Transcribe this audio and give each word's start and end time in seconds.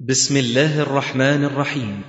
بسم 0.00 0.36
الله 0.36 0.82
الرحمن 0.82 1.44
الرحيم. 1.44 2.02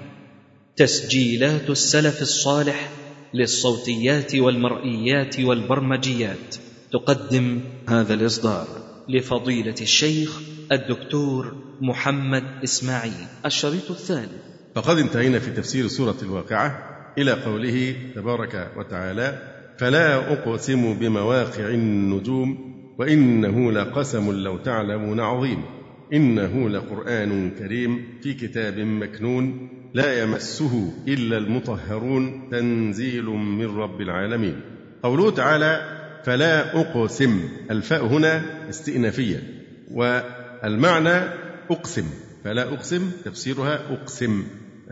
تسجيلات 0.76 1.70
السلف 1.70 2.22
الصالح 2.22 2.90
للصوتيات 3.34 4.36
والمرئيات 4.36 5.40
والبرمجيات. 5.40 6.56
تقدم 6.92 7.60
هذا 7.88 8.14
الإصدار 8.14 8.68
لفضيلة 9.10 9.76
الشيخ 9.82 10.40
الدكتور 10.72 11.56
محمد 11.82 12.44
إسماعيل 12.64 13.28
الشريط 13.46 13.92
الثالث 13.92 14.42
فقد 14.76 14.98
انتهينا 14.98 15.40
في 15.40 15.52
تفسير 15.52 15.88
سورة 15.88 16.18
الواقعة 16.22 16.84
إلى 17.18 17.32
قوله 17.32 17.96
تبارك 18.16 18.72
وتعالى 18.78 19.42
فلا 19.80 20.34
أقسم 20.34 20.94
بمواقع 20.94 21.68
النجوم 21.70 22.58
وإنه 23.00 23.72
لقسم 23.72 24.32
لو 24.32 24.58
تعلمون 24.58 25.20
عظيم. 25.20 25.79
إنه 26.14 26.70
لقرآن 26.70 27.52
كريم 27.52 28.20
في 28.22 28.34
كتاب 28.34 28.80
مكنون 28.80 29.70
لا 29.94 30.24
يمسه 30.24 30.94
إلا 31.08 31.38
المطهرون 31.38 32.50
تنزيل 32.52 33.26
من 33.26 33.78
رب 33.78 34.02
العالمين. 34.02 34.62
قوله 35.04 35.32
تعالى 35.32 36.00
فلا 36.24 36.82
أقسم. 36.82 37.50
الفاء 37.72 38.06
هنا 38.06 38.46
استئنافية 38.70 39.44
والمعنى 39.92 41.34
أقسم. 41.72 42.06
فلا 42.44 42.74
أقسم 42.74 43.12
تفسيرها 43.26 43.80
أقسم. 43.90 44.44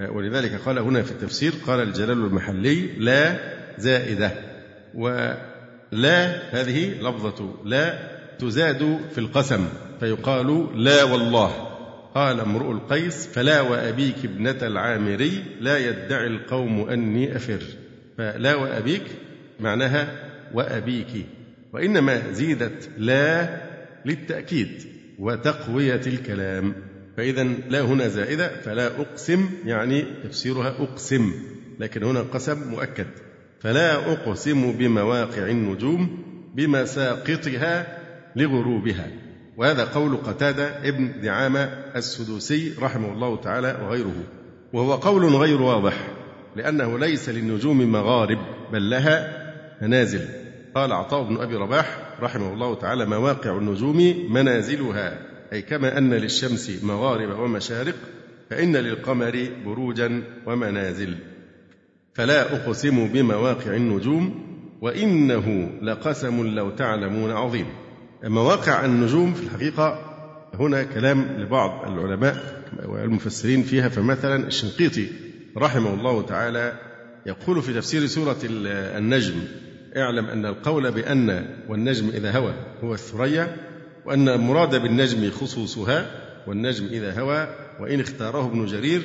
ولذلك 0.10 0.52
قال 0.66 0.80
هنا 0.80 1.02
في 1.02 1.12
التفسير 1.12 1.54
قال 1.68 1.80
الجلال 1.80 2.26
المحلي 2.26 2.88
لا 2.98 3.40
زائدة. 3.78 4.32
ولا 4.96 5.38
هذه 6.52 7.02
لفظة 7.02 7.56
لا 7.66 8.18
تزاد 8.40 9.00
في 9.12 9.18
القسم. 9.18 9.68
فيقال 10.00 10.84
لا 10.84 11.04
والله. 11.04 11.68
قال 12.16 12.40
امرؤ 12.40 12.72
القيس 12.72 13.28
فلا 13.28 13.62
وأبيك 13.62 14.16
ابنة 14.24 14.58
العامري 14.62 15.44
لا 15.62 15.78
يدعي 15.78 16.28
القوم 16.28 16.90
أني 16.90 17.36
أفر. 17.36 17.60
فلا 18.18 18.56
وأبيك 18.56 19.04
معناها 19.60 20.10
وأبيك. 20.54 21.26
وإنما 21.74 22.32
زيدت 22.32 22.90
لا 22.98 23.50
للتأكيد 24.06 24.84
وتقوية 25.20 26.02
الكلام. 26.08 26.74
فإذا 27.18 27.44
لا 27.44 27.82
هنا 27.82 28.08
زائدة 28.08 28.62
فلا 28.62 28.88
أقسم 28.88 29.50
يعني 29.66 30.06
تفسيرها 30.24 30.70
أقسم 30.70 31.32
لكن 31.80 32.04
هنا 32.04 32.22
قسم 32.22 32.70
مؤكد. 32.70 33.08
فلا 33.60 34.12
أقسم 34.12 34.72
بمواقع 34.72 35.48
النجوم 35.48 36.24
بمساقطها 36.56 37.98
لغروبها. 38.36 39.27
وهذا 39.58 39.86
قول 39.86 40.18
قتادة 40.18 40.88
ابن 40.90 41.22
دعامة 41.22 41.70
السدوسي 41.96 42.74
رحمه 42.82 43.14
الله 43.14 43.42
تعالى 43.42 43.80
وغيره. 43.84 44.24
وهو 44.74 44.94
قول 44.94 45.36
غير 45.36 45.62
واضح 45.62 46.08
لأنه 46.56 47.00
ليس 47.00 47.30
للنجوم 47.30 47.92
مغارب 47.92 48.38
بل 48.74 48.90
لها 48.90 49.48
منازل. 49.82 50.22
قال 50.76 50.92
عطاء 50.92 51.24
بن 51.24 51.38
أبي 51.38 51.56
رباح 51.56 52.00
رحمه 52.22 52.54
الله 52.54 52.76
تعالى 52.76 53.06
مواقع 53.06 53.58
النجوم 53.58 54.28
منازلها؟ 54.30 55.20
أي 55.54 55.62
كما 55.62 55.98
أن 55.98 56.14
للشمس 56.14 56.84
مغارب 56.84 57.40
ومشارق 57.40 57.96
فإن 58.50 58.76
للقمر 58.76 59.48
بروجا 59.66 60.24
ومنازل. 60.46 61.16
فلا 62.14 62.56
أقسم 62.56 63.08
بمواقع 63.08 63.76
النجوم 63.76 64.48
وإنه 64.82 65.72
لقسم 65.82 66.48
لو 66.48 66.70
تعلمون 66.70 67.32
عظيم. 67.32 67.66
مواقع 68.24 68.86
النجوم 68.86 69.34
في 69.34 69.44
الحقيقة 69.44 70.00
هنا 70.54 70.84
كلام 70.84 71.28
لبعض 71.38 71.92
العلماء 71.92 72.64
والمفسرين 72.86 73.64
فيها 73.64 73.90
فمثلا 73.90 74.48
الشنقيطي 74.48 75.08
رحمه 75.58 75.94
الله 75.94 76.22
تعالى 76.22 76.74
يقول 77.26 77.62
في 77.62 77.74
تفسير 77.74 78.06
سورة 78.06 78.38
النجم 78.98 79.36
اعلم 79.98 80.26
أن 80.26 80.46
القول 80.46 80.92
بأن 80.92 81.48
والنجم 81.70 82.10
إذا 82.10 82.32
هوى 82.38 82.54
هو 82.84 82.94
الثريا 82.94 83.56
وأن 84.06 84.30
المراد 84.30 84.82
بالنجم 84.82 85.32
خصوصها 85.32 86.12
والنجم 86.48 86.86
إذا 86.86 87.20
هوى 87.20 87.48
وإن 87.80 88.00
اختاره 88.00 88.46
ابن 88.48 88.66
جرير 88.66 89.02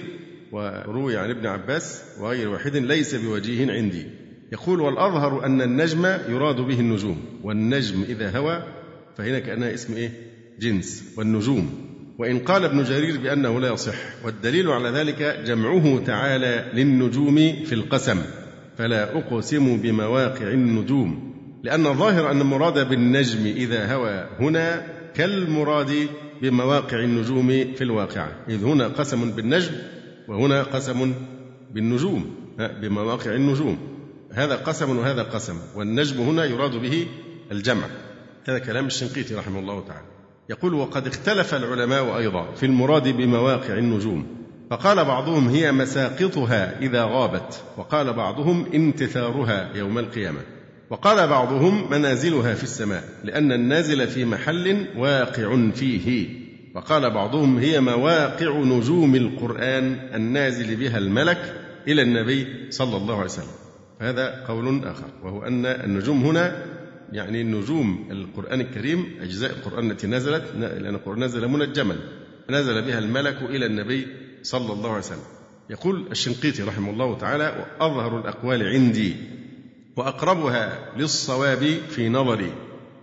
وروي 0.52 1.16
عن 1.16 1.30
ابن 1.30 1.46
عباس 1.46 2.02
وغير 2.20 2.48
واحد 2.48 2.76
ليس 2.76 3.14
بوجيه 3.14 3.72
عندي. 3.72 4.06
يقول 4.52 4.80
والأظهر 4.80 5.46
أن 5.46 5.62
النجم 5.62 6.06
يراد 6.28 6.56
به 6.56 6.80
النجوم 6.80 7.40
والنجم 7.42 8.02
إذا 8.02 8.38
هوى 8.38 8.62
فهنا 9.16 9.38
كأنها 9.38 9.74
اسم 9.74 9.94
إيه؟ 9.94 10.10
جنس. 10.60 11.14
والنجوم. 11.16 11.88
وإن 12.18 12.38
قال 12.38 12.64
ابن 12.64 12.82
جرير 12.82 13.20
بأنه 13.20 13.60
لا 13.60 13.72
يصح. 13.72 14.24
والدليل 14.24 14.68
على 14.68 14.88
ذلك 14.88 15.42
جمعه 15.46 16.04
تعالى 16.06 16.70
للنجوم 16.74 17.36
في 17.64 17.72
القسم. 17.72 18.18
فلا 18.78 19.18
أقسم 19.18 19.76
بمواقع 19.76 20.48
النجوم. 20.48 21.32
لأن 21.62 21.86
الظاهر 21.86 22.30
أن 22.30 22.40
المراد 22.40 22.88
بالنجم 22.88 23.46
إذا 23.46 23.94
هوى 23.94 24.28
هنا 24.40 24.86
كالمراد 25.14 26.08
بمواقع 26.42 26.98
النجوم 26.98 27.48
في 27.48 27.84
الواقعة 27.84 28.32
إذ 28.48 28.64
هنا 28.64 28.88
قسم 28.88 29.30
بالنجم 29.30 29.72
وهنا 30.28 30.62
قسم 30.62 31.14
بالنجوم. 31.74 32.34
بمواقع 32.58 33.34
النجوم. 33.34 33.78
هذا 34.32 34.56
قسم 34.56 34.98
وهذا 34.98 35.22
قسم. 35.22 35.56
والنجم 35.76 36.20
هنا 36.20 36.44
يراد 36.44 36.70
به 36.70 37.06
الجمع. 37.52 37.86
هذا 38.48 38.58
كلام 38.58 38.86
الشنقيطي 38.86 39.34
رحمه 39.34 39.58
الله 39.58 39.84
تعالى. 39.88 40.06
يقول 40.50 40.74
وقد 40.74 41.06
اختلف 41.06 41.54
العلماء 41.54 42.18
أيضا 42.18 42.52
في 42.54 42.66
المراد 42.66 43.08
بمواقع 43.08 43.78
النجوم 43.78 44.26
فقال 44.70 45.04
بعضهم 45.04 45.48
هي 45.48 45.72
مساقطها 45.72 46.80
إذا 46.80 47.04
غابت 47.04 47.62
وقال 47.76 48.12
بعضهم 48.12 48.66
انتثارها 48.74 49.70
يوم 49.74 49.98
القيامة 49.98 50.40
وقال 50.90 51.28
بعضهم 51.28 51.90
منازلها 51.90 52.54
في 52.54 52.62
السماء 52.62 53.04
لأن 53.24 53.52
النازل 53.52 54.08
في 54.08 54.24
محل 54.24 54.86
واقع 54.96 55.70
فيه 55.74 56.28
وقال 56.74 57.10
بعضهم 57.10 57.58
هي 57.58 57.80
مواقع 57.80 58.58
نجوم 58.58 59.14
القرآن 59.14 59.96
النازل 60.14 60.76
بها 60.76 60.98
الملك 60.98 61.54
إلى 61.88 62.02
النبي 62.02 62.46
صلى 62.70 62.96
الله 62.96 63.14
عليه 63.14 63.24
وسلم 63.24 63.46
هذا 64.00 64.44
قول 64.48 64.84
آخر 64.84 65.08
وهو 65.22 65.42
أن 65.42 65.66
النجوم 65.66 66.24
هنا 66.24 66.71
يعني 67.12 67.42
نجوم 67.42 68.08
القرآن 68.10 68.60
الكريم 68.60 69.06
أجزاء 69.20 69.50
القرآن 69.50 69.90
التي 69.90 70.06
نزلت 70.06 70.44
لأن 70.58 70.94
القرآن 70.94 71.24
نزل 71.24 71.48
منجما. 71.48 71.96
نزل 72.50 72.82
بها 72.82 72.98
الملك 72.98 73.36
إلى 73.42 73.66
النبي 73.66 74.06
صلى 74.42 74.72
الله 74.72 74.88
عليه 74.90 74.98
وسلم. 74.98 75.24
يقول 75.70 76.06
الشنقيطي 76.10 76.62
رحمه 76.62 76.90
الله 76.90 77.18
تعالى 77.18 77.66
وأظهر 77.80 78.20
الأقوال 78.20 78.62
عندي 78.68 79.16
وأقربها 79.96 80.78
للصواب 80.96 81.78
في 81.90 82.08
نظري 82.08 82.52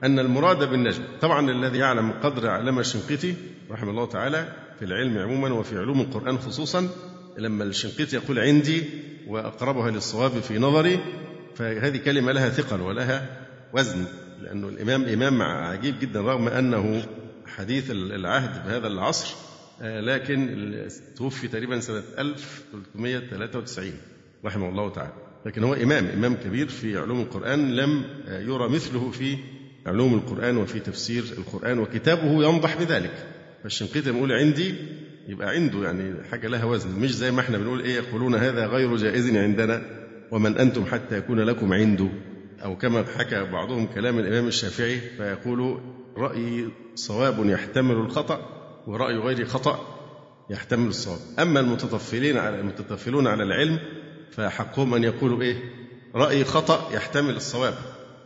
أن 0.04 0.20
المراد 0.20 0.70
بالنجم 0.70 1.04
طبعا 1.22 1.52
الذي 1.52 1.78
يعلم 1.78 2.12
قدر 2.12 2.50
علم 2.50 2.80
الشنقيطي 2.80 3.34
رحمه 3.72 3.90
الله 3.92 4.06
تعالى 4.06 4.54
في 4.80 4.86
العلم 4.86 5.18
عموما 5.18 5.54
وفي 5.54 5.78
علوم 5.78 6.02
القرآن 6.02 6.38
خصوصا 6.38 6.90
لما 7.38 7.64
الشنقيطي 7.64 8.16
يقول 8.16 8.40
عندي 8.40 8.84
وأقربها 9.28 9.92
للصواب 9.92 10.32
في 10.32 10.58
نظري 10.58 11.00
فهذه 11.56 11.98
كلمة 11.98 12.32
لها 12.32 12.50
ثقل 12.50 12.82
ولها 12.82 13.39
وزن 13.74 14.06
لأنه 14.42 14.70
الإمام 14.70 15.04
إمام 15.06 15.42
عجيب 15.42 16.00
جدا 16.00 16.22
رغم 16.22 16.48
أنه 16.48 17.04
حديث 17.46 17.92
العهد 17.92 18.66
بهذا 18.66 18.88
العصر 18.88 19.36
آه، 19.82 20.00
لكن 20.02 20.88
توفي 21.18 21.48
تقريبا 21.48 21.80
سنة 21.80 22.04
1393 22.20 23.94
رحمه 24.46 24.70
الله 24.70 24.90
تعالى. 24.90 25.14
لكن 25.46 25.64
هو 25.64 25.74
إمام 25.74 26.06
إمام 26.06 26.36
كبير 26.36 26.68
في 26.68 26.98
علوم 26.98 27.22
القرآن 27.22 27.76
لم 27.76 28.04
آه، 28.28 28.40
يرى 28.42 28.70
مثله 28.70 29.12
في 29.12 29.38
علوم 29.86 30.14
القرآن 30.14 30.58
وفي 30.58 30.80
تفسير 30.80 31.24
القرآن 31.38 31.80
وكتابه 31.80 32.44
ينضح 32.44 32.78
بذلك. 32.84 33.28
فالشنقيطي 33.64 34.10
يقول 34.10 34.32
عندي 34.32 34.76
يبقى 35.28 35.50
عنده 35.50 35.84
يعني 35.84 36.14
حاجة 36.32 36.48
لها 36.48 36.66
وزن. 36.66 37.00
مش 37.00 37.16
زي 37.16 37.32
ما 37.32 37.42
إحنا 37.42 37.58
بنقول 37.58 37.82
إيه 37.82 37.96
يقولون 37.96 38.36
هذا 38.36 38.66
غير 38.68 38.96
جائز 38.96 39.36
عندنا 39.36 39.82
ومن 40.32 40.58
أنتم 40.58 40.86
حتى 40.86 41.18
يكون 41.18 41.40
لكم 41.40 41.74
عنده. 41.74 42.10
أو 42.64 42.78
كما 42.78 43.06
حكى 43.18 43.44
بعضهم 43.44 43.88
كلام 43.88 44.20
الإمام 44.20 44.48
الشافعي 44.48 45.00
فيقول 45.00 45.80
رأي 46.18 46.70
صواب 46.96 47.46
يحتمل 47.46 47.96
الخطأ 47.96 48.40
ورأي 48.88 49.16
غير 49.16 49.46
خطأ 49.46 49.96
يحتمل 50.50 50.88
الصواب. 50.88 51.20
أما 51.40 51.60
المتطفلين 51.60 52.38
على 52.38 52.60
المتطفلون 52.60 53.28
على 53.28 53.44
العلم 53.44 53.80
فحقهم 54.32 54.94
أن 54.94 55.04
يقولوا 55.04 55.42
إيه؟ 55.42 55.56
رأي 56.16 56.44
خطأ 56.44 56.90
يحتمل 56.94 57.36
الصواب 57.36 57.74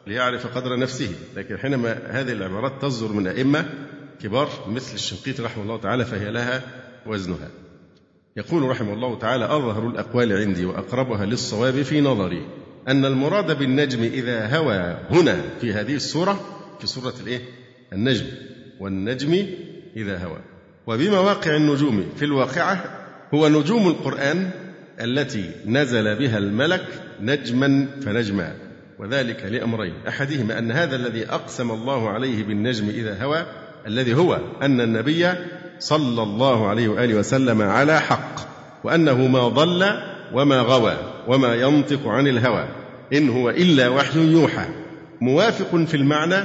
ليعرف 0.07 0.57
قدر 0.57 0.79
نفسه. 0.79 1.09
لكن 1.35 1.57
حينما 1.57 2.01
هذه 2.07 2.31
العبارات 2.31 2.81
تصدر 2.81 3.13
من 3.13 3.27
أئمة 3.27 3.65
كبار 4.21 4.49
مثل 4.67 4.93
الشنقيطي 4.93 5.43
رحمه 5.43 5.63
الله 5.63 5.77
تعالى 5.77 6.05
فهي 6.05 6.31
لها 6.31 6.61
وزنها. 7.05 7.49
يقول 8.37 8.63
رحمه 8.63 8.93
الله 8.93 9.19
تعالى 9.19 9.45
أظهر 9.45 9.87
الأقوال 9.87 10.33
عندي 10.33 10.65
وأقربها 10.65 11.25
للصواب 11.25 11.81
في 11.81 12.01
نظري. 12.01 12.62
أن 12.87 13.05
المراد 13.05 13.59
بالنجم 13.59 14.03
إذا 14.03 14.57
هوى 14.57 14.97
هنا 15.11 15.41
في 15.61 15.73
هذه 15.73 15.95
السورة 15.95 16.39
في 16.79 16.87
سورة 16.87 17.13
الإيه؟ 17.21 17.41
النجم. 17.93 18.25
والنجم 18.79 19.45
إذا 19.95 20.17
هوى. 20.17 20.39
وبمواقع 20.87 21.55
النجوم 21.55 22.05
في 22.15 22.25
الواقعة 22.25 22.83
هو 23.33 23.47
نجوم 23.47 23.87
القرآن 23.87 24.49
التي 25.01 25.51
نزل 25.65 26.15
بها 26.15 26.37
الملك 26.37 26.85
نجما 27.21 27.87
فنجما. 28.05 28.55
وذلك 28.99 29.43
لأمرين. 29.43 29.93
أحدهما 30.07 30.59
أن 30.59 30.71
هذا 30.71 30.95
الذي 30.95 31.25
أقسم 31.25 31.71
الله 31.71 32.09
عليه 32.09 32.43
بالنجم 32.43 32.89
إذا 32.89 33.23
هوى 33.23 33.45
الذي 33.87 34.13
هو 34.13 34.39
أن 34.61 34.81
النبي 34.81 35.29
صلى 35.79 36.23
الله 36.23 36.67
عليه 36.67 36.87
وآله 36.87 37.15
وسلم 37.15 37.61
على 37.61 37.99
حق 37.99 38.35
وأنه 38.83 39.27
ما 39.27 39.47
ضل 39.47 39.85
وما 40.33 40.59
غوى. 40.59 41.12
وما 41.27 41.55
ينطق 41.55 42.07
عن 42.07 42.27
الهوى. 42.27 42.67
إن 43.13 43.29
هو 43.29 43.49
إلا 43.49 43.89
وحي 43.89 44.19
يوحى. 44.19 44.65
موافق 45.21 45.75
في 45.75 45.97
المعنى 45.97 46.43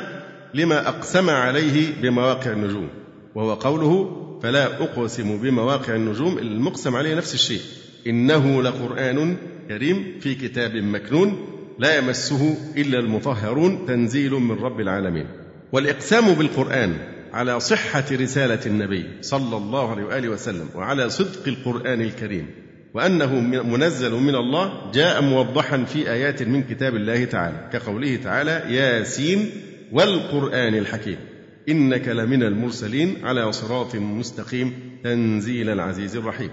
لما 0.55 0.89
أقسم 0.89 1.31
عليه 1.31 2.03
بمواقع 2.03 2.53
النجوم. 2.53 2.89
وهو 3.35 3.55
قوله 3.55 4.15
فلا 4.43 4.83
أقسم 4.83 5.39
بمواقع 5.39 5.95
النجوم 5.95 6.39
المقسم 6.39 6.97
عليه 6.97 7.15
نفس 7.15 7.35
الشيء. 7.35 7.61
إنه 8.07 8.63
لقرآن 8.63 9.37
كريم 9.69 10.19
في 10.21 10.35
كتاب 10.35 10.77
مكنون 10.77 11.47
لا 11.79 11.97
يمسه 11.97 12.57
إلا 12.77 12.99
المطهرون. 12.99 13.87
تنزيل 13.87 14.33
من 14.33 14.59
رب 14.59 14.81
العالمين. 14.81 15.27
والإقسام 15.73 16.35
بالقرآن 16.35 16.97
على 17.33 17.61
صحة 17.61 18.05
رسالة 18.13 18.61
النبي 18.67 19.07
صلى 19.21 19.57
الله 19.57 19.91
عليه 19.91 20.05
وآله 20.05 20.29
وسلم 20.29 20.69
وعلى 20.75 21.11
صدق 21.11 21.49
القرآن 21.49 22.01
الكريم 22.01 22.47
وأنه 22.95 23.41
منزل 23.63 24.13
من 24.15 24.35
الله 24.35 24.91
جاء 24.95 25.23
موضحا 25.23 25.85
في 25.85 26.11
آيات 26.13 26.43
من 26.43 26.63
كتاب 26.63 26.97
الله 26.97 27.25
تعالى 27.25 27.69
كقوله 27.73 28.17
تعالى 28.17 28.75
ياسين 28.75 29.51
والقرآن 29.93 30.75
الحكيم 30.75 31.17
إنك 31.69 32.09
لمن 32.09 32.43
المرسلين 32.43 33.17
على 33.25 33.53
صراط 33.53 33.97
مستقيم 33.97 34.73
تنزيل 35.05 35.71
العزيز 35.71 36.17
الرحيم. 36.17 36.51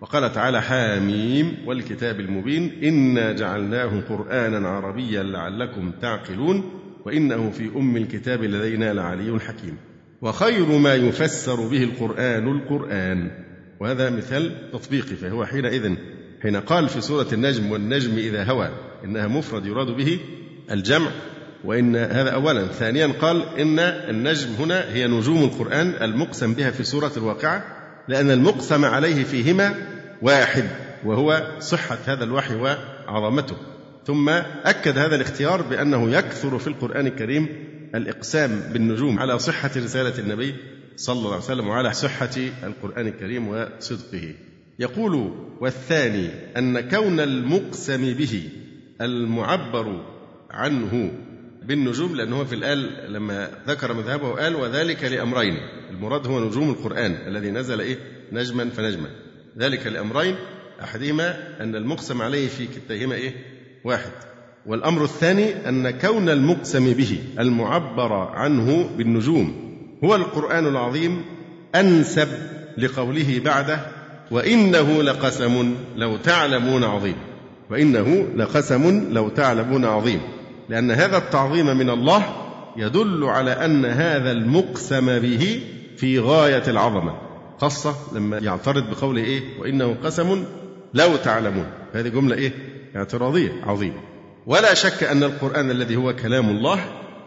وقال 0.00 0.32
تعالى 0.32 0.62
حاميم 0.62 1.56
والكتاب 1.66 2.20
المبين 2.20 2.72
إنا 2.84 3.32
جعلناه 3.32 4.00
قرآنا 4.00 4.68
عربيا 4.68 5.22
لعلكم 5.22 5.90
تعقلون 5.90 6.70
وإنه 7.04 7.50
في 7.50 7.70
أم 7.76 7.96
الكتاب 7.96 8.44
لدينا 8.44 8.92
لعلي 8.92 9.40
حكيم 9.40 9.76
وخير 10.22 10.66
ما 10.66 10.94
يفسر 10.94 11.68
به 11.68 11.84
القرآن 11.84 12.48
القرآن. 12.48 13.30
وهذا 13.80 14.10
مثال 14.10 14.70
تطبيقي 14.72 15.16
فهو 15.16 15.46
حينئذ 15.46 15.94
حين 16.42 16.56
قال 16.56 16.88
في 16.88 17.00
سورة 17.00 17.26
النجم 17.32 17.70
والنجم 17.70 18.18
إذا 18.18 18.44
هوى 18.44 18.70
إنها 19.04 19.26
مفرد 19.26 19.66
يراد 19.66 19.86
به 19.86 20.20
الجمع 20.70 21.10
وإن 21.64 21.96
هذا 21.96 22.30
أولا. 22.30 22.66
ثانيا 22.66 23.06
قال 23.06 23.58
إن 23.58 23.78
النجم 23.78 24.48
هنا 24.58 24.92
هي 24.92 25.06
نجوم 25.06 25.44
القرآن 25.44 25.94
المقسم 26.02 26.54
بها 26.54 26.70
في 26.70 26.84
سورة 26.84 27.12
الواقعة 27.16 27.64
لأن 28.08 28.30
المقسم 28.30 28.84
عليه 28.84 29.24
فيهما 29.24 29.74
واحد 30.22 30.64
وهو 31.04 31.56
صحة 31.60 31.98
هذا 32.06 32.24
الوحي 32.24 32.54
وعظمته. 32.54 33.56
ثم 34.06 34.28
أكد 34.64 34.98
هذا 34.98 35.14
الاختيار 35.14 35.62
بأنه 35.62 36.10
يكثر 36.10 36.58
في 36.58 36.66
القرآن 36.66 37.06
الكريم 37.06 37.48
الإقسام 37.94 38.60
بالنجوم 38.72 39.18
على 39.18 39.38
صحة 39.38 39.70
رسالة 39.76 40.18
النبي 40.18 40.54
صلى 40.98 41.18
الله 41.18 41.32
عليه 41.32 41.44
وسلم 41.44 41.68
وعلى 41.68 41.92
صحة 41.92 42.36
القرآن 42.62 43.06
الكريم 43.06 43.48
وصدقه. 43.48 44.34
يقول 44.78 45.34
والثاني 45.60 46.28
أن 46.56 46.80
كون 46.80 47.20
المقسم 47.20 48.14
به 48.14 48.48
المعبر 49.00 50.04
عنه 50.50 51.12
بالنجوم 51.62 52.16
لأنه 52.16 52.44
في 52.44 52.54
الآل 52.54 53.12
لما 53.12 53.50
ذكر 53.68 53.92
مذهبه 53.92 54.30
قال 54.30 54.56
وذلك 54.56 55.04
لأمرين. 55.04 55.56
المراد 55.90 56.26
هو 56.26 56.44
نجوم 56.44 56.70
القرآن 56.70 57.12
الذي 57.12 57.50
نزل 57.50 57.80
إيه؟ 57.80 57.98
نجما 58.32 58.70
فنجما. 58.70 59.08
ذلك 59.58 59.86
لأمرين. 59.86 60.34
أحدهما 60.82 61.62
أن 61.62 61.76
المقسم 61.76 62.22
عليه 62.22 62.48
في 62.48 62.66
كتيهما 62.66 63.14
إيه؟ 63.14 63.32
واحد. 63.84 64.12
والأمر 64.66 65.04
الثاني 65.04 65.68
أن 65.68 65.90
كون 65.90 66.28
المقسم 66.28 66.92
به 66.92 67.18
المعبر 67.38 68.12
عنه 68.12 68.90
بالنجوم 68.96 69.67
هو 70.04 70.14
القرآن 70.14 70.66
العظيم 70.66 71.24
أنسب 71.74 72.28
لقوله 72.78 73.40
بعده 73.44 73.80
وإنه 74.30 75.02
لقسم 75.02 75.74
لو 75.96 76.16
تعلمون 76.16 76.84
عظيم. 76.84 77.16
وإنه 77.70 78.26
لقسم 78.36 79.12
لو 79.12 79.28
تعلمون 79.28 79.84
عظيم. 79.84 80.20
لأن 80.68 80.90
هذا 80.90 81.16
التعظيم 81.16 81.76
من 81.76 81.90
الله 81.90 82.22
يدل 82.76 83.24
على 83.24 83.50
أن 83.50 83.84
هذا 83.84 84.32
المقسم 84.32 85.18
به 85.18 85.60
في 85.96 86.18
غاية 86.18 86.62
العظمة. 86.68 87.14
خاصة 87.60 87.94
لما 88.14 88.38
يعترض 88.38 88.90
بقوله 88.90 89.24
إيه؟ 89.24 89.40
وإنه 89.60 89.96
قسم 90.04 90.44
لو 90.94 91.16
تعلمون. 91.16 91.66
هذه 91.94 92.08
جملة 92.08 92.36
إيه؟ 92.36 92.52
اعتراضية 92.96 93.52
عظيمة. 93.66 94.00
ولا 94.46 94.74
شك 94.74 95.02
أن 95.02 95.22
القرآن 95.22 95.70
الذي 95.70 95.96
هو 95.96 96.16
كلام 96.16 96.48
الله 96.48 96.84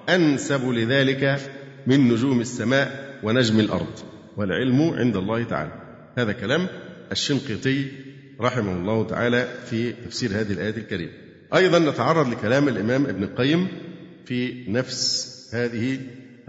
أنسب 0.09 0.69
لذلك 0.69 1.39
من 1.87 2.13
نجوم 2.13 2.41
السماء 2.41 3.19
ونجم 3.23 3.59
الأرض 3.59 3.99
والعلم 4.37 4.81
عند 4.81 5.17
الله 5.17 5.43
تعالى. 5.43 5.71
هذا 6.17 6.31
كلام 6.31 6.67
الشنقيطي 7.11 7.85
رحمه 8.41 8.71
الله 8.73 9.07
تعالى 9.07 9.47
في 9.65 9.91
تفسير 9.91 10.29
هذه 10.31 10.51
الآية 10.51 10.77
الكريمة. 10.77 11.11
أيضا 11.55 11.79
نتعرض 11.79 12.29
لكلام 12.29 12.67
الإمام 12.67 13.05
ابن 13.05 13.23
القيم 13.23 13.67
في 14.25 14.65
نفس 14.67 15.37
هذه 15.53 15.99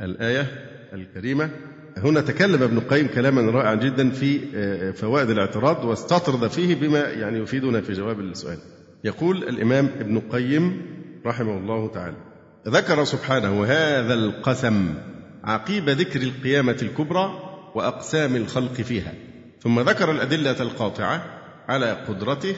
الآية 0.00 0.46
الكريمة. 0.92 1.50
هنا 1.96 2.20
تكلم 2.20 2.62
ابن 2.62 2.76
القيم 2.78 3.06
كلاما 3.08 3.50
رائعا 3.50 3.74
جدا 3.74 4.10
في 4.10 4.40
آه، 4.54 4.90
فوائد 4.90 5.30
الاعتراض 5.30 5.84
واستطرد 5.84 6.50
فيه 6.50 6.74
بما 6.74 6.98
يعني 6.98 7.38
يفيدنا 7.38 7.80
في 7.80 7.92
جواب 7.92 8.20
السؤال. 8.20 8.58
يقول 9.04 9.36
الإمام 9.36 9.90
ابن 10.00 10.16
القيم 10.16 10.82
رحمه 11.26 11.58
الله 11.58 11.88
تعالى 11.88 12.16
ذكر 12.68 13.04
سبحانه 13.04 13.64
هذا 13.64 14.14
القسم 14.14 14.94
عقيب 15.44 15.88
ذكر 15.88 16.22
القيامة 16.22 16.76
الكبرى 16.82 17.52
وأقسام 17.74 18.36
الخلق 18.36 18.72
فيها. 18.72 19.12
ثم 19.60 19.80
ذكر 19.80 20.10
الأدلة 20.10 20.62
القاطعة 20.62 21.24
على 21.68 21.92
قدرته 21.92 22.56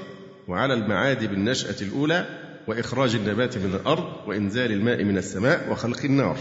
وعلى 0.48 0.74
المعاد 0.74 1.24
بالنشأة 1.30 1.76
الأولى 1.82 2.26
وإخراج 2.66 3.14
النبات 3.14 3.58
من 3.58 3.74
الأرض 3.74 4.04
وإنزال 4.26 4.72
الماء 4.72 5.04
من 5.04 5.18
السماء 5.18 5.72
وخلق 5.72 6.04
النار. 6.04 6.36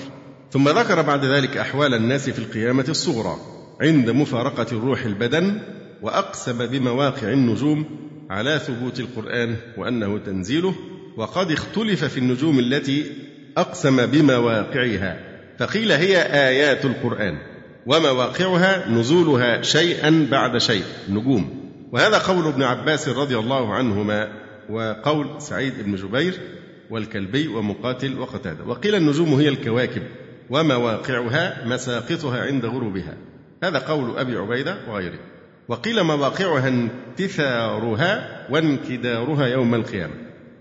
ثم 0.51 0.69
ذكر 0.69 1.01
بعد 1.01 1.25
ذلك 1.25 1.57
أحوال 1.57 1.93
الناس 1.93 2.29
في 2.29 2.39
القيامة 2.39 2.85
الصغرى 2.89 3.37
عند 3.81 4.09
مفارقة 4.09 4.67
الروح 4.71 5.05
البدن 5.05 5.59
وأقسم 6.01 6.65
بمواقع 6.65 7.31
النجوم 7.31 7.85
على 8.29 8.59
ثبوت 8.59 8.99
القرآن 8.99 9.55
وأنه 9.77 10.17
تنزيله 10.17 10.75
وقد 11.17 11.51
اختلف 11.51 12.05
في 12.05 12.17
النجوم 12.17 12.59
التي 12.59 13.11
أقسم 13.57 14.05
بمواقعها. 14.05 15.32
فقيل 15.59 15.91
هي 15.91 16.21
آيات 16.21 16.85
القرآن 16.85 17.37
ومواقعها 17.85 18.89
نزولها 18.89 19.61
شيئا 19.61 20.27
بعد 20.31 20.57
شيء 20.57 20.83
نجوم. 21.09 21.63
وهذا 21.91 22.17
قول 22.17 22.47
ابن 22.47 22.63
عباس 22.63 23.09
رضي 23.09 23.37
الله 23.37 23.73
عنهما 23.73 24.31
وقول 24.69 25.27
سعيد 25.39 25.73
بن 25.85 25.95
جبير 25.95 26.39
والكلبي 26.89 27.47
ومقاتل 27.47 28.19
وقتادة. 28.19 28.63
وقيل 28.65 28.95
النجوم 28.95 29.33
هي 29.33 29.49
الكواكب 29.49 30.01
ومواقعها 30.49 31.67
مساقطها 31.67 32.41
عند 32.41 32.65
غروبها. 32.65 33.17
هذا 33.63 33.79
قول 33.79 34.17
أبي 34.17 34.37
عبيدة 34.37 34.77
وغيره. 34.89 35.19
وقيل 35.67 36.03
مواقعها 36.03 36.67
انتثارها 36.67 38.47
وانكدارها 38.49 39.47
يوم 39.47 39.75
القيامة 39.75 40.13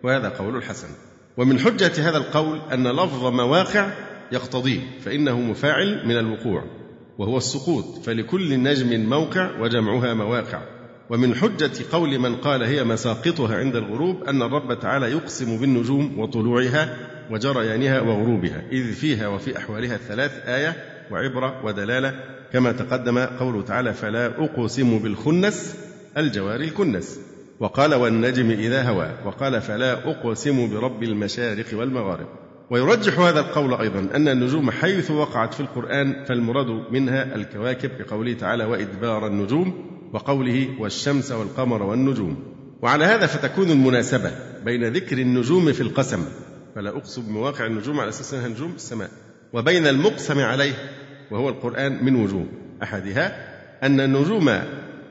وهذا 0.02 0.28
قول 0.28 0.56
الحسن. 0.56 0.88
ومن 1.36 1.58
حجة 1.58 2.08
هذا 2.08 2.18
القول 2.18 2.60
أن 2.72 2.88
لفظ 2.88 3.26
مواقع 3.26 3.90
يقتضيه 4.32 4.80
فإنه 5.00 5.40
مفاعل 5.40 6.06
من 6.06 6.18
الوقوع 6.18 6.64
وهو 7.18 7.36
السقوط 7.36 7.84
فلكل 8.04 8.62
نجم 8.62 9.08
موقع 9.10 9.60
وجمعها 9.60 10.14
مواقع. 10.14 10.62
ومن 11.10 11.34
حجة 11.34 11.70
قول 11.92 12.18
من 12.18 12.36
قال 12.36 12.62
هي 12.62 12.84
مساقطها 12.84 13.56
عند 13.56 13.76
الغروب 13.76 14.24
أن 14.24 14.42
الرب 14.42 14.80
تعالى 14.80 15.10
يقسم 15.10 15.60
بالنجوم 15.60 16.18
وطلوعها 16.18 16.96
وجريانها 17.30 18.00
وغروبها 18.00 18.62
إذ 18.72 18.92
فيها 18.92 19.28
وفي 19.28 19.58
أحوالها 19.58 19.94
الثلاث 19.94 20.32
آية 20.46 20.76
وعبرة 21.10 21.64
ودلالة. 21.64 22.14
كما 22.52 22.72
تقدم 22.72 23.18
قوله 23.18 23.62
تعالى 23.62 23.94
فلا 23.94 24.26
أقسم 24.26 24.98
بالخنس 24.98 25.76
الجوار 26.16 26.60
الكنس 26.60 27.20
وقال 27.60 27.94
والنجم 27.94 28.50
إذا 28.50 28.82
هوى 28.82 29.10
وقال 29.24 29.60
فلا 29.60 29.92
أقسم 29.92 30.70
برب 30.70 31.02
المشارق 31.02 31.66
والمغارب 31.72 32.26
ويرجح 32.72 33.18
هذا 33.18 33.40
القول 33.40 33.74
أيضا 33.74 34.16
أن 34.16 34.28
النجوم 34.28 34.70
حيث 34.70 35.10
وقعت 35.10 35.54
في 35.54 35.60
القرآن 35.60 36.24
فالمراد 36.24 36.66
منها 36.90 37.34
الكواكب 37.34 37.90
بقوله 37.98 38.32
تعالى 38.32 38.64
وإدبار 38.64 39.26
النجوم 39.26 39.90
وقوله 40.12 40.68
والشمس 40.80 41.32
والقمر 41.32 41.82
والنجوم 41.82 42.36
وعلى 42.82 43.04
هذا 43.04 43.26
فتكون 43.26 43.70
المناسبة 43.70 44.30
بين 44.64 44.84
ذكر 44.84 45.18
النجوم 45.18 45.72
في 45.72 45.80
القسم. 45.80 46.24
فلا 46.74 46.90
أقسم 46.90 47.22
بمواقع 47.22 47.66
النجوم 47.66 48.00
على 48.00 48.08
أساس 48.08 48.34
أنها 48.34 48.48
نجوم 48.48 48.72
السماء. 48.76 49.10
وبين 49.52 49.86
المقسم 49.86 50.38
عليه 50.38 50.74
وهو 51.30 51.48
القرآن 51.48 52.04
من 52.04 52.16
وجوه 52.16 52.46
أحدها 52.82 53.52
أن 53.82 54.00
النجوم 54.00 54.60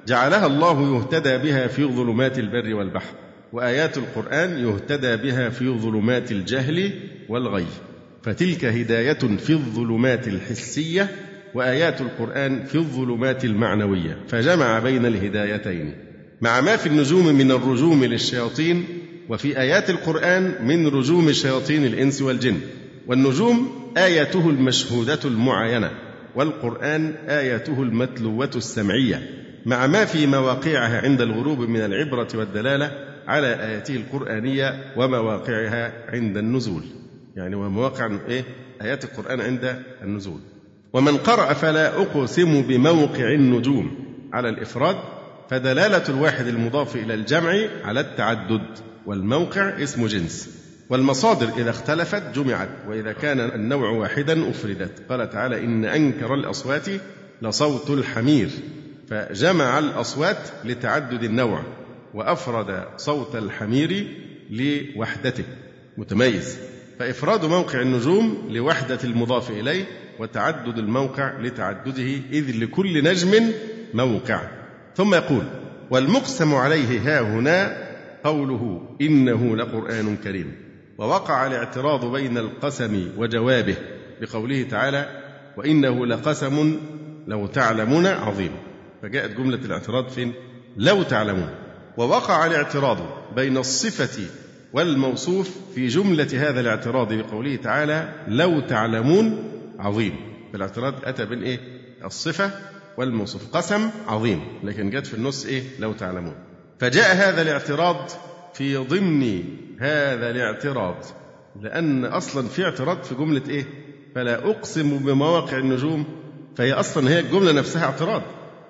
جعلها 0.08 0.46
الله 0.46 0.98
يهتدى 0.98 1.38
بها 1.38 1.68
في 1.68 1.86
ظلمات 1.86 2.40
البر 2.40 2.76
والبحر. 2.76 3.14
وآيات 3.54 3.98
القرآن 3.98 4.58
يهتدى 4.68 5.18
بها 5.18 5.50
في 5.50 5.70
ظلمات 5.70 6.32
الجهل 6.32 6.92
والغي. 7.30 7.66
فتلك 8.24 8.66
هداية 8.66 9.14
في 9.38 9.50
الظلمات 9.50 10.28
الحسية 10.28 11.08
وآيات 11.54 12.02
القرآن 12.02 12.64
في 12.64 12.76
الظلمات 12.76 13.46
المعنوية. 13.46 14.18
فجمع 14.28 14.80
بين 14.80 15.06
الهدايتين. 15.06 15.94
مع 16.42 16.62
ما 16.62 16.76
في 16.76 16.88
النجوم 16.88 17.26
من 17.36 17.52
الرجوم 17.52 18.04
للشياطين 18.04 18.86
وفي 19.30 19.60
آيات 19.60 19.90
القرآن 19.90 20.56
من 20.68 20.88
رجوم 20.88 21.32
شياطين 21.32 21.86
الإنس 21.86 22.22
والجن. 22.22 22.58
والنجوم 23.08 23.72
آياته 23.98 24.50
المشهودة 24.50 25.20
المعاينة 25.26 25.92
والقرآن 26.36 27.14
آياته 27.28 27.84
المتلوة 27.84 28.52
السمعية. 28.56 29.30
مع 29.66 29.88
ما 29.88 30.06
في 30.06 30.28
مواقعها 30.28 31.02
عند 31.02 31.22
الغروب 31.22 31.60
من 31.60 31.80
العبرة 31.80 32.28
والدلالة 32.36 33.11
على 33.28 33.48
آياته 33.48 33.96
القرآنية 33.96 34.94
ومواقعها 34.98 35.92
عند 36.10 36.38
النزول. 36.38 36.84
يعني 37.36 37.56
ومواقع 37.56 38.10
إيه؟ 38.28 38.44
آيات 38.82 39.04
القرآن 39.04 39.42
عند 39.42 39.84
النزول. 40.04 40.40
ومن 40.94 41.18
قرأ 41.18 41.54
فلا 41.54 42.02
أقسم 42.02 42.62
بموقع 42.62 43.34
النجوم. 43.34 43.92
على 44.34 44.50
الإفراد 44.50 44.96
فدلالة 45.50 46.04
الواحد 46.10 46.48
المضاف 46.48 46.96
إلى 46.96 47.14
الجمع 47.14 47.54
على 47.84 48.00
التعدد 48.00 48.66
والموقع 49.06 49.84
اسم 49.84 50.08
جنس. 50.08 50.62
والمصادر 50.90 51.50
إذا 51.58 51.70
اختلفت 51.70 52.24
جمعت 52.36 52.70
وإذا 52.88 53.12
كان 53.12 53.40
النوع 53.40 53.90
واحدا 53.90 54.50
أفردت. 54.50 55.02
قال 55.10 55.30
تعالى 55.30 55.64
إن 55.64 55.86
أنكر 55.86 56.34
الأصوات 56.34 56.88
لصوت 57.42 57.90
الحمير. 57.90 58.50
فجمع 59.10 59.80
الأصوات 59.80 60.38
لتعدد 60.66 61.24
النوع. 61.24 61.64
وأفرد 62.14 62.86
صوت 62.98 63.36
الحمير 63.36 64.08
لوحدته. 64.50 65.44
متميز. 65.98 66.58
فإفراد 67.00 67.46
موقع 67.46 67.82
النجوم 67.82 68.48
لوحدة 68.50 69.00
المضاف 69.04 69.52
إليه 69.52 69.86
وتعدد 70.20 70.78
الموقع 70.78 71.40
لتعدده 71.40 72.12
إذ 72.32 72.64
لكل 72.64 73.04
نجم 73.04 73.52
موقع. 73.94 74.42
ثم 74.96 75.14
يقول 75.14 75.44
والمقسم 75.92 76.56
عليه 76.56 77.00
ها 77.00 77.22
هنا 77.22 77.78
قوله 78.24 78.82
إنه 79.02 79.56
لقرآن 79.56 80.18
كريم. 80.18 80.56
ووقع 80.98 81.48
الاعتراض 81.48 82.12
بين 82.12 82.38
القسم 82.38 83.12
وجوابه 83.18 83.76
بقوله 84.22 84.64
تعالى 84.64 85.22
وإنه 85.58 86.06
لقسم 86.06 86.80
لو 87.28 87.48
تعلمون 87.48 88.06
عظيم. 88.06 88.52
فجاءت 89.02 89.38
جملة 89.38 89.60
الاعتراض 89.66 90.10
فين؟ 90.10 90.34
لو 90.78 91.04
تعلمون. 91.04 91.50
ووقع 91.98 92.46
الاعتراض 92.46 92.98
بين 93.36 93.58
الصفة 93.58 94.26
والموصوف 94.74 95.50
في 95.76 95.88
جملة 95.88 96.50
هذا 96.50 96.60
الاعتراض 96.60 97.14
بقوله 97.14 97.56
تعالى 97.56 98.14
لو 98.28 98.60
تعلمون 98.60 99.52
عظيم. 99.80 100.16
الاعتراض 100.56 100.94
أتى 101.04 101.26
بين 101.26 101.44
إيه؟ 101.44 101.60
الصفة 102.06 102.52
والموصوف. 102.98 103.56
قسم 103.56 103.90
عظيم 104.08 104.42
لكن 104.64 104.90
جت 104.90 105.08
في 105.08 105.14
النص 105.14 105.46
إيه؟ 105.46 105.64
لو 105.80 105.94
تعلمون. 105.94 106.36
فجاء 106.80 107.16
هذا 107.16 107.42
الاعتراض 107.42 108.10
في 108.54 108.76
ضمن 108.76 109.44
هذا 109.80 110.30
الاعتراض 110.30 110.96
لأن 111.62 112.06
أصلا 112.06 112.48
في 112.48 112.66
اعتراض 112.66 113.04
في 113.04 113.16
جملة 113.16 113.42
إيه؟ 113.50 113.66
فلا 114.16 114.50
أقسم 114.50 114.98
بمواقع 114.98 115.58
النجوم. 115.58 116.06
فهي 116.56 116.74
أصلا 116.74 117.10
هي 117.10 117.20
الجملة 117.20 117.52
نفسها 117.52 117.86
اعتراض. 117.86 118.22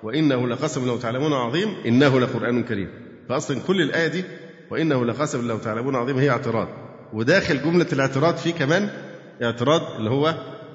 وإنه 0.02 0.48
لقسم 0.48 0.86
لو 0.86 0.96
تعلمون 0.96 1.32
عظيم 1.32 1.74
إنه 1.86 2.20
لقرآن 2.20 2.62
كريم. 2.64 2.88
فأصلا 3.28 3.60
كل 3.66 3.82
الآية 3.82 4.06
دي 4.06 4.24
وإنه 4.70 5.04
لقسم 5.04 5.48
لو 5.48 5.58
تعلمون 5.58 5.96
عظيم 5.96 6.18
هي 6.18 6.30
اعتراض. 6.30 6.68
وداخل 7.12 7.62
جملة 7.62 7.86
الاعتراض 7.92 8.36
في 8.36 8.52
كمان 8.52 8.88
اعتراض 9.42 9.80
اللي 9.98 10.10
هو 10.10 10.34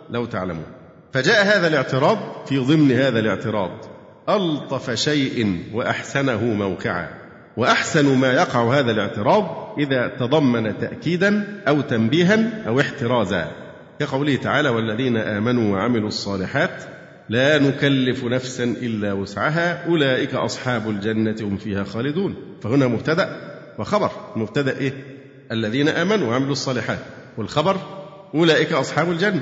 لو 0.09 0.25
تعلمون. 0.25 0.65
فجاء 1.13 1.45
هذا 1.45 1.67
الاعتراض 1.67 2.17
في 2.45 2.57
ضمن 2.57 2.91
هذا 2.91 3.19
الاعتراض. 3.19 3.71
ألطف 4.29 4.91
شيء 4.91 5.63
وأحسنه 5.73 6.43
موقعا. 6.43 7.09
وأحسن 7.57 8.17
ما 8.17 8.33
يقع 8.33 8.79
هذا 8.79 8.91
الاعتراض 8.91 9.75
إذا 9.79 10.07
تضمن 10.07 10.77
تأكيدا 10.77 11.61
أو 11.67 11.81
تنبيها 11.81 12.67
أو 12.67 12.79
احترازا. 12.79 13.51
كقوله 13.99 14.35
تعالى 14.35 14.69
والذين 14.69 15.17
آمنوا 15.17 15.73
وعملوا 15.73 16.07
الصالحات 16.07 16.83
لا 17.29 17.59
نكلف 17.59 18.23
نفسا 18.23 18.63
إلا 18.63 19.13
وسعها. 19.13 19.87
أولئك 19.87 20.35
أصحاب 20.35 20.89
الجنة 20.89 21.35
هم 21.41 21.57
فيها 21.57 21.83
خالدون. 21.83 22.35
فهنا 22.61 22.87
مبتدأ 22.87 23.29
وخبر. 23.79 24.11
المبتدأ 24.35 24.77
إيه؟ 24.77 24.93
الذين 25.51 25.89
آمنوا 25.89 26.27
وعملوا 26.27 26.51
الصالحات. 26.51 26.99
والخبر 27.37 27.77
أولئك 28.35 28.73
أصحاب 28.73 29.11
الجنة. 29.11 29.41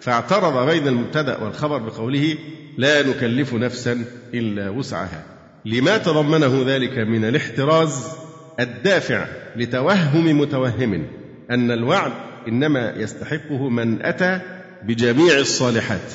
فاعترض 0.00 0.70
بين 0.70 0.88
المبتدأ 0.88 1.38
والخبر 1.38 1.78
بقوله 1.78 2.36
لا 2.78 3.02
نكلف 3.08 3.54
نفسا 3.54 4.04
إلا 4.34 4.70
وسعها. 4.70 5.22
لما 5.64 5.98
تضمنه 5.98 6.64
ذلك 6.66 6.98
من 6.98 7.24
الاحتراز 7.24 8.06
الدافع 8.60 9.26
لتوهم 9.56 10.40
متوهم 10.40 11.06
أن 11.50 11.70
الوعد 11.70 12.12
إنما 12.48 12.94
يستحقه 12.96 13.68
من 13.68 14.02
أتى 14.02 14.40
بجميع 14.82 15.38
الصالحات. 15.38 16.12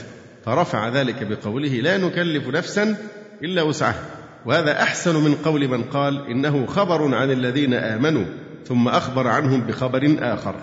فرفع 0.49 0.89
ذلك 0.89 1.27
بقوله 1.27 1.69
لا 1.69 1.97
نكلف 1.97 2.47
نفسا 2.47 2.95
إلا 3.43 3.61
وسعها. 3.61 4.05
وهذا 4.45 4.81
أحسن 4.81 5.15
من 5.15 5.35
قول 5.35 5.67
من 5.67 5.83
قال 5.83 6.27
إنه 6.27 6.65
خبر 6.65 7.15
عن 7.15 7.31
الذين 7.31 7.73
آمنوا 7.73 8.25
ثم 8.65 8.87
أخبر 8.87 9.27
عنهم 9.27 9.61
بخبر 9.61 10.17
آخر. 10.19 10.55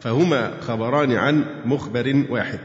فهما 0.00 0.52
خبران 0.60 1.12
عن 1.12 1.44
مخبر 1.64 2.24
واحد. 2.30 2.60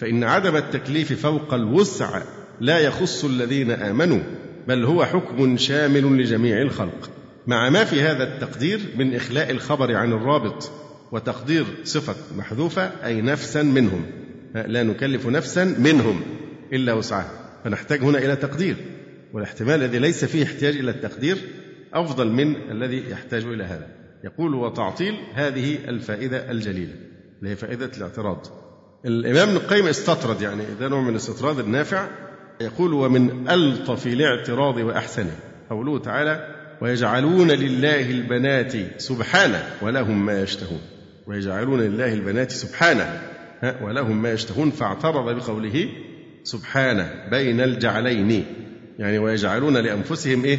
فإن 0.00 0.24
عدم 0.24 0.56
التكليف 0.56 1.22
فوق 1.22 1.54
الوسع 1.54 2.22
لا 2.60 2.78
يخص 2.78 3.24
الذين 3.24 3.70
آمنوا 3.70 4.20
بل 4.68 4.84
هو 4.84 5.04
حكم 5.04 5.56
شامل 5.56 6.18
لجميع 6.18 6.62
الخلق. 6.62 7.10
مع 7.46 7.68
ما 7.68 7.84
في 7.84 8.02
هذا 8.02 8.24
التقدير 8.24 8.80
من 8.96 9.14
إخلاء 9.14 9.50
الخبر 9.50 9.96
عن 9.96 10.12
الرابط 10.12 10.70
وتقدير 11.12 11.64
صفة 11.84 12.14
محذوفة 12.38 12.90
أي 13.04 13.20
نفسا 13.20 13.62
منهم. 13.62 14.21
لا 14.54 14.82
نكلف 14.82 15.26
نفسا 15.26 15.64
منهم 15.64 16.22
إلا 16.72 16.92
وسعها. 16.92 17.30
فنحتاج 17.64 18.02
هنا 18.02 18.18
إلى 18.18 18.36
تقدير 18.36 18.76
والاحتمال 19.32 19.82
الذي 19.82 19.98
ليس 19.98 20.24
فيه 20.24 20.44
احتياج 20.44 20.76
إلى 20.76 20.90
التقدير 20.90 21.36
أفضل 21.94 22.28
من 22.32 22.56
الذي 22.70 23.10
يحتاج 23.10 23.44
إلى 23.44 23.64
هذا. 23.64 23.86
يقول 24.24 24.54
وتعطيل 24.54 25.14
هذه 25.34 25.78
الفائدة 25.88 26.50
الجليلة 26.50 26.94
اللي 27.38 27.50
هي 27.50 27.56
فائدة 27.56 27.90
الاعتراض. 27.96 28.46
الإمام 29.06 29.48
ابن 29.48 29.56
القيم 29.56 29.86
استطرد 29.86 30.42
يعني 30.42 30.62
ده 30.80 30.88
نوع 30.88 31.00
من 31.00 31.10
الاستطراد 31.10 31.58
النافع 31.58 32.08
يقول 32.60 32.92
ومن 32.92 33.48
ألطف 33.50 34.06
الاعتراض 34.06 34.76
وأحسنه. 34.76 35.36
قوله 35.70 35.98
تعالى 35.98 36.46
ويجعلون 36.82 37.50
لله 37.50 38.10
البنات 38.10 39.00
سبحانه 39.00 39.64
ولهم 39.82 40.26
ما 40.26 40.42
يشتهون. 40.42 40.80
ويجعلون 41.26 41.80
لله 41.80 42.12
البنات 42.12 42.50
سبحانه 42.50 43.31
ولهم 43.62 44.22
ما 44.22 44.32
يشتهون 44.32 44.70
فاعترض 44.70 45.36
بقوله 45.36 45.88
سبحانه 46.44 47.28
بين 47.30 47.60
الجعلين. 47.60 48.44
يعني 48.98 49.18
ويجعلون 49.18 49.76
لأنفسهم 49.76 50.44
إيه؟ 50.44 50.58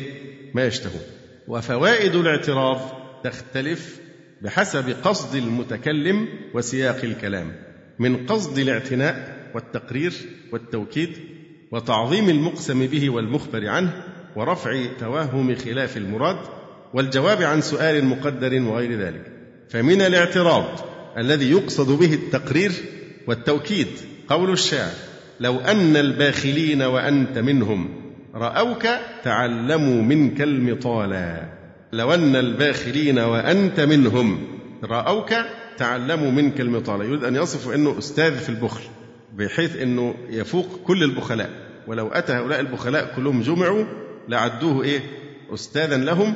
ما 0.54 0.66
يشتهون. 0.66 1.02
وفوائد 1.48 2.16
الاعتراض 2.16 2.80
تختلف 3.24 4.00
بحسب 4.42 4.96
قصد 5.04 5.36
المتكلم 5.36 6.28
وسياق 6.54 7.00
الكلام. 7.04 7.52
من 8.00 8.26
قصد 8.26 8.58
الاعتناء 8.58 9.38
والتقرير 9.56 10.14
والتوكيد 10.52 11.10
وتعظيم 11.72 12.30
المقسم 12.30 12.88
به 12.88 13.10
والمخبر 13.10 13.68
عنه 13.70 14.04
ورفع 14.36 14.86
توهم 15.00 15.56
خلاف 15.56 15.98
المراد 15.98 16.38
والجواب 16.94 17.42
عن 17.42 17.62
سؤال 17.62 18.06
مقدر 18.06 18.62
وغير 18.62 19.00
ذلك. 19.00 19.32
فمن 19.70 20.02
الاعتراض 20.02 20.93
الذي 21.18 21.52
يقصد 21.52 22.00
به 22.00 22.14
التقرير 22.14 22.72
والتوكيد. 23.28 23.88
قول 24.30 24.54
الشاعر 24.54 24.94
لو 25.40 25.60
أن 25.60 25.98
الباخلين 25.98 26.82
وأنت 26.82 27.38
منهم 27.38 27.90
رأوك 28.36 28.88
تعلموا 29.24 30.02
منك 30.02 30.42
المطالا. 30.42 31.54
لو 31.94 32.14
أن 32.14 32.36
الباخلين 32.36 33.20
وأنت 33.20 33.80
منهم 33.80 34.48
رأوك 34.84 35.34
تعلموا 35.78 36.32
منك 36.32 36.62
المطالا. 36.62 37.04
يريد 37.04 37.24
أن 37.24 37.36
يصف 37.36 37.74
أنه 37.74 37.98
أستاذ 37.98 38.38
في 38.38 38.50
البخل 38.50 38.84
بحيث 39.34 39.76
أنه 39.76 40.16
يفوق 40.30 40.80
كل 40.84 41.04
البخلاء. 41.04 41.50
ولو 41.88 42.08
أتى 42.08 42.34
هؤلاء 42.34 42.60
البخلاء 42.60 43.16
كلهم 43.16 43.42
جمعوا 43.42 43.86
لعدوه 44.30 44.84
إيه؟ 44.84 45.00
أستاذا 45.54 45.98
لهم 45.98 46.34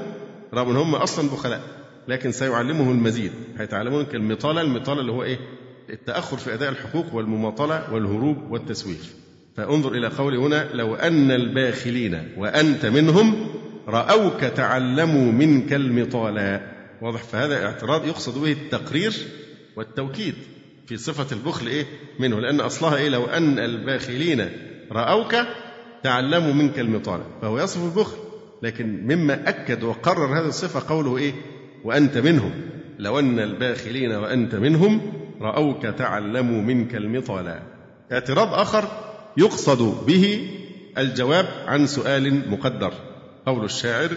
رغم 0.54 0.70
أن 0.70 0.76
هم 0.76 0.96
أصلا 0.96 1.30
بخلاء. 1.30 1.77
لكن 2.08 2.32
سيعلمه 2.32 2.92
المزيد 2.92 3.32
هيتعلمون 3.58 4.06
كالمطالة 4.06 4.62
المطالة 4.62 5.02
اللي 5.02 5.12
هو 5.12 5.24
إيه؟ 5.24 5.40
التأخر 5.90 6.38
في 6.38 6.54
أداء 6.54 6.70
الحقوق 6.70 7.14
والمماطلة 7.14 7.94
والهروب 7.94 8.52
والتسويف. 8.52 9.16
فانظر 9.58 9.92
إلى 9.92 10.08
قوله 10.08 10.48
هنا 10.48 10.70
لو 10.74 10.96
أن 10.96 11.32
الباخلين 11.32 12.28
وأنت 12.38 12.86
منهم 12.86 13.48
رأوك 13.88 14.40
تعلموا 14.42 15.32
منك 15.32 15.74
المطالا 15.74 16.62
واضح؟ 17.02 17.24
فهذا 17.24 17.66
اعتراض 17.66 18.06
يقصد 18.08 18.42
به 18.42 18.52
التقرير 18.52 19.14
والتوكيد 19.76 20.34
في 20.88 20.98
صفة 20.98 21.36
البخل 21.36 21.68
إيه؟ 21.68 21.86
منه. 22.20 22.40
لأن 22.40 22.60
أصلها 22.60 22.98
إيه؟ 22.98 23.10
لو 23.10 23.26
أن 23.26 23.60
الباخلين 23.60 24.50
رأوك 24.92 25.36
تعلموا 26.04 26.54
منك 26.54 26.80
المطالة. 26.80 27.24
فهو 27.42 27.60
يصف 27.60 27.84
البخل 27.84 28.18
لكن 28.64 29.04
مما 29.04 29.50
أكد 29.50 29.84
وقرر 29.84 30.40
هذه 30.40 30.48
الصفة 30.48 30.96
قوله 30.96 31.18
إيه؟ 31.18 31.34
وأنت 31.88 32.18
منهم. 32.18 32.52
لو 33.00 33.20
أن 33.20 33.40
الباخلين 33.40 34.12
وأنت 34.12 34.56
منهم 34.56 35.02
رأوك 35.42 35.86
تعلموا 35.86 36.62
منك 36.62 36.96
المطالة 36.96 37.64
اعتراض 38.12 38.54
آخر 38.54 38.88
يقصد 39.38 40.06
به 40.06 40.50
الجواب 40.98 41.46
عن 41.66 41.88
سؤال 41.88 42.52
مقدر. 42.52 42.94
قول 43.46 43.66
الشاعر 43.66 44.10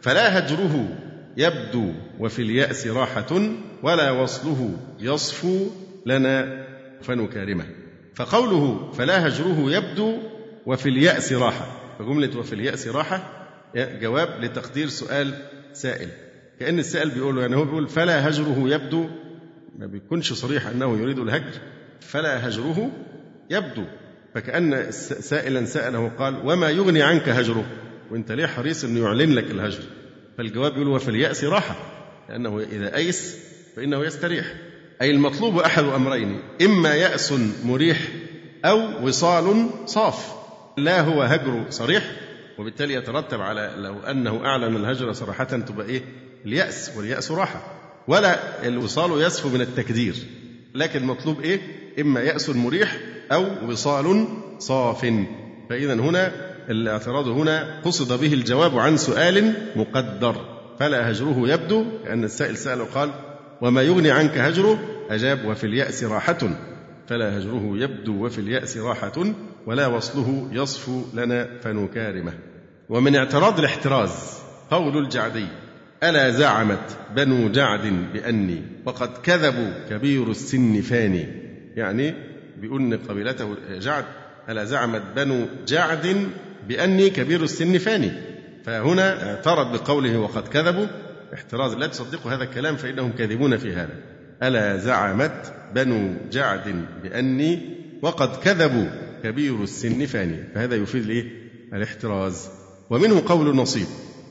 فلا 0.00 0.38
هجره 0.38 0.88
يبدو 1.36 1.92
وفي 2.18 2.42
اليأس 2.42 2.86
راحة 2.86 3.50
ولا 3.82 4.10
وصله 4.10 4.76
يصفو 5.00 5.66
لنا 6.06 6.66
فنكارمه 7.02 7.64
فقوله 8.14 8.92
فلا 8.92 9.26
هجره 9.26 9.70
يبدو 9.70 10.18
وفي 10.66 10.88
اليأس 10.88 11.32
راحة 11.32 11.66
فجملة 11.98 12.38
وفي 12.38 12.52
اليأس 12.52 12.88
راحة 12.88 13.46
جواب 13.76 14.28
لتقدير 14.44 14.88
سؤال 14.88 15.34
سائل. 15.72 16.08
كأن 16.60 16.78
السائل 16.78 17.10
بيقول 17.10 17.34
له 17.36 17.40
يعني 17.42 17.56
هو 17.56 17.64
بيقول 17.64 17.88
فلا 17.88 18.28
هجره 18.28 18.64
يبدو 18.68 19.08
ما 19.78 19.86
بيكونش 19.86 20.32
صريح 20.32 20.66
أنه 20.66 20.98
يريد 20.98 21.18
الهجر. 21.18 21.60
فلا 22.00 22.48
هجره 22.48 22.90
يبدو. 23.50 23.84
فكأن 24.34 24.90
سائلا 25.20 25.64
سأله 25.64 26.08
قال 26.08 26.40
وما 26.44 26.70
يغني 26.70 27.02
عنك 27.02 27.28
هجره؟ 27.28 27.64
وإنت 28.10 28.32
ليه 28.32 28.46
حريص 28.46 28.84
إنه 28.84 29.00
يعلن 29.04 29.34
لك 29.34 29.50
الهجر؟ 29.50 29.82
فالجواب 30.38 30.72
يقول 30.72 30.88
وفي 30.88 31.08
اليأس 31.08 31.44
راحة 31.44 31.76
لأنه 32.28 32.60
إذا 32.60 32.96
أيس 32.96 33.36
فإنه 33.76 34.04
يستريح. 34.04 34.54
أي 35.02 35.10
المطلوب 35.10 35.58
أحد 35.58 35.84
أمرين 35.84 36.40
إما 36.62 36.94
يأس 36.94 37.34
مريح 37.64 38.08
أو 38.64 39.06
وصال 39.06 39.70
صاف. 39.86 40.32
لا 40.76 41.00
هو 41.00 41.22
هجر 41.22 41.64
صريح 41.70 42.10
وبالتالي 42.58 42.94
يترتب 42.94 43.40
على 43.40 43.74
لو 43.76 44.00
أنه 44.00 44.46
أعلن 44.46 44.76
الهجر 44.76 45.12
صراحة 45.12 45.44
تبقى 45.44 45.86
إيه؟ 45.86 46.02
اليأس 46.46 46.92
واليأس 46.96 47.30
راحة. 47.30 47.62
ولا 48.08 48.66
الوصال 48.68 49.22
يسفو 49.22 49.48
من 49.48 49.60
التكدير. 49.60 50.14
لكن 50.74 51.04
مطلوب 51.04 51.40
إيه؟ 51.40 51.60
إما 52.00 52.20
يأس 52.20 52.50
مريح 52.50 52.96
أو 53.32 53.70
وصال 53.70 54.26
صاف. 54.58 55.06
فإذا 55.70 55.94
هنا 55.94 56.32
الاعتراض 56.70 57.28
هنا 57.28 57.80
قصد 57.84 58.20
به 58.20 58.32
الجواب 58.32 58.78
عن 58.78 58.96
سؤال 58.96 59.54
مقدر. 59.76 60.36
فلا 60.78 61.10
هجره 61.10 61.48
يبدو 61.48 61.84
كأن 62.04 62.24
السائل 62.24 62.56
سأل 62.56 62.80
وقال 62.80 63.10
وما 63.62 63.82
يغني 63.82 64.10
عنك 64.10 64.38
هجره؟ 64.38 64.78
أجاب 65.10 65.44
وفي 65.44 65.64
اليأس 65.64 66.04
راحة. 66.04 66.38
فلا 67.08 67.38
هجره 67.38 67.72
يبدو 67.74 68.26
وفي 68.26 68.38
اليأس 68.38 68.76
راحة 68.76 69.24
ولا 69.66 69.86
وصله 69.86 70.48
يصفو 70.52 71.02
لنا 71.14 71.60
فنكارمه. 71.62 72.32
ومن 72.88 73.16
اعتراض 73.16 73.58
الاحتراز 73.58 74.38
قول 74.70 74.98
الجعدي 74.98 75.46
ألا 76.02 76.30
زعمت 76.30 76.98
بنو 77.16 77.48
جعد 77.48 78.12
بأني 78.12 78.62
وقد 78.84 79.08
كذبوا 79.22 79.70
كبير 79.90 80.30
السن 80.30 80.80
فاني. 80.80 81.26
يعني 81.76 82.14
بأن 82.60 82.98
قبيلته 83.08 83.56
جعد 83.70 84.04
ألا 84.48 84.64
زعمت 84.64 85.02
بنو 85.16 85.46
جعد 85.66 86.16
بأني 86.68 87.10
كبير 87.10 87.42
السن 87.42 87.78
فاني. 87.78 88.10
فهنا 88.64 89.30
اعترض 89.30 89.72
بقوله 89.72 90.18
وقد 90.18 90.48
كذبوا. 90.48 90.86
احتراز 91.34 91.74
لا 91.74 91.86
تصدقوا 91.86 92.32
هذا 92.32 92.44
الكلام 92.44 92.76
فإنهم 92.76 93.12
كاذبون 93.12 93.56
في 93.56 93.72
هذا. 93.72 93.94
ألا 94.42 94.76
زعمت 94.76 95.52
بنو 95.74 96.14
جعد 96.32 96.84
بأني 97.02 97.58
وقد 98.02 98.36
كذبوا 98.36 98.86
كبير 99.24 99.62
السن 99.62 100.06
فاني. 100.06 100.44
فهذا 100.54 100.74
يفيد 100.74 101.02
الإيه؟ 101.02 101.24
الاحتراز. 101.72 102.48
ومنه 102.90 103.22
قول 103.26 103.56
نصيب. 103.56 103.86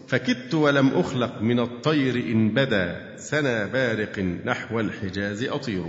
فكدت 0.09 0.53
ولم 0.53 0.87
أخلق 0.87 1.41
من 1.41 1.59
الطير 1.59 2.15
إن 2.15 2.49
بدا 2.49 3.15
سنا 3.17 3.65
بارق 3.65 4.19
نحو 4.19 4.79
الحجاز 4.79 5.43
أطير. 5.43 5.83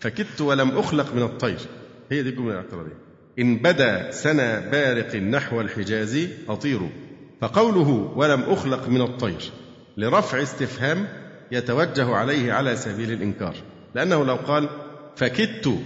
فكدت 0.00 0.40
ولم 0.40 0.78
أخلق 0.78 1.14
من 1.14 1.22
الطير. 1.22 1.58
هي 2.10 2.22
دي 2.22 2.28
الجملة 2.28 2.52
الاعتراضية 2.52 2.98
إن 3.38 3.56
بدا 3.56 4.10
سنا 4.10 4.60
بارق 4.70 5.16
نحو 5.16 5.60
الحجاز 5.60 6.28
أطير. 6.48 6.80
فقوله 7.40 8.12
ولم 8.16 8.40
أخلق 8.40 8.88
من 8.88 9.00
الطير 9.00 9.52
لرفع 9.96 10.42
استفهام 10.42 11.08
يتوجه 11.52 12.14
عليه 12.14 12.52
على 12.52 12.76
سبيل 12.76 13.12
الإنكار. 13.12 13.54
لأنه 13.94 14.24
لو 14.24 14.34
قال 14.34 14.68
فكدت 15.16 15.78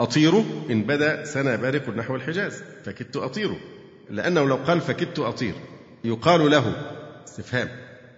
أطير 0.00 0.44
إن 0.70 0.82
بدا 0.82 1.24
سنا 1.24 1.56
بارق 1.56 1.88
نحو 1.88 2.16
الحجاز. 2.16 2.62
فكدت 2.84 3.16
أطير. 3.16 3.50
لأنه 4.10 4.44
لو 4.44 4.56
قال 4.56 4.80
فكدت 4.80 5.18
أطير 5.18 5.54
يقال 6.04 6.50
له 6.50 6.74
استفهام. 7.40 7.68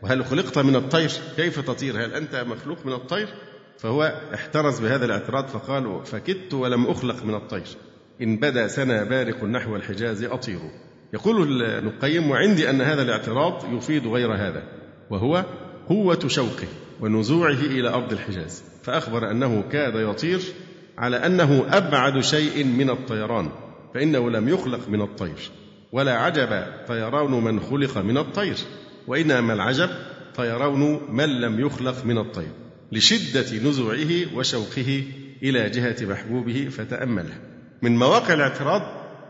وهل 0.02 0.24
خلقت 0.24 0.58
من 0.58 0.76
الطير؟ 0.76 1.10
كيف 1.36 1.60
تطير؟ 1.60 2.04
هل 2.04 2.14
أنت 2.14 2.44
مخلوق 2.48 2.86
من 2.86 2.92
الطير؟ 2.92 3.28
فهو 3.78 4.02
احترز 4.34 4.80
بهذا 4.80 5.04
الاعتراض 5.04 5.46
فقال 5.46 6.06
فكدت 6.06 6.54
ولم 6.54 6.86
أخلق 6.86 7.24
من 7.24 7.34
الطير. 7.34 7.66
إن 8.22 8.36
بدا 8.36 8.68
سنا 8.68 9.04
بارق 9.04 9.44
نحو 9.44 9.76
الحجاز 9.76 10.24
أطير. 10.24 10.58
يقول 11.14 11.62
ابن 11.62 11.88
القيم 11.88 12.30
وعندي 12.30 12.70
أن 12.70 12.80
هذا 12.80 13.02
الاعتراض 13.02 13.74
يفيد 13.74 14.06
غير 14.06 14.34
هذا 14.34 14.62
وهو 15.10 15.44
قوة 15.88 16.28
شوقه 16.28 16.68
ونزوعه 17.00 17.60
إلى 17.60 17.88
أرض 17.88 18.12
الحجاز. 18.12 18.64
فأخبر 18.82 19.30
أنه 19.30 19.62
كاد 19.72 19.94
يطير 19.94 20.40
على 20.98 21.16
أنه 21.16 21.64
أبعد 21.70 22.20
شيء 22.20 22.64
من 22.64 22.90
الطيران 22.90 23.48
فإنه 23.94 24.30
لم 24.30 24.48
يخلق 24.48 24.88
من 24.88 25.02
الطير 25.02 25.50
ولا 25.92 26.18
عجب 26.18 26.64
طيران 26.88 27.30
من 27.30 27.60
خلق 27.60 27.98
من 27.98 28.18
الطير. 28.18 28.56
وإنما 29.06 29.52
العجب 29.52 29.90
طيران 30.36 31.00
من 31.08 31.40
لم 31.40 31.60
يخلق 31.60 32.04
من 32.04 32.18
الطير 32.18 32.50
لشدة 32.92 33.68
نزوعه 33.68 34.36
وشوقه 34.36 35.04
إلى 35.42 35.70
جهة 35.70 35.96
محبوبه 36.00 36.68
فتأمله. 36.70 37.34
من 37.82 37.96
مواقع 37.96 38.34
الاعتراض 38.34 38.82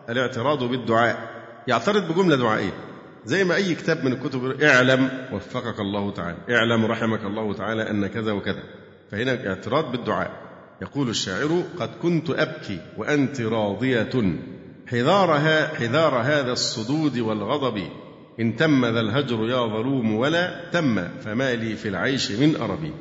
الاعتراض 0.08 0.64
بالدعاء. 0.64 1.30
يعترض 1.68 2.12
بجملة 2.12 2.36
دعائية 2.36 2.72
زي 3.24 3.44
ما 3.44 3.54
أي 3.54 3.74
كتاب 3.74 4.04
من 4.04 4.12
الكتب 4.12 4.62
اعلم 4.62 5.28
وفقك 5.32 5.80
الله 5.80 6.10
تعالى. 6.10 6.36
اعلم 6.50 6.84
رحمك 6.84 7.24
الله 7.24 7.54
تعالى 7.54 7.90
أن 7.90 8.06
كذا 8.06 8.32
وكذا. 8.32 8.62
فهنا 9.10 9.48
اعتراض 9.48 9.92
بالدعاء. 9.92 10.30
يقول 10.82 11.08
الشاعر 11.08 11.62
قد 11.78 11.90
كنت 12.02 12.30
أبكي 12.30 12.80
وأنت 12.96 13.40
راضية. 13.40 14.34
حذارها 14.86 15.74
حذار 15.74 16.14
هذا 16.14 16.52
الصدود 16.52 17.18
والغضب 17.18 17.82
إن 18.40 18.56
تم 18.56 18.86
ذا 18.86 19.00
الهجر 19.00 19.48
يا 19.48 19.66
ظلوم 19.66 20.14
ولا 20.14 20.70
تم 20.70 21.08
فما 21.24 21.54
لي 21.54 21.76
في 21.76 21.88
العيش 21.88 22.30
من 22.30 22.56
أربي. 22.56 22.92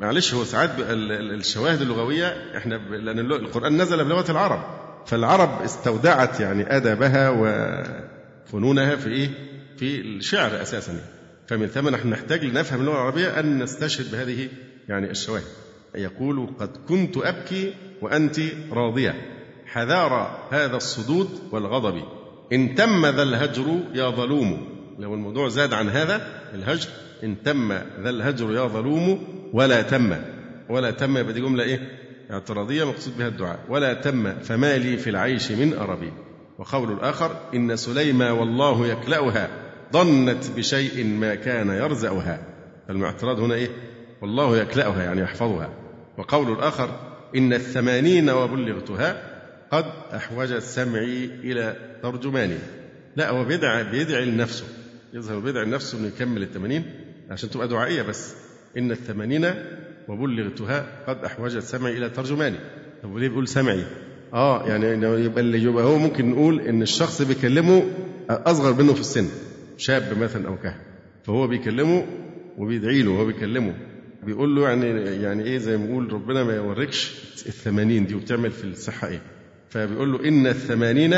معلش 0.00 0.34
هو 0.34 0.44
ساعات 0.44 0.70
الشواهد 0.80 1.80
اللغوية 1.80 2.56
إحنا 2.56 2.74
لأن 2.74 3.18
القرآن 3.18 3.82
نزل 3.82 4.04
بلغة 4.04 4.30
العرب. 4.30 4.60
فالعرب 5.06 5.62
استودعت 5.62 6.40
يعني 6.40 6.76
أدبها 6.76 7.30
وفنونها 7.30 8.96
في 8.96 9.08
إيه؟ 9.08 9.30
في 9.76 10.00
الشعر 10.00 10.62
أساسا. 10.62 11.00
فمن 11.46 11.66
ثم 11.66 11.88
نحن 11.88 12.08
نحتاج 12.08 12.44
لنفهم 12.44 12.80
اللغة 12.80 12.94
العربية 12.94 13.40
أن 13.40 13.62
نستشهد 13.62 14.10
بهذه 14.12 14.48
يعني 14.88 15.10
الشواهد. 15.10 15.44
يقول 15.94 16.50
قد 16.58 16.70
كنت 16.88 17.16
أبكي 17.16 17.74
وأنت 18.02 18.40
راضية. 18.72 19.14
حذار 19.66 20.38
هذا 20.50 20.76
الصدود 20.76 21.28
والغضب. 21.52 22.02
إن 22.52 22.74
تم 22.74 23.06
ذا 23.06 23.22
الهجر 23.22 23.80
يا 23.94 24.10
ظلوم. 24.10 24.68
لو 24.98 25.14
الموضوع 25.14 25.48
زاد 25.48 25.72
عن 25.72 25.88
هذا 25.88 26.42
الهجر 26.54 26.88
إن 27.24 27.42
تم 27.42 27.72
ذا 27.72 28.10
الهجر 28.10 28.52
يا 28.52 28.66
ظلوم 28.66 29.24
ولا 29.52 29.82
تم. 29.82 30.16
ولا 30.68 30.90
تم 30.90 31.16
يبقى 31.16 31.32
دي 31.32 31.40
جملة 31.40 31.64
إيه؟ 31.64 31.80
اعتراضية 32.30 32.84
مقصود 32.84 33.18
بها 33.18 33.28
الدعاء. 33.28 33.58
ولا 33.68 33.94
تم 33.94 34.32
فما 34.38 34.78
لي 34.78 34.96
في 34.96 35.10
العيش 35.10 35.52
من 35.52 35.72
أربي. 35.72 36.12
وقول 36.58 36.92
الآخر 36.92 37.36
إن 37.54 37.76
سليما 37.76 38.30
والله 38.30 38.86
يكلأها. 38.86 39.48
ظنت 39.92 40.50
بشيء 40.56 41.04
ما 41.04 41.34
كان 41.34 41.68
يرزأها. 41.68 42.40
فالمعترض 42.88 43.40
هنا 43.40 43.54
إيه؟ 43.54 43.68
والله 44.22 44.56
يكلأها 44.56 45.02
يعني 45.02 45.20
يحفظها. 45.20 45.70
وقول 46.18 46.52
الآخر 46.52 46.90
إن 47.36 47.52
الثمانين 47.52 48.30
وبلغتها 48.30 49.22
قد 49.70 49.84
أحوجت 50.14 50.62
سمعي 50.62 51.24
إلى 51.24 51.76
ترجماني. 52.02 52.58
لا 53.16 53.30
هو 53.30 53.44
بيدعي 53.44 53.84
بيدعي 53.84 54.24
لنفسه. 54.24 54.64
يظهر 55.14 55.38
بيدعي 55.38 55.64
لنفسه 55.64 55.98
إنه 55.98 56.06
يكمل 56.06 56.42
الثمانين 56.42 56.84
عشان 57.30 57.50
تبقى 57.50 57.68
دعائية 57.68 58.02
بس. 58.02 58.34
إن 58.78 58.90
الثمانين 58.90 59.54
وبلغتها 60.08 60.86
قد 61.06 61.24
أحوجت 61.24 61.62
سمعي 61.62 61.98
إلى 61.98 62.10
ترجماني. 62.10 62.56
طب 63.02 63.12
وليه 63.12 63.28
بيقول 63.28 63.48
سمعي؟ 63.48 63.84
آه 64.34 64.68
يعني 64.68 65.06
يبقى 65.24 65.40
اللي 65.40 65.62
يبقى 65.62 65.84
هو 65.84 65.98
ممكن 65.98 66.30
نقول 66.30 66.60
إن 66.60 66.82
الشخص 66.82 67.22
بيكلمه 67.22 67.82
أصغر 68.30 68.82
منه 68.82 68.94
في 68.94 69.00
السن 69.00 69.28
شاب 69.76 70.18
مثلا 70.18 70.48
أو 70.48 70.56
كهف. 70.56 70.80
فهو 71.24 71.46
بيكلمه 71.46 72.06
وبيدعي 72.58 73.02
له 73.02 73.10
وهو 73.10 73.24
بيكلمه. 73.26 73.74
بيقول 74.22 74.56
له 74.56 74.68
يعني 74.68 74.86
يعني 75.22 75.44
إيه 75.44 75.58
زي 75.58 75.76
ما 75.76 75.86
بيقول 75.86 76.12
ربنا 76.12 76.44
ما 76.44 76.56
يوريكش 76.56 77.12
الثمانين 77.46 78.06
دي 78.06 78.14
وبتعمل 78.14 78.50
في 78.50 78.64
الصحة 78.64 79.08
إيه. 79.08 79.20
فبيقول 79.70 80.12
له 80.12 80.28
إن 80.28 80.46
الثمانين 80.46 81.14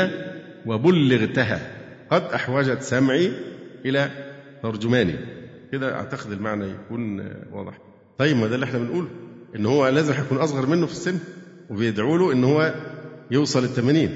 وبلغتها. 0.65 1.59
قد 2.09 2.23
أحوجت 2.23 2.81
سمعي 2.81 3.31
إلى 3.85 4.09
ترجماني. 4.63 5.15
كده 5.71 5.95
أعتقد 5.95 6.31
المعنى 6.31 6.65
يكون 6.65 7.19
واضح. 7.51 7.77
طيب 8.17 8.37
ما 8.37 8.47
ده 8.47 8.55
اللي 8.55 8.65
إحنا 8.65 8.79
بنقوله 8.79 9.07
إن 9.55 9.65
هو 9.65 9.87
لازم 9.87 10.13
هيكون 10.13 10.37
أصغر 10.37 10.65
منه 10.65 10.85
في 10.85 10.91
السن 10.91 11.17
وبيدعوا 11.69 12.17
له 12.17 12.33
إن 12.33 12.43
هو 12.43 12.73
يوصل 13.31 13.63
الثمانين 13.63 14.09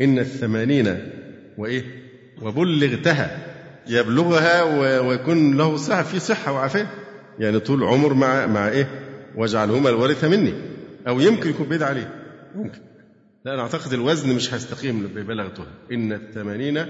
إن 0.00 0.18
الثمانين 0.18 0.98
وإيه؟ 1.58 1.84
وبلغتها. 2.42 3.38
يبلغها 3.88 4.62
ويكون 5.00 5.56
له 5.56 5.76
صحة 5.76 6.02
في 6.02 6.18
صحة 6.18 6.52
وعافية. 6.52 6.90
يعني 7.38 7.58
طول 7.58 7.84
عمر 7.84 8.14
مع 8.14 8.46
مع 8.46 8.68
إيه؟ 8.68 8.88
واجعلهما 9.36 9.90
الوارث 9.90 10.24
مني. 10.24 10.52
أو 11.08 11.20
يمكن 11.20 11.50
يكون 11.50 11.66
بعيد 11.68 11.82
عليه. 11.82 12.14
ممكن. 12.54 12.78
لا 13.44 13.54
أنا 13.54 13.62
أعتقد 13.62 13.92
الوزن 13.92 14.34
مش 14.34 14.54
هيستقيم 14.54 15.06
ببلغتها 15.06 15.66
إن 15.92 16.12
الثمانين 16.12 16.86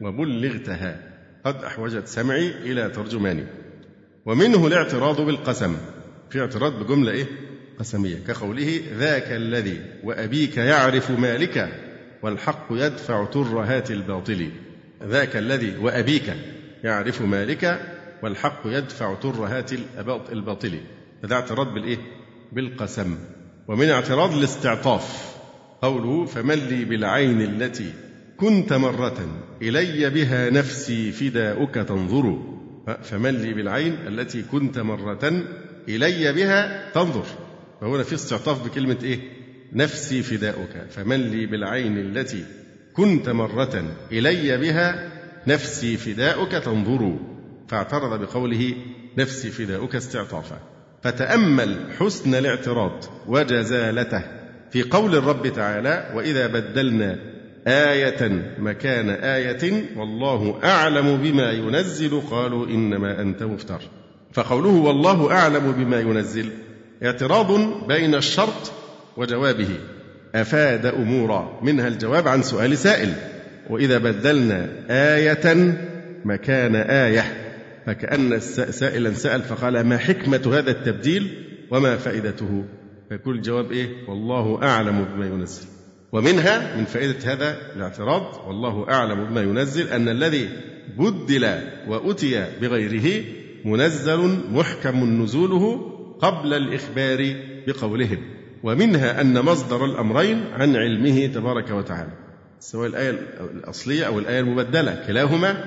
وبلغتها 0.00 1.00
قد 1.44 1.64
أحوجت 1.64 2.06
سمعي 2.08 2.48
إلى 2.48 2.88
ترجماني. 2.88 3.44
ومنه 4.26 4.66
الاعتراض 4.66 5.20
بالقسم. 5.20 5.76
في 6.30 6.40
اعتراض 6.40 6.72
بجملة 6.82 7.12
إيه؟ 7.12 7.26
قسمية. 7.78 8.16
كقوله 8.26 8.80
ذاك 8.98 9.32
الذي 9.32 9.80
وأبيك 10.04 10.56
يعرف 10.56 11.10
مالك 11.10 11.68
والحق 12.22 12.66
يدفع 12.70 13.24
ترهات 13.24 13.90
الباطل. 13.90 14.50
ذاك 15.02 15.36
الذي 15.36 15.76
وأبيك 15.78 16.34
يعرف 16.84 17.22
مالك 17.22 17.80
والحق 18.22 18.62
يدفع 18.64 19.14
ترهات 19.14 19.72
الباطل. 20.32 20.80
هذا 21.24 21.34
اعتراض 21.34 21.74
بالإيه؟ 21.74 21.98
بالقسم. 22.52 23.18
ومن 23.68 23.90
اعتراض 23.90 24.32
الاستعطاف. 24.36 25.39
قوله 25.82 26.24
فمن 26.24 26.54
لي 26.54 26.84
بالعين 26.84 27.40
التي 27.42 27.92
كنت 28.36 28.72
مرة 28.72 29.42
إلي 29.62 30.10
بها 30.10 30.50
نفسي 30.50 31.12
فداؤك 31.12 31.74
تنظر. 31.74 32.38
فمن 33.02 33.30
لي 33.30 33.54
بالعين 33.54 33.94
التي 34.06 34.42
كنت 34.42 34.78
مرة 34.78 35.42
إلي 35.88 36.32
بها 36.32 36.90
تنظر. 36.94 37.24
فهنا 37.80 38.02
في 38.02 38.14
استعطاف 38.14 38.64
بكلمة 38.64 38.96
إيه؟ 39.02 39.18
نفسي 39.72 40.22
فداؤك. 40.22 40.86
فمن 40.90 41.16
لي 41.16 41.46
بالعين 41.46 41.98
التي 41.98 42.44
كنت 42.92 43.28
مرة 43.28 43.96
إلي 44.12 44.56
بها 44.56 45.10
نفسي 45.46 45.96
فداؤك 45.96 46.52
تنظر. 46.52 47.18
فاعترض 47.68 48.20
بقوله 48.20 48.74
نفسي 49.18 49.50
فداؤك 49.50 49.96
استعطافا. 49.96 50.58
فتأمل 51.02 51.76
حسن 51.98 52.34
الاعتراض 52.34 53.04
وجزالته. 53.26 54.39
في 54.70 54.82
قول 54.82 55.14
الرب 55.14 55.46
تعالى 55.48 56.10
وإذا 56.14 56.46
بدلنا 56.46 57.18
آية 57.66 58.42
مكان 58.58 59.10
آية 59.10 59.84
والله 59.96 60.60
أعلم 60.64 61.16
بما 61.16 61.50
ينزل 61.50 62.20
قالوا 62.30 62.66
إنما 62.66 63.20
أنت 63.20 63.42
مفتر. 63.42 63.80
فقوله 64.32 64.68
والله 64.68 65.32
أعلم 65.32 65.72
بما 65.72 66.00
ينزل 66.00 66.48
اعتراض 67.04 67.52
بين 67.88 68.14
الشرط 68.14 68.72
وجوابه. 69.16 69.68
أفاد 70.34 70.86
أمورا. 70.86 71.60
منها 71.62 71.88
الجواب 71.88 72.28
عن 72.28 72.42
سؤال 72.42 72.78
سائل 72.78 73.12
وإذا 73.70 73.98
بدلنا 73.98 74.68
آية 74.90 75.74
مكان 76.24 76.76
آية 76.76 77.24
فكأن 77.86 78.40
سائلا 78.70 79.12
سأل 79.12 79.42
فقال 79.42 79.80
ما 79.80 79.98
حكمة 79.98 80.58
هذا 80.58 80.70
التبديل 80.70 81.28
وما 81.70 81.96
فائدته؟ 81.96 82.64
فيكون 83.10 83.34
الجواب 83.34 83.72
إيه؟ 83.72 84.08
والله 84.08 84.62
أعلم 84.62 85.04
بما 85.04 85.26
ينزل. 85.26 85.66
ومنها 86.12 86.76
من 86.76 86.84
فائدة 86.84 87.32
هذا 87.32 87.56
الاعتراض 87.76 88.46
والله 88.46 88.86
أعلم 88.90 89.24
بما 89.24 89.40
ينزل 89.40 89.88
أن 89.88 90.08
الذي 90.08 90.48
بدل 90.98 91.58
وأتي 91.88 92.46
بغيره 92.60 93.24
منزل 93.64 94.38
محكم 94.50 95.22
نزوله 95.22 95.80
قبل 96.20 96.54
الإخبار 96.54 97.34
بقولهم. 97.66 98.18
ومنها 98.62 99.20
أن 99.20 99.44
مصدر 99.44 99.84
الأمرين 99.84 100.44
عن 100.52 100.76
علمه 100.76 101.26
تبارك 101.26 101.70
وتعالى. 101.70 102.12
سواء 102.60 102.88
الآية 102.88 103.10
الأصلية 103.40 104.04
أو 104.06 104.18
الآية 104.18 104.40
المبدلة 104.40 105.04
كلاهما 105.06 105.64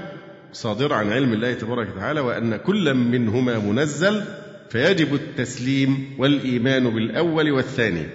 صادر 0.51 0.93
عن 0.93 1.11
علم 1.11 1.33
الله 1.33 1.53
تبارك 1.53 1.87
وتعالى 1.95 2.19
وأن 2.19 2.55
كل 2.55 2.93
منهما 2.93 3.59
منزل 3.59 4.23
فيجب 4.69 5.13
التسليم 5.13 6.05
والإيمان 6.17 6.89
بالأول 6.89 7.51
والثاني. 7.51 8.05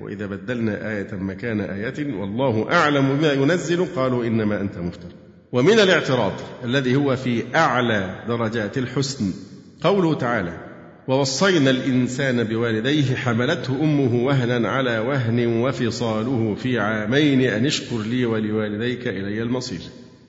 وإذا 0.00 0.26
بدلنا 0.26 0.90
آية 0.90 1.08
مكان 1.12 1.60
آية 1.60 2.14
والله 2.14 2.72
أعلم 2.72 3.16
بما 3.16 3.32
ينزل 3.32 3.86
قالوا 3.96 4.24
إنما 4.24 4.60
أنت 4.60 4.78
مفتر. 4.78 5.08
ومن 5.52 5.80
الاعتراض 5.80 6.32
الذي 6.64 6.96
هو 6.96 7.16
في 7.16 7.42
أعلى 7.54 8.24
درجات 8.28 8.78
الحسن 8.78 9.32
قوله 9.80 10.14
تعالى 10.14 10.60
ووصينا 11.08 11.70
الإنسان 11.70 12.44
بوالديه 12.44 13.14
حملته 13.14 13.82
أمه 13.82 14.24
وهنا 14.24 14.68
على 14.68 14.98
وهن 14.98 15.46
وفصاله 15.46 16.54
في 16.54 16.78
عامين 16.78 17.42
أن 17.42 17.66
اشكر 17.66 17.98
لي 17.98 18.26
ولوالديك 18.26 19.08
إلي 19.08 19.42
المصير. 19.42 19.80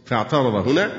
فاعترض 0.05 0.67
هنا 0.67 0.91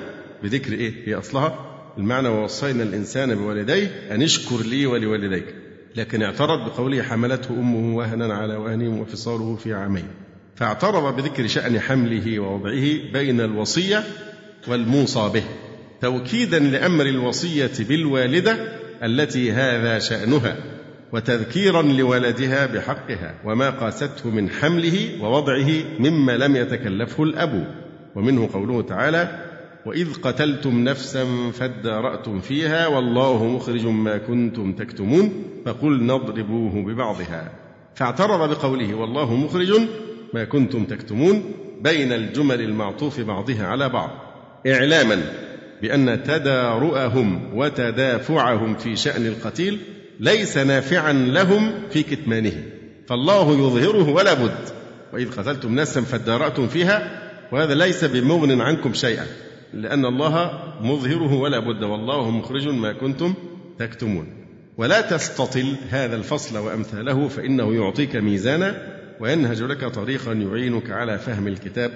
بذكر 0.42 0.72
إيه؟ 0.72 0.92
هي 1.08 1.14
أصلها 1.14 1.69
المعنى 1.98 2.28
ووصينا 2.28 2.82
الإنسان 2.82 3.34
بوالديه 3.34 4.14
أن 4.14 4.22
اشكر 4.22 4.62
لي 4.62 4.86
ولوالديك. 4.86 5.54
لكن 5.96 6.22
اعترض 6.22 6.58
بقوله 6.58 7.02
حملته 7.02 7.50
أمه 7.50 7.96
وهنا 7.96 8.34
على 8.34 8.56
وهن 8.56 8.88
وفصاله 8.88 9.56
في 9.56 9.74
عامين. 9.74 10.04
فاعترض 10.56 11.16
بذكر 11.16 11.46
شأن 11.46 11.80
حمله 11.80 12.40
ووضعه 12.40 13.12
بين 13.12 13.40
الوصية 13.40 14.04
والموصى 14.68 15.30
به 15.34 15.42
توكيدا 16.00 16.58
لأمر 16.58 17.06
الوصية 17.06 17.70
بالوالدة 17.88 18.56
التي 19.02 19.52
هذا 19.52 19.98
شأنها 19.98 20.56
وتذكيرا 21.12 21.82
لولدها 21.82 22.66
بحقها 22.66 23.34
وما 23.44 23.70
قاسته 23.70 24.30
من 24.30 24.50
حمله 24.50 25.22
ووضعه 25.22 25.70
مما 25.98 26.32
لم 26.32 26.56
يتكلفه 26.56 27.22
الأب. 27.22 27.74
ومنه 28.16 28.48
قوله 28.52 28.82
تعالى 28.82 29.49
وإذ 29.86 30.14
قتلتم 30.14 30.84
نفسا 30.84 31.50
فادارأتم 31.50 32.40
فيها 32.40 32.86
والله 32.86 33.44
مخرج 33.44 33.86
ما 33.86 34.18
كنتم 34.18 34.72
تكتمون 34.72 35.44
فقل 35.66 36.02
نضربوه 36.02 36.84
ببعضها. 36.84 37.52
فاعترض 37.94 38.50
بقوله 38.50 38.94
والله 38.94 39.34
مخرج 39.34 39.80
ما 40.34 40.44
كنتم 40.44 40.84
تكتمون 40.84 41.42
بين 41.80 42.12
الجمل 42.12 42.60
المعطوف 42.60 43.20
بعضها 43.20 43.66
على 43.66 43.88
بعض 43.88 44.10
إعلاما 44.66 45.22
بأن 45.82 46.22
تدارؤهم 46.22 47.50
وتدافعهم 47.54 48.76
في 48.76 48.96
شأن 48.96 49.26
القتيل 49.26 49.78
ليس 50.20 50.58
نافعا 50.58 51.12
لهم 51.12 51.72
في 51.90 52.02
كتمانه 52.02 52.64
فالله 53.08 53.52
يظهره 53.52 54.10
ولا 54.10 54.34
بد. 54.34 54.68
وإذ 55.12 55.30
قتلتم 55.30 55.74
نفسا 55.74 56.00
فادارأتم 56.00 56.68
فيها 56.68 57.22
وهذا 57.52 57.74
ليس 57.74 58.04
بمغن 58.04 58.60
عنكم 58.60 58.94
شيئا. 58.94 59.26
لأن 59.74 60.04
الله 60.04 60.62
مظهره 60.80 61.34
ولا 61.34 61.58
بد 61.58 61.82
والله 61.82 62.30
مخرج 62.30 62.68
ما 62.68 62.92
كنتم 62.92 63.34
تكتمون. 63.78 64.26
ولا 64.76 65.00
تستطل 65.00 65.76
هذا 65.90 66.16
الفصل 66.16 66.58
وأمثاله 66.58 67.28
فإنه 67.28 67.74
يعطيك 67.74 68.16
ميزانا 68.16 68.96
وينهج 69.20 69.62
لك 69.62 69.84
طريقا 69.84 70.32
يعينك 70.32 70.90
على 70.90 71.18
فهم 71.18 71.48
الكتاب 71.48 71.90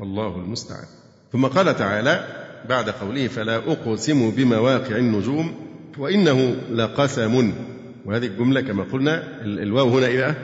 والله 0.00 0.36
المستعان. 0.36 0.86
ثم 1.32 1.46
قال 1.46 1.76
تعالى 1.76 2.24
بعد 2.68 2.90
قوله 2.90 3.28
فلا 3.28 3.56
أقسم 3.56 4.30
بمواقع 4.30 4.96
النجوم 4.96 5.54
وإنه 5.98 6.56
لقسم. 6.72 7.52
وهذه 8.04 8.26
الجملة 8.26 8.60
كما 8.60 8.82
قلنا 8.92 9.42
الواو 9.44 9.98
هنا 9.98 10.06
إيه؟ 10.06 10.34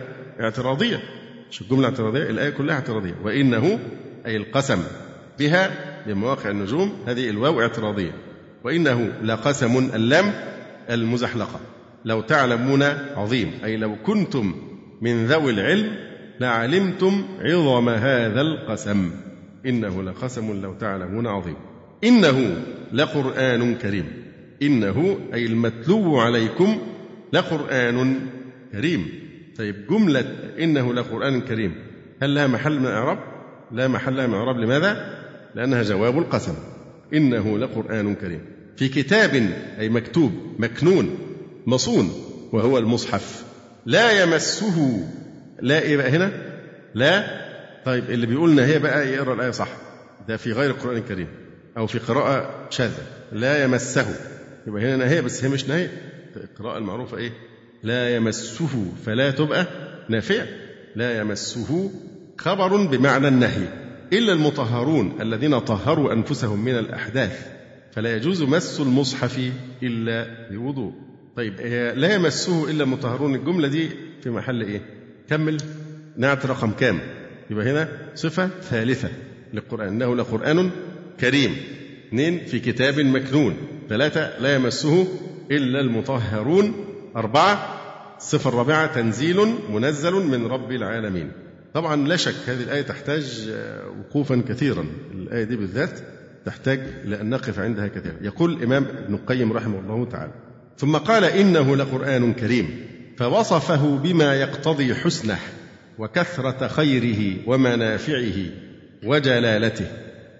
اعتراضية. 0.40 1.03
مش 1.51 1.61
الجملة 1.61 1.85
اعتراضية 1.88 2.31
الآية 2.31 2.51
كلها 2.51 2.75
اعتراضية. 2.75 3.14
وإنه 3.25 3.79
أي 4.27 4.37
القسم 4.37 4.83
بها 5.38 5.95
بمواقع 6.07 6.51
النجوم 6.51 6.92
هذه 7.07 7.31
الواو 7.31 7.61
اعتراضية 7.61 8.12
وإنه 8.64 9.12
لقسم 9.23 9.90
اللام 9.95 10.33
المزحلقة. 10.90 11.61
لو 12.05 12.21
تعلمون 12.21 12.83
عظيم 13.16 13.51
أي 13.64 13.77
لو 13.77 13.97
كنتم 14.07 14.55
من 15.01 15.27
ذوي 15.27 15.53
العلم 15.53 15.97
لعلمتم 16.40 17.25
عظم 17.40 17.88
هذا 17.88 18.40
القسم. 18.40 19.11
إنه 19.66 20.03
لقسم 20.03 20.61
لو 20.62 20.75
تعلمون 20.75 21.27
عظيم. 21.27 21.57
إنه 22.05 22.57
لقرآن 22.92 23.75
كريم. 23.75 24.07
إنه 24.62 25.19
أي 25.35 25.47
المتلو 25.47 26.19
عليكم 26.21 26.79
لقرآن 27.33 28.21
كريم. 28.73 29.09
طيب 29.59 29.87
جملة 29.90 30.25
إنه 30.59 30.95
لقرآن 30.95 31.40
كريم 31.40 31.75
هل 32.23 32.35
لها 32.35 32.47
محل 32.47 32.79
من 32.79 32.87
الإعراب؟ 32.87 33.19
لا 33.73 33.88
محل 33.88 34.16
لها 34.16 34.27
من 34.27 34.35
الإعراب 34.35 34.57
لماذا؟ 34.57 35.15
لأنها 35.57 35.83
جواب 35.83 36.19
القسم. 36.19 36.55
إنه 37.14 37.59
لقرآن 37.59 38.14
كريم. 38.14 38.40
في 38.77 38.88
كتاب 38.88 39.35
أي 39.79 39.88
مكتوب 39.88 40.33
مكنون 40.59 41.19
مصون 41.66 42.12
وهو 42.53 42.79
المصحف. 42.79 43.45
لا 43.87 44.23
يمسه. 44.23 45.07
لا 45.61 45.79
إيه 45.83 45.97
بقى 45.97 46.11
هنا؟ 46.11 46.33
لا؟ 46.95 47.27
طيب 47.85 48.11
اللي 48.11 48.27
بيقولنا 48.27 48.66
هي 48.66 48.79
بقى 48.79 49.09
يقرأ 49.09 49.35
الآية 49.35 49.51
صح. 49.51 49.69
ده 50.29 50.37
في 50.37 50.53
غير 50.53 50.71
القرآن 50.71 50.97
الكريم. 50.97 51.29
أو 51.77 51.87
في 51.87 51.99
قراءة 51.99 52.66
شاذة. 52.71 53.03
لا 53.33 53.64
يمسه. 53.64 54.07
يبقى 54.66 54.83
هنا 54.83 54.97
نهاية 54.97 55.21
بس 55.21 55.45
هي 55.45 55.51
مش 55.51 55.69
نهاية. 55.69 55.90
القراءة 56.37 56.79
المعروفة 56.79 57.16
إيه؟ 57.16 57.33
لا 57.83 58.16
يمسه. 58.16 58.92
فلا 59.07 59.31
تبقى 59.31 59.66
نافية 60.09 60.47
لا 60.97 61.19
يمسه 61.19 61.90
خبر 62.38 62.77
بمعنى 62.87 63.29
النهي. 63.29 63.86
إلا 64.12 64.33
المطهرون 64.33 65.12
الذين 65.21 65.59
طهروا 65.59 66.12
أنفسهم 66.12 66.64
من 66.64 66.79
الأحداث 66.79 67.47
فلا 67.92 68.16
يجوز 68.16 68.42
مس 68.42 68.81
المصحف 68.81 69.53
إلا 69.83 70.49
بوضوء. 70.51 70.92
طيب 71.37 71.61
لا 71.97 72.14
يمسه 72.14 72.71
إلا 72.71 72.85
المطهرون. 72.85 73.35
الجملة 73.35 73.69
دي 73.69 73.88
في 74.23 74.31
محل 74.31 74.62
إيه؟ 74.62 74.81
كمل. 75.29 75.57
نعت 76.16 76.47
رقم 76.47 76.71
كام؟ 76.71 77.01
يبقى 77.51 77.71
هنا 77.71 77.88
صفة 78.14 78.49
ثالثة 78.62 79.09
للقرآن. 79.53 79.88
إنه 79.88 80.16
لقرآن 80.16 80.71
كريم. 81.21 81.57
اثنين 82.09 82.47
في 82.47 82.61
كتاب 82.61 83.01
مكنون. 83.01 83.57
ثلاثة 83.88 84.38
لا 84.38 84.55
يمسه 84.55 85.07
إلا 85.51 85.81
المطهرون. 85.81 86.75
أربعة 87.16 87.81
الصفة 88.16 88.51
الرابعة 88.51 88.87
تنزيل 88.87 89.37
منزل 89.71 90.12
من 90.12 90.47
رب 90.47 90.73
العالمين. 90.73 91.33
طبعا 91.77 92.09
لا 92.09 92.17
شك 92.17 92.35
هذه 92.47 92.62
الآية 92.62 92.83
تحتاج 92.83 93.51
وقوفا 93.99 94.43
كثيرا. 94.49 94.87
الآية 95.15 95.45
دي 95.45 95.57
بالذات 95.57 96.01
تحتاج 96.47 96.81
إلى 97.05 97.21
أن 97.21 97.31
نقف 97.31 97.59
عندها 97.59 97.89
كثيرا. 97.89 98.15
يقول 98.21 98.53
الإمام 98.53 98.85
ابن 98.85 99.15
القيم 99.15 99.53
رحمه 99.53 99.81
الله 99.81 100.05
تعالى 100.05 100.33
ثم 100.79 100.97
قال 100.97 101.25
إنه 101.25 101.77
لقرآن 101.77 102.33
كريم 102.33 102.87
فوصفه 103.17 103.97
بما 103.97 104.35
يقتضي 104.35 104.95
حسنه 104.95 105.39
وكثرة 105.99 106.69
خيره 106.69 107.37
ومنافعه 107.47 108.37
وجلالته 109.05 109.87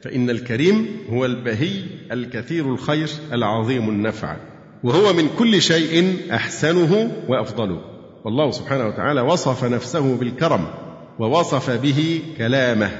فإن 0.03 0.31
الكريم 0.31 0.87
هو 1.11 1.25
البهي 1.25 1.83
الكثير 2.13 2.73
الخير 2.73 3.09
العظيم 3.33 3.89
النفع 3.89 4.37
وهو 4.85 5.13
من 5.13 5.29
كل 5.39 5.63
شيء 5.63 6.17
أحسنه 6.33 7.13
وأفضله. 7.29 7.81
والله 8.25 8.51
سبحانه 8.51 8.87
وتعالى 8.87 9.21
وصف 9.21 9.65
نفسه 9.65 10.17
بالكرم 10.17 10.86
ووصف 11.19 11.71
به 11.71 12.23
كلامه 12.39 12.91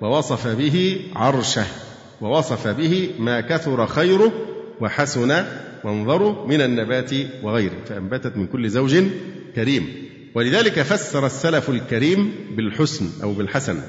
ووصف 0.00 0.46
به 0.46 1.00
عرشه 1.16 1.64
ووصف 2.20 2.68
به 2.68 3.10
ما 3.18 3.40
كثر 3.40 3.86
خيره 3.86 4.32
وحسن 4.80 5.44
منظره 5.84 6.46
من 6.46 6.60
النبات 6.60 7.10
وغيره 7.42 7.84
فأنبتت 7.86 8.36
من 8.36 8.46
كل 8.46 8.68
زوج 8.68 9.02
كريم. 9.56 9.88
ولذلك 10.34 10.82
فسر 10.82 11.26
السلف 11.26 11.70
الكريم 11.70 12.32
بالحسن 12.56 13.22
أو 13.22 13.32
بالحسن. 13.32 13.80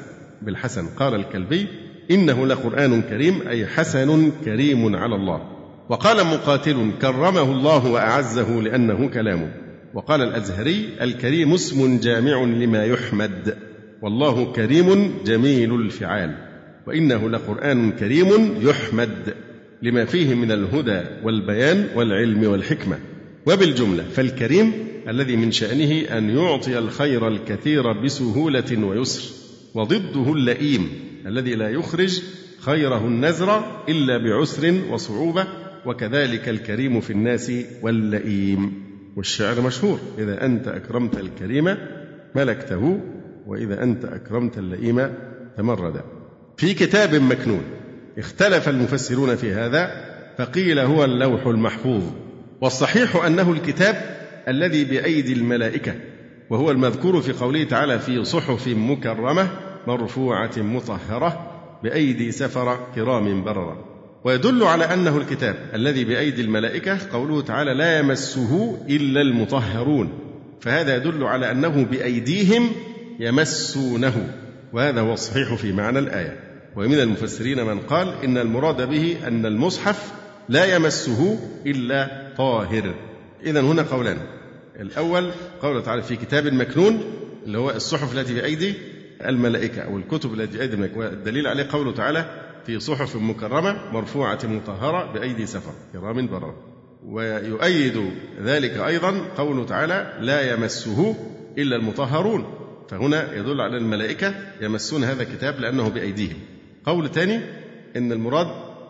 بالحسن 0.41 0.87
قال 0.87 1.15
الكلبي 1.15 1.67
إنه 2.11 2.47
لقرآن 2.47 3.01
كريم 3.01 3.47
أي 3.47 3.67
حسن 3.67 4.31
كريم 4.45 4.95
على 4.95 5.15
الله. 5.15 5.41
وقال 5.89 6.27
مقاتل 6.27 6.91
كرمه 7.01 7.41
الله 7.41 7.85
وأعزه 7.85 8.61
لأنه 8.61 9.09
كلامه. 9.09 9.53
وقال 9.93 10.21
الأزهري 10.21 10.89
الكريم 11.01 11.53
اسم 11.53 11.99
جامع 11.99 12.43
لما 12.43 12.85
يحمد. 12.85 13.57
والله 14.03 14.51
كريم 14.51 15.13
جميل 15.25 15.75
الفعال 15.75 16.35
وإنه 16.87 17.29
لقرآن 17.29 17.91
كريم 17.91 18.57
يحمد 18.61 19.33
لما 19.81 20.05
فيه 20.05 20.35
من 20.35 20.51
الهدى 20.51 21.01
والبيان 21.23 21.87
والعلم 21.95 22.43
والحكمة. 22.43 22.99
وبالجملة 23.45 24.03
فالكريم 24.03 24.73
الذي 25.07 25.35
من 25.35 25.51
شأنه 25.51 26.17
أن 26.17 26.29
يعطي 26.29 26.77
الخير 26.77 27.27
الكثير 27.27 28.03
بسهولة 28.03 28.85
ويسر 28.85 29.33
وضده 29.75 30.33
اللئيم 30.33 30.89
الذي 31.25 31.55
لا 31.55 31.69
يخرج 31.69 32.21
خيره 32.59 33.07
النزر 33.07 33.63
إلا 33.89 34.17
بعسر 34.17 34.81
وصعوبة 34.91 35.47
وكذلك 35.85 36.49
الكريم 36.49 37.01
في 37.01 37.13
الناس 37.13 37.51
واللئيم. 37.81 38.83
والشعر 39.15 39.61
مشهور 39.61 39.99
إذا 40.17 40.45
أنت 40.45 40.67
أكرمت 40.67 41.17
الكريم 41.17 41.75
ملكته 42.35 42.99
وإذا 43.47 43.83
أنت 43.83 44.05
أكرمت 44.05 44.57
اللئيم 44.57 45.09
تمرد. 45.57 46.01
في 46.57 46.73
كتاب 46.73 47.15
مكنون 47.15 47.63
اختلف 48.17 48.69
المفسرون 48.69 49.35
في 49.35 49.53
هذا 49.53 49.91
فقيل 50.37 50.79
هو 50.79 51.03
اللوح 51.03 51.47
المحفوظ. 51.47 52.03
والصحيح 52.61 53.25
أنه 53.25 53.51
الكتاب 53.51 53.95
الذي 54.47 54.83
بأيدي 54.83 55.33
الملائكة 55.33 55.93
وهو 56.49 56.71
المذكور 56.71 57.21
في 57.21 57.31
قوله 57.31 57.63
تعالى 57.63 57.99
في 57.99 58.23
صحف 58.23 58.67
مكرمة 58.67 59.49
مرفوعة 59.87 60.51
مطهرة 60.57 61.51
بأيدي 61.83 62.31
سفر 62.31 62.87
كرام 62.95 63.43
بررة. 63.43 63.85
ويدل 64.23 64.63
على 64.63 64.93
أنه 64.93 65.17
الكتاب 65.17 65.55
الذي 65.73 66.05
بأيدي 66.05 66.41
الملائكة 66.41 66.97
قوله 67.11 67.41
تعالى 67.41 67.73
لا 67.73 67.99
يمسه 67.99 68.77
إلا 68.89 69.21
المطهرون. 69.21 70.09
فهذا 70.61 70.95
يدل 70.95 71.23
على 71.23 71.51
أنه 71.51 71.85
بأيديهم 71.85 72.69
يمسونه. 73.19 74.33
وهذا 74.73 75.01
هو 75.01 75.13
الصحيح 75.13 75.53
في 75.53 75.71
معنى 75.71 75.99
الآية. 75.99 76.39
ومن 76.75 76.99
المفسرين 76.99 77.65
من 77.65 77.79
قال 77.79 78.13
إن 78.23 78.37
المراد 78.37 78.89
به 78.89 79.17
أن 79.27 79.45
المصحف 79.45 80.11
لا 80.49 80.75
يمسه 80.75 81.39
إلا 81.65 82.31
طاهر. 82.37 82.95
إذا 83.43 83.61
هنا 83.61 83.81
قولان. 83.81 84.17
الأول 84.79 85.31
قوله 85.61 85.81
تعالى 85.81 86.01
في 86.01 86.15
كتاب 86.15 86.53
مكنون 86.53 87.03
اللي 87.45 87.57
هو 87.57 87.69
الصحف 87.69 88.17
التي 88.17 88.33
بأيدي 88.33 88.73
الملائكة 89.25 89.81
أو 89.81 89.97
الكتب 89.97 90.33
التي 90.33 90.57
بأيدي 90.57 90.73
الملائكة. 90.73 90.97
والدليل 90.97 91.47
عليه 91.47 91.67
قوله 91.71 91.91
تعالى 91.91 92.25
في 92.65 92.79
صحف 92.79 93.15
مكرمة 93.15 93.91
مرفوعة 93.91 94.39
مطهرة 94.43 95.13
بأيدي 95.13 95.45
سفر 95.45 95.71
كرام 95.93 96.27
بررة. 96.27 96.55
ويؤيد 97.05 98.11
ذلك 98.43 98.71
أيضا 98.71 99.21
قوله 99.37 99.65
تعالى 99.65 100.13
لا 100.19 100.53
يمسه 100.53 101.15
إلا 101.57 101.75
المطهرون. 101.75 102.62
فهنا 102.93 103.33
يدل 103.33 103.61
على 103.61 103.77
الملائكة 103.77 104.35
يمسون 104.61 105.03
هذا 105.03 105.23
الكتاب 105.23 105.59
لأنه 105.59 105.89
بأيديهم. 105.89 106.39
قول 106.85 107.11
ثاني 107.11 107.39
إن 107.95 108.11
المراد 108.11 108.47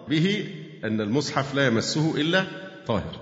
به 0.09 0.45
أن 0.83 1.01
المصحف 1.01 1.55
لا 1.55 1.67
يمسه 1.67 2.15
إلا 2.17 2.43
طاهر. 2.87 3.19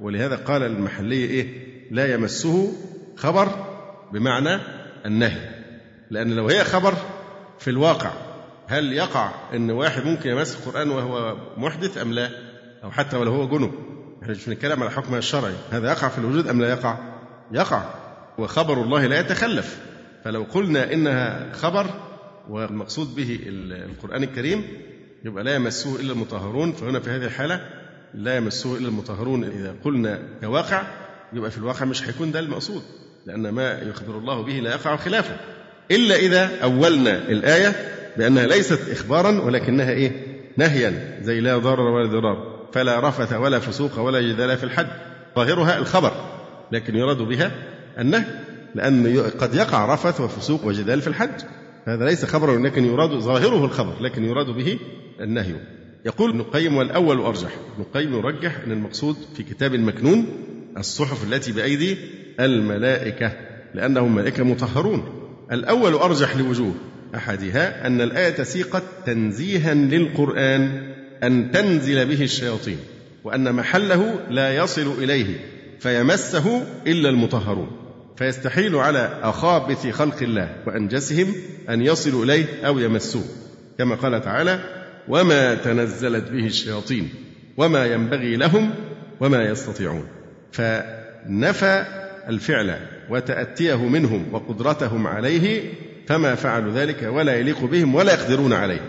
ولهذا 0.00 0.36
قال 0.36 0.62
المحلية 0.62 1.26
إيه؟ 1.30 1.46
لا 1.90 2.14
يمسه 2.14 2.72
خبر 3.16 3.48
بمعنى 4.12 4.60
النهي. 5.06 5.50
لأن 6.10 6.32
لو 6.32 6.48
هي 6.48 6.64
خبر 6.64 6.94
في 7.58 7.70
الواقع 7.70 8.10
هل 8.66 8.92
يقع 8.92 9.30
أن 9.54 9.70
واحد 9.70 10.04
ممكن 10.04 10.30
يمس 10.30 10.56
القرآن 10.56 10.90
وهو 10.90 11.36
محدث 11.56 11.98
أم 11.98 12.12
لا؟ 12.12 12.30
أو 12.84 12.90
حتى 12.90 13.16
ولو 13.16 13.32
هو 13.32 13.48
جنب 13.48 13.72
إحنا 14.22 14.34
مش 14.34 14.46
بنتكلم 14.46 14.82
على 14.82 14.90
حكمها 14.90 15.18
الشرعي. 15.18 15.54
هذا 15.70 15.90
يقع 15.92 16.08
في 16.08 16.18
الوجود 16.18 16.48
أم 16.48 16.60
لا 16.60 16.68
يقع؟ 16.70 16.98
يقع. 17.52 17.82
وخبر 18.38 18.82
الله 18.82 19.06
لا 19.06 19.20
يتخلف. 19.20 19.91
فلو 20.24 20.42
قلنا 20.42 20.92
إنها 20.92 21.52
خبر 21.52 21.86
والمقصود 22.48 23.14
به 23.14 23.40
القرآن 23.46 24.22
الكريم 24.22 24.64
يبقى 25.24 25.44
لا 25.44 25.54
يمسه 25.54 26.00
إلا 26.00 26.12
المطهرون. 26.12 26.72
فهنا 26.72 27.00
في 27.00 27.10
هذه 27.10 27.24
الحالة 27.24 27.60
لا 28.14 28.36
يمسه 28.36 28.78
إلا 28.78 28.88
المطهرون. 28.88 29.44
إذا 29.44 29.74
قلنا 29.84 30.22
كواقع 30.40 30.82
يبقى 31.32 31.50
في 31.50 31.58
الواقع 31.58 31.84
مش 31.84 32.08
هيكون 32.08 32.32
ده 32.32 32.40
المقصود 32.40 32.82
لأن 33.26 33.48
ما 33.48 33.82
يخبر 33.82 34.18
الله 34.18 34.42
به 34.42 34.52
لا 34.52 34.70
يقع 34.70 34.96
خلافه. 34.96 35.36
إلا 35.90 36.16
إذا 36.16 36.62
أولنا 36.62 37.28
الآية 37.28 37.74
بأنها 38.16 38.46
ليست 38.46 38.90
إخبارا 38.90 39.40
ولكنها 39.40 39.90
إيه؟ 39.90 40.12
نهيا 40.56 41.18
زي 41.22 41.40
لا 41.40 41.58
ضرر 41.58 41.80
ولا 41.80 42.06
ضرار. 42.06 42.68
فلا 42.72 43.08
رفث 43.08 43.32
ولا 43.32 43.58
فسوق 43.58 43.98
ولا 43.98 44.20
جدال 44.20 44.56
في 44.56 44.64
الحج 44.64 44.86
ظاهرها 45.36 45.78
الخبر 45.78 46.12
لكن 46.72 46.96
يراد 46.96 47.18
بها 47.18 47.50
النهي. 47.98 48.41
لأن 48.74 49.22
قد 49.38 49.54
يقع 49.54 49.94
رفث 49.94 50.20
وفسوق 50.20 50.64
وجدال 50.66 51.00
في 51.00 51.08
الحج. 51.08 51.44
هذا 51.84 52.04
ليس 52.04 52.24
خبرا 52.24 52.52
ولكن 52.52 52.84
يراد 52.84 53.10
ظاهره 53.10 53.64
الخبر 53.64 54.02
لكن 54.02 54.24
يراد 54.24 54.46
به 54.46 54.78
النهي. 55.20 55.54
يقول 56.06 56.30
ابن 56.30 56.40
القيم 56.40 56.76
والأول 56.76 57.18
أرجح 57.18 57.50
ابن 57.74 57.82
القيم 57.82 58.14
يرجح 58.14 58.58
أن 58.66 58.72
المقصود 58.72 59.16
في 59.36 59.42
كتاب 59.42 59.74
المكنون 59.74 60.26
الصحف 60.78 61.32
التي 61.32 61.52
بأيدي 61.52 61.96
الملائكة 62.40 63.32
لأنهم 63.74 64.14
ملائكة 64.14 64.44
مطهرون. 64.44 65.04
الأول 65.52 65.94
أرجح 65.94 66.36
لوجوه 66.36 66.74
أحدها 67.14 67.86
أن 67.86 68.00
الآية 68.00 68.42
سيقت 68.42 68.82
تنزيها 69.06 69.74
للقرآن 69.74 70.92
أن 71.22 71.50
تنزل 71.50 72.06
به 72.06 72.22
الشياطين 72.22 72.78
وأن 73.24 73.54
محله 73.54 74.20
لا 74.30 74.56
يصل 74.56 75.02
إليه 75.02 75.36
فيمسه 75.80 76.62
إلا 76.86 77.08
المطهرون. 77.08 77.81
فيستحيل 78.16 78.76
على 78.76 79.18
أخابث 79.22 79.86
خلق 79.86 80.22
الله 80.22 80.56
وأنجسهم 80.66 81.34
أن 81.68 81.82
يصلوا 81.82 82.24
إليه 82.24 82.66
أو 82.66 82.78
يمسوه. 82.78 83.24
كما 83.78 83.94
قال 83.94 84.22
تعالى 84.22 84.60
وما 85.08 85.54
تنزلت 85.54 86.30
به 86.30 86.46
الشياطين 86.46 87.08
وما 87.56 87.86
ينبغي 87.86 88.36
لهم 88.36 88.70
وما 89.20 89.44
يستطيعون. 89.44 90.06
فنفى 90.52 91.84
الفعل 92.28 92.76
وتأتيه 93.10 93.88
منهم 93.88 94.34
وقدرتهم 94.34 95.06
عليه 95.06 95.72
فما 96.06 96.34
فعلوا 96.34 96.72
ذلك 96.72 97.02
ولا 97.02 97.36
يليق 97.36 97.64
بهم 97.64 97.94
ولا 97.94 98.12
يقدرون 98.12 98.52
عليه. 98.52 98.80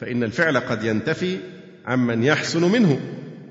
فإن 0.00 0.22
الفعل 0.22 0.56
قد 0.56 0.84
ينتفي 0.84 1.36
عمن 1.86 2.22
يحسن 2.22 2.72
منه 2.72 3.00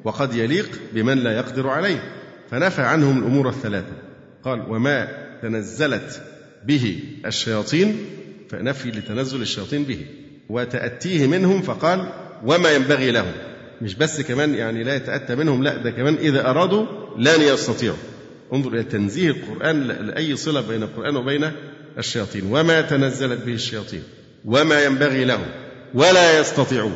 وقد 0.04 0.36
يليق 0.36 0.70
بمن 0.94 1.18
لا 1.18 1.38
يقدر 1.38 1.68
عليه. 1.68 2.04
فنفى 2.52 2.82
عنهم 2.82 3.20
الأمور 3.20 3.50
الثلاثة. 3.50 4.05
قال 4.46 4.62
وما 4.70 5.08
تنزلت 5.42 6.22
به 6.66 7.00
الشياطين 7.26 8.06
فنفي 8.50 8.92
لتنزل 8.92 9.42
الشياطين 9.42 9.84
به. 9.84 10.06
وتأتيه 10.50 11.28
منهم 11.28 11.62
فقال 11.62 12.10
وما 12.46 12.72
ينبغي 12.72 13.12
لهم. 13.12 13.32
مش 13.82 13.96
بس 13.96 14.22
كمان 14.22 14.56
يعني 14.56 14.84
لا 14.84 14.96
يتأتى 14.96 15.36
منهم 15.36 15.64
لا 15.64 15.78
ده 15.78 15.92
كمان 15.92 16.16
إذا 16.16 16.50
أرادوا 16.50 16.86
لن 17.18 17.42
يستطيعوا. 17.42 17.98
انظر 18.54 18.74
إلى 18.74 18.84
تنزيه 18.84 19.30
القرآن 19.30 19.84
لأي 19.88 20.36
صلة 20.36 20.62
بين 20.62 20.84
القرآن 20.84 21.16
وبين 21.16 21.52
الشياطين. 21.98 22.44
وما 22.52 22.82
تنزلت 22.82 23.46
به 23.46 23.54
الشياطين. 23.54 24.04
وما 24.46 24.84
ينبغي 24.84 25.26
لهم. 25.26 25.48
ولا 25.94 26.40
يستطيعون. 26.40 26.96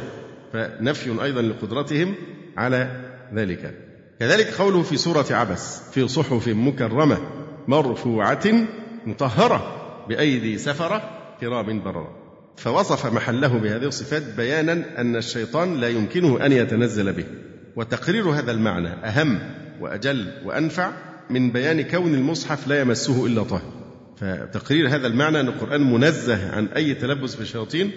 فنفي 0.54 1.24
أيضا 1.24 1.42
لقدرتهم 1.42 2.16
على 2.58 2.92
ذلك. 3.36 3.89
كذلك 4.20 4.48
قوله 4.48 4.84
في 4.84 4.98
سورة 4.98 5.26
عبس 5.32 5.82
في 5.92 6.08
صحف 6.08 6.48
مكرمة 6.48 7.18
مرفوعة 7.68 8.68
مطهرة 9.06 9.76
بأيدي 10.10 10.58
سفرة 10.58 11.10
كرام 11.42 11.84
بررة. 11.84 12.16
فوصف 12.58 13.06
محله 13.06 13.48
بهذه 13.48 13.86
الصفات 13.86 14.24
بيانا 14.38 15.02
أن 15.02 15.16
الشيطان 15.16 15.76
لا 15.76 15.90
يمكنه 15.90 16.46
أن 16.46 16.52
يتنزل 16.52 17.14
به. 17.14 17.26
وتقرير 17.76 18.30
هذا 18.30 18.52
المعنى 18.52 18.90
أهم 18.90 19.40
وأجل 19.82 20.32
وأنفع 20.46 20.92
من 21.30 21.52
بيان 21.52 21.82
كون 21.82 22.14
المصحف 22.14 22.68
لا 22.68 22.82
يمسه 22.82 23.26
إلا 23.26 23.44
طاهر 23.44 23.72
فتقرير 24.18 24.90
هذا 24.90 25.08
المعنى 25.08 25.40
أن 25.40 25.48
القرآن 25.48 25.94
منزه 25.94 26.52
عن 26.52 26.66
أي 26.66 26.94
تلبس 26.94 27.36
بالشياطين 27.36 27.92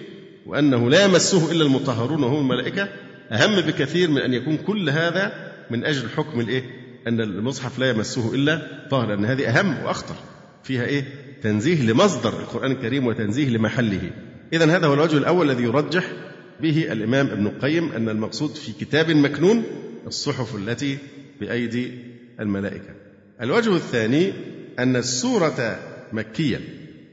وأنه 0.45 0.89
لا 0.89 1.05
يمسه 1.05 1.51
إلا 1.51 1.65
المطهرون 1.65 2.23
وهم 2.23 2.39
الملائكة 2.39 2.89
أهم 3.31 3.61
بكثير 3.61 4.09
من 4.09 4.21
أن 4.21 4.33
يكون 4.33 4.57
كل 4.57 4.89
هذا 4.89 5.42
من 5.71 5.85
أجل 5.85 6.09
حكم 6.09 6.39
الإيه؟ 6.39 6.63
أن 7.07 7.21
المصحف 7.21 7.79
لا 7.79 7.89
يمسه 7.89 8.35
إلا 8.35 8.87
طاهر 8.91 9.07
لأن 9.07 9.25
هذه 9.25 9.49
أهم 9.49 9.83
وأخطر 9.83 10.15
فيها 10.63 10.85
إيه؟ 10.85 11.05
تنزيه 11.43 11.91
لمصدر 11.91 12.39
القرآن 12.39 12.71
الكريم 12.71 13.07
وتنزيه 13.07 13.49
لمحله 13.49 14.11
إذا 14.53 14.65
هذا 14.65 14.87
هو 14.87 14.93
الوجه 14.93 15.17
الأول 15.17 15.51
الذي 15.51 15.63
يرجح 15.63 16.11
به 16.61 16.91
الإمام 16.91 17.27
ابن 17.27 17.47
القيم 17.47 17.91
أن 17.91 18.09
المقصود 18.09 18.55
في 18.55 18.71
كتاب 18.71 19.11
مكنون 19.11 19.63
الصحف 20.07 20.55
التي 20.55 20.97
بأيدي 21.39 21.91
الملائكة 22.39 22.93
الوجه 23.41 23.75
الثاني 23.75 24.33
أن 24.79 24.95
السورة 24.95 25.79
مكية 26.13 26.59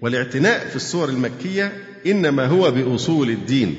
والاعتناء 0.01 0.69
في 0.69 0.77
السور 0.77 1.09
المكية 1.09 1.73
إنما 2.07 2.47
هو 2.47 2.71
بأصول 2.71 3.31
الدين 3.31 3.75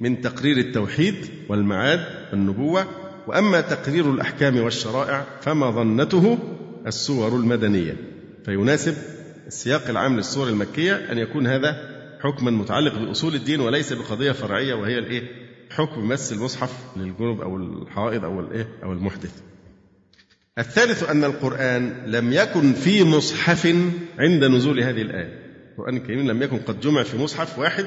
من 0.00 0.20
تقرير 0.20 0.58
التوحيد 0.58 1.14
والمعاد 1.48 2.00
والنبوة 2.32 2.86
وأما 3.26 3.60
تقرير 3.60 4.10
الأحكام 4.10 4.60
والشرائع 4.60 5.26
فما 5.40 5.70
ظنته 5.70 6.38
السور 6.86 7.36
المدنية 7.36 7.96
فيناسب 8.44 8.94
السياق 9.46 9.88
العام 9.88 10.16
للسور 10.16 10.48
المكية 10.48 11.12
أن 11.12 11.18
يكون 11.18 11.46
هذا 11.46 11.94
حكما 12.20 12.50
متعلق 12.50 12.98
بأصول 12.98 13.34
الدين 13.34 13.60
وليس 13.60 13.92
بقضية 13.92 14.32
فرعية 14.32 14.74
وهي 14.74 14.98
الإيه؟ 14.98 15.22
حكم 15.70 16.08
مس 16.08 16.32
المصحف 16.32 16.72
للجنوب 16.96 17.40
أو 17.40 17.56
الحائض 17.56 18.24
أو 18.24 18.40
الإيه؟ 18.40 18.68
أو 18.82 18.92
المحدث. 18.92 19.32
الثالث 20.58 21.10
أن 21.10 21.24
القرآن 21.24 22.02
لم 22.06 22.32
يكن 22.32 22.72
في 22.72 23.04
مصحف 23.04 23.66
عند 24.18 24.44
نزول 24.44 24.80
هذه 24.80 25.02
الآية. 25.02 25.44
القرآن 25.72 25.96
الكريم 25.96 26.30
لم 26.30 26.42
يكن 26.42 26.58
قد 26.58 26.80
جمع 26.80 27.02
في 27.02 27.18
مصحف 27.18 27.58
واحد 27.58 27.86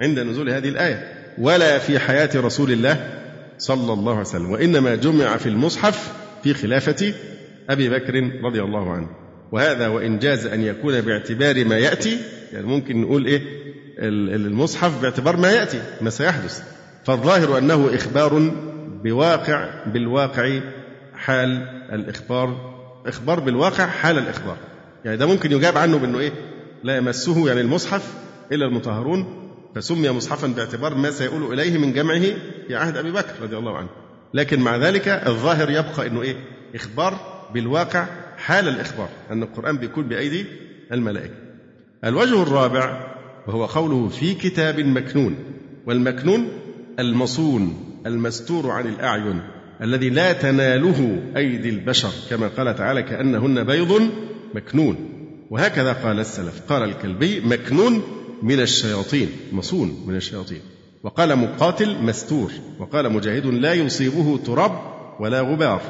عند 0.00 0.18
نزول 0.18 0.50
هذه 0.50 0.68
الآية 0.68 1.26
ولا 1.38 1.78
في 1.78 1.98
حياة 1.98 2.30
رسول 2.34 2.72
الله 2.72 3.25
صلى 3.58 3.92
الله 3.92 4.12
عليه 4.12 4.20
وسلم. 4.20 4.50
وإنما 4.50 4.94
جمع 4.94 5.36
في 5.36 5.48
المصحف 5.48 6.12
في 6.42 6.54
خلافة 6.54 7.14
أبي 7.70 7.88
بكر 7.88 8.30
رضي 8.44 8.62
الله 8.62 8.92
عنه. 8.92 9.08
وهذا 9.52 9.88
وإن 9.88 10.18
جاز 10.18 10.46
أن 10.46 10.62
يكون 10.62 11.00
باعتبار 11.00 11.64
ما 11.64 11.78
يأتي 11.78 12.18
يعني 12.52 12.66
ممكن 12.66 13.00
نقول 13.00 13.26
إيه 13.26 13.42
المصحف 13.98 15.02
باعتبار 15.02 15.36
ما 15.36 15.52
يأتي 15.52 15.82
ما 16.00 16.10
سيحدث. 16.10 16.62
فالظاهر 17.04 17.58
أنه 17.58 17.94
إخبار 17.94 18.52
بواقع 19.04 19.84
بالواقع 19.86 20.60
حال 21.14 21.48
الإخبار 21.92 22.76
إخبار 23.06 23.40
بالواقع 23.40 23.86
حال 23.86 24.18
الإخبار. 24.18 24.56
يعني 25.04 25.16
ده 25.16 25.26
ممكن 25.26 25.52
يجاب 25.52 25.78
عنه 25.78 25.98
بأنه 25.98 26.18
إيه 26.18 26.32
لا 26.84 26.96
يمسه 26.96 27.48
يعني 27.48 27.60
المصحف 27.60 28.14
إلا 28.52 28.66
المطهرون. 28.66 29.45
فسمي 29.76 30.10
مصحفا 30.10 30.46
باعتبار 30.46 30.94
ما 30.94 31.10
سيؤول 31.10 31.52
إليه 31.52 31.78
من 31.78 31.92
جمعه 31.92 32.22
في 32.68 32.76
عهد 32.76 32.96
أبي 32.96 33.10
بكر 33.10 33.32
رضي 33.42 33.56
الله 33.56 33.76
عنه. 33.76 33.88
لكن 34.34 34.60
مع 34.60 34.76
ذلك 34.76 35.08
الظاهر 35.08 35.70
يبقى 35.70 36.06
أنه 36.06 36.22
إيه؟ 36.22 36.36
إخبار 36.74 37.20
بالواقع 37.54 38.06
حال 38.36 38.68
الإخبار 38.68 39.08
أن 39.30 39.42
القرآن 39.42 39.76
بيكون 39.76 40.08
بأيدي 40.08 40.46
الملائكة. 40.92 41.34
الوجه 42.04 42.42
الرابع 42.42 43.14
وهو 43.46 43.64
قوله 43.64 44.08
في 44.08 44.34
كتاب 44.34 44.80
مكنون 44.80 45.36
والمكنون 45.86 46.48
المصون 46.98 47.74
المستور 48.06 48.70
عن 48.70 48.86
الأعين 48.86 49.42
الذي 49.82 50.10
لا 50.10 50.32
تناله 50.32 51.22
أيدي 51.36 51.68
البشر 51.68 52.10
كما 52.30 52.48
قال 52.48 52.76
تعالى 52.76 53.02
كأنهن 53.02 53.64
بيض 53.64 54.10
مكنون 54.54 54.96
وهكذا 55.50 55.92
قال 55.92 56.20
السلف. 56.20 56.60
قال 56.68 56.82
الكلبي 56.82 57.40
مكنون 57.40 58.02
من 58.42 58.60
الشياطين 58.60 59.28
مصون 59.52 60.04
من 60.06 60.16
الشياطين. 60.16 60.60
وقال 61.02 61.36
مقاتل 61.36 61.96
مستور 62.02 62.52
وقال 62.78 63.12
مجاهد 63.12 63.46
لا 63.46 63.72
يصيبه 63.74 64.38
تراب 64.46 64.72
ولا 65.20 65.40
غبار. 65.40 65.82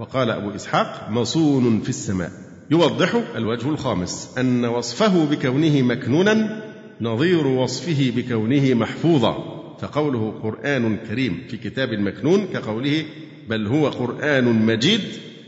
وقال 0.00 0.30
أبو 0.30 0.50
إسحاق 0.50 1.08
مصون 1.10 1.80
في 1.80 1.88
السماء. 1.88 2.30
يوضح 2.70 3.20
الوجه 3.36 3.68
الخامس 3.68 4.34
أن 4.38 4.64
وصفه 4.64 5.24
بكونه 5.24 5.82
مكنونا 5.82 6.62
نظير 7.00 7.46
وصفه 7.46 8.12
بكونه 8.16 8.74
محفوظا. 8.74 9.54
فقوله 9.80 10.40
قرآن 10.42 10.96
كريم 10.96 11.42
في 11.50 11.56
كتاب 11.56 11.88
مكنون 11.88 12.46
كقوله 12.46 13.04
بل 13.48 13.66
هو 13.66 13.88
قرآن 13.88 14.66
مجيد 14.66 15.00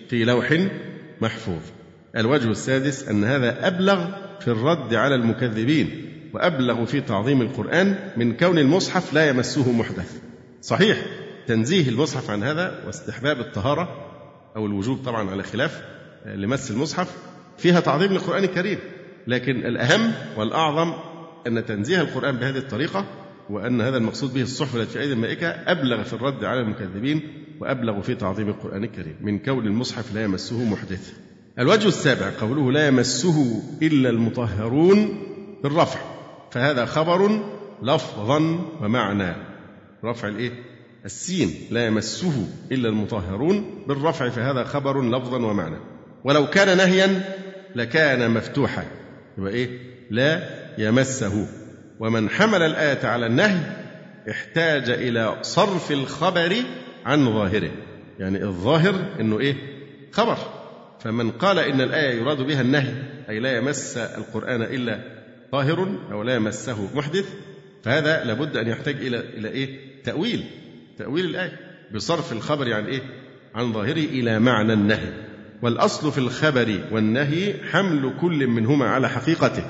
في 0.08 0.24
لوح 0.24 0.68
محفوظ. 1.20 1.62
الوجه 2.16 2.50
السادس 2.50 3.08
أن 3.08 3.24
هذا 3.24 3.66
أبلغ 3.66 4.04
في 4.40 4.48
الرد 4.48 4.94
على 4.94 5.14
المكذبين. 5.14 6.15
وأبلغ 6.34 6.84
في 6.84 7.00
تعظيم 7.00 7.42
القرآن 7.42 7.98
من 8.16 8.36
كون 8.36 8.58
المصحف 8.58 9.14
لا 9.14 9.28
يمسه 9.28 9.72
محدث. 9.72 10.20
صحيح 10.62 10.98
تنزيه 11.46 11.88
المصحف 11.88 12.30
عن 12.30 12.42
هذا 12.42 12.82
واستحباب 12.86 13.40
الطهارة 13.40 13.88
أو 14.56 14.66
الوجوب 14.66 14.98
طبعا 15.04 15.30
على 15.30 15.42
خلاف 15.42 15.82
لمس 16.26 16.70
المصحف 16.70 17.16
فيها 17.58 17.80
تعظيم 17.80 18.12
للقرآن 18.12 18.44
الكريم. 18.44 18.78
لكن 19.26 19.56
الأهم 19.56 20.12
والأعظم 20.36 20.92
أن 21.46 21.66
تنزيه 21.66 22.00
القرآن 22.00 22.36
بهذه 22.36 22.58
الطريقة 22.58 23.04
وأن 23.50 23.80
هذا 23.80 23.96
المقصود 23.96 24.34
به 24.34 24.42
الصحف 24.42 24.76
التي 24.76 24.92
في 24.92 25.00
أيدي 25.00 25.12
الملائكة 25.12 25.48
أبلغ 25.48 26.02
في 26.02 26.12
الرد 26.12 26.44
على 26.44 26.60
المكذبين 26.60 27.20
وأبلغ 27.60 28.00
في 28.00 28.14
تعظيم 28.14 28.48
القرآن 28.48 28.84
الكريم. 28.84 29.16
من 29.20 29.38
كون 29.38 29.66
المصحف 29.66 30.14
لا 30.14 30.24
يمسه 30.24 30.64
محدث. 30.64 31.12
الوجه 31.58 31.88
السابع 31.88 32.30
قوله 32.40 32.72
لا 32.72 32.86
يمسه 32.86 33.62
إلا 33.82 34.10
المطهرون 34.10 35.22
بالرفع. 35.62 36.15
فهذا 36.56 36.84
خبر 36.84 37.40
لفظا 37.82 38.38
ومعنى. 38.80 39.34
رفع 40.04 40.28
الإيه؟ 40.28 40.50
السين. 41.04 41.54
لا 41.70 41.86
يمسه 41.86 42.48
إلا 42.72 42.88
المطهرون 42.88 43.84
بالرفع 43.88 44.28
فهذا 44.28 44.64
خبر 44.64 45.02
لفظا 45.02 45.36
ومعنى. 45.36 45.76
ولو 46.24 46.46
كان 46.46 46.76
نهيا 46.76 47.22
لكان 47.74 48.30
مفتوحا. 48.30 48.84
يبقى 49.38 49.52
إيه؟ 49.52 49.68
لا 50.10 50.42
يمسه. 50.78 51.46
ومن 52.00 52.30
حمل 52.30 52.62
الآية 52.62 53.06
على 53.06 53.26
النهي 53.26 53.60
احتاج 54.30 54.90
إلى 54.90 55.38
صرف 55.42 55.92
الخبر 55.92 56.56
عن 57.06 57.32
ظاهره. 57.32 57.70
يعني 58.18 58.44
الظاهر 58.44 58.94
إنه 59.20 59.40
إيه؟ 59.40 59.56
خبر. 60.12 60.36
فمن 61.00 61.30
قال 61.30 61.58
إن 61.58 61.80
الآية 61.80 62.20
يراد 62.20 62.42
بها 62.42 62.60
النهي 62.60 62.94
أي 63.28 63.40
لا 63.40 63.56
يمس 63.56 63.96
القرآن 63.96 64.62
إلا 64.62 65.15
طاهر 65.52 65.88
أو 66.12 66.22
لا 66.22 66.34
يمسه 66.34 66.96
محدث 66.96 67.34
فهذا 67.82 68.24
لابد 68.24 68.56
أن 68.56 68.68
يحتاج 68.68 68.96
إلى 68.96 69.20
إلى 69.20 69.48
إيه؟ 69.48 69.78
تأويل 70.04 70.44
تأويل 70.98 71.24
الآية 71.24 71.58
بصرف 71.94 72.32
الخبر 72.32 72.72
عن 72.72 72.84
إيه؟ 72.86 73.00
عن 73.54 73.72
ظاهره 73.72 74.04
إلى 74.04 74.38
معنى 74.38 74.72
النهي. 74.72 75.12
والأصل 75.62 76.12
في 76.12 76.18
الخبر 76.18 76.80
والنهي 76.92 77.54
حمل 77.70 78.12
كل 78.20 78.46
منهما 78.46 78.86
على 78.86 79.08
حقيقته. 79.08 79.64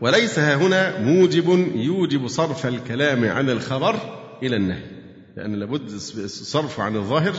وليس 0.00 0.38
ها 0.38 0.54
هنا 0.54 1.00
موجب 1.00 1.72
يوجب 1.74 2.26
صرف 2.26 2.66
الكلام 2.66 3.24
عن 3.24 3.50
الخبر 3.50 3.96
إلى 4.42 4.56
النهي. 4.56 4.82
لأن 5.36 5.54
لابد 5.54 5.90
صرف 6.26 6.80
عن 6.80 6.96
الظاهر 6.96 7.34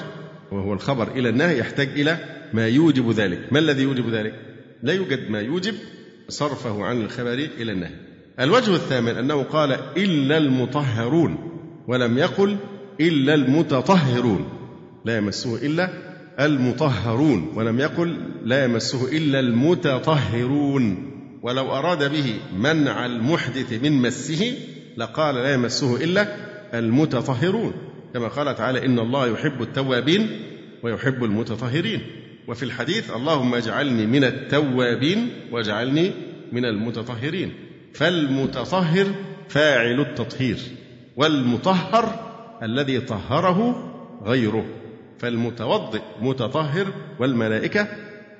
وهو 0.51 0.73
الخبر 0.73 1.11
إلى 1.11 1.29
النهي 1.29 1.59
يحتاج 1.59 1.87
إلى 1.87 2.17
ما 2.53 2.67
يوجب 2.67 3.11
ذلك. 3.11 3.53
ما 3.53 3.59
الذي 3.59 3.83
يوجب 3.83 4.09
ذلك؟ 4.09 4.35
لا 4.83 4.93
يوجد 4.93 5.29
ما 5.29 5.41
يوجب 5.41 5.75
صرفه 6.31 6.85
عن 6.85 7.01
الخبر 7.01 7.33
إلى 7.33 7.71
النهي. 7.71 7.95
الوجه 8.39 8.75
الثامن 8.75 9.09
أنه 9.09 9.43
قال 9.43 9.71
إلا 9.97 10.37
المطهرون 10.37 11.37
ولم 11.87 12.17
يقل 12.17 12.57
إلا 13.01 13.33
المتطهرون. 13.33 14.49
لا 15.05 15.17
يمسه 15.17 15.65
إلا 15.65 15.89
المطهرون 16.39 17.51
ولم 17.55 17.79
يقل 17.79 18.17
لا 18.43 18.63
يمسه 18.63 19.17
إلا 19.17 19.39
المتطهرون. 19.39 21.11
ولو 21.43 21.71
أراد 21.71 22.11
به 22.11 22.35
منع 22.57 23.05
المحدث 23.05 23.83
من 23.83 24.01
مسه 24.01 24.53
لقال 24.97 25.35
لا 25.35 25.53
يمسه 25.53 26.03
إلا 26.03 26.27
المتطهرون. 26.73 27.73
كما 28.13 28.27
قال 28.27 28.55
تعالى 28.55 28.85
إن 28.85 28.99
الله 28.99 29.27
يحب 29.27 29.61
التوابين 29.61 30.29
ويحب 30.83 31.23
المتطهرين. 31.23 32.01
وفي 32.47 32.63
الحديث 32.63 33.11
اللهم 33.11 33.55
اجعلني 33.55 34.05
من 34.05 34.23
التوابين 34.23 35.29
واجعلني 35.51 36.11
من 36.51 36.65
المتطهرين. 36.65 37.53
فالمتطهر 37.93 39.07
فاعل 39.49 39.99
التطهير 39.99 40.57
والمطهر 41.15 42.31
الذي 42.63 42.99
طهره 42.99 43.87
غيره. 44.25 44.65
فالمتوضئ 45.19 46.01
متطهر 46.21 46.87
والملائكة 47.19 47.87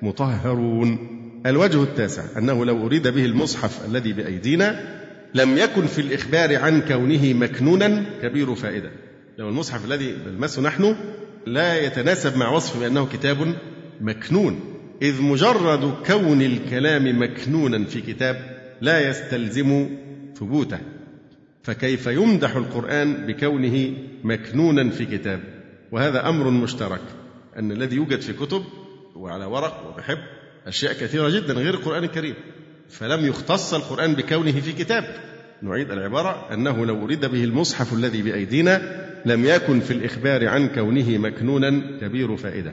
مطهرون. 0.02 1.08
الوجه 1.46 1.82
التاسع 1.82 2.38
أنه 2.38 2.64
لو 2.64 2.86
أريد 2.86 3.08
به 3.08 3.24
المصحف 3.24 3.86
الذي 3.88 4.12
بأيدينا 4.12 4.98
لم 5.34 5.58
يكن 5.58 5.86
في 5.86 6.00
الإخبار 6.00 6.56
عن 6.56 6.80
كونه 6.80 7.32
مكنونا 7.32 8.04
كبير 8.22 8.54
فائدة. 8.54 8.90
لو 9.38 9.48
المصحف 9.48 9.84
الذي 9.84 10.16
نلمسه 10.26 10.62
نحن 10.62 10.96
لا 11.46 11.80
يتناسب 11.80 12.36
مع 12.36 12.50
وصفه 12.50 12.80
بأنه 12.80 13.06
كتاب 13.06 13.54
مكنون. 14.02 14.60
إذ 15.02 15.22
مجرد 15.22 15.94
كون 16.06 16.42
الكلام 16.42 17.22
مكنونا 17.22 17.84
في 17.84 18.00
كتاب 18.00 18.36
لا 18.80 19.08
يستلزم 19.08 19.88
ثبوته. 20.36 20.78
فكيف 21.62 22.06
يمدح 22.06 22.56
القرآن 22.56 23.26
بكونه 23.26 23.92
مكنونا 24.24 24.90
في 24.90 25.06
كتاب؟ 25.06 25.40
وهذا 25.92 26.28
أمر 26.28 26.50
مشترك. 26.50 27.00
أن 27.58 27.72
الذي 27.72 27.96
يوجد 27.96 28.20
في 28.20 28.32
كتب 28.32 28.64
وعلى 29.16 29.44
ورق 29.44 29.88
وبحب 29.88 30.18
أشياء 30.66 30.92
كثيرة 30.92 31.28
جدا 31.28 31.54
غير 31.54 31.74
القرآن 31.74 32.04
الكريم. 32.04 32.34
فلم 32.88 33.26
يختص 33.26 33.74
القرآن 33.74 34.14
بكونه 34.14 34.52
في 34.52 34.72
كتاب. 34.72 35.04
نعيد 35.62 35.90
العبارة 35.90 36.54
أنه 36.54 36.86
لو 36.86 37.04
أريد 37.04 37.26
به 37.26 37.44
المصحف 37.44 37.92
الذي 37.92 38.22
بأيدينا 38.22 39.02
لم 39.26 39.44
يكن 39.44 39.80
في 39.80 39.90
الإخبار 39.90 40.48
عن 40.48 40.68
كونه 40.68 41.18
مكنونا 41.18 41.98
كبير 42.00 42.36
فائدة. 42.36 42.72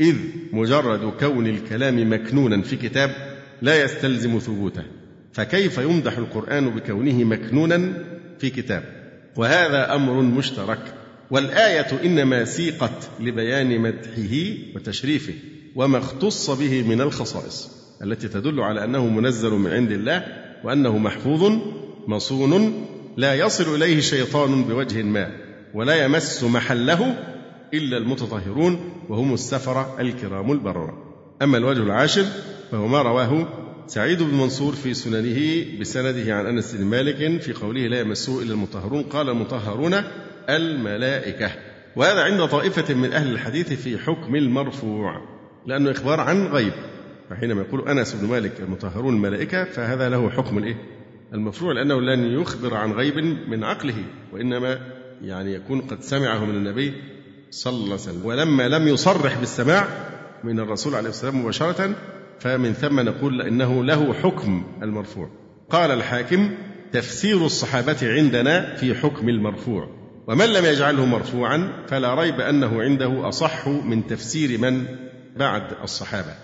إذ 0.00 0.16
مجرد 0.52 1.12
كون 1.20 1.46
الكلام 1.46 2.12
مكنونا 2.12 2.62
في 2.62 2.76
كتاب 2.76 3.10
لا 3.62 3.84
يستلزم 3.84 4.38
ثبوته. 4.38 4.82
فكيف 5.32 5.78
يمدح 5.78 6.18
القرآن 6.18 6.70
بكونه 6.70 7.24
مكنونا 7.24 7.92
في 8.38 8.50
كتاب؟ 8.50 8.82
وهذا 9.36 9.94
أمر 9.94 10.22
مشترك. 10.22 10.94
والآية 11.30 12.04
إنما 12.04 12.44
سيقت 12.44 13.10
لبيان 13.20 13.80
مدحه 13.80 14.56
وتشريفه 14.74 15.34
وما 15.76 15.98
اختص 15.98 16.50
به 16.50 16.82
من 16.82 17.00
الخصائص 17.00 17.70
التي 18.02 18.28
تدل 18.28 18.60
على 18.60 18.84
أنه 18.84 19.06
منزل 19.06 19.50
من 19.50 19.70
عند 19.70 19.90
الله 19.90 20.24
وأنه 20.64 20.98
محفوظ 20.98 21.52
مصون 22.06 22.86
لا 23.16 23.34
يصل 23.34 23.74
إليه 23.74 24.00
شيطان 24.00 24.64
بوجه 24.64 25.02
ما 25.02 25.30
ولا 25.74 26.04
يمس 26.04 26.44
محله 26.44 27.16
إلا 27.74 27.96
المتطهرون 27.96 28.92
وهم 29.08 29.34
السفرة 29.34 29.96
الكرام 30.00 30.52
البررة. 30.52 31.10
أما 31.42 31.58
الوجه 31.58 31.82
العاشر 31.82 32.24
فهو 32.70 32.86
ما 32.86 33.02
رواه 33.02 33.48
سعيد 33.86 34.22
بن 34.22 34.34
منصور 34.34 34.72
في 34.72 34.94
سننه 34.94 35.64
بسنده 35.80 36.34
عن 36.34 36.46
أنس 36.46 36.74
بن 36.74 36.84
مالك 36.84 37.40
في 37.40 37.52
قوله 37.52 37.86
لا 37.86 38.00
يمسه 38.00 38.42
إلا 38.42 38.52
المطهرون 38.52 39.02
قال 39.02 39.28
المطهرون 39.28 39.94
الملائكة. 40.48 41.50
وهذا 41.96 42.20
عند 42.20 42.48
طائفة 42.48 42.94
من 42.94 43.12
أهل 43.12 43.32
الحديث 43.32 43.72
في 43.72 43.98
حكم 43.98 44.36
المرفوع 44.36 45.22
لأنه 45.66 45.90
إخبار 45.90 46.20
عن 46.20 46.46
غيب. 46.46 46.72
فحينما 47.30 47.60
يقول 47.60 47.88
أنس 47.88 48.14
بن 48.14 48.28
مالك 48.28 48.60
المطهرون 48.60 49.14
الملائكة 49.14 49.64
فهذا 49.64 50.08
له 50.08 50.30
حكم 50.30 50.58
الإيه؟ 50.58 50.76
المرفوع 51.34 51.72
لأنه 51.72 52.00
لن 52.00 52.40
يخبر 52.40 52.74
عن 52.74 52.92
غيب 52.92 53.18
من 53.48 53.64
عقله 53.64 54.04
وإنما 54.32 54.78
يعني 55.22 55.54
يكون 55.54 55.80
قد 55.80 56.02
سمعه 56.02 56.44
من 56.44 56.54
النبي 56.54 56.94
صلى 57.50 57.74
الله 57.74 57.84
عليه 57.84 57.94
وسلم. 57.94 58.26
ولما 58.26 58.68
لم 58.68 58.88
يصرح 58.88 59.38
بالسماع 59.38 59.88
من 60.44 60.60
الرسول 60.60 60.94
عليه 60.94 61.08
الصلاه 61.08 61.30
والسلام 61.30 61.42
مباشرة 61.42 61.94
فمن 62.40 62.72
ثم 62.72 63.00
نقول 63.00 63.42
إنه 63.42 63.84
له 63.84 64.14
حكم 64.14 64.64
المرفوع. 64.82 65.30
قال 65.70 65.90
الحاكم 65.90 66.50
تفسير 66.92 67.46
الصحابة 67.46 67.96
عندنا 68.02 68.76
في 68.76 68.94
حكم 68.94 69.28
المرفوع. 69.28 69.88
ومن 70.28 70.46
لم 70.46 70.64
يجعله 70.64 71.06
مرفوعا 71.06 71.72
فلا 71.88 72.14
ريب 72.14 72.40
أنه 72.40 72.82
عنده 72.82 73.28
أصح 73.28 73.68
من 73.68 74.06
تفسير 74.06 74.58
من 74.58 74.84
بعد 75.36 75.62
الصحابة. 75.82 76.34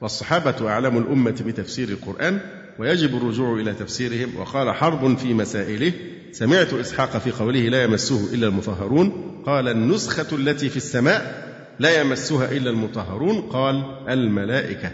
والصحابة 0.00 0.68
أعلم 0.68 0.98
الأمة 0.98 1.44
بتفسير 1.46 1.88
القرآن 1.88 2.40
ويجب 2.78 3.16
الرجوع 3.16 3.60
إلى 3.60 3.72
تفسيرهم. 3.72 4.36
وقال 4.36 4.74
حرب 4.74 5.18
في 5.18 5.34
مسائله. 5.34 5.92
سمعت 6.32 6.72
إسحاق 6.72 7.18
في 7.18 7.30
قوله 7.30 7.60
لا 7.60 7.84
يمسه 7.84 8.34
إلا 8.34 8.46
المطهرون؟ 8.46 9.42
قال 9.46 9.68
النسخة 9.68 10.36
التي 10.36 10.68
في 10.68 10.76
السماء 10.76 11.46
لا 11.78 12.00
يمسها 12.00 12.52
إلا 12.52 12.70
المطهرون 12.70 13.40
قال 13.40 13.84
الملائكة. 14.08 14.90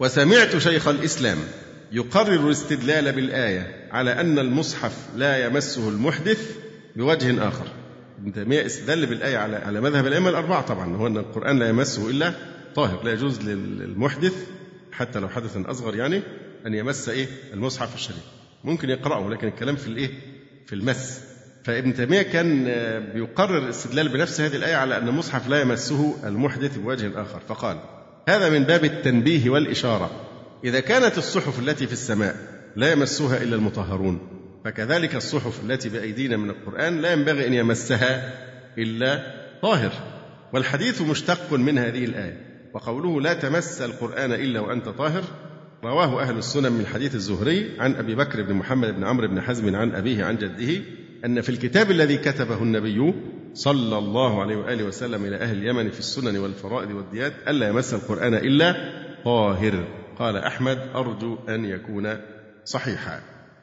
وسمعت 0.00 0.56
شيخ 0.56 0.88
الإسلام 0.88 1.38
يقرر 1.92 2.46
الاستدلال 2.46 3.12
بالآية 3.12 3.88
على 3.90 4.20
أن 4.20 4.38
المصحف 4.38 4.92
لا 5.16 5.46
يمسه 5.46 5.88
المحدث 5.88 6.50
بوجه 6.96 7.48
آخر. 7.48 7.66
ابن 8.26 8.52
استدل 8.52 9.06
بالآية 9.06 9.36
على 9.36 9.56
على 9.56 9.80
مذهب 9.80 10.06
الأئمة 10.06 10.30
الأربعة 10.30 10.62
طبعا 10.62 10.96
هو 10.96 11.06
أن 11.06 11.16
القرآن 11.16 11.58
لا 11.58 11.68
يمسه 11.68 12.10
إلا 12.10 12.32
طاهر 12.74 13.02
لا 13.04 13.12
يجوز 13.12 13.40
للمحدث 13.40 14.34
حتى 14.92 15.18
لو 15.18 15.28
حدثا 15.28 15.64
أصغر 15.66 15.96
يعني 15.96 16.22
أن 16.66 16.74
يمس 16.74 17.08
إيه؟ 17.08 17.26
المصحف 17.54 17.94
الشريف. 17.94 18.22
ممكن 18.64 18.90
يقرأه 18.90 19.30
لكن 19.30 19.48
الكلام 19.48 19.76
في 19.76 19.86
الإيه؟ 19.86 20.10
في 20.66 20.74
المس. 20.74 21.20
فابن 21.64 21.94
تيمية 21.94 22.22
كان 22.22 22.64
بيقرر 23.14 23.58
الاستدلال 23.58 24.08
بنفس 24.08 24.40
هذه 24.40 24.56
الآية 24.56 24.76
على 24.76 24.98
أن 24.98 25.08
المصحف 25.08 25.48
لا 25.48 25.60
يمسه 25.60 26.16
المحدث 26.24 26.76
بوجه 26.76 27.22
آخر. 27.22 27.40
فقال 27.48 27.80
هذا 28.28 28.50
من 28.50 28.64
باب 28.64 28.84
التنبيه 28.84 29.50
والإشارة. 29.50 30.10
إذا 30.64 30.80
كانت 30.80 31.18
الصحف 31.18 31.58
التي 31.58 31.86
في 31.86 31.92
السماء 31.92 32.36
لا 32.76 32.92
يمسها 32.92 33.42
إلا 33.42 33.56
المطهرون 33.56 34.20
فكذلك 34.64 35.14
الصحف 35.14 35.60
التي 35.64 35.88
بأيدينا 35.88 36.36
من 36.36 36.50
القرآن 36.50 37.00
لا 37.00 37.12
ينبغي 37.12 37.46
أن 37.46 37.54
يمسها 37.54 38.34
إلا 38.78 39.22
طاهر. 39.62 39.92
والحديث 40.52 41.02
مشتق 41.02 41.52
من 41.52 41.78
هذه 41.78 42.04
الآية. 42.04 42.40
وقوله 42.74 43.20
لا 43.20 43.34
تمس 43.34 43.82
القرآن 43.82 44.32
إلا 44.32 44.60
وأنت 44.60 44.88
طاهر 44.88 45.24
رواه 45.86 46.22
أهل 46.22 46.38
السنن 46.38 46.72
من 46.72 46.86
حديث 46.86 47.14
الزهري 47.14 47.70
عن 47.78 47.94
أبي 47.94 48.14
بكر 48.14 48.42
بن 48.42 48.54
محمد 48.54 48.96
بن 48.96 49.04
عمرو 49.04 49.28
بن 49.28 49.40
حزم 49.40 49.76
عن 49.76 49.94
أبيه 49.94 50.24
عن 50.24 50.36
جده 50.36 50.82
أن 51.24 51.40
في 51.40 51.48
الكتاب 51.48 51.90
الذي 51.90 52.16
كتبه 52.16 52.62
النبي 52.62 53.14
صلى 53.54 53.98
الله 53.98 54.42
عليه 54.42 54.56
وآله 54.56 54.84
وسلم 54.84 55.24
إلى 55.24 55.36
أهل 55.36 55.56
اليمن 55.56 55.90
في 55.90 55.98
السنن 55.98 56.36
والفرائض 56.36 56.90
والديات 56.90 57.32
ألا 57.48 57.68
يمس 57.68 57.94
القرآن 57.94 58.34
إلا 58.34 58.76
طاهر. 59.24 59.88
قال 60.18 60.36
أحمد 60.36 60.78
أرجو 60.94 61.38
أن 61.48 61.64
يكون 61.64 62.16
صحيحا. 62.64 63.20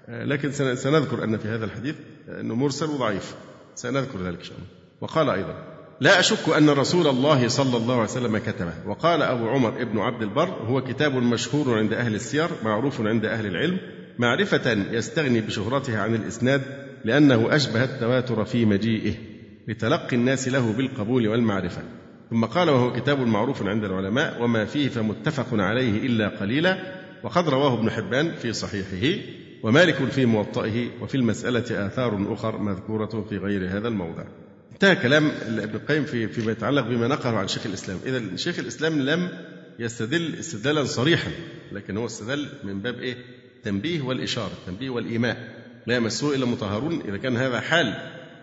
لكن 0.08 0.52
سنذكر 0.76 1.24
أن 1.24 1.38
في 1.38 1.48
هذا 1.48 1.66
الحديث 1.66 1.96
أنه 2.30 2.56
مرسل 2.56 2.86
وضعيف 2.86 3.36
سنذكر 3.76 4.24
ذلك 4.24 4.38
إن 4.38 4.44
شاء 4.44 4.58
الله. 4.58 4.68
وقال 5.02 5.30
أيضا 5.30 5.73
لا 6.02 6.20
أشك 6.20 6.50
أن 6.58 6.70
رسول 6.70 7.08
الله 7.08 7.48
صلى 7.48 7.78
الله 7.78 7.94
عليه 7.94 8.04
وسلم 8.04 8.38
كتبه. 8.38 8.74
وقال 8.86 9.22
أبو 9.22 9.50
عمر 9.50 9.82
ابن 9.82 10.00
عبد 10.00 10.22
البر 10.22 10.50
هو 10.50 10.82
كتاب 10.82 11.16
مشهور 11.16 11.78
عند 11.78 11.94
أهل 11.94 12.16
السير 12.16 12.48
معروف 12.64 13.02
عند 13.02 13.26
أهل 13.26 13.46
العلم 13.46 13.78
معرفة 14.20 14.72
يستغني 14.72 15.42
بشهرته 15.42 15.98
عن 16.00 16.16
الإسناد 16.16 16.62
لأنه 17.06 17.56
أشبه 17.56 17.84
التواتر 17.84 18.46
في 18.46 18.66
مجيئه 18.66 19.14
لتلقي 19.68 20.16
الناس 20.16 20.48
له 20.48 20.74
بالقبول 20.74 21.28
والمعرفة. 21.28 21.82
ثم 22.30 22.46
قال 22.46 22.70
وهو 22.70 22.94
كتاب 22.94 23.20
معروف 23.20 23.64
عند 23.64 23.84
العلماء 23.84 24.44
وما 24.44 24.66
فيه 24.66 24.90
فمتفق 24.90 25.48
عليه 25.54 26.08
إلا 26.08 26.28
قليلا 26.28 26.78
وقد 27.24 27.50
رواه 27.50 27.74
ابن 27.80 27.90
حبان 27.90 28.32
في 28.32 28.54
صحيحه 28.54 29.22
ومالك 29.64 29.96
في 29.96 30.26
موطئه 30.26 30.88
وفي 31.02 31.16
المسألة 31.16 31.88
آثار 31.88 32.34
أخر 32.34 32.58
مذكورة 32.58 33.26
في 33.30 33.38
غير 33.38 33.78
هذا 33.78 33.88
الموضع. 33.88 34.24
انتهى 34.74 34.96
كلام 34.96 35.32
ابن 35.48 35.76
القيم 35.76 36.06
في 36.06 36.28
فيما 36.28 36.52
يتعلق 36.52 36.82
بما 36.82 37.08
نقله 37.08 37.38
عن 37.38 37.48
شيخ 37.48 37.66
الإسلام. 37.66 38.00
إذا 38.06 38.36
شيخ 38.36 38.60
الإسلام 38.60 39.00
لم 39.00 39.30
يستدل 39.80 40.36
استدلالا 40.40 40.84
صريحا 40.84 41.32
لكن 41.72 41.98
هو 41.98 42.06
استدل 42.06 42.48
من 42.64 42.82
باب 42.82 43.00
إيه؟ 43.00 43.16
التنبيه 43.58 44.02
والإشارة 44.02 44.52
التنبيه 44.62 44.90
والإيماء. 44.90 45.38
لا 45.88 45.96
يمسه 45.96 46.36
إلا 46.36 46.46
مطهرون 46.46 47.02
إذا 47.08 47.18
كان 47.18 47.38
هذا 47.38 47.60
حال 47.60 47.94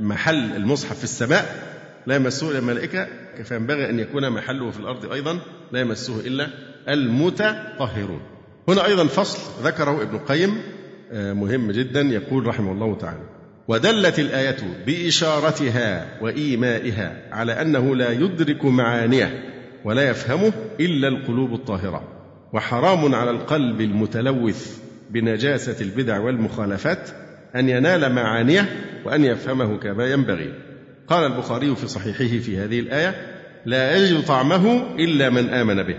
محل 0.00 0.56
المصحف 0.56 0.98
في 0.98 1.04
السماء 1.04 1.70
لا 2.06 2.16
يمسه 2.16 2.50
إلا 2.50 2.58
الملائكة. 2.58 3.08
فينبغي 3.44 3.90
أن 3.90 4.00
يكون 4.00 4.30
محله 4.30 4.70
في 4.70 4.78
الأرض 4.78 5.12
أيضا؟ 5.12 5.38
لا 5.72 5.80
يمسه 5.80 6.20
إلا 6.20 6.48
المتطهرون. 6.88 8.20
هنا 8.68 8.86
أيضا 8.86 9.06
فصل 9.06 9.64
ذكره 9.64 10.02
ابن 10.02 10.16
القيم 10.16 10.62
آه، 11.12 11.32
مهم 11.32 11.72
جدا 11.72 12.00
يقول 12.00 12.46
رحمه 12.46 12.72
الله 12.72 12.94
تعالى. 12.94 13.39
ودلت 13.70 14.18
الآية 14.18 14.56
بإشارتها 14.86 16.06
وإيمائها 16.20 17.16
على 17.32 17.62
أنه 17.62 17.96
لا 17.96 18.10
يدرك 18.10 18.64
معانيه 18.64 19.44
ولا 19.84 20.10
يفهمه 20.10 20.52
إلا 20.80 21.08
القلوب 21.08 21.54
الطاهرة 21.54 22.08
وحرام 22.52 23.14
على 23.14 23.30
القلب 23.30 23.80
المتلوث 23.80 24.78
بنجاسة 25.10 25.84
البدع 25.84 26.18
والمخالفات 26.18 27.10
أن 27.56 27.68
ينال 27.68 28.12
معانيه 28.12 28.68
وأن 29.04 29.24
يفهمه 29.24 29.76
كما 29.76 30.12
ينبغي. 30.12 30.54
قال 31.08 31.32
البخاري 31.32 31.76
في 31.76 31.86
صحيحه 31.86 32.38
في 32.38 32.58
هذه 32.58 32.80
الآية 32.80 33.14
لا 33.66 33.96
يجد 33.96 34.24
طعمه 34.24 34.94
إلا 34.98 35.30
من 35.30 35.48
آمن 35.48 35.82
به 35.82 35.96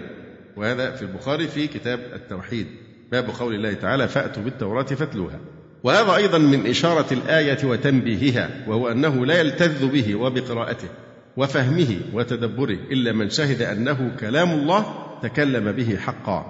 وهذا 0.57 0.91
في 0.91 1.01
البخاري 1.01 1.47
في 1.47 1.67
كتاب 1.67 1.99
التوحيد 2.13 2.67
باب 3.11 3.29
قول 3.39 3.55
الله 3.55 3.73
تعالى 3.73 4.07
فأتوا 4.07 4.43
بالتوراة 4.43 4.83
فاتلوها 4.83 5.39
وهذا 5.83 6.15
أيضا 6.15 6.37
من 6.37 6.67
إشارة 6.67 7.13
الآية 7.13 7.65
وتنبيهها 7.65 8.49
وهو 8.67 8.91
أنه 8.91 9.25
لا 9.25 9.39
يلتذ 9.39 9.87
به 9.87 10.15
وبقراءته 10.15 10.87
وفهمه 11.37 11.99
وتدبره 12.13 12.77
إلا 12.91 13.11
من 13.11 13.29
شهد 13.29 13.61
أنه 13.61 14.11
كلام 14.19 14.51
الله 14.51 14.85
تكلم 15.23 15.71
به 15.71 15.97
حقا 15.97 16.45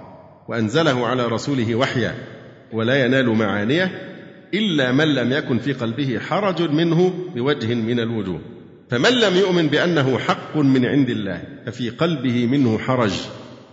وأنزله 0.48 1.06
على 1.06 1.26
رسوله 1.26 1.74
وحيا 1.74 2.14
ولا 2.72 3.04
ينال 3.04 3.28
معانيه 3.28 4.12
إلا 4.54 4.92
من 4.92 5.14
لم 5.14 5.32
يكن 5.32 5.58
في 5.58 5.72
قلبه 5.72 6.18
حرج 6.18 6.62
منه 6.62 7.12
بوجه 7.34 7.74
من 7.74 8.00
الوجوه. 8.00 8.40
فمن 8.90 9.10
لم 9.10 9.36
يؤمن 9.36 9.66
بأنه 9.66 10.18
حق 10.18 10.56
من 10.56 10.86
عند 10.86 11.10
الله 11.10 11.42
ففي 11.66 11.90
قلبه 11.90 12.46
منه 12.46 12.78
حرج 12.78 13.12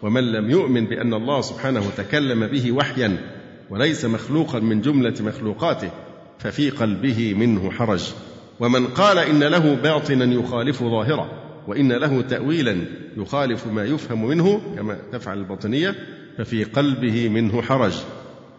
ومن 0.01 0.31
لم 0.31 0.49
يؤمن 0.51 0.85
بأن 0.85 1.13
الله 1.13 1.41
سبحانه 1.41 1.83
تكلم 1.97 2.47
به 2.47 2.71
وحيا 2.71 3.17
وليس 3.69 4.05
مخلوقا 4.05 4.59
من 4.59 4.81
جملة 4.81 5.13
مخلوقاته 5.19 5.89
ففي 6.39 6.69
قلبه 6.69 7.33
منه 7.33 7.71
حرج. 7.71 8.13
ومن 8.59 8.87
قال 8.87 9.17
إن 9.17 9.43
له 9.43 9.75
باطنا 9.75 10.25
يخالف 10.25 10.83
ظاهره 10.83 11.31
وإن 11.67 11.91
له 11.91 12.21
تأويلا 12.21 12.77
يخالف 13.17 13.67
ما 13.67 13.85
يفهم 13.85 14.25
منه 14.25 14.61
كما 14.75 14.97
تفعل 15.11 15.37
الباطنية 15.37 15.95
ففي 16.37 16.63
قلبه 16.63 17.29
منه 17.29 17.61
حرج. 17.61 17.93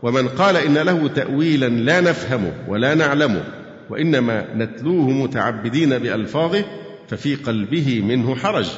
ومن 0.02 0.28
قال 0.28 0.56
إن 0.56 0.78
له 0.78 1.08
تأويلا 1.08 1.68
لا 1.68 2.00
نفهمه 2.00 2.52
ولا 2.68 2.94
نعلمه 2.94 3.44
وإنما 3.90 4.54
نتلوه 4.54 5.10
متعبدين 5.10 5.98
بألفاظه 5.98 6.64
ففي 7.08 7.34
قلبه 7.34 8.00
منه 8.00 8.34
حرج. 8.34 8.68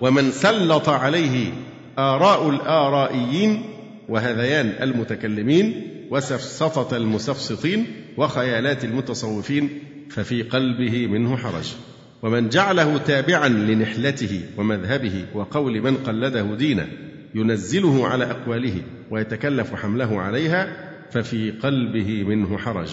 ومن 0.00 0.30
سلط 0.30 0.88
عليه 0.88 1.52
آراء 1.98 2.50
الآرائيين 2.50 3.62
وهذيان 4.10 4.66
المتكلمين 4.82 5.86
وسفسطة 6.10 6.96
المسفسطين 6.96 7.86
وخيالات 8.16 8.84
المتصوفين 8.84 9.68
ففي 10.10 10.42
قلبه 10.42 11.06
منه 11.06 11.36
حرج. 11.36 11.74
ومن 12.22 12.48
جعله 12.48 12.98
تابعا 12.98 13.48
لنحلته 13.48 14.40
ومذهبه 14.56 15.24
وقول 15.34 15.80
من 15.82 15.96
قلده 15.96 16.54
دينه 16.54 16.88
ينزله 17.34 18.06
على 18.06 18.24
أقواله 18.24 18.82
ويتكلف 19.10 19.74
حمله 19.74 20.20
عليها 20.20 20.76
ففي 21.10 21.50
قلبه 21.50 22.24
منه 22.24 22.58
حرج. 22.58 22.88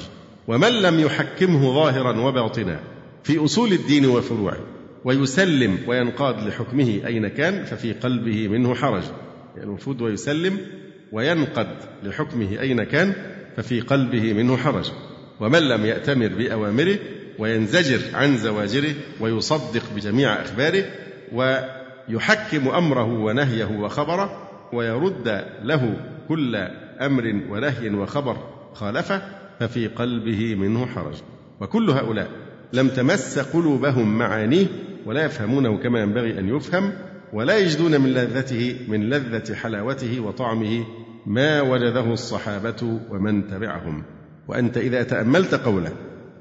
ومن 0.47 0.69
لم 0.69 0.99
يحكمه 0.99 1.73
ظاهرا 1.73 2.19
وباطنا 2.19 2.79
في 3.23 3.45
أصول 3.45 3.73
الدين 3.73 4.05
وفروعه 4.05 4.57
ويسلم 5.05 5.77
وينقاد 5.87 6.47
لحكمه 6.47 7.01
أين 7.05 7.27
كان 7.27 7.63
ففي 7.63 7.93
قلبه 7.93 8.47
منه 8.47 8.75
حرج. 8.75 9.03
يعني 9.55 9.69
المفروض 9.69 10.01
ويسلم 10.01 10.57
وينقد 11.11 11.67
لحكمه 12.03 12.59
أين 12.59 12.83
كان 12.83 13.13
ففي 13.57 13.81
قلبه 13.81 14.33
منه 14.33 14.57
حرج. 14.57 14.91
ومن 15.39 15.59
لم 15.59 15.85
يأتمر 15.85 16.27
بأوامره 16.27 16.97
وينزجر 17.39 17.99
عن 18.13 18.37
زواجره 18.37 18.93
ويصدق 19.19 19.83
بجميع 19.95 20.33
أخباره 20.41 20.85
ويحكم 21.33 22.67
أمره 22.67 23.13
ونهيه 23.13 23.65
وخبره 23.79 24.49
ويرد 24.73 25.45
له 25.63 25.97
كل 26.27 26.55
أمر 27.01 27.41
ونهي 27.49 27.89
وخبر 27.89 28.37
خالفه 28.73 29.21
ففي 29.59 29.87
قلبه 29.87 30.55
منه 30.55 30.85
حرج. 30.85 31.15
وكل 31.61 31.89
هؤلاء 31.89 32.29
لم 32.73 32.87
تمس 32.87 33.39
قلوبهم 33.39 34.17
معانيه 34.17 34.65
ولا 35.05 35.25
يفهمونه 35.25 35.77
كما 35.77 35.99
ينبغي 35.99 36.39
أن 36.39 36.55
يفهم 36.55 36.93
ولا 37.33 37.57
يجدون 37.57 38.01
من 38.01 38.13
لذته 38.13 38.79
من 38.87 39.09
لذة 39.09 39.55
حلاوته 39.55 40.19
وطعمه 40.19 40.85
ما 41.25 41.61
وجده 41.61 42.13
الصحابة 42.13 42.99
ومن 43.09 43.47
تبعهم. 43.47 44.03
وأنت 44.47 44.77
إذا 44.77 45.03
تأملت 45.03 45.55
قوله 45.55 45.91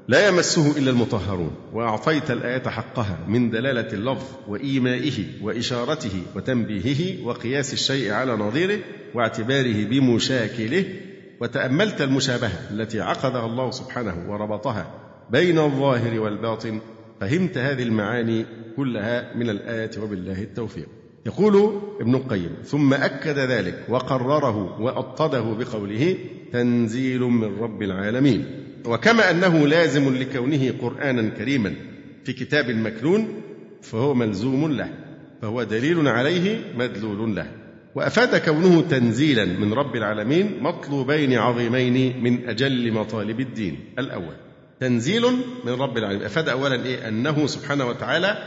لا 0.07 0.27
يمسه 0.27 0.77
إلا 0.77 0.91
المطهرون 0.91 1.51
وأعطيت 1.73 2.31
الآية 2.31 2.63
حقها 2.63 3.17
من 3.27 3.49
دلالة 3.49 3.93
اللفظ 3.93 4.25
وإيمائه 4.47 5.25
وإشارته 5.41 6.21
وتنبيهه 6.35 7.25
وقياس 7.25 7.73
الشيء 7.73 8.11
على 8.11 8.35
نظيره 8.35 8.79
واعتباره 9.15 9.85
بمشاكله 9.85 10.85
وتأملت 11.41 12.01
المشابهة 12.01 12.71
التي 12.71 13.01
عقدها 13.01 13.45
الله 13.45 13.71
سبحانه 13.71 14.31
وربطها 14.31 14.87
بين 15.29 15.59
الظاهر 15.59 16.19
والباطن 16.19 16.79
فهمت 17.21 17.57
هذه 17.57 17.83
المعاني 17.83 18.45
كلها 18.77 19.35
من 19.35 19.49
الآية 19.49 19.91
وبالله 20.01 20.41
التوفيق. 20.41 20.87
يقول 21.25 21.81
ابن 22.01 22.15
القيم 22.15 22.49
ثم 22.63 22.93
أكد 22.93 23.39
ذلك 23.39 23.85
وقرره 23.89 24.81
وأطده 24.81 25.41
بقوله 25.41 26.15
تنزيل 26.53 27.21
من 27.21 27.59
رب 27.59 27.83
العالمين. 27.83 28.45
وكما 28.85 29.31
أنه 29.31 29.67
لازم 29.67 30.15
لكونه 30.15 30.73
قرآنا 30.81 31.29
كريما 31.29 31.73
في 32.23 32.33
كتاب 32.33 32.69
مكنون 32.69 33.27
فهو 33.81 34.13
ملزوم 34.13 34.71
له 34.71 34.89
فهو 35.41 35.63
دليل 35.63 36.07
عليه 36.07 36.59
مدلول 36.77 37.35
له. 37.35 37.51
وأفاد 37.95 38.35
كونه 38.35 38.81
تنزيلا 38.81 39.45
من 39.45 39.73
رب 39.73 39.95
العالمين 39.95 40.63
مطلوبين 40.63 41.33
عظيمين 41.33 42.23
من 42.23 42.49
أجل 42.49 42.91
مطالب 42.91 43.39
الدين. 43.39 43.79
الأول 43.99 44.46
تنزيل 44.79 45.23
من 45.65 45.71
رب 45.71 45.97
العالمين. 45.97 46.25
أفاد 46.25 46.49
أولا 46.49 46.85
إيه؟ 46.85 47.07
أنه 47.07 47.47
سبحانه 47.47 47.85
وتعالى 47.85 48.37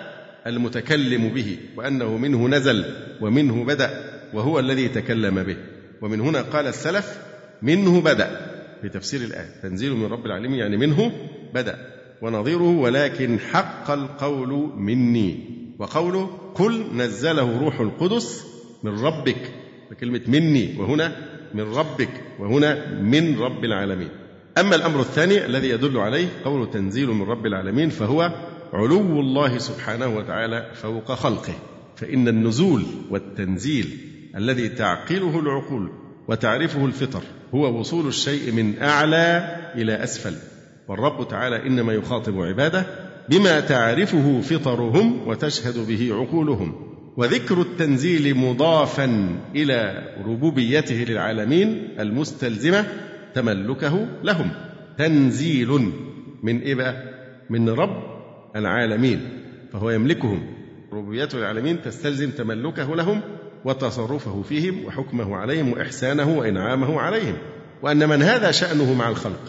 المتكلم 0.47 1.29
به 1.29 1.59
وأنه 1.77 2.17
منه 2.17 2.49
نزل 2.49 2.85
ومنه 3.21 3.65
بدأ 3.65 3.91
وهو 4.35 4.59
الذي 4.59 4.89
تكلم 4.89 5.43
به. 5.43 5.57
ومن 6.03 6.21
هنا 6.21 6.43
قال 6.43 6.67
السلف 6.67 7.19
منه 7.63 8.01
بدأ 8.01 8.41
في 8.83 8.89
تفسير 8.89 9.21
الآية. 9.21 9.61
تنزيل 9.63 9.95
من 9.95 10.07
رب 10.07 10.27
العالمين 10.27 10.59
يعني 10.59 10.77
منه 10.77 11.13
بدأ. 11.55 11.77
ونظيره 12.23 12.79
ولكن 12.79 13.39
حق 13.39 13.91
القول 13.91 14.73
مني. 14.77 15.61
وقوله 15.79 16.27
قل 16.55 16.97
نزله 16.97 17.59
روح 17.59 17.81
القدس 17.81 18.47
من 18.83 18.99
ربك 19.01 19.53
فكلمة 19.91 20.21
مني 20.27 20.77
وهنا 20.79 21.17
من 21.55 21.75
ربك 21.75 22.11
وهنا 22.39 23.01
من 23.01 23.39
رب 23.39 23.65
العالمين. 23.65 24.09
أما 24.61 24.77
الأمر 24.77 25.01
الثاني 25.01 25.47
الذي 25.47 25.69
يدل 25.69 25.99
عليه 25.99 26.29
قول 26.45 26.71
تنزيل 26.71 27.09
من 27.09 27.23
رب 27.23 27.47
العالمين 27.47 27.89
فهو 27.91 28.33
علو 28.73 29.21
الله 29.21 29.59
سبحانه 29.59 30.17
وتعالى 30.17 30.71
فوق 30.75 31.13
خلقه. 31.13 31.55
فإن 31.97 32.29
النزول 32.29 32.85
والتنزيل 33.11 33.99
الذي 34.37 34.69
تعقله 34.69 35.41
العقول 35.41 35.91
وتعرفه 36.29 36.85
الفطر 36.85 37.23
هو 37.55 37.81
وصول 37.81 38.07
الشيء 38.07 38.53
من 38.53 38.83
أعلى 38.83 39.57
إلى 39.75 40.05
أسفل. 40.05 40.35
والرب 40.89 41.29
تعالى 41.29 41.67
إنما 41.67 41.93
يخاطب 41.93 42.41
عباده 42.41 42.87
بما 43.29 43.61
تعرفه 43.61 44.41
فطرهم 44.41 45.29
وتشهد 45.29 45.87
به 45.87 46.09
عقولهم. 46.15 46.87
وذكر 47.17 47.61
التنزيل 47.61 48.35
مضافا 48.35 49.37
إلى 49.57 50.09
ربوبيته 50.27 50.95
للعالمين 50.95 51.89
المستلزمة 52.01 53.10
تملكه 53.35 54.07
لهم. 54.25 54.51
تنزيل 54.99 55.93
من 56.43 56.61
إيه 56.61 56.75
بقى؟ 56.75 56.95
من 57.51 57.69
رب 57.69 58.03
العالمين 58.57 59.29
فهو 59.73 59.91
يملكهم. 59.91 60.47
ربوبيته 60.93 61.39
للعالمين 61.39 61.83
تستلزم 61.83 62.31
تملكه 62.31 62.97
لهم 62.97 63.21
وتصرفه 63.65 64.43
فيهم 64.43 64.85
وحكمه 64.85 65.37
عليهم 65.37 65.73
وإحسانه 65.73 66.39
وإنعامه 66.39 67.01
عليهم. 67.01 67.35
وأن 67.83 68.09
من 68.09 68.23
هذا 68.23 68.51
شأنه 68.51 68.95
مع 68.95 69.09
الخلق؟ 69.09 69.41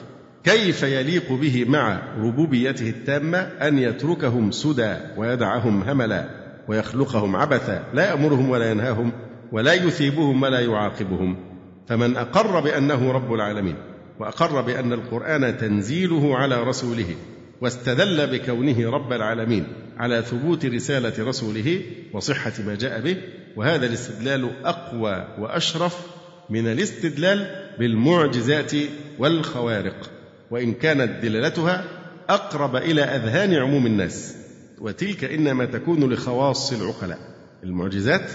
كيف 0.43 0.83
يليق 0.83 1.31
به 1.31 1.65
مع 1.67 2.01
ربوبيته 2.17 2.89
التامة 2.89 3.37
أن 3.37 3.77
يتركهم 3.77 4.51
سدى 4.51 4.95
ويدعهم 5.17 5.83
هملا 5.83 6.29
ويخلقهم 6.67 7.35
عبثا؟ 7.35 7.83
لا 7.93 8.09
يأمرهم 8.09 8.49
ولا 8.49 8.71
ينهاهم 8.71 9.11
ولا 9.51 9.73
يثيبهم 9.73 10.43
ولا 10.43 10.59
يعاقبهم. 10.59 11.50
فمن 11.87 12.17
أقر 12.17 12.59
بأنه 12.59 13.11
رب 13.11 13.33
العالمين 13.33 13.75
وأقر 14.19 14.61
بأن 14.61 14.93
القرآن 14.93 15.57
تنزيله 15.57 16.37
على 16.37 16.63
رسوله 16.63 17.15
واستدل 17.61 18.27
بكونه 18.27 18.89
رب 18.89 19.13
العالمين 19.13 19.67
على 19.97 20.21
ثبوت 20.21 20.65
رسالة 20.65 21.13
رسوله 21.27 21.81
وصحة 22.13 22.53
ما 22.65 22.75
جاء 22.75 23.01
به 23.01 23.17
وهذا 23.55 23.85
الاستدلال 23.85 24.65
أقوى 24.65 25.27
وأشرف 25.39 26.07
من 26.49 26.67
الاستدلال 26.67 27.47
بالمعجزات 27.79 28.71
والخوارق 29.19 30.11
وإن 30.51 30.73
كانت 30.73 31.23
دلالتها 31.23 31.85
أقرب 32.29 32.75
إلى 32.75 33.01
أذهان 33.01 33.53
عموم 33.53 33.85
الناس 33.85 34.35
وتلك 34.79 35.23
إنما 35.23 35.65
تكون 35.65 36.13
لخواص 36.13 36.73
العقلاء 36.73 37.19
المعجزات 37.63 38.31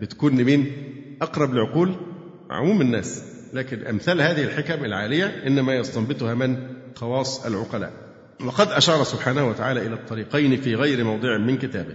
بتكون 0.00 0.38
لمين؟ 0.40 0.72
أقرب 1.22 1.52
العقول 1.52 1.94
عموم 2.50 2.80
الناس. 2.80 3.22
لكن 3.54 3.86
أمثال 3.86 4.20
هذه 4.22 4.44
الحكم 4.44 4.84
العالية 4.84 5.42
إنما 5.46 5.74
يستنبطها 5.74 6.34
من؟ 6.34 6.56
خواص 6.94 7.46
العقلاء. 7.46 7.92
وقد 8.44 8.68
أشار 8.72 9.04
سبحانه 9.04 9.48
وتعالى 9.48 9.86
إلى 9.86 9.94
الطريقين 9.94 10.60
في 10.60 10.74
غير 10.74 11.04
موضع 11.04 11.38
من 11.38 11.58
كتابه 11.58 11.94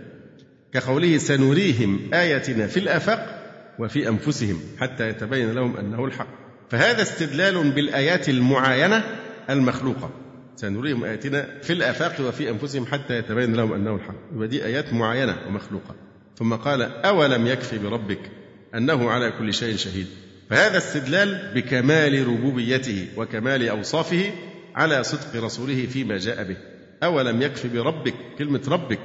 كقوله 0.74 1.18
سنريهم 1.18 2.14
آياتنا 2.14 2.68
في 2.68 2.80
الآفاق 2.80 3.40
وفي 3.80 4.10
أنفسهم 4.10 4.60
حتى 4.80 5.10
يتبين 5.10 5.52
لهم 5.52 5.78
أنه 5.78 6.06
الحق. 6.06 6.28
فهذا 6.70 7.02
استدلال 7.02 7.72
بالآيات 7.72 8.30
المعاينة 8.30 9.04
المخلوقة. 9.50 10.10
سنريهم 10.56 11.04
آياتنا 11.04 11.48
في 11.62 11.74
الآفاق 11.74 12.28
وفي 12.28 12.50
أنفسهم 12.50 12.86
حتى 12.86 13.18
يتبين 13.18 13.54
لهم 13.56 13.74
أنه 13.74 13.96
الحق. 13.96 14.16
يبقى 14.36 14.48
دي 14.48 14.66
آيات 14.66 14.94
معينة 14.94 15.38
ومخلوقة. 15.48 15.96
ثم 16.38 16.54
قال 16.54 16.82
أولم 16.82 17.48
يكفي 17.48 17.78
بربك 17.78 18.32
أنه 18.76 19.10
على 19.10 19.32
كل 19.32 19.54
شيء 19.54 19.76
شهيد؟ 19.76 20.08
فهذا 20.50 20.78
استدلال 20.78 21.52
بكمال 21.56 22.28
ربوبيته 22.28 23.08
وكمال 23.18 23.70
أوصافه 23.70 24.32
على 24.76 25.04
صدق 25.04 25.44
رسوله 25.44 25.86
فيما 25.86 26.18
جاء 26.18 26.44
به. 26.44 26.58
أولم 27.04 27.42
يكفي 27.42 27.68
بربك 27.68 28.14
كلمة 28.38 28.62
ربك 28.68 29.00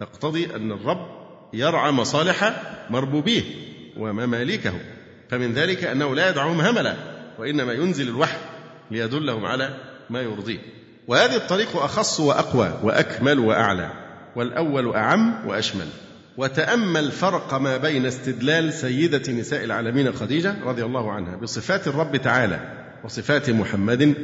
تقتضي 0.00 0.56
أن 0.56 0.72
الرب 0.72 1.06
يرعى 1.52 1.92
مصالح 1.92 2.62
مربوبيه 2.90 3.42
ومماليكه. 3.96 4.72
فمن 5.30 5.52
ذلك 5.52 5.84
أنه 5.84 6.14
لا 6.14 6.30
يدعوهم 6.30 6.60
هملا 6.60 6.94
وإنما 7.38 7.72
ينزل 7.72 8.08
الوحي 8.08 8.38
ليدلهم 8.90 9.44
على 9.46 9.76
ما 10.10 10.22
يرضيه. 10.22 10.58
وهذه 11.08 11.36
الطريق 11.36 11.76
أخص 11.76 12.20
وأقوى 12.20 12.80
وأكمل 12.82 13.38
وأعلى 13.38 13.92
والأول 14.36 14.94
أعم 14.94 15.48
وأشمل. 15.48 15.86
وتأمل 16.36 17.10
فرق 17.12 17.54
ما 17.54 17.76
بين 17.76 18.06
استدلال 18.06 18.72
سيدة 18.72 19.32
نساء 19.32 19.64
العالمين 19.64 20.12
خديجة 20.12 20.64
رضي 20.64 20.84
الله 20.84 21.12
عنها 21.12 21.36
بصفات 21.36 21.88
الرب 21.88 22.16
تعالى 22.16 22.60
وصفات 23.04 23.50
محمد 23.50 24.14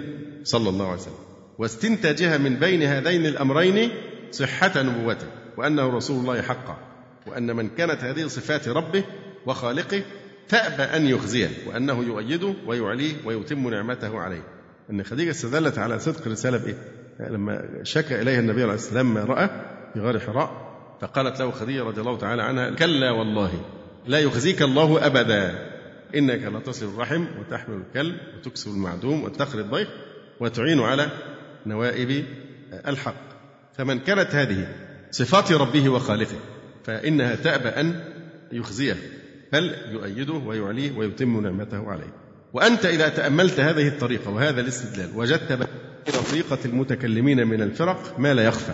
صلى 0.45 0.69
الله 0.69 0.87
عليه 0.87 1.01
وسلم 1.01 1.15
واستنتاجها 1.59 2.39
من 2.39 2.57
بين 2.57 2.83
هذين 2.83 3.27
الأمرين 3.27 3.91
صحة 4.31 4.83
نبوته 4.83 5.27
وأنه 5.57 5.97
رسول 5.97 6.21
الله 6.21 6.43
حقا 6.43 6.79
وأن 7.27 7.57
من 7.57 7.69
كانت 7.69 8.05
هذه 8.05 8.27
صفات 8.27 8.69
ربه 8.69 9.05
وخالقه 9.47 10.03
تأبى 10.49 10.83
أن 10.83 11.07
يخزيه 11.07 11.49
وأنه 11.67 12.03
يؤيده 12.03 12.55
ويعليه 12.67 13.15
ويتم 13.25 13.71
نعمته 13.71 14.21
عليه 14.21 14.43
أن 14.91 15.03
خديجة 15.03 15.31
استدلت 15.31 15.79
على 15.79 15.99
صدق 15.99 16.23
الرسالة 16.27 16.59
بإيه؟ 16.59 16.77
لما 17.31 17.81
شكى 17.83 18.23
إليها 18.23 18.41
النبي 18.41 18.63
عليه 18.63 18.75
السلام 18.75 19.15
ما 19.15 19.25
رأى 19.25 19.51
في 19.95 20.01
غار 20.01 20.21
حراء 20.21 20.66
فقالت 21.01 21.41
له 21.41 21.51
خديجة 21.51 21.83
رضي 21.83 22.01
الله 22.01 22.19
تعالى 22.19 22.43
عنها 22.43 22.71
كلا 22.71 23.11
والله 23.11 23.51
لا 24.07 24.19
يخزيك 24.19 24.63
الله 24.63 25.07
أبدا. 25.07 25.73
إنك 26.15 26.45
لتصل 26.45 26.87
الرحم 26.87 27.27
وتحمل 27.41 27.83
الكلب 27.89 28.17
وتكسب 28.39 28.71
المعدوم 28.71 29.25
وتقري 29.25 29.61
الضيف 29.63 29.89
وتعين 30.41 30.81
على 30.81 31.09
نوائب 31.67 32.25
الحق. 32.87 33.27
فمن 33.79 33.99
كانت 33.99 34.35
هذه 34.35 34.69
صفات 35.11 35.53
ربه 35.53 35.89
وخالقه 35.89 36.37
فإنها 36.85 37.35
تأبى 37.35 37.69
أن 37.69 38.01
يخزيه 38.53 38.97
بل 39.53 39.75
يؤيده 39.91 40.35
ويعليه 40.35 40.99
ويتم 40.99 41.41
نعمته 41.41 41.91
عليه. 41.91 42.13
وأنت 42.53 42.87
إذا 42.87 43.09
تأملت 43.09 43.61
هذه 43.61 43.89
الطريقة 43.89 44.31
وهذا 44.31 44.61
الاستدلال 44.61 45.11
وجدت 45.17 45.53
إلى 46.09 46.19
طريقة 46.31 46.59
المتكلمين 46.65 47.47
من 47.47 47.63
الفرق 47.63 48.19
ما 48.19 48.35
لا 48.35 48.45
يخفى. 48.45 48.73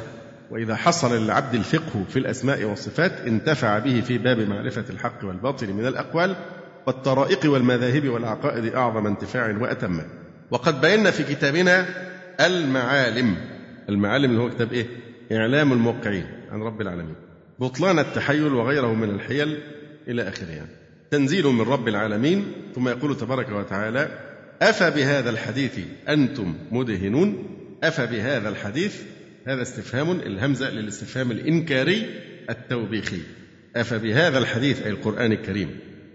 وإذا 0.53 0.77
حصل 0.77 1.23
للعبد 1.23 1.55
الفقه 1.55 2.05
في 2.09 2.19
الأسماء 2.19 2.65
والصفات 2.65 3.13
انتفع 3.13 3.79
به 3.79 4.01
في 4.01 4.19
باب 4.19 4.39
معرفة 4.39 4.85
الحق 4.91 5.25
والباطل 5.25 5.73
من 5.73 5.87
الأقوال 5.87 6.37
والطرائق 6.87 7.53
والمذاهب 7.53 8.09
والعقائد 8.09 8.75
أعظم 8.75 9.07
انتفاع 9.07 9.57
وأتم 9.61 10.01
وقد 10.51 10.81
بينا 10.81 11.11
في 11.11 11.35
كتابنا 11.35 11.87
المعالم 12.41 13.37
المعالم 13.89 14.31
اللي 14.31 14.43
هو 14.43 14.51
كتاب 14.51 14.73
إيه؟ 14.73 14.87
إعلام 15.33 15.73
الموقعين 15.73 16.27
عن 16.51 16.63
رب 16.63 16.81
العالمين 16.81 17.15
بطلان 17.59 17.99
التحيل 17.99 18.53
وغيره 18.53 18.95
من 18.95 19.11
الحيل 19.11 19.59
إلى 20.09 20.29
آخره 20.29 20.51
يعني. 20.51 20.71
تنزيل 21.11 21.47
من 21.47 21.61
رب 21.61 21.89
العالمين 21.89 22.53
ثم 22.75 22.89
يقول 22.89 23.17
تبارك 23.17 23.49
وتعالى 23.53 24.09
أفبهذا 24.63 25.31
الحديث 25.31 25.79
أنتم 26.09 26.55
مدهنون 26.71 27.47
أفبهذا 27.85 28.49
الحديث 28.49 29.03
هذا 29.47 29.63
استفهام 29.63 30.11
الهمزة 30.11 30.71
للاستفهام 30.71 31.31
الإنكاري 31.31 32.07
التوبيخي. 32.51 33.21
أفبهذا 33.77 34.39
الحديث 34.39 34.83
أي 34.83 34.91
القرآن 34.91 35.33
الكريم 35.33 35.69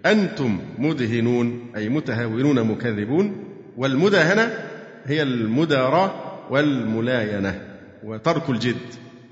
أنتم 0.05 0.59
مدهنون 0.77 1.71
أي 1.75 1.89
متهاونون 1.89 2.63
مكذبون 2.63 3.43
والمداهنة 3.77 4.67
هي 5.05 5.23
المداراة 5.23 6.37
والملاينة 6.51 7.77
وترك 8.03 8.49
الجد. 8.49 8.75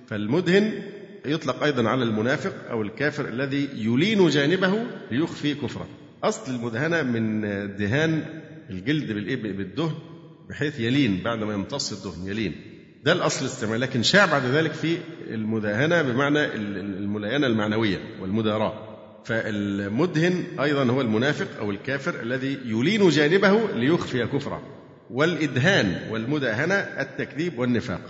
فالمدهن 0.08 0.74
يطلق 1.26 1.64
أيضا 1.64 1.90
على 1.90 2.04
المنافق 2.04 2.54
أو 2.70 2.82
الكافر 2.82 3.28
الذي 3.28 3.70
يلين 3.76 4.30
جانبه 4.30 4.84
ليخفي 5.12 5.56
كفره. 5.56 5.88
أصل 6.24 6.56
المدهنة 6.56 7.04
من 7.04 7.42
دهان 7.78 8.26
الجلد 8.70 9.12
بالدهن 9.58 9.96
بحيث 10.50 10.80
يلين 10.80 11.22
بعد 11.24 11.44
ما 11.44 11.54
يمتص 11.54 12.06
الدهن 12.06 12.28
يلين. 12.28 12.75
ده 13.06 13.12
الأصل 13.12 13.42
الاستعمال 13.46 13.82
لكن 13.82 14.04
شاع 14.04 14.26
بعد 14.26 14.46
ذلك 14.46 14.72
في 14.74 14.98
المداهنة 15.30 16.02
بمعنى 16.02 16.46
الملاينة 16.56 17.48
المعنوية 17.48 17.98
والمداراة. 18.22 18.74
فالمدهن 19.26 20.44
أيضا 20.62 20.84
هو 20.84 21.02
المنافق 21.02 21.48
أو 21.60 21.72
الكافر 21.72 22.22
الذي 22.22 22.58
يلين 22.66 23.10
جانبه 23.10 23.72
ليخفي 23.76 24.28
كفره. 24.28 24.62
والإدهان 25.10 26.12
والمداهنة 26.12 26.74
التكذيب 26.76 27.60
والنفاق 27.60 28.02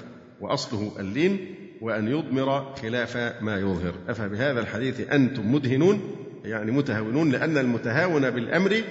وأصله 0.42 0.92
اللين 1.00 1.56
وأن 1.82 2.08
يضمر 2.08 2.76
خلاف 2.76 3.18
ما 3.42 3.58
يظهر. 3.60 3.94
أفبهذا 4.10 4.60
الحديث 4.60 5.00
أنتم 5.12 5.54
مدهنون 5.54 6.16
يعني 6.46 6.72
متهاونون 6.72 7.32
لأن 7.32 7.58
المتهاون 7.58 8.30
بالأمر 8.30 8.82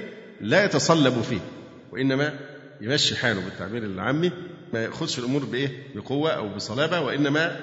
لا 0.40 0.64
يتصلب 0.64 1.22
فيه 1.22 1.40
وإنما 1.92 2.32
يمشي 2.80 3.16
حاله 3.16 3.40
بالتعبير 3.44 3.82
العامي 3.84 4.32
ما 4.74 4.84
يأخذش 4.84 5.18
الأمور 5.18 5.44
بإيه؟ 5.44 5.68
بقوة 5.94 6.30
أو 6.30 6.54
بصلابة 6.54 7.00
وإنما 7.00 7.56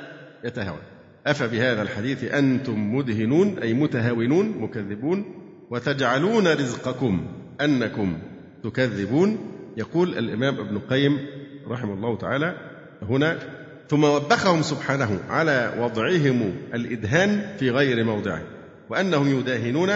يتهاون. 0.43 0.79
أفبهذا 1.27 1.81
الحديث 1.81 2.23
أنتم 2.23 2.95
مدهنون 2.95 3.59
أي 3.59 3.73
متهاونون 3.73 4.57
مكذبون 4.57 5.25
وتجعلون 5.69 6.47
رزقكم 6.47 7.27
أنكم 7.61 8.17
تكذبون. 8.63 9.37
يقول 9.77 10.17
الإمام 10.17 10.59
ابن 10.59 10.75
القيم 10.75 11.19
رحمه 11.67 11.93
الله 11.93 12.17
تعالى 12.17 12.55
هنا 13.01 13.39
ثم 13.89 14.03
وبخهم 14.03 14.61
سبحانه 14.61 15.19
على 15.29 15.73
وضعهم 15.79 16.53
الإدهان 16.73 17.55
في 17.59 17.69
غير 17.69 18.03
موضعه 18.03 18.41
وأنهم 18.89 19.39
يداهنون 19.39 19.89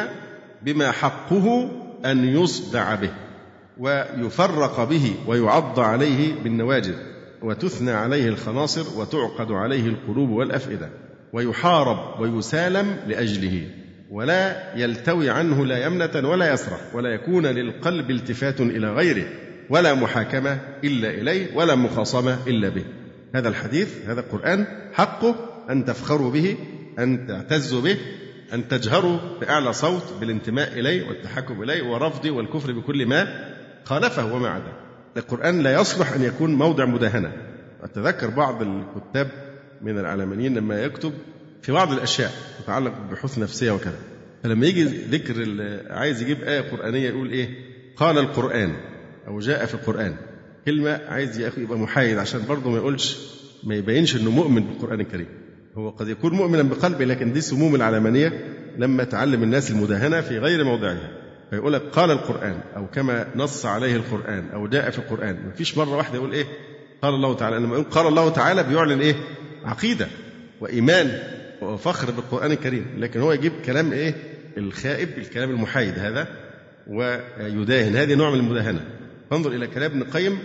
بما 0.61 0.91
حقه 0.91 1.72
أن 2.05 2.26
يصدع 2.26 2.95
به. 2.95 3.11
ويفرق 3.80 4.84
به 4.84 5.16
ويعض 5.28 5.80
عليه 5.80 6.34
بالنواجذ 6.44 6.96
وتثنى 7.42 7.92
عليه 7.92 8.28
الخناصر 8.28 9.00
وتعقد 9.00 9.52
عليه 9.52 9.88
القلوب 9.88 10.30
والأفئدة 10.30 10.90
ويحارب 11.34 12.20
ويسالم 12.20 12.98
لأجله 13.08 13.68
ولا 14.12 14.74
يلتوي 14.76 15.30
عنه 15.30 15.66
لا 15.66 15.86
يمنة 15.86 16.30
ولا 16.30 16.54
يسرح 16.54 16.96
ولا 16.96 17.10
يكون 17.10 17.46
للقلب 17.46 18.12
التفات 18.12 18.62
إلى 18.62 18.94
غيره 18.94 19.26
ولا 19.70 19.94
محاكمة 19.94 20.60
إلا 20.84 21.10
إليه 21.10 21.56
ولا 21.56 21.76
مخاصمة 21.76 22.38
إلا 22.48 22.70
به. 22.70 22.84
هذا 23.36 23.50
الحديث 23.50 23.90
هذا 24.08 24.20
القرآن 24.20 24.66
حقه 24.94 25.36
أن 25.70 25.86
تفخروا 25.86 26.32
به 26.32 26.58
أن 27.00 27.28
تعتزوا 27.28 27.82
به 27.82 27.98
أن 28.54 28.68
تجهروا 28.68 29.20
بأعلى 29.42 29.74
صوت 29.74 30.14
بالانتماء 30.20 30.80
إليه 30.80 31.08
والتحكم 31.08 31.64
إليه 31.64 31.84
ورفضه 31.84 32.32
والكفر 32.32 32.72
بكل 32.72 33.06
ما 33.06 33.55
خالفه 33.86 34.34
وما 34.34 34.50
عداه 34.50 34.74
القرآن 35.18 35.60
لا 35.62 35.82
يصلح 35.82 36.14
أن 36.14 36.22
يكون 36.24 36.56
موضع 36.56 36.86
مداهنة. 36.86 37.32
أتذكر 37.84 38.30
بعض 38.30 38.62
الكتاب 38.62 39.32
من 39.82 40.00
العلمانيين 40.00 40.56
لما 40.58 40.82
يكتب 40.84 41.14
في 41.62 41.72
بعض 41.72 41.92
الأشياء 41.92 42.32
تتعلق 42.64 42.94
ببحوث 43.00 43.40
نفسية 43.40 43.72
وكذا. 43.72 43.98
فلما 44.44 44.66
يجي 44.68 44.84
ذكر 44.84 45.36
عايز 45.90 46.22
يجيب 46.22 46.44
آية 46.44 46.62
قرآنية 46.62 47.10
يقول 47.10 47.30
إيه؟ 47.30 47.50
قال 47.98 48.18
القرآن 48.18 48.76
أو 49.28 49.40
جاء 49.40 49.66
في 49.66 49.74
القرآن. 49.74 50.16
كلمة 50.66 51.02
عايز 51.08 51.40
يبقى 51.58 51.78
محايد 51.78 52.18
عشان 52.18 52.42
برضه 52.50 52.70
ما 52.70 52.78
يقولش 52.78 53.18
ما 53.64 53.76
يبينش 53.76 54.16
إنه 54.16 54.32
مؤمن 54.32 54.64
بالقرآن 54.64 55.00
الكريم. 55.00 55.28
هو 55.78 55.90
قد 55.90 56.08
يكون 56.08 56.34
مؤمنا 56.34 56.64
بقلبه 56.64 57.06
لكن 57.06 57.34
دي 57.34 57.42
سموم 57.42 57.76
العلمانية 57.76 58.56
لما 58.78 59.04
تعلم 59.04 59.44
الناس 59.44 59.72
المداهنة 59.72 60.22
في 60.22 60.40
غير 60.40 60.64
موضعها. 60.64 61.25
فيقول 61.50 61.74
لك 61.74 61.82
قال 61.82 62.12
القرآن 62.12 62.60
أو 62.76 62.88
كما 62.88 63.28
نص 63.36 63.66
عليه 63.66 63.96
القرآن 63.96 64.50
أو 64.54 64.68
جاء 64.68 64.89
في 64.89 65.00
القرآن. 65.00 65.36
ما 65.46 65.52
فيش 65.52 65.78
مرة 65.78 65.96
واحدة 65.96 66.16
يقول 66.16 66.34
إيه؟ 66.34 66.46
قال 67.02 67.14
الله 67.14 67.36
تعالى. 67.36 67.56
لما 67.56 67.74
يقول 67.74 67.86
قال 67.86 68.08
الله 68.08 68.30
تعالى 68.30 68.64
بيعلن 68.64 69.02
إيه؟ 69.02 69.16
عقيدة 69.66 70.08
وإيمان 70.62 71.20
وفخر 71.62 72.12
بالقرآن 72.12 72.52
الكريم. 72.52 72.86
لكن 72.98 73.20
هو 73.20 73.32
يجيب 73.32 73.52
كلام 73.66 73.91
إيه؟ 73.93 74.16
الخائب 74.58 75.10
الكلام 75.18 75.50
المحايد 75.50 76.00
هذا 76.00 76.28
ويداهن. 76.88 77.96
هذه 77.96 78.16
نوع 78.16 78.30
من 78.30 78.39
المداهنة. 78.39 78.86
فانظر 79.32 79.52
إلى 79.52 79.68
كلام 79.68 79.91
ابن 79.91 80.02
القيم 80.02 80.39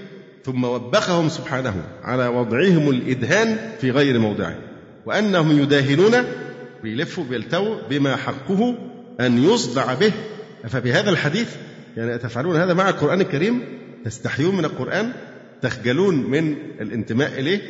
ثم 0.44 0.64
وبخهم 0.64 1.28
سبحانه 1.28 1.74
على 2.03 2.26
وضعهم 2.26 2.90
الإدهان 2.90 3.57
في 3.80 3.90
غير 3.90 4.18
موضعه. 4.18 4.59
وأنهم 5.07 5.62
يداهنون 5.62 6.14
بيلفوا 6.82 7.24
بيلتووا 7.24 7.76
بما 7.90 8.16
حقه 8.16 8.74
أن 9.20 9.44
يصدع 9.44 9.94
به 9.94 10.12
أفبهذا 10.64 11.11
الحديث 11.11 11.56
يعني 11.96 12.18
تفعلون 12.18 12.56
هذا 12.56 12.74
مع 12.74 12.88
القرآن 12.88 13.20
الكريم 13.20 13.62
تستحيون 14.04 14.56
من 14.56 14.64
القرآن 14.64 15.12
تخجلون 15.62 16.30
من 16.30 16.56
الانتماء 16.80 17.40
إليه 17.40 17.61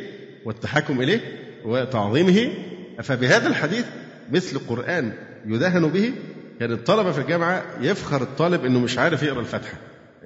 والتحكم 0.45 1.01
إليه 1.01 1.19
وتعظيمه. 1.65 2.51
أفبهذا 2.99 3.47
الحديث 3.47 3.85
مثل 4.31 4.55
القرآن 4.55 5.13
يدهن 5.45 5.87
به 5.87 6.11
كان 6.59 6.71
الطلبة 6.71 7.11
في 7.11 7.21
الجامعة 7.21 7.63
يفخر 7.81 8.21
الطالب 8.21 8.65
إنه 8.65 8.79
مش 8.79 8.97
عارف 8.97 9.23
يقرأ 9.23 9.39
الفاتحة. 9.39 9.77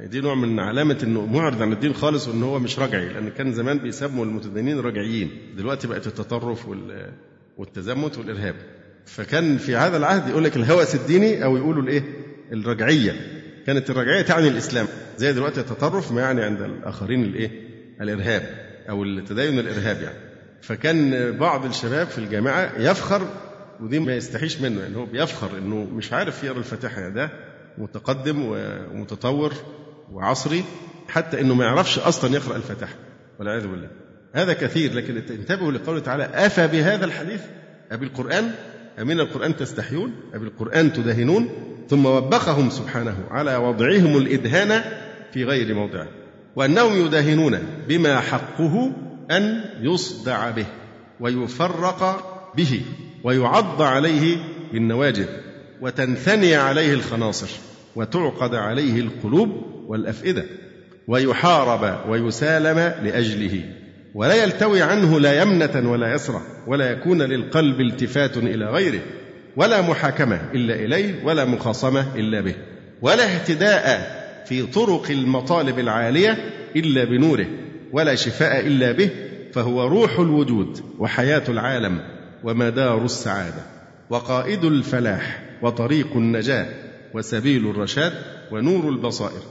دي 0.04 0.22
نوع 0.22 0.36
من 0.36 0.60
علامة 0.60 0.98
إنه 1.04 1.26
معرض 1.26 1.62
عن 1.62 1.72
الدين 1.72 1.94
خالص 1.94 2.28
وإن 2.28 2.44
هو 2.44 2.60
مش 2.60 2.80
رجعي 2.80 3.10
لأن 3.10 3.30
كان 3.30 3.54
زمان 3.54 3.78
بيسموا 3.78 4.26
المتدينين 4.26 4.80
رجعيين. 4.80 5.32
دلوقتي 5.58 5.88
بقت 5.88 6.08
التطرف 6.08 6.68
والتزمت 7.58 8.18
والإرهاب. 8.18 8.56
فكان 9.06 9.58
في 9.58 9.76
هذا 9.76 9.98
العهد 9.98 10.30
يقول 10.30 10.44
لك 10.44 10.56
الهوس 10.56 10.96
الديني 10.96 11.44
أو 11.44 11.58
يقولوا 11.58 11.84
الإيه؟ 11.84 12.04
الرجعية. 12.52 13.14
كانت 13.66 13.90
الرجعية 13.90 14.22
تعني 14.22 14.48
الإسلام. 14.48 14.88
زي 15.18 15.34
دلوقتي 15.34 15.60
التطرف 15.60 16.12
ما 16.12 16.22
يعني 16.22 16.44
عند 16.44 16.62
الآخرين 16.62 17.24
الإيه؟ 17.24 17.52
الإرهاب 18.02 18.44
أو 18.90 19.04
التدين 19.04 19.60
الإرهاب 19.60 20.02
يعني. 20.02 20.18
فكان 20.62 21.32
بعض 21.38 21.66
الشباب 21.66 22.08
في 22.08 22.18
الجامعة 22.18 22.72
يفخر 22.78 23.28
ودي 23.82 24.00
ما 24.00 24.16
يستحيش 24.16 24.62
منه 24.62 24.82
يعني 24.82 24.96
هو 24.98 25.06
بيفخر 25.06 25.58
إنه 25.58 25.76
مش 25.84 26.14
عارف 26.14 26.44
يقرأ 26.44 26.58
الفاتحة. 26.58 27.02
يعني 27.02 27.14
ده 27.14 27.30
متقدم 27.78 28.42
ومتطور 28.94 29.54
وعصري 30.12 30.64
حتى 31.08 31.42
إنه 31.42 31.56
ما 31.56 31.66
يعرفش 31.66 32.00
أصلا 32.00 32.36
يقرأ 32.36 32.56
الفاتحة. 32.56 32.96
والعياذ 33.40 33.68
بالله. 33.68 33.88
هذا 34.34 34.54
كثير 34.54 34.94
لكن 34.94 35.18
انتبهوا 35.18 35.72
لقوله 35.72 36.00
تعالى 36.00 36.24
أفى 36.34 36.68
بهذا 36.68 37.06
الحديث؟ 37.06 37.42
أبي 37.92 38.06
القرآن؟ 38.06 38.52
امن 39.02 39.20
القرآن 39.20 39.56
تستحيون؟ 39.56 40.14
أبي 40.34 40.46
القرآن 40.46 40.94
تدهنون؟ 40.94 41.50
ثم 41.90 42.06
وبخهم 42.06 42.70
سبحانه 42.70 43.16
على 43.32 43.56
وضعهم 43.56 44.18
الإدهان 44.18 44.82
في 45.34 45.44
غير 45.44 45.74
موضعه 45.76 46.08
وأنهم 46.56 47.06
يداهنون 47.06 47.60
بما 47.88 48.20
حقه 48.20 48.92
أن 49.32 49.64
يصدع 49.82 50.50
به 50.50 50.66
ويفرق 51.20 52.26
به 52.58 52.82
ويعض 53.24 53.82
عليه 53.82 54.38
بالنواجذ 54.74 55.28
وتنثني 55.82 56.56
عليه 56.56 56.94
الخناصر 56.94 57.48
وتعقد 57.96 58.56
عليه 58.56 59.00
القلوب 59.02 59.50
والأفئدة 59.88 60.46
ويحارب 61.08 62.10
ويسالم 62.10 62.78
لأجله 62.78 63.64
ولا 64.16 64.44
يلتوي 64.44 64.82
عنه 64.82 65.20
لا 65.20 65.42
يمنة 65.42 65.92
ولا 65.92 66.14
يسرة 66.14 66.42
ولا 66.68 66.92
يكون 66.92 67.22
للقلب 67.22 67.82
التفات 67.82 68.38
إلى 68.38 68.66
غيره. 68.66 69.02
ولا 69.58 69.82
محاكمة 69.82 70.42
إلا 70.54 70.76
إليه 70.76 71.24
ولا 71.24 71.46
مخاصمة 71.46 72.06
إلا 72.16 72.42
به 72.42 72.56
ولا 73.02 73.24
اهتداء 73.36 74.16
في 74.46 74.64
طرق 74.64 75.12
المطالب 75.12 75.80
العالية 75.80 76.38
إلا 76.76 77.04
بنوره 77.04 77.48
ولا 77.92 78.16
شفاء 78.16 78.68
إلا 78.68 78.92
به 78.92 79.10
فهو 79.54 79.88
روح 79.88 80.20
الوجود 80.20 80.80
وحياة 81.00 81.44
العالم 81.50 82.00
ومدار 82.44 83.06
السعادة 83.06 83.64
وقائد 84.10 84.66
الفلاح 84.66 85.42
وطريق 85.62 86.08
النجاة 86.16 86.66
وسبيل 87.14 87.70
الرشاد 87.70 88.14
ونور 88.52 88.90
البصائر. 88.90 89.42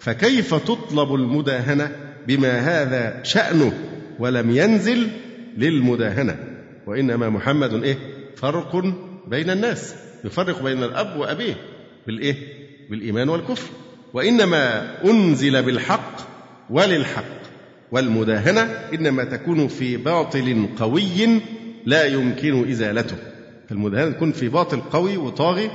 فكيف 0.00 0.54
تطلب 0.54 1.14
المداهنة 1.14 1.92
بما 2.28 2.58
هذا 2.58 3.22
شأنه 3.22 3.72
ولم 4.18 4.50
ينزل 4.50 5.08
للمداهنة؟ 5.58 6.36
وإنما 6.86 7.28
محمد 7.28 7.84
إيه؟ 7.84 7.96
فرق 8.36 8.94
بين 9.26 9.50
الناس 9.50 9.94
يفرق 10.24 10.62
بين 10.62 10.82
الأب 10.82 11.16
وأبيه 11.16 11.54
بالإيه؟ 12.06 12.36
بالإيمان 12.90 13.28
والكفر. 13.28 13.70
وإنما 14.14 14.94
أنزل 15.04 15.62
بالحق 15.62 16.16
وللحق 16.70 17.42
والمداهنة 17.92 18.62
إنما 18.94 19.24
تكون 19.24 19.68
في 19.68 19.96
باطل 19.96 20.68
قوي 20.78 21.40
لا 21.86 22.04
يمكن 22.04 22.70
إزالته. 22.70 23.16
فالمداهنة 23.68 24.10
تكون 24.12 24.32
في 24.32 24.48
باطل 24.48 24.80
قوي 24.80 25.16
وطاغي 25.16 25.70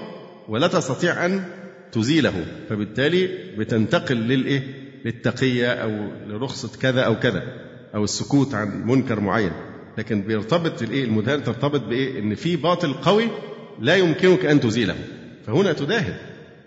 ولا 0.48 0.68
تستطيع 0.68 1.26
أن 1.26 1.44
تزيله 1.92 2.46
فبالتالي 2.70 3.28
بتنتقل 3.58 4.16
للإيه؟ 4.16 4.64
للتقية 5.06 5.68
أو 5.68 5.90
لرخصة 6.28 6.80
كذا 6.80 7.02
أو 7.02 7.20
كذا 7.20 7.44
أو 7.96 8.04
السكوت 8.04 8.54
عن 8.54 8.88
منكر 8.88 9.20
معين. 9.20 9.52
لكن 9.98 10.22
بيرتبط 10.22 10.82
الإيه؟ 10.82 11.04
المداهنة 11.04 11.44
ترتبط 11.44 11.82
بإيه؟ 11.82 12.20
إن 12.20 12.36
في 12.36 12.56
باطل 12.56 12.94
قوي 12.94 13.28
لا 13.80 13.96
يمكنك 13.96 14.46
أن 14.46 14.60
تزيله 14.60 14.96
فهنا 15.48 15.74
تداهن 15.74 16.16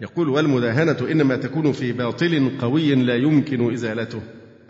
يقول 0.00 0.28
والمداهنة 0.28 0.96
إنما 1.10 1.36
تكون 1.36 1.72
في 1.72 1.92
باطل 1.92 2.50
قوي 2.60 2.94
لا 2.94 3.16
يمكن 3.16 3.72
إزالته 3.72 4.20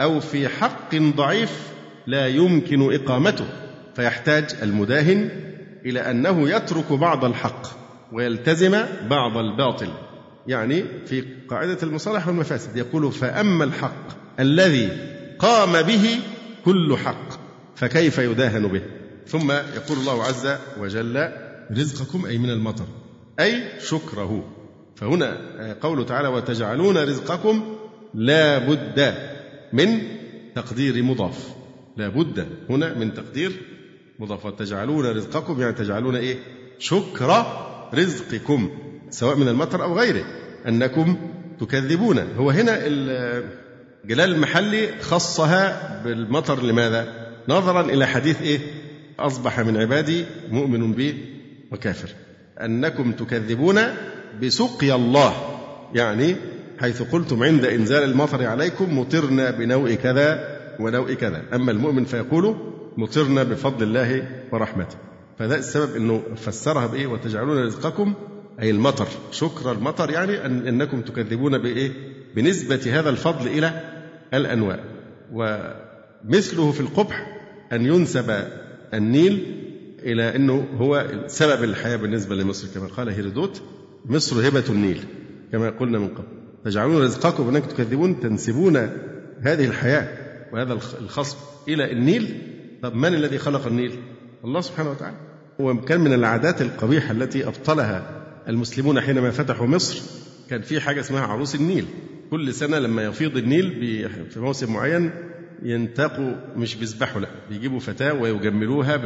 أو 0.00 0.20
في 0.20 0.48
حق 0.48 0.96
ضعيف 0.96 1.68
لا 2.06 2.26
يمكن 2.26 2.94
إقامته 2.94 3.44
فيحتاج 3.96 4.44
المداهن 4.62 5.28
إلى 5.86 6.00
أنه 6.00 6.50
يترك 6.50 6.92
بعض 6.92 7.24
الحق 7.24 7.66
ويلتزم 8.12 8.78
بعض 9.10 9.36
الباطل 9.36 9.88
يعني 10.46 10.84
في 11.06 11.24
قاعدة 11.48 11.78
المصالح 11.82 12.28
والمفاسد 12.28 12.76
يقول 12.76 13.12
فأما 13.12 13.64
الحق 13.64 14.06
الذي 14.40 14.88
قام 15.38 15.82
به 15.82 16.18
كل 16.64 16.96
حق 16.96 17.39
فكيف 17.80 18.18
يداهن 18.18 18.68
به؟ 18.68 18.82
ثم 19.26 19.52
يقول 19.52 19.98
الله 19.98 20.24
عز 20.24 20.56
وجل 20.80 21.28
رزقكم 21.72 22.26
أي 22.26 22.38
من 22.38 22.50
المطر. 22.50 22.84
أي 23.40 23.62
شكره. 23.80 24.44
فهنا 24.96 25.36
قوله 25.80 26.04
تعالى 26.04 26.28
وتجعلون 26.28 26.96
رزقكم 26.96 27.76
لا 28.14 28.58
بد 28.58 29.14
من 29.72 30.00
تقدير 30.54 31.02
مضاف. 31.02 31.48
لا 31.96 32.08
بد 32.08 32.46
هنا 32.70 32.98
من 32.98 33.14
تقدير 33.14 33.52
مضافات 34.18 34.58
تجعلون 34.58 35.06
رزقكم 35.06 35.60
يعني 35.60 35.72
تجعلون 35.72 36.16
إيه؟ 36.16 36.38
شكر 36.78 37.46
رزقكم 37.94 38.70
سواء 39.10 39.36
من 39.36 39.48
المطر 39.48 39.82
أو 39.82 39.98
غيره. 39.98 40.24
أنكم 40.68 41.16
تكذبون. 41.60 42.18
هو 42.18 42.50
هنا 42.50 42.86
جلال 44.04 44.34
المحلي 44.34 45.00
خصها 45.00 46.02
بالمطر 46.04 46.62
لماذا؟ 46.62 47.19
نظرا 47.50 47.80
إلى 47.80 48.06
حديث 48.06 48.42
إيه؟ 48.42 48.58
أصبح 49.18 49.60
من 49.60 49.76
عبادي 49.76 50.24
مؤمن 50.50 50.92
بي 50.92 51.14
وكافر. 51.72 52.08
أنكم 52.60 53.12
تكذبون 53.12 53.80
بسقيا 54.42 54.94
الله. 54.94 55.34
يعني 55.94 56.36
حيث 56.80 57.02
قلتم 57.02 57.42
عند 57.42 57.64
إنزال 57.64 58.02
المطر 58.02 58.46
عليكم 58.46 58.98
مطرنا 58.98 59.50
بنوء 59.50 59.94
كذا 59.94 60.58
ونوء 60.80 61.12
كذا. 61.12 61.42
أما 61.54 61.72
المؤمن 61.72 62.04
فيقول 62.04 62.56
مطرنا 62.96 63.42
بفضل 63.42 63.82
الله 63.82 64.28
ورحمته. 64.52 64.96
فده 65.38 65.56
السبب 65.56 65.96
إنه 65.96 66.22
فسرها 66.36 66.86
بإيه؟ 66.86 67.06
وتجعلون 67.06 67.64
رزقكم 67.64 68.14
أي 68.60 68.70
المطر. 68.70 69.08
شكر 69.30 69.72
المطر 69.72 70.10
يعني 70.10 70.46
أن 70.46 70.66
أنكم 70.66 71.00
تكذبون 71.00 71.58
بإيه؟ 71.58 71.90
بنسبة 72.36 72.98
هذا 72.98 73.10
الفضل 73.10 73.46
إلى 73.46 73.80
الانواع 74.34 74.78
ومثله 75.32 76.72
في 76.72 76.80
القبح 76.80 77.39
أن 77.72 77.86
ينسب 77.86 78.44
النيل 78.94 79.56
إلى 80.02 80.36
أنه 80.36 80.66
هو 80.76 81.06
سبب 81.26 81.64
الحياة 81.64 81.96
بالنسبة 81.96 82.34
لمصر 82.34 82.68
كما 82.74 82.86
قال 82.86 83.08
هيرودوت 83.08 83.62
مصر 84.06 84.48
هبة 84.48 84.64
النيل 84.68 85.04
كما 85.52 85.70
قلنا 85.70 85.98
من 85.98 86.08
قبل. 86.08 86.26
تجعلون 86.64 87.02
رزقكم 87.02 87.48
أنكم 87.48 87.68
تكذبون 87.68 88.20
تنسبون 88.20 88.76
هذه 89.40 89.64
الحياة 89.64 90.08
وهذا 90.52 90.72
الخصب 90.72 91.36
إلى 91.68 91.92
النيل. 91.92 92.38
طب 92.82 92.94
من 92.94 93.14
الذي 93.14 93.38
خلق 93.38 93.66
النيل؟ 93.66 93.92
الله 94.44 94.60
سبحانه 94.60 94.90
وتعالى. 94.90 95.16
هو 95.60 95.80
كان 95.80 96.00
من 96.00 96.12
العادات 96.12 96.62
القبيحة 96.62 97.12
التي 97.12 97.46
أبطلها 97.46 98.26
المسلمون 98.48 99.00
حينما 99.00 99.30
فتحوا 99.30 99.66
مصر. 99.66 100.02
كان 100.50 100.62
في 100.62 100.80
حاجة 100.80 101.00
اسمها 101.00 101.20
عروس 101.20 101.54
النيل. 101.54 101.84
كل 102.30 102.54
سنة 102.54 102.78
لما 102.78 103.04
يفيض 103.04 103.36
النيل 103.36 103.70
في 104.30 104.40
موسم 104.40 104.72
معين 104.72 105.10
ينتقوا 105.62 106.32
مش 106.56 106.74
بيذبحوا 106.74 107.20
لا 107.20 107.28
بيجيبوا 107.50 107.80
فتاة 107.80 108.14
ويجملوها 108.14 108.96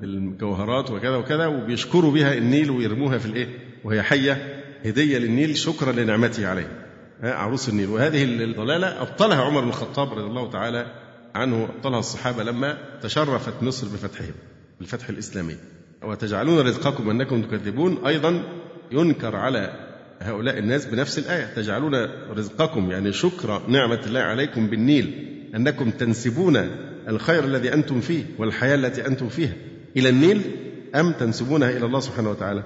بالجوهرات 0.00 0.90
وكذا 0.90 1.16
وكذا 1.16 1.46
وبيشكروا 1.46 2.12
بها 2.12 2.34
النيل 2.34 2.70
ويرموها 2.70 3.18
في 3.18 3.26
الإيه؟ 3.26 3.48
وهي 3.84 4.02
حية 4.02 4.62
هدية 4.84 5.18
للنيل 5.18 5.56
شكرا 5.56 5.92
لنعمته 5.92 6.46
عليه. 6.46 6.68
عروس 7.22 7.68
النيل. 7.68 7.88
وهذه 7.88 8.24
الضلالة 8.24 9.02
أبطلها 9.02 9.42
عمر 9.44 9.60
بن 9.60 9.68
الخطاب 9.68 10.12
رضي 10.12 10.26
الله 10.26 10.50
تعالى 10.50 10.86
عنه 11.34 11.68
أبطلها 11.76 11.98
الصحابة 11.98 12.42
لما 12.42 12.78
تشرفت 13.02 13.62
مصر 13.62 13.86
بفتحهم 13.86 14.34
بالفتح 14.78 15.08
الإسلامي. 15.08 15.56
وتجعلون 16.02 16.58
رزقكم 16.66 17.10
أنكم 17.10 17.42
تكذبون. 17.42 18.06
أيضا 18.06 18.42
ينكر 18.92 19.36
على 19.36 19.88
هؤلاء 20.20 20.58
الناس 20.58 20.86
بنفس 20.86 21.18
الآية 21.18 21.54
تجعلون 21.54 21.94
رزقكم 22.30 22.90
يعني 22.90 23.12
شكر 23.12 23.62
نعمة 23.68 24.00
الله 24.06 24.20
عليكم 24.20 24.66
بالنيل. 24.66 25.28
أنكم 25.54 25.90
تنسبون 25.90 26.56
الخير 27.08 27.44
الذي 27.44 27.74
أنتم 27.74 28.00
فيه 28.00 28.24
والحياة 28.38 28.74
التي 28.74 29.06
أنتم 29.06 29.28
فيها. 29.28 29.52
إلى 29.96 30.08
النيل 30.08 30.42
أم 30.94 31.12
تنسبونها 31.12 31.70
إلى 31.70 31.86
الله 31.86 32.00
سبحانه 32.00 32.30
وتعالى؟ 32.30 32.62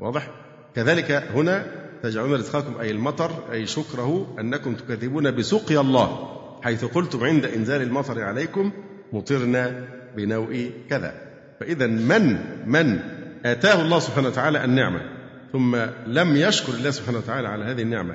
واضح؟ 0.00 0.30
كذلك 0.74 1.10
هنا 1.10 1.66
تجعلون 2.02 2.34
رزقكم 2.34 2.80
أي 2.80 2.90
المطر 2.90 3.52
أي 3.52 3.66
شكره 3.66 4.36
أنكم 4.40 4.74
تكذبون 4.74 5.30
بسقيا 5.30 5.80
الله 5.80 6.28
حيث 6.62 6.84
قلتم 6.84 7.24
عند 7.24 7.44
إنزال 7.44 7.82
المطر 7.82 8.22
عليكم 8.22 8.72
مطرنا 9.12 9.88
بنوء 10.16 10.70
كذا. 10.90 11.14
فإذا 11.60 11.86
من 11.86 12.38
من 12.66 12.98
آتاه 13.44 13.82
الله 13.82 13.98
سبحانه 13.98 14.28
وتعالى 14.28 14.64
النعمة 14.64 15.00
ثم 15.52 15.76
لم 16.06 16.36
يشكر 16.36 16.72
الله 16.74 16.90
سبحانه 16.90 17.18
وتعالى 17.18 17.48
على 17.48 17.64
هذه 17.64 17.82
النعمة 17.82 18.14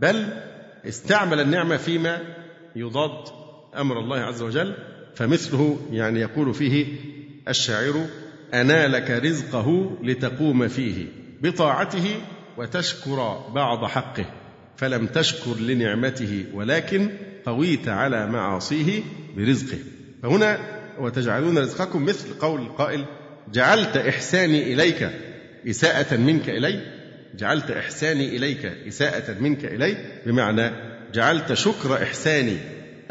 بل 0.00 0.26
استعمل 0.88 1.40
النعمة 1.40 1.76
فيما 1.76 2.20
يضاد 2.76 3.41
أمر 3.76 3.98
الله 3.98 4.18
عز 4.18 4.42
وجل 4.42 4.74
فمثله 5.14 5.80
يعني 5.90 6.20
يقول 6.20 6.54
فيه 6.54 6.86
الشاعر 7.48 8.06
أنالك 8.54 9.10
رزقه 9.10 9.98
لتقوم 10.02 10.68
فيه 10.68 11.06
بطاعته 11.42 12.16
وتشكر 12.56 13.38
بعض 13.54 13.84
حقه 13.84 14.24
فلم 14.76 15.06
تشكر 15.06 15.54
لنعمته 15.60 16.44
ولكن 16.54 17.10
قويت 17.46 17.88
على 17.88 18.26
معاصيه 18.26 19.00
برزقه. 19.36 19.78
فهنا 20.22 20.58
وتجعلون 20.98 21.58
رزقكم 21.58 22.04
مثل 22.04 22.34
قول 22.40 22.60
القائل 22.60 23.04
جعلت 23.52 23.96
إحساني 23.96 24.72
إليك 24.72 25.10
إساءة 25.68 26.16
منك 26.16 26.48
إلي 26.48 26.80
جعلت 27.34 27.70
إحساني 27.70 28.36
إليك 28.36 28.64
إساءة 28.64 29.38
منك 29.40 29.64
إلي 29.64 29.96
بمعنى 30.26 30.70
جعلت 31.14 31.52
شكر 31.52 32.02
إحساني 32.02 32.56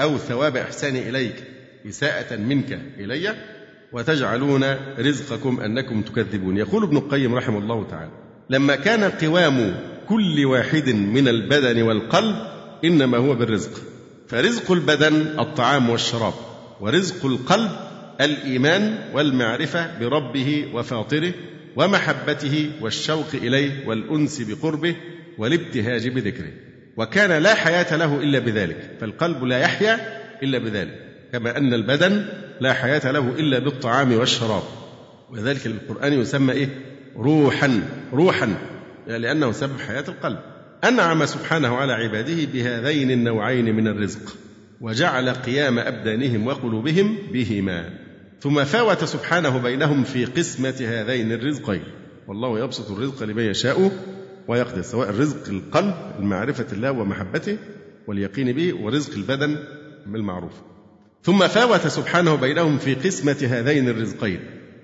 أو 0.01 0.17
ثواب 0.17 0.57
إحساني 0.57 1.09
إليك 1.09 1.43
إساءة 1.89 2.35
منك 2.35 2.79
إلي 2.99 3.35
وتجعلون 3.93 4.63
رزقكم 4.99 5.59
أنكم 5.59 6.01
تكذبون. 6.01 6.57
يقول 6.57 6.83
ابن 6.83 6.97
القيم 6.97 7.35
رحمه 7.35 7.59
الله 7.59 7.87
تعالى 7.87 8.11
لما 8.49 8.75
كان 8.75 9.03
قوام 9.03 9.75
كل 10.09 10.45
واحد 10.45 10.89
من 10.89 11.27
البدن 11.27 11.81
والقلب 11.81 12.35
إنما 12.85 13.17
هو 13.17 13.35
بالرزق 13.35 13.81
فرزق 14.27 14.71
البدن 14.71 15.39
الطعام 15.39 15.89
والشراب 15.89 16.33
ورزق 16.81 17.25
القلب 17.25 17.71
الإيمان 18.21 18.97
والمعرفة 19.13 19.99
بربه 19.99 20.65
وفاطره 20.73 21.33
ومحبته 21.75 22.71
والشوق 22.81 23.27
إليه 23.33 23.87
والأنس 23.87 24.41
بقربه 24.41 24.95
والابتهاج 25.37 26.07
بذكره. 26.07 26.51
وكان 26.97 27.43
لا 27.43 27.53
حياة 27.53 27.95
له 27.95 28.19
إلا 28.19 28.39
بذلك 28.39 28.97
فالقلب 29.01 29.43
لا 29.43 29.59
يحيا 29.59 29.99
إلا 30.43 30.57
بذلك 30.57 30.99
كما 31.31 31.57
أن 31.57 31.73
البدن 31.73 32.25
لا 32.61 32.73
حياة 32.73 33.11
له 33.11 33.29
إلا 33.29 33.59
بالطعام 33.59 34.13
والشراب. 34.13 34.63
ولذلك 35.29 35.65
القرآن 35.65 36.13
يسمى 36.13 36.53
إيه؟ 36.53 36.69
روحا 37.17 37.81
روحا 38.13 38.55
لأنه 39.07 39.51
سبب 39.51 39.79
حياة 39.87 40.03
القلب. 40.07 40.39
أنعم 40.83 41.25
سبحانه 41.25 41.75
على 41.75 41.93
عباده 41.93 42.45
بهذين 42.53 43.11
النوعين 43.11 43.75
من 43.75 43.87
الرزق 43.87 44.35
وجعل 44.81 45.29
قيام 45.29 45.79
أبدانهم 45.79 46.47
وقلوبهم 46.47 47.17
بهما. 47.33 47.89
ثم 48.39 48.63
فاوت 48.63 49.03
سبحانه 49.03 49.57
بينهم 49.57 50.03
في 50.03 50.25
قسمة 50.25 50.75
هذين 50.81 51.31
الرزقين. 51.31 51.83
والله 52.27 52.59
يبسط 52.59 52.91
الرزق 52.91 53.23
لمن 53.23 53.43
يشاء 53.43 53.91
ويقدر 54.51 54.81
سواء 54.81 55.09
رزق 55.09 55.49
القلب 55.49 55.95
المعرفة 56.19 56.67
الله 56.73 56.91
ومحبته 56.91 57.57
واليقين 58.07 58.51
به 58.51 58.73
ورزق 58.83 59.13
البدن 59.13 59.57
بالمعروف 60.05 60.51
ثم 61.23 61.47
فاوت 61.47 61.87
سبحانه 61.87 62.35
بينهم 62.35 62.77
في 62.77 62.95
قسمة 62.95 63.37
هذين 63.49 63.89
الرزقين 63.89 64.39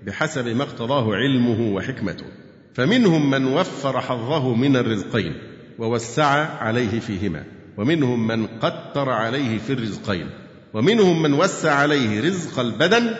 بحسب 0.05 0.47
ما 0.47 0.63
اقتضاه 0.63 1.15
علمه 1.15 1.73
وحكمته. 1.73 2.25
فمنهم 2.73 3.29
من 3.29 3.45
وفر 3.45 4.01
حظه 4.01 4.53
من 4.53 4.75
الرزقين 4.75 5.33
ووسع 5.79 6.25
عليه 6.63 6.99
فيهما 6.99 7.43
ومنهم 7.77 8.27
من 8.27 8.47
قتر 8.47 9.09
عليه 9.09 9.57
في 9.57 9.73
الرزقين 9.73 10.29
ومنهم 10.73 11.21
من 11.21 11.33
وسع 11.33 11.73
عليه 11.73 12.21
رزق 12.21 12.59
البدن 12.59 13.15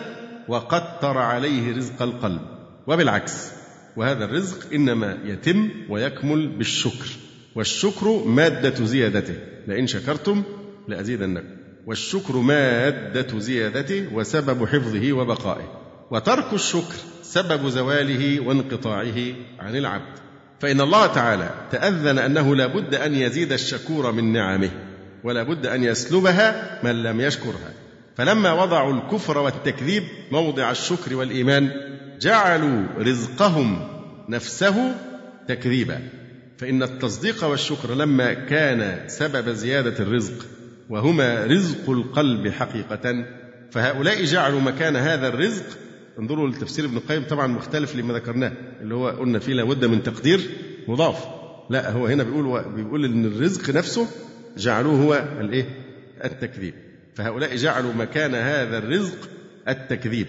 وقتر 0.48 1.18
عليه 1.18 1.76
رزق 1.76 2.02
القلب. 2.02 2.40
وبالعكس 2.86 3.57
وهذا 3.96 4.24
الرزق 4.24 4.72
إنما 4.74 5.18
يتم 5.24 5.70
ويكمل 5.88 6.48
بالشكر. 6.48 7.06
والشكر 7.54 8.24
مادة 8.26 8.84
زيادته. 8.84 9.34
لئن 9.66 9.86
شكرتم 9.86 10.42
لازيدنكم 10.88 11.46
والشكر 11.86 12.36
مادة 12.36 13.38
زيادته 13.38 14.08
وسبب 14.12 14.66
حفظه 14.66 15.12
وبقائه. 15.12 15.78
وترك 16.10 16.52
الشكر 16.52 16.94
سبب 17.22 17.68
زواله 17.68 18.40
وانقطاعه 18.40 19.18
عن 19.58 19.76
العبد. 19.76 20.18
فإن 20.60 20.80
الله 20.80 21.06
تعالى 21.06 21.50
تأذن 21.70 22.18
أنه 22.18 22.56
لا 22.56 22.66
بد 22.66 22.94
أن 22.94 23.14
يزيد 23.14 23.52
الشكور 23.52 24.12
من 24.12 24.32
نعمه 24.32 24.70
ولا 25.24 25.42
بد 25.42 25.66
أن 25.66 25.84
يسلبها 25.84 26.80
من 26.84 27.02
لم 27.02 27.20
يشكرها. 27.20 27.72
فلما 28.16 28.52
وضعوا 28.52 28.92
الكفر 28.92 29.38
والتكذيب 29.38 30.02
موضع 30.32 30.70
الشكر 30.70 31.16
والإيمان 31.16 31.70
جعلوا 32.20 32.82
رزقهم 32.98 33.88
نفسه 34.28 34.94
تكذيبا. 35.48 36.00
فإن 36.58 36.82
التصديق 36.82 37.44
والشكر 37.44 37.94
لما 37.94 38.34
كان 38.34 39.08
سبب 39.08 39.48
زيادة 39.48 40.04
الرزق 40.04 40.46
وهما 40.90 41.44
رزق 41.44 41.90
القلب 41.90 42.48
حقيقة 42.48 43.24
فهؤلاء 43.70 44.24
جعلوا 44.24 44.60
مكان 44.60 44.96
هذا 44.96 45.28
الرزق. 45.28 45.64
انظروا 46.18 46.48
لتفسير 46.48 46.84
ابن 46.84 46.96
القيم 46.96 47.22
طبعا 47.24 47.46
مختلف 47.46 47.96
لما 47.96 48.14
ذكرناه 48.14 48.52
اللي 48.80 48.94
هو 48.94 49.08
قلنا 49.08 49.38
فيه 49.38 49.52
لابد 49.52 49.84
من 49.84 50.02
تقدير 50.02 50.40
مضاف. 50.88 51.24
لا 51.70 51.90
هو 51.90 52.06
هنا 52.06 52.22
بيقول 52.22 52.64
بيقول 52.74 53.04
إن 53.04 53.24
الرزق 53.24 53.70
نفسه 53.70 54.06
جعلوه 54.56 55.02
هو 55.02 55.24
الإيه؟ 55.40 55.64
التكذيب. 56.24 56.74
فهؤلاء 57.14 57.56
جعلوا 57.56 57.92
مكان 57.92 58.34
هذا 58.34 58.78
الرزق 58.78 59.28
التكذيب 59.68 60.26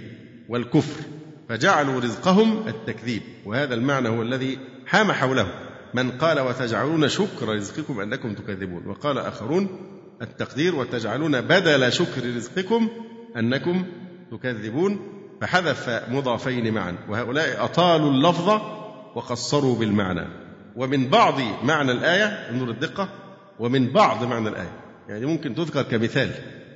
والكفر. 0.50 1.19
فجعلوا 1.50 2.02
رزقهم 2.02 2.68
التكذيب 2.68 3.22
وهذا 3.46 3.74
المعنى 3.74 4.10
هو 4.10 4.22
الذي 4.22 4.58
حام 4.86 5.12
حوله. 5.12 5.48
من 5.94 6.12
قال 6.12 6.40
وتجعلون 6.40 7.10
شكر 7.10 7.56
رزقكم 7.56 8.00
أنكم 8.00 8.34
تكذبون 8.34 8.88
وقال 8.88 9.18
آخرون 9.18 9.68
التقدير 10.22 10.76
وتجعلون 10.76 11.42
بدل 11.42 11.94
شكر 11.94 12.36
رزقكم 12.36 12.90
أنكم 13.38 13.86
تكذبون 14.32 15.00
فحذف 15.42 15.90
مضافين 16.10 16.74
معا 16.74 16.96
وهؤلاء 17.10 17.64
أطالوا 17.66 18.12
اللفظ 18.12 18.50
وقصروا 19.16 19.76
بالمعنى. 19.76 20.28
ومن 20.76 21.10
بعض 21.10 21.36
معنى 21.64 21.92
الآية 21.92 22.26
انظر 22.26 22.70
الدقة 22.70 23.10
ومن 23.60 23.88
بعض 23.88 24.24
معنى 24.24 24.50
الآية. 24.50 24.80
يعني 25.10 25.26
ممكن 25.26 25.56
تذكر 25.56 25.82
كمثال 25.82 26.32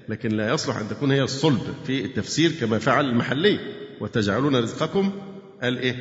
لكن 0.09 0.29
لا 0.29 0.53
يصلح 0.53 0.77
أن 0.77 0.89
تكون 0.89 1.11
هي 1.11 1.21
الصلب 1.21 1.61
في 1.85 2.05
التفسير 2.05 2.51
كما 2.51 2.79
فعل 2.79 3.05
المحلي. 3.05 3.82
وتجعلون 4.01 4.55
رزقكم 4.55 5.11
قال 5.63 5.77
إيه؟ 5.77 5.95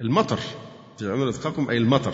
المطر. 0.00 0.38
تجعلون 0.98 1.28
رزقكم 1.28 1.70
أي 1.70 1.76
المطر. 1.76 2.12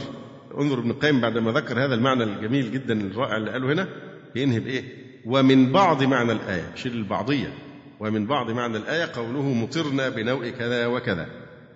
انظر 0.61 0.79
ابن 0.79 0.91
القيم 0.91 1.21
بعد 1.21 1.39
ما 1.39 1.53
ذكر 1.53 1.85
هذا 1.85 1.95
المعنى 1.95 2.25
الجميل 2.25 2.73
جدا 2.73 3.01
الرائع 3.01 3.37
اللي 3.37 3.51
قاله 3.51 3.73
هنا 3.73 3.89
ينهي 4.35 4.61
بإيه؟ 4.61 4.83
ومن 5.27 5.73
بعض 5.73 6.03
معنى 6.03 6.33
الآية. 6.33 6.73
شيل 6.75 6.93
البعضية. 6.93 7.53
ومن 8.01 8.27
بعض 8.27 8.51
معنى 8.51 8.77
الآية 8.77 9.11
قوله 9.15 9.43
مطرنا 9.43 10.09
بنوء 10.09 10.49
كذا 10.49 10.87
وكذا. 10.87 11.27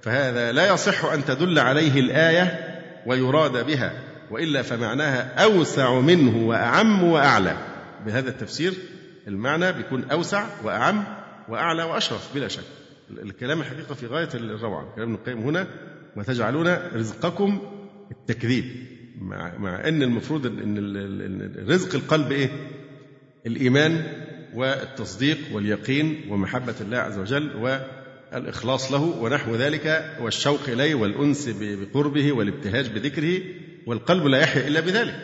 فهذا 0.02 0.52
لا 0.52 0.72
يصح 0.74 1.04
أن 1.04 1.24
تدل 1.24 1.58
عليه 1.58 2.00
الآية 2.00 2.78
ويراد 3.06 3.66
بها 3.66 3.92
وإلا 4.30 4.62
فمعناها 4.62 5.44
أوسع 5.44 6.00
منه 6.00 6.48
وأعم 6.48 7.04
وأعلى. 7.04 7.56
بهذا 8.06 8.30
التفسير 8.30 8.74
المعنى 9.28 9.72
بيكون 9.72 10.04
أوسع 10.10 10.46
وأعم 10.64 11.04
وأعلى 11.48 11.82
وأشرف 11.82 12.34
بلا 12.34 12.48
شك. 12.48 12.81
الكلام 13.22 13.60
الحقيقة 13.60 13.94
في 13.94 14.06
غاية 14.06 14.28
الروعة. 14.34 14.94
كلام 14.94 15.08
ابن 15.08 15.14
القيم 15.14 15.38
هنا 15.38 15.66
وتجعلون 16.16 16.68
رزقكم 16.94 17.60
التكذيب. 18.10 18.64
مع, 19.18 19.58
مع 19.58 19.88
إن 19.88 20.02
المفروض 20.02 20.46
إن 20.46 21.66
رزق 21.68 21.94
القلب 21.94 22.32
إيه؟ 22.32 22.50
الإيمان 23.46 24.04
والتصديق 24.54 25.38
واليقين 25.52 26.26
ومحبة 26.30 26.74
الله 26.80 26.98
عز 26.98 27.18
وجل 27.18 27.56
والإخلاص 27.56 28.92
له 28.92 29.02
ونحو 29.02 29.54
ذلك 29.54 30.16
والشوق 30.20 30.60
إليه 30.68 30.94
والأنس 30.94 31.48
بقربه 31.60 32.32
والابتهاج 32.32 32.88
بذكره 32.88 33.40
والقلب 33.86 34.26
لا 34.26 34.38
يحيا 34.38 34.68
إلا 34.68 34.80
بذلك. 34.80 35.14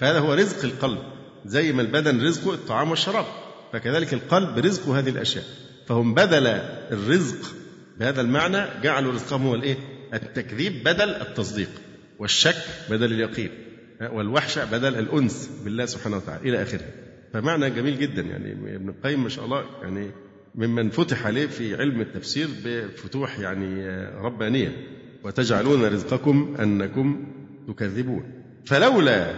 فهذا 0.00 0.18
هو 0.18 0.34
رزق 0.34 0.64
القلب. 0.64 0.98
زي 1.44 1.72
ما 1.72 1.82
البدن 1.82 2.26
رزقه 2.26 2.54
الطعام 2.54 2.90
والشراب 2.90 3.26
فكذلك 3.72 4.14
القلب 4.14 4.58
رزق 4.58 4.88
هذه 4.88 5.08
الأشياء. 5.08 5.44
فهم 5.86 6.14
بدل 6.14 6.46
الرزق 6.92 7.54
بهذا 8.00 8.20
المعنى 8.20 8.82
جعلوا 8.82 9.12
رزقهم 9.12 9.46
هو 9.46 9.54
الإيه؟ 9.54 9.76
التكذيب 10.14 10.84
بدل 10.84 11.08
التصديق 11.08 11.68
والشك 12.18 12.56
بدل 12.90 13.12
اليقين 13.12 13.50
والوحشة 14.12 14.64
بدل 14.64 14.94
الأنس 14.98 15.50
بالله 15.64 15.86
سبحانه 15.86 16.16
وتعالى 16.16 16.48
إلى 16.48 16.62
آخره. 16.62 16.84
فمعنى 17.32 17.70
جميل 17.70 17.98
جدا 17.98 18.22
يعني 18.22 18.52
ابن 18.76 18.88
القيم 18.88 19.22
ما 19.22 19.28
شاء 19.28 19.44
الله 19.44 19.64
يعني 19.82 20.10
ممن 20.54 20.90
فتح 20.90 21.26
عليه 21.26 21.46
في 21.46 21.76
علم 21.76 22.00
التفسير 22.00 22.48
بفتوح 22.64 23.38
يعني 23.38 23.88
ربانية 24.16 24.72
وتجعلون 25.24 25.84
رزقكم 25.84 26.56
أنكم 26.60 27.26
تكذبون. 27.68 28.32
فلولا 28.66 29.34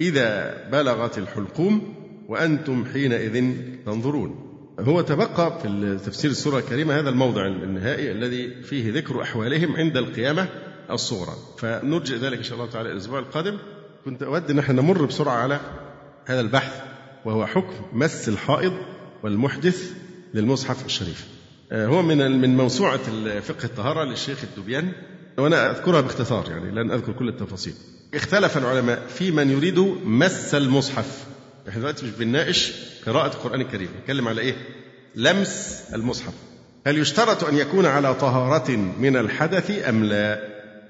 إذا 0.00 0.56
بلغت 0.72 1.18
الحلقوم 1.18 1.94
وأنتم 2.28 2.84
حينئذ 2.84 3.54
تنظرون. 3.86 4.49
هو 4.80 5.00
تبقى 5.00 5.60
في 5.62 5.98
تفسير 6.06 6.30
السورة 6.30 6.58
الكريمة 6.58 6.98
هذا 6.98 7.08
الموضع 7.08 7.46
النهائي 7.46 8.12
الذي 8.12 8.62
فيه 8.62 8.92
ذكر 8.92 9.22
أحوالهم 9.22 9.76
عند 9.76 9.96
القيامة 9.96 10.48
الصغرى. 10.90 11.36
فنرجئ 11.58 12.16
ذلك 12.16 12.38
إن 12.38 12.42
شاء 12.42 12.54
الله 12.54 12.70
تعالى 12.70 12.92
الأسبوع 12.92 13.18
القادم. 13.18 13.58
كنت 14.04 14.22
أود 14.22 14.50
أن 14.50 14.58
إحنا 14.58 14.82
نمر 14.82 15.04
بسرعة 15.04 15.34
على 15.34 15.60
هذا 16.26 16.40
البحث 16.40 16.82
وهو 17.24 17.46
حكم 17.46 17.74
مس 17.92 18.28
الحائض 18.28 18.72
والمحدث 19.22 19.92
للمصحف 20.34 20.86
الشريف. 20.86 21.28
آه، 21.72 21.86
هو 21.86 22.02
من 22.02 22.40
من 22.40 22.56
موسوعة 22.56 23.00
فقه 23.40 23.64
الطهارة 23.64 24.04
للشيخ 24.04 24.38
الدبيان 24.44 24.92
وأنا 25.38 25.70
أذكرها 25.70 26.00
باختصار 26.00 26.50
يعني 26.50 26.70
لن 26.70 26.90
أذكر 26.90 27.12
كل 27.12 27.28
التفاصيل. 27.28 27.74
اختلف 28.14 28.58
العلماء 28.58 29.06
في 29.06 29.30
من 29.30 29.50
يريد 29.50 29.78
مس 30.04 30.54
المصحف. 30.54 31.26
إحنا 31.68 31.80
دلوقتي 31.80 32.06
مش 32.06 32.10
بنناقش 32.10 32.72
قراءة 33.06 33.26
القرآن 33.26 33.60
الكريم 33.60 33.88
نتكلم 34.00 34.28
على 34.28 34.40
إيه؟ 34.40 34.54
لمس 35.14 35.84
المصحف. 35.94 36.32
هل 36.86 36.98
يشترط 36.98 37.44
أن 37.44 37.56
يكون 37.56 37.86
على 37.86 38.14
طهارة 38.14 38.70
من 38.76 39.16
الحدث 39.16 39.88
أم 39.88 40.04
لا؟ 40.04 40.40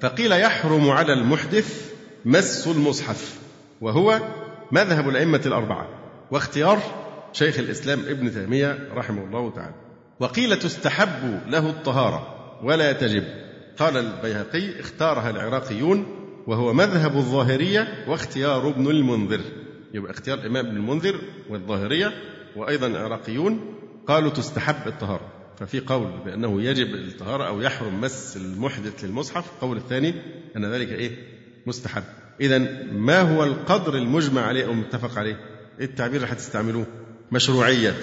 فقيل 0.01 0.33
يحرم 0.33 0.91
على 0.91 1.13
المحدث 1.13 1.91
مس 2.25 2.67
المصحف 2.67 3.39
وهو 3.81 4.21
مذهب 4.73 5.09
الأئمة 5.09 5.41
الأربعة 5.47 5.89
واختيار 6.31 6.83
شيخ 7.33 7.59
الإسلام 7.59 8.01
ابن 8.01 8.35
تيمية 8.35 8.89
رحمه 8.95 9.25
الله 9.25 9.51
تعالى. 9.51 9.75
وقيل 10.21 10.59
تستحب 10.59 11.41
له 11.49 11.71
الطهارة 11.71 12.35
ولا 12.63 12.93
تجب. 12.93 13.25
قال 13.79 13.97
البيهقي 13.97 14.81
اختارها 14.81 15.31
العراقيون 15.31 16.07
وهو 16.47 16.73
مذهب 16.73 17.17
الظاهرية 17.17 18.05
واختيار 18.09 18.69
ابن 18.69 18.91
المنذر. 18.91 19.41
يبقى 19.95 20.11
اختيار 20.13 20.39
الإمام 20.39 20.67
ابن 20.67 20.77
المنذر 20.77 21.21
والظاهرية 21.49 22.13
وأيضا 22.57 22.87
العراقيون 22.87 23.75
قالوا 24.07 24.31
تستحب 24.31 24.89
الطهارة. 24.89 25.33
ففي 25.59 25.81
قول 25.81 26.11
بأنه 26.25 26.63
يجب 26.63 26.95
الطهارة 26.95 27.45
أو 27.49 27.61
يحرم 27.63 28.01
مس 28.01 28.37
المحدث 28.37 29.05
للمصحف 29.05 29.45
القول 29.55 29.77
الثاني 29.77 30.15
أن 30.57 30.65
ذلك 30.65 30.89
إيه؟ 30.89 31.11
مستحب. 31.67 32.03
إذا 32.41 32.59
ما 32.93 33.21
هو 33.21 33.45
القدر 33.45 33.95
المجمع 33.95 34.43
عليه 34.43 34.65
أو 34.65 34.71
المتفق 34.71 35.19
عليه؟ 35.19 35.37
إيه 35.81 35.85
التعبير 35.87 36.23
اللي 36.23 36.33
هتستعملوه. 36.33 36.87
مشروعية. 37.33 37.97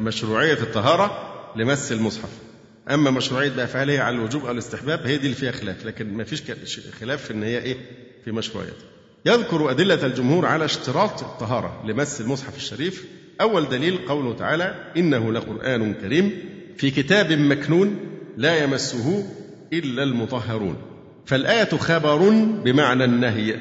مشروعية 0.00 0.52
الطهارة 0.52 1.32
لمس 1.56 1.92
المصحف. 1.92 2.30
أما 2.90 3.10
مشروعية 3.10 3.50
بأفعاله 3.50 3.98
على 4.00 4.16
الوجوب 4.16 4.44
أو 4.44 4.52
الاستحباب 4.52 5.00
هي 5.06 5.16
دي 5.16 5.24
اللي 5.24 5.36
فيها 5.36 5.52
خلاف 5.52 5.86
لكن 5.86 6.14
ما 6.14 6.24
فيش 6.24 6.42
خلاف 7.00 7.24
في 7.24 7.32
أن 7.32 7.42
هي 7.42 7.58
إيه؟ 7.58 7.76
في 8.24 8.32
مشروعية 8.32 8.72
يذكر 9.26 9.70
أدلة 9.70 10.06
الجمهور 10.06 10.46
على 10.46 10.64
اشتراط 10.64 11.22
الطهارة 11.22 11.82
لمس 11.86 12.20
المصحف 12.20 12.56
الشريف. 12.56 13.06
أول 13.40 13.68
دليل 13.68 13.98
قوله 14.08 14.34
تعالى 14.34 14.92
إنه 14.96 15.32
لقرآن 15.32 15.94
كريم 15.94 16.32
في 16.76 16.90
كتاب 16.90 17.32
مكنون 17.32 17.96
لا 18.36 18.62
يمسه 18.64 19.24
إلا 19.72 20.02
المطهرون. 20.02 20.76
فالآية 21.26 21.68
خبر 21.76 22.30
بمعنى 22.64 23.04
النهي 23.04 23.56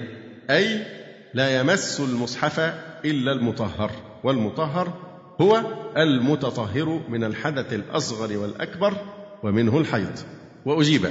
أي 0.49 0.85
لا 1.33 1.59
يمس 1.59 1.99
المصحف 1.99 2.59
إلا 3.05 3.31
المطهر 3.31 3.91
والمطهر 4.23 4.93
هو 5.41 5.61
المتطهر 5.97 7.01
من 7.09 7.23
الحدث 7.23 7.73
الأصغر 7.73 8.37
والأكبر 8.37 8.93
ومنه 9.43 9.77
الحيض. 9.77 10.19
وأجيب 10.65 11.09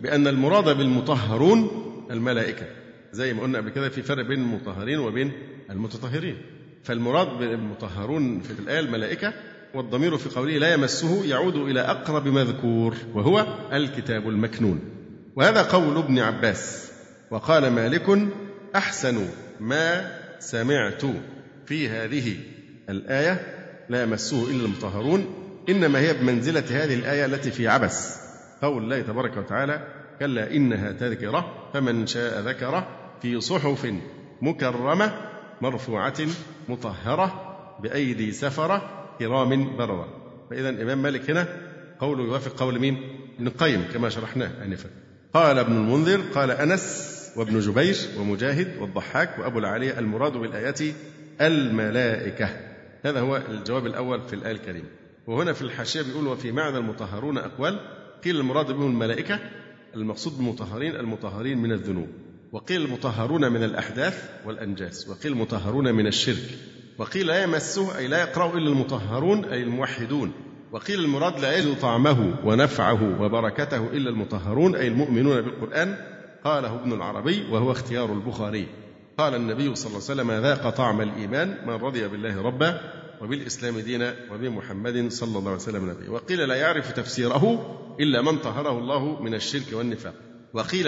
بأن 0.00 0.26
المراد 0.26 0.76
بالمطهرون 0.76 1.70
الملائكة. 2.10 2.66
زي 3.14 3.34
ما 3.34 3.42
قلنا 3.42 3.58
قبل 3.58 3.70
كده 3.70 3.88
في 3.88 4.02
فرق 4.02 4.26
بين 4.26 4.40
المطهرين 4.40 4.98
وبين 4.98 5.32
المتطهرين. 5.70 6.36
فالمراد 6.84 7.38
بالمطهرون 7.38 8.40
في 8.40 8.50
الآية 8.60 8.80
الملائكة 8.80 9.32
والضمير 9.74 10.16
في 10.16 10.28
قوله 10.28 10.58
لا 10.58 10.74
يمسه 10.74 11.24
يعود 11.24 11.56
إلى 11.56 11.80
أقرب 11.80 12.28
مذكور 12.28 12.94
وهو 13.14 13.46
الكتاب 13.72 14.28
المكنون. 14.28 14.80
وهذا 15.36 15.62
قول 15.62 15.98
ابن 15.98 16.18
عباس. 16.18 16.92
وقال 17.30 17.70
مالك 17.70 18.28
أحسن 18.76 19.26
ما 19.60 20.10
سمعت 20.38 21.02
في 21.66 21.88
هذه 21.88 22.36
الآية 22.90 23.40
لا 23.88 24.02
يمسه 24.02 24.50
إلا 24.50 24.64
المطهرون. 24.64 25.26
إنما 25.68 25.98
هي 25.98 26.14
بمنزلة 26.14 26.64
هذه 26.70 26.94
الآية 26.94 27.24
التي 27.24 27.50
في 27.50 27.68
عبس. 27.68 28.16
قول 28.62 28.82
الله 28.82 29.00
تبارك 29.00 29.36
وتعالى 29.36 29.86
كلا 30.20 30.50
إنها 30.50 30.92
تذكرة 30.92 31.70
فمن 31.74 32.06
شاء 32.06 32.40
ذكره 32.40 33.03
في 33.22 33.40
صحف 33.40 33.94
مكرمة 34.42 35.12
مرفوعة 35.60 36.18
مطهرة 36.68 37.56
بأيدي 37.82 38.32
سفرة 38.32 39.06
كرام 39.18 39.76
بررة. 39.76 40.08
فإذا 40.50 40.68
الإمام 40.68 41.02
مالك 41.02 41.30
هنا 41.30 41.48
قوله 42.00 42.24
يوافق 42.24 42.60
قول 42.60 42.78
مين؟ 42.78 42.98
ابن 43.36 43.46
القيم 43.46 43.84
كما 43.92 44.08
شرحناه 44.08 44.64
آنفا. 44.64 44.90
قال 45.34 45.58
ابن 45.58 45.76
المنذر 45.76 46.20
قال 46.34 46.50
أنس 46.50 47.14
وابن 47.36 47.60
جبير 47.60 47.96
ومجاهد 48.18 48.76
والضحاك 48.80 49.38
وأبو 49.38 49.58
العالية 49.58 49.98
المراد 49.98 50.32
بالآيات 50.32 50.80
الملائكة. 51.40 52.48
هذا 53.04 53.20
هو 53.20 53.36
الجواب 53.36 53.86
الأول 53.86 54.22
في 54.22 54.32
الآية 54.32 54.52
الكريمة. 54.52 54.88
وهنا 55.26 55.52
في 55.52 55.62
الحاشية 55.62 56.02
بيقول 56.02 56.26
وفي 56.26 56.52
معنى 56.52 56.78
المطهرون 56.78 57.38
أقوال. 57.38 57.80
قيل 58.24 58.36
المراد 58.36 58.66
بهم 58.66 58.90
الملائكة 58.90 59.38
المقصود 59.94 60.36
بالمطهرين 60.36 60.96
المطهرين 60.96 61.58
من 61.58 61.72
الذنوب. 61.72 62.08
وقيل 62.52 62.82
المطهرون 62.82 63.52
من 63.52 63.64
الأحداث 63.64 64.30
والأنجاس 64.46 65.08
وقيل 65.08 65.32
المطهرون 65.32 65.94
من 65.94 66.06
الشرك 66.06 66.58
وقيل 66.98 67.26
لا 67.26 67.42
يمسه 67.42 67.98
أي 67.98 68.08
لا 68.08 68.20
يقرأ 68.20 68.58
إلا 68.58 68.68
المطهرون 68.68 69.44
أي 69.44 69.62
الموحدون 69.62 70.32
وقيل 70.72 71.00
المراد 71.00 71.40
لا 71.40 71.58
يجد 71.58 71.80
طعمه 71.80 72.34
ونفعه 72.44 73.22
وبركته 73.22 73.86
إلا 73.86 74.10
المطهرون 74.10 74.76
أي 74.76 74.88
المؤمنون 74.88 75.40
بالقرآن 75.40 75.96
قاله 76.44 76.74
ابن 76.74 76.92
العربي 76.92 77.46
وهو 77.50 77.72
اختيار 77.72 78.12
البخاري. 78.12 78.66
قال 79.18 79.34
النبي 79.34 79.74
صلى 79.74 79.86
الله 79.86 80.02
عليه 80.10 80.22
وسلم 80.22 80.30
ذاق 80.30 80.70
طعم 80.70 81.00
الإيمان 81.00 81.56
من 81.66 81.74
رضي 81.74 82.08
بالله 82.08 82.42
ربا 82.42 82.80
وبالإسلام 83.20 83.78
دينا 83.78 84.14
وبمحمد 84.32 85.12
صلى 85.12 85.38
الله 85.38 85.50
عليه 85.50 85.60
وسلم 85.60 85.90
نبيا 85.90 86.10
وقيل 86.10 86.48
لا 86.48 86.54
يعرف 86.54 86.92
تفسيره 86.92 87.76
إلا 88.00 88.22
من 88.22 88.38
طهره 88.38 88.78
الله 88.78 89.22
من 89.22 89.34
الشرك 89.34 89.72
والنفاق. 89.72 90.14
وقيل 90.54 90.86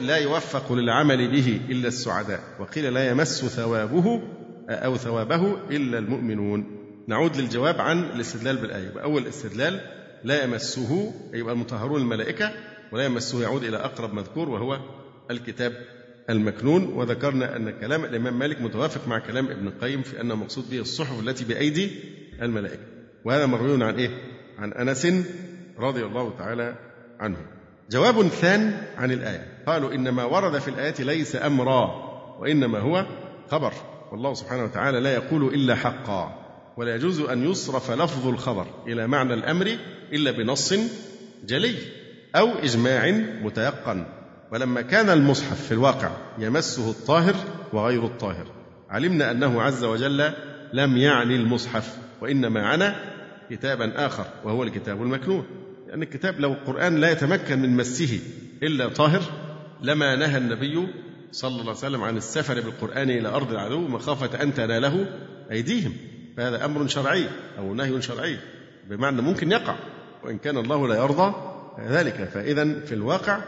لا 0.00 0.16
يوفق 0.16 0.72
للعمل 0.72 1.30
به 1.30 1.60
إلا 1.68 1.88
السعداء 1.88 2.40
وقيل 2.60 2.94
لا 2.94 3.10
يمس 3.10 3.44
ثوابه 3.44 4.22
أو 4.68 4.96
ثوابه 4.96 5.56
إلا 5.70 5.98
المؤمنون. 5.98 6.66
نعود 7.08 7.36
للجواب 7.36 7.80
عن 7.80 8.04
الاستدلال 8.04 8.56
بالآية. 8.56 9.02
أول 9.02 9.26
استدلال 9.26 9.80
لا 10.24 10.44
يمسه 10.44 11.14
يبقى 11.34 11.54
المطهرون 11.54 12.00
الملائكة 12.00 12.52
ولا 12.92 13.04
يمسه 13.04 13.42
يعود 13.42 13.64
إلى 13.64 13.76
أقرب 13.76 14.14
مذكور 14.14 14.48
وهو 14.48 14.80
الكتاب 15.30 15.72
المكنون. 16.30 16.84
وذكرنا 16.84 17.56
أن 17.56 17.70
كلام 17.70 18.04
الإمام 18.04 18.38
مالك 18.38 18.60
متوافق 18.60 19.08
مع 19.08 19.18
كلام 19.18 19.48
ابن 19.48 19.66
القيم 19.66 20.02
في 20.02 20.20
أن 20.20 20.30
المقصود 20.30 20.70
به 20.70 20.80
الصحف 20.80 21.20
التي 21.20 21.44
بأيدي 21.44 21.90
الملائكة. 22.42 22.82
وهذا 23.24 23.46
مروي 23.46 23.84
عن 23.84 23.94
إيه؟ 23.94 24.10
عن 24.58 24.72
أنس 24.72 25.06
رضي 25.78 26.04
الله 26.04 26.38
تعالى 26.38 26.74
عنه. 27.20 27.56
جواب 27.90 28.28
ثان 28.28 28.82
عن 28.98 29.12
الآية. 29.12 29.64
قالوا 29.66 29.94
إنما 29.94 30.24
ورد 30.24 30.58
في 30.58 30.68
الآية 30.68 30.94
ليس 30.98 31.36
أمرا 31.36 31.90
وإنما 32.40 32.78
هو 32.78 33.06
خبر. 33.50 33.72
والله 34.12 34.34
سبحانه 34.34 34.64
وتعالى 34.64 35.00
لا 35.00 35.14
يقول 35.14 35.54
إلا 35.54 35.74
حقا 35.74 36.46
ولا 36.76 36.94
يجوز 36.94 37.20
أن 37.20 37.50
يصرف 37.50 37.90
لفظ 37.90 38.26
الخبر 38.28 38.66
إلى 38.86 39.06
معنى 39.06 39.34
الأمر 39.34 39.76
إلا 40.12 40.30
بنص 40.30 40.74
جلي 41.44 41.74
أو 42.36 42.48
إجماع 42.48 43.10
متيقن. 43.42 44.06
ولما 44.52 44.80
كان 44.82 45.10
المصحف 45.10 45.66
في 45.66 45.72
الواقع 45.72 46.10
يمسه 46.38 46.90
الطاهر 46.90 47.34
وغير 47.72 48.04
الطاهر 48.04 48.46
علمنا 48.90 49.30
أنه 49.30 49.62
عز 49.62 49.84
وجل 49.84 50.32
لم 50.72 50.96
يعني 50.96 51.36
المصحف 51.36 51.96
وإنما 52.20 52.66
عنى 52.66 52.94
كتابا 53.50 54.06
آخر 54.06 54.26
وهو 54.44 54.62
الكتاب 54.62 55.02
المكنون. 55.02 55.46
لأن 55.86 56.02
يعني 56.02 56.04
الكتاب 56.04 56.40
لو 56.40 56.52
القرآن 56.52 56.96
لا 56.96 57.10
يتمكن 57.10 57.62
من 57.62 57.76
مسه 57.76 58.20
إلا 58.62 58.88
طاهر 58.88 59.22
لما 59.82 60.16
نهى 60.16 60.38
النبي 60.38 60.88
صلى 61.32 61.50
الله 61.50 61.62
عليه 61.62 61.70
وسلم 61.70 62.02
عن 62.02 62.16
السفر 62.16 62.60
بالقرآن 62.60 63.10
إلى 63.10 63.28
أرض 63.28 63.52
العدو 63.52 63.80
مخافة 63.80 64.42
أن 64.42 64.54
تناله 64.54 65.06
أيديهم. 65.50 65.92
فهذا 66.36 66.64
أمر 66.64 66.86
شرعي 66.86 67.26
أو 67.58 67.74
نهي 67.74 68.02
شرعي 68.02 68.38
بمعنى 68.90 69.22
ممكن 69.22 69.52
يقع 69.52 69.76
وإن 70.24 70.38
كان 70.38 70.58
الله 70.58 70.88
لا 70.88 70.94
يرضى 70.94 71.34
ذلك. 71.88 72.30
فإذا 72.34 72.80
في 72.80 72.94
الواقع 72.94 73.44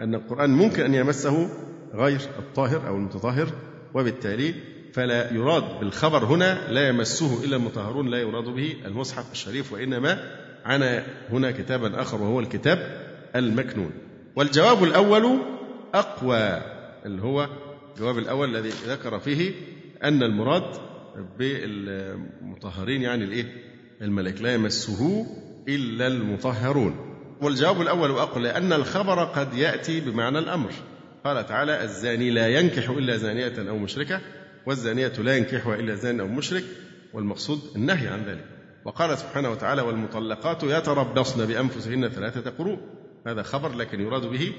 أن 0.00 0.14
القرآن 0.14 0.50
ممكن 0.50 0.84
أن 0.84 0.94
يمسه 0.94 1.50
غير 1.94 2.20
الطاهر 2.38 2.88
أو 2.88 2.96
المتطهر 2.96 3.48
وبالتالي 3.94 4.54
فلا 4.92 5.32
يراد 5.32 5.80
بالخبر 5.80 6.24
هنا 6.24 6.58
لا 6.68 6.88
يمسه 6.88 7.44
إلا 7.44 7.56
المطهرون 7.56 8.08
لا 8.08 8.18
يراد 8.18 8.44
به 8.44 8.76
المصحف 8.86 9.32
الشريف 9.32 9.72
وإنما 9.72 10.18
عنا 10.64 11.02
هنا 11.30 11.50
كتابا 11.50 12.02
آخر 12.02 12.22
وهو 12.22 12.40
الكتاب 12.40 12.78
المكنون. 13.36 13.90
والجواب 14.36 14.84
الأول 14.84 15.38
أقوى 15.94 16.62
اللي 17.06 17.22
هو 17.22 17.48
الجواب 17.94 18.18
الأول 18.18 18.56
الذي 18.56 18.68
ذكر 18.86 19.18
فيه 19.18 19.52
أن 20.02 20.22
المراد 20.22 20.62
بالمطهرين 21.38 23.02
يعني 23.02 23.24
الإيه؟ 23.24 23.44
الملك 24.02 24.42
لا 24.42 24.54
يمسه 24.54 25.26
إلا 25.68 26.06
المطهرون. 26.06 27.16
والجواب 27.42 27.80
الأول 27.80 28.10
أقوى 28.10 28.42
لأن 28.42 28.72
الخبر 28.72 29.24
قد 29.24 29.54
يأتي 29.54 30.00
بمعنى 30.00 30.38
الأمر. 30.38 30.70
قال 31.24 31.46
تعالى 31.46 31.84
الزاني 31.84 32.30
لا 32.30 32.48
ينكح 32.48 32.90
إلا 32.90 33.16
زانية 33.16 33.68
أو 33.68 33.78
مشركة 33.78 34.20
والزانية 34.66 35.08
لا 35.08 35.36
ينكحها 35.36 35.74
إلا 35.74 35.94
زان 35.94 36.20
أو 36.20 36.26
مشرك 36.26 36.64
والمقصود 37.12 37.60
النهي 37.76 38.08
عن 38.08 38.22
ذلك. 38.22 38.44
وقال 38.84 39.18
سبحانه 39.18 39.50
وتعالى 39.50 39.82
والمطلقات 39.82 40.62
يتربصن 40.62 41.46
بأنفسهن 41.46 42.08
ثلاثة 42.08 42.50
قروء 42.50 42.78
هذا 43.26 43.42
خبر 43.42 43.74
لكن 43.74 44.00
يراد 44.00 44.26
به 44.26 44.52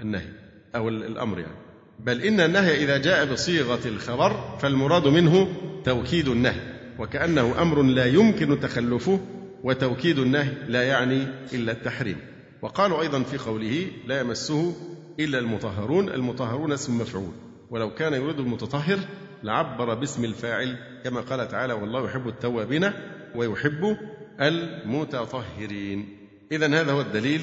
النهي 0.00 0.28
أو 0.76 0.88
الأمر 0.88 1.38
يعني. 1.38 1.56
بل 1.98 2.22
إن 2.22 2.40
النهي 2.40 2.84
إذا 2.84 2.98
جاء 2.98 3.32
بصيغة 3.32 3.88
الخبر 3.88 4.58
فالمراد 4.58 5.08
منه 5.08 5.48
توكيد 5.84 6.28
النهي 6.28 6.60
وكأنه 6.98 7.62
أمر 7.62 7.82
لا 7.82 8.06
يمكن 8.06 8.60
تخلفه 8.60 9.20
وتوكيد 9.64 10.18
النهي 10.18 10.52
لا 10.68 10.82
يعني 10.82 11.26
إلا 11.52 11.72
التحريم. 11.72 12.16
وقالوا 12.62 13.02
أيضا 13.02 13.22
في 13.22 13.38
قوله 13.38 13.86
لا 14.06 14.20
يمسه 14.20 14.76
إلا 15.20 15.38
المطهرون 15.38 16.08
المطهرون 16.08 16.72
اسم 16.72 16.98
مفعول. 16.98 17.32
ولو 17.70 17.94
كان 17.94 18.12
يريد 18.12 18.38
المتطهر 18.40 18.98
لعبر 19.42 19.94
باسم 19.94 20.24
الفاعل 20.24 20.76
كما 21.04 21.20
قال 21.20 21.48
تعالى 21.48 21.72
والله 21.72 22.04
يحب 22.04 22.28
التوابين 22.28 22.92
ويحب 23.38 23.96
المتطهرين. 24.40 26.18
إذا 26.52 26.66
هذا 26.66 26.92
هو 26.92 27.00
الدليل 27.00 27.40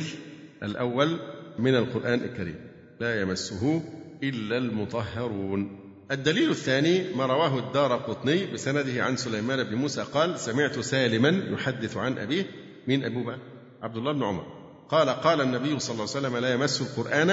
الأول 0.63 1.19
من 1.59 1.75
القرآن 1.75 2.19
الكريم. 2.23 2.55
لا 2.99 3.21
يمسه 3.21 3.81
إلا 4.23 4.57
المطهرون. 4.57 5.79
الدليل 6.11 6.49
الثاني 6.49 7.13
ما 7.13 7.25
رواه 7.25 7.59
الدار 7.59 7.95
قطني 7.95 8.45
بسنده 8.53 9.03
عن 9.03 9.15
سليمان 9.15 9.63
بن 9.63 9.75
موسى 9.75 10.01
قال 10.13 10.39
سمعت 10.39 10.79
سالما 10.79 11.53
يحدث 11.53 11.97
عن 11.97 12.17
أبيه 12.17 12.45
من 12.87 13.03
أبو 13.03 13.23
بكر 13.23 13.39
عبد 13.81 13.97
الله 13.97 14.11
بن 14.11 14.23
عمر. 14.23 14.45
قال 14.89 15.09
قال 15.09 15.41
النبي 15.41 15.79
صلى 15.79 15.93
الله 15.93 16.15
عليه 16.15 16.27
وسلم 16.27 16.37
لا 16.37 16.53
يمس 16.53 16.81
القرآن 16.81 17.29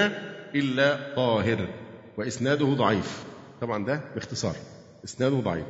إلا 0.55 1.15
طاهر. 1.15 1.67
وإسناده 2.17 2.65
ضعيف. 2.65 3.23
طبعا 3.61 3.85
ده 3.85 4.01
باختصار. 4.15 4.55
إسناده 5.03 5.35
ضعيف. 5.35 5.65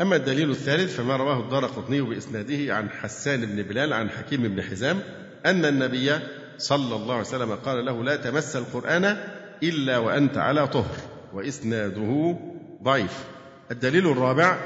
أما 0.00 0.16
الدليل 0.16 0.50
الثالث 0.50 0.96
فما 0.96 1.16
رواه 1.16 1.40
الدار 1.40 1.66
قطني 1.66 2.00
بإسناده 2.00 2.74
عن 2.74 2.90
حسان 2.90 3.46
بن 3.46 3.62
بلال 3.62 3.92
عن 3.92 4.10
حكيم 4.10 4.42
بن 4.42 4.62
حزام 4.62 5.00
أن 5.46 5.64
النبي 5.64 6.12
صلى 6.58 6.96
الله 6.96 7.14
عليه 7.14 7.26
وسلم 7.26 7.54
قال 7.54 7.84
له 7.84 8.04
لا 8.04 8.16
تمس 8.16 8.56
القرآن 8.56 9.16
إلا 9.62 9.98
وأنت 9.98 10.38
على 10.38 10.66
طهر 10.68 10.96
وإسناده 11.32 12.38
ضعيف. 12.82 13.24
الدليل 13.70 14.06
الرابع 14.10 14.58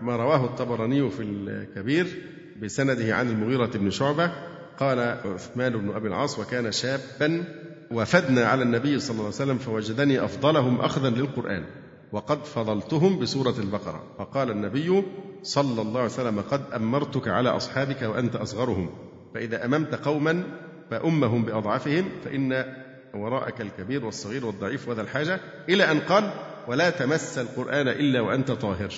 ما 0.00 0.16
رواه 0.16 0.44
الطبراني 0.44 1.10
في 1.10 1.22
الكبير 1.22 2.06
بسنده 2.62 3.14
عن 3.16 3.28
المغيرة 3.28 3.70
بن 3.74 3.90
شعبة 3.90 4.32
قال 4.78 4.98
عثمان 5.24 5.72
بن 5.72 5.94
أبي 5.94 6.08
العاص 6.08 6.38
وكان 6.38 6.72
شابا 6.72 7.44
وفدنا 7.90 8.46
على 8.46 8.62
النبي 8.62 8.98
صلى 9.00 9.10
الله 9.10 9.24
عليه 9.24 9.34
وسلم 9.34 9.58
فوجدني 9.58 10.24
أفضلهم 10.24 10.80
أخذا 10.80 11.10
للقرآن. 11.10 11.64
وقد 12.12 12.44
فضلتهم 12.44 13.18
بسورة 13.18 13.54
البقرة. 13.58 14.02
فقال 14.18 14.50
النبي 14.50 15.02
صلى 15.42 15.82
الله 15.82 16.00
عليه 16.00 16.10
وسلم 16.10 16.40
قد 16.40 16.62
أمرتك 16.76 17.28
على 17.28 17.48
أصحابك 17.48 18.02
وأنت 18.02 18.36
أصغرهم. 18.36 18.90
فإذا 19.34 19.64
أممت 19.64 19.94
قوما 19.94 20.42
فأمهم 20.90 21.44
بأضعفهم 21.44 22.04
فإن 22.24 22.64
وراءك 23.14 23.60
الكبير 23.60 24.04
والصغير 24.04 24.46
والضعيف 24.46 24.88
وذا 24.88 25.02
الحاجة 25.02 25.40
إلى 25.68 25.90
أن 25.90 26.00
قال 26.00 26.30
ولا 26.68 26.90
تمس 26.90 27.38
القرآن 27.38 27.88
إلا 27.88 28.20
وأنت 28.20 28.50
طاهر. 28.50 28.92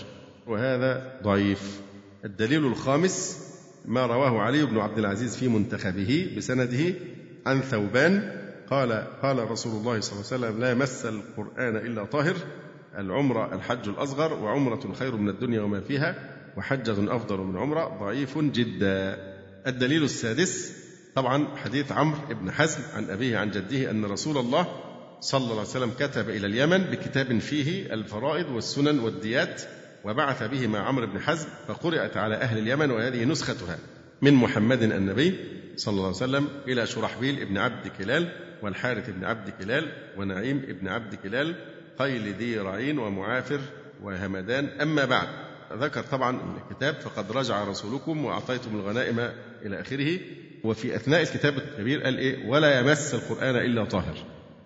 وهذا 0.47 1.21
ضعيف. 1.23 1.81
الدليل 2.25 2.67
الخامس 2.67 3.47
ما 3.85 4.07
رواه 4.07 4.41
علي 4.41 4.65
بن 4.65 4.79
عبد 4.79 4.99
العزيز 4.99 5.37
في 5.37 5.49
منتخبه 5.49 6.35
بسنده 6.37 6.95
عن 7.47 7.61
ثوبان 7.61 8.41
قال 8.71 8.93
قال 9.23 9.51
رسول 9.51 9.73
الله 9.73 10.01
صلى 10.01 10.13
الله 10.13 10.33
عليه 10.33 10.47
وسلم 10.47 10.61
لا 10.61 10.71
يمس 10.71 11.07
القرآن 11.07 11.77
إلا 11.77 12.05
طاهر. 12.05 12.35
العمرة 12.99 13.55
الحج 13.55 13.89
الأصغر 13.89 14.33
وعمرة 14.33 14.93
خير 14.99 15.17
من 15.17 15.29
الدنيا 15.29 15.61
وما 15.61 15.81
فيها 15.81 16.15
وحجة 16.57 17.17
أفضل 17.17 17.39
من 17.39 17.57
عمرة 17.57 17.99
ضعيف 18.01 18.39
جدا. 18.39 19.19
الدليل 19.67 20.05
السادس 20.05 20.73
طبعا 21.15 21.57
حديث 21.57 21.93
عمرو 21.93 22.19
بن 22.31 22.51
حزم 22.51 22.81
عن 22.95 23.11
أبيه 23.11 23.39
عن 23.39 23.51
جده 23.51 23.91
أن 23.91 24.05
رسول 24.05 24.39
الله 24.39 24.67
صلى 25.21 25.41
الله 25.41 25.53
عليه 25.53 25.63
وسلم 25.63 25.91
كتب 25.99 26.29
إلى 26.31 26.47
اليمن 26.47 26.79
بكتاب 26.79 27.39
فيه 27.39 27.95
الفرائض 27.95 28.51
والسنن 28.51 28.99
والديات 28.99 29.63
وبعث 30.05 30.43
به 30.43 30.67
مع 30.67 30.79
عمرو 30.79 31.07
بن 31.07 31.21
حزم 31.21 31.49
فقرأت 31.69 32.17
على 32.17 32.35
أهل 32.35 32.59
اليمن 32.59 32.91
وهذه 32.91 33.25
نسختها. 33.25 33.79
من 34.23 34.35
محمد 34.35 34.83
النبي 34.83 35.35
صلى 35.77 35.93
الله 35.93 36.07
عليه 36.07 36.17
وسلم 36.17 36.49
إلى 36.69 36.87
شرحبيل 36.87 37.45
بن 37.47 37.59
عبد 37.59 37.89
كلال 37.99 38.33
والحارث 38.63 39.11
بن 39.11 39.25
عبد 39.25 39.51
كلال 39.51 39.93
ونعيم 40.17 40.59
بن 40.59 40.89
عبد 40.89 41.15
كلال 41.15 41.55
قيل 41.99 42.35
ذي 42.35 42.59
رعين 42.59 42.99
ومعافر 42.99 43.61
وهمدان. 44.03 44.65
أما 44.65 45.05
بعد 45.05 45.29
ذكر 45.73 46.03
طبعا 46.03 46.41
الكتاب 46.57 46.95
فقد 46.95 47.33
رجع 47.33 47.65
رسولكم 47.65 48.25
وأعطيتم 48.25 48.77
الغنائم 48.77 49.21
إلى 49.63 49.81
آخره. 49.81 50.19
وفي 50.65 50.97
أثناء 50.97 51.23
الكتاب 51.23 51.59
الكبير 51.59 52.03
قال 52.03 52.19
إيه؟ 52.19 52.49
ولا 52.49 52.81
يمس 52.81 53.15
القرآن 53.15 53.57
إلا 53.57 53.85
طاهر. 53.85 54.17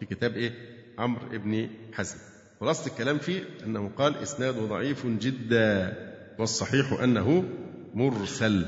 في 0.01 0.07
كتاب 0.07 0.37
إيه؟ 0.37 0.53
عمرو 0.99 1.29
بن 1.33 1.69
حزم. 1.93 2.17
خلاصة 2.61 2.93
الكلام 2.93 3.19
فيه 3.19 3.41
أنه 3.67 3.91
قال 3.97 4.17
إسناده 4.17 4.61
ضعيف 4.61 5.07
جدا 5.07 5.93
والصحيح 6.39 6.93
أنه 7.03 7.45
مرسل. 7.95 8.67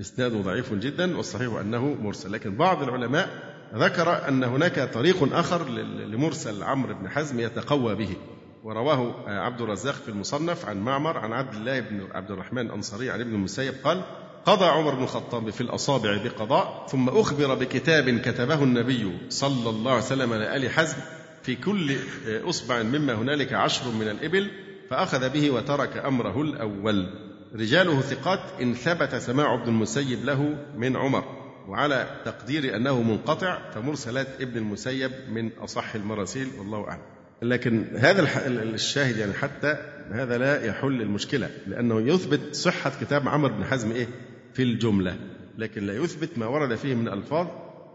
إسناده 0.00 0.38
ضعيف 0.38 0.74
جدا 0.74 1.16
والصحيح 1.16 1.52
أنه 1.52 1.94
مرسل. 2.02 2.32
لكن 2.32 2.56
بعض 2.56 2.82
العلماء 2.82 3.47
ذكر 3.74 4.28
أن 4.28 4.44
هناك 4.44 4.90
طريق 4.94 5.34
آخر 5.34 5.68
لمرسل 6.08 6.62
عمرو 6.62 6.94
بن 6.94 7.08
حزم 7.08 7.40
يتقوى 7.40 7.94
به 7.94 8.16
ورواه 8.64 9.14
عبد 9.26 9.60
الرزاق 9.60 9.94
في 9.94 10.08
المصنف 10.08 10.66
عن 10.66 10.80
معمر 10.80 11.18
عن 11.18 11.32
عبد 11.32 11.54
الله 11.54 11.80
بن 11.80 12.08
عبد 12.12 12.30
الرحمن 12.30 12.66
الأنصاري 12.66 13.10
عن 13.10 13.20
ابن 13.20 13.34
المسيب 13.34 13.74
قال 13.84 14.02
قضى 14.46 14.64
عمر 14.64 14.94
بن 14.94 15.02
الخطاب 15.02 15.50
في 15.50 15.60
الأصابع 15.60 16.16
بقضاء 16.24 16.86
ثم 16.90 17.08
أخبر 17.08 17.54
بكتاب 17.54 18.18
كتبه 18.18 18.62
النبي 18.62 19.18
صلى 19.28 19.70
الله 19.70 19.90
عليه 19.90 20.02
وسلم 20.02 20.34
لآل 20.34 20.70
حزم 20.70 20.96
في 21.42 21.56
كل 21.56 21.96
أصبع 22.26 22.82
مما 22.82 23.14
هنالك 23.14 23.52
عشر 23.52 23.90
من 23.90 24.08
الإبل 24.08 24.50
فأخذ 24.90 25.28
به 25.28 25.50
وترك 25.50 25.96
أمره 25.96 26.42
الأول. 26.42 27.10
رجاله 27.54 28.00
ثقات 28.00 28.40
إن 28.62 28.74
ثبت 28.74 29.14
سماع 29.14 29.54
ابن 29.54 29.68
المسيب 29.68 30.24
له 30.24 30.56
من 30.76 30.96
عمر. 30.96 31.37
وعلى 31.68 32.06
تقدير 32.24 32.76
أنه 32.76 33.02
منقطع 33.02 33.70
فمرسلات 33.70 34.26
ابن 34.40 34.56
المسيب 34.56 35.10
من 35.30 35.50
أصح 35.58 35.94
المراسيل 35.94 36.48
والله 36.58 36.88
أعلم. 36.88 37.02
لكن 37.42 37.84
هذا 37.96 38.22
الشاهد 38.46 39.16
يعني 39.16 39.32
حتى 39.32 39.76
هذا 40.12 40.38
لا 40.38 40.64
يحل 40.64 41.02
المشكلة 41.02 41.50
لأنه 41.66 42.00
يثبت 42.00 42.54
صحة 42.54 42.92
كتاب 43.00 43.28
عمرو 43.28 43.54
بن 43.54 43.64
حزم 43.64 43.92
إيه؟ 43.92 44.06
في 44.54 44.62
الجملة. 44.62 45.16
لكن 45.58 45.86
لا 45.86 45.96
يثبت 45.96 46.38
ما 46.38 46.46
ورد 46.46 46.74
فيه 46.74 46.94
من 46.94 47.08
ألفاظ 47.08 47.46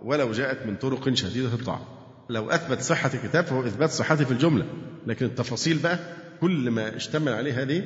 ولو 0.02 0.32
جاءت 0.32 0.66
من 0.66 0.76
طرق 0.76 1.14
شديدة 1.14 1.54
الضعف. 1.54 1.82
لو 2.30 2.50
أثبت 2.50 2.82
صحة 2.82 3.12
الكتاب 3.14 3.46
فهو 3.46 3.66
إثبات 3.66 3.90
صحته 3.90 4.26
في 4.26 4.32
الجملة. 4.32 4.66
لكن 5.08 5.26
التفاصيل 5.26 5.78
بقى 5.78 6.00
كل 6.42 6.72
ما 6.72 6.96
اشتمل 6.96 7.34
عليه 7.34 7.62
هذه 7.62 7.84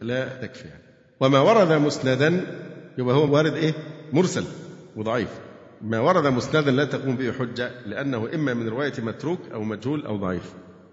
لا 0.00 0.28
تكفي. 0.42 0.68
وما 1.20 1.40
ورد 1.40 1.72
مسندا 1.72 2.46
يبقى 2.98 3.14
هو 3.14 3.34
وارد 3.34 3.54
إيه؟ 3.54 3.74
مرسل. 4.12 4.44
وضعيف. 4.98 5.28
ما 5.82 6.00
ورد 6.00 6.26
مسندا 6.26 6.70
لا 6.70 6.84
تقوم 6.84 7.16
به 7.16 7.32
حجة 7.32 7.70
لأنه 7.86 8.28
إما 8.34 8.54
من 8.54 8.68
رواية 8.68 8.92
متروك 8.98 9.40
أو 9.52 9.62
مجهول 9.62 10.06
أو 10.06 10.16
ضعيف. 10.16 10.42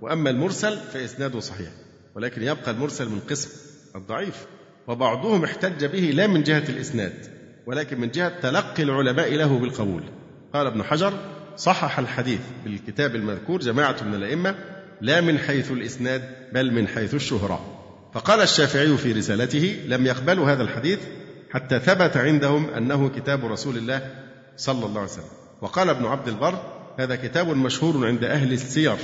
وأما 0.02 0.30
المرسل 0.30 0.77
فإسناده 0.77 1.40
صحيح 1.40 1.69
ولكن 2.15 2.44
يبقى 2.44 2.72
المرسل 2.72 3.10
من 3.10 3.19
قسم 3.19 3.49
الضعيف. 3.95 4.45
وبعضهم 4.88 5.44
احتج 5.44 5.86
به 5.86 5.99
لا 5.99 6.27
من 6.27 6.44
جهة 6.44 6.64
الإسناد 6.69 7.14
ولكن 7.65 7.99
من 7.99 8.11
جهة 8.11 8.40
تلقي 8.40 8.84
العلماء 8.84 9.36
له 9.36 9.60
بالقبول. 9.60 10.03
قال 10.53 10.68
ابن 10.68 10.84
حجر 10.84 11.14
صحح 11.57 11.99
الحديث 11.99 12.41
بالكتاب 12.64 13.15
المذكور 13.15 13.60
جماعة 13.60 14.03
من 14.03 14.15
الأئمة 14.15 14.56
لا 15.02 15.22
من 15.22 15.38
حيث 15.38 15.72
الإسناد 15.72 16.22
بل 16.53 16.72
من 16.72 16.88
حيث 16.88 17.14
الشهرة. 17.14 17.82
فقال 18.14 18.41
الشافعي 18.41 18.98
في 18.98 19.11
رسالته 19.11 19.84
لم 19.88 20.06
يقبلوا 20.06 20.52
هذا 20.52 20.64
الحديث 20.64 20.99
حتى 21.52 21.80
ثبت 21.80 22.18
عندهم 22.18 22.70
أنه 22.70 23.10
كتاب 23.10 23.46
رسول 23.46 23.78
الله 23.78 24.02
صلى 24.58 24.86
الله 24.86 25.00
عليه 25.02 25.12
وسلم. 25.12 25.26
وقال 25.62 25.90
ابن 25.90 26.06
عبد 26.06 26.28
البر 26.28 26.60
هذا 27.00 27.16
كتاب 27.16 27.48
مشهور 27.48 28.08
عند 28.08 28.24
أهل 28.24 28.54
السير 28.54 28.96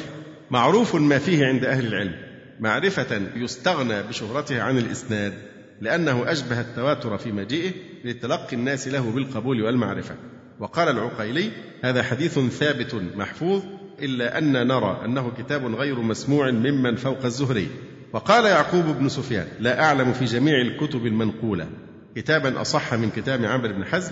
معروف 0.52 0.96
ما 0.96 1.18
فيه 1.18 1.46
عند 1.46 1.66
أهل 1.66 1.88
العلم 1.88 2.16
معرفة 2.60 3.22
يستغنى 3.36 4.04
بشهرته 4.04 4.62
عن 4.62 4.78
الإسناد 4.78 5.34
لأنه 5.82 6.32
أشبه 6.32 6.62
التواتر 6.62 7.18
في 7.18 7.32
مجيئه 7.32 7.72
لتلقي 8.06 8.56
الناس 8.56 8.88
له 8.88 9.12
بالقبول 9.12 9.62
والمعرفة. 9.62 10.16
وقال 10.60 10.90
العقيلي 10.90 11.52
هذا 11.84 12.04
حديث 12.04 12.40
ثابت 12.40 12.96
محفوظ 13.16 13.64
إلا 14.02 14.38
أن 14.38 14.68
نرى 14.68 15.02
أنه 15.06 15.32
كتاب 15.38 15.76
غير 15.76 16.00
مسموع 16.00 16.52
ممن 16.52 16.96
فوق 16.96 17.26
الزهري. 17.26 17.68
وقال 18.14 18.46
يعقوب 18.46 18.86
بن 18.86 19.10
سفيان 19.10 19.48
لا 19.60 19.84
أعلم 19.84 20.14
في 20.14 20.26
جميع 20.26 20.62
الكتب 20.62 21.06
المنقولة. 21.06 21.68
كتابا 22.16 22.62
أصح 22.62 22.94
من 22.94 23.10
كتاب 23.10 23.46
عمرو 23.46 23.74
بن 23.74 23.86
حزم 23.86 24.12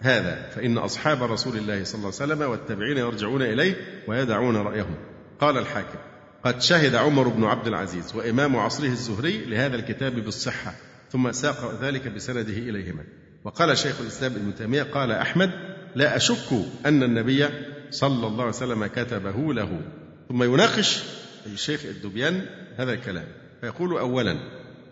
هذا 0.00 0.50
فإن 0.54 0.78
أصحاب 0.78 1.22
رسول 1.22 1.56
الله 1.56 1.84
صلى 1.84 1.94
الله 1.94 2.12
عليه 2.20 2.34
وسلم 2.34 2.50
والتابعين 2.50 2.98
يرجعون 2.98 3.42
إليه 3.42 3.76
ويدعون 4.08 4.56
رأيهم. 4.56 4.94
قال 5.40 5.58
الحاكم 5.58 5.98
قد 6.44 6.62
شهد 6.62 6.94
عمر 6.94 7.28
بن 7.28 7.44
عبد 7.44 7.66
العزيز 7.66 8.16
وإمام 8.16 8.56
عصره 8.56 8.88
الزهري 8.88 9.44
لهذا 9.44 9.76
الكتاب 9.76 10.14
بالصحة 10.14 10.74
ثم 11.12 11.32
ساق 11.32 11.78
ذلك 11.82 12.08
بسنده 12.08 12.52
إليهما. 12.52 13.04
وقال 13.44 13.78
شيخ 13.78 14.00
الإسلام 14.00 14.32
ابن 14.32 14.54
تيمية 14.54 14.82
قال 14.82 15.12
أحمد 15.12 15.50
لا 15.94 16.16
أشك 16.16 16.52
أن 16.86 17.02
النبي 17.02 17.48
صلى 17.90 18.26
الله 18.26 18.40
عليه 18.40 18.54
وسلم 18.54 18.86
كتبه 18.86 19.54
له. 19.54 19.80
ثم 20.28 20.42
يناقش 20.42 21.02
الشيخ 21.46 21.84
الدبيان 21.84 22.46
هذا 22.76 22.92
الكلام 22.92 23.26
فيقول 23.60 23.98
أولا 23.98 24.36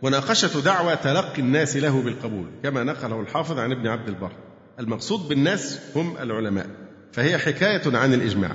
مناقشة 0.03 0.61
دعوى 0.61 0.97
تلقي 0.97 1.43
الناس 1.43 1.77
له 1.77 2.03
بالقبول 2.03 2.47
كما 2.63 2.85
نقله 2.85 3.21
الحافظ 3.21 3.59
عن 3.59 3.73
ابن 3.73 3.87
عبد 3.87 4.09
البر. 4.09 4.33
المقصود 4.81 5.29
بالناس 5.29 5.81
هم 5.97 6.17
العلماء 6.17 6.67
فهي 7.13 7.39
حكاية 7.39 7.97
عن 7.97 8.15
الإجماع. 8.15 8.51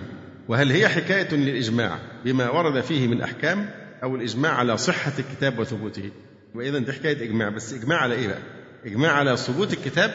وهل 0.48 0.72
هي 0.72 0.88
حكاية 0.88 1.36
للإجماع 1.36 2.00
بما 2.26 2.50
ورد 2.50 2.82
فيه 2.82 3.08
من 3.08 3.22
أحكام 3.22 3.70
أو 4.04 4.16
الإجماع 4.16 4.52
على 4.54 4.78
صحة 4.78 5.12
الكتاب 5.20 5.60
وثبوته؟ 5.60 6.12
وإذا 6.56 6.80
دي 6.80 6.94
حكاية 6.94 7.24
إجماع 7.30 7.50
بس 7.50 7.74
إجماع 7.74 7.98
على 7.98 8.16
إيه 8.16 8.28
بقى؟ 8.28 8.40
إجماع 8.86 9.12
على 9.12 9.38
ثبوت 9.38 9.74
الكتاب 9.74 10.12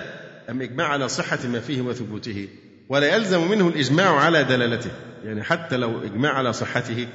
أم 0.51 0.63
إجماع 0.63 0.87
على 0.89 1.09
صحة 1.09 1.39
ما 1.47 1.61
فيه 1.61 1.81
وثبوته؟ 1.83 2.49
ولا 2.89 3.17
يلزم 3.17 3.51
منه 3.51 3.69
الإجماع 3.69 4.17
على 4.21 4.45
دلالته. 4.45 4.91
يعني 5.25 5.43
حتى 5.43 5.77
لو 5.77 6.03
إجماع 6.05 6.33
على 6.33 6.53
صحته 6.53 7.07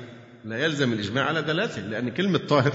لا 0.45 0.57
يلزم 0.57 0.93
الإجماع 0.93 1.25
على 1.25 1.41
دلالته 1.41 1.81
لأن 1.81 2.09
كلمة 2.09 2.37
طاهر 2.37 2.73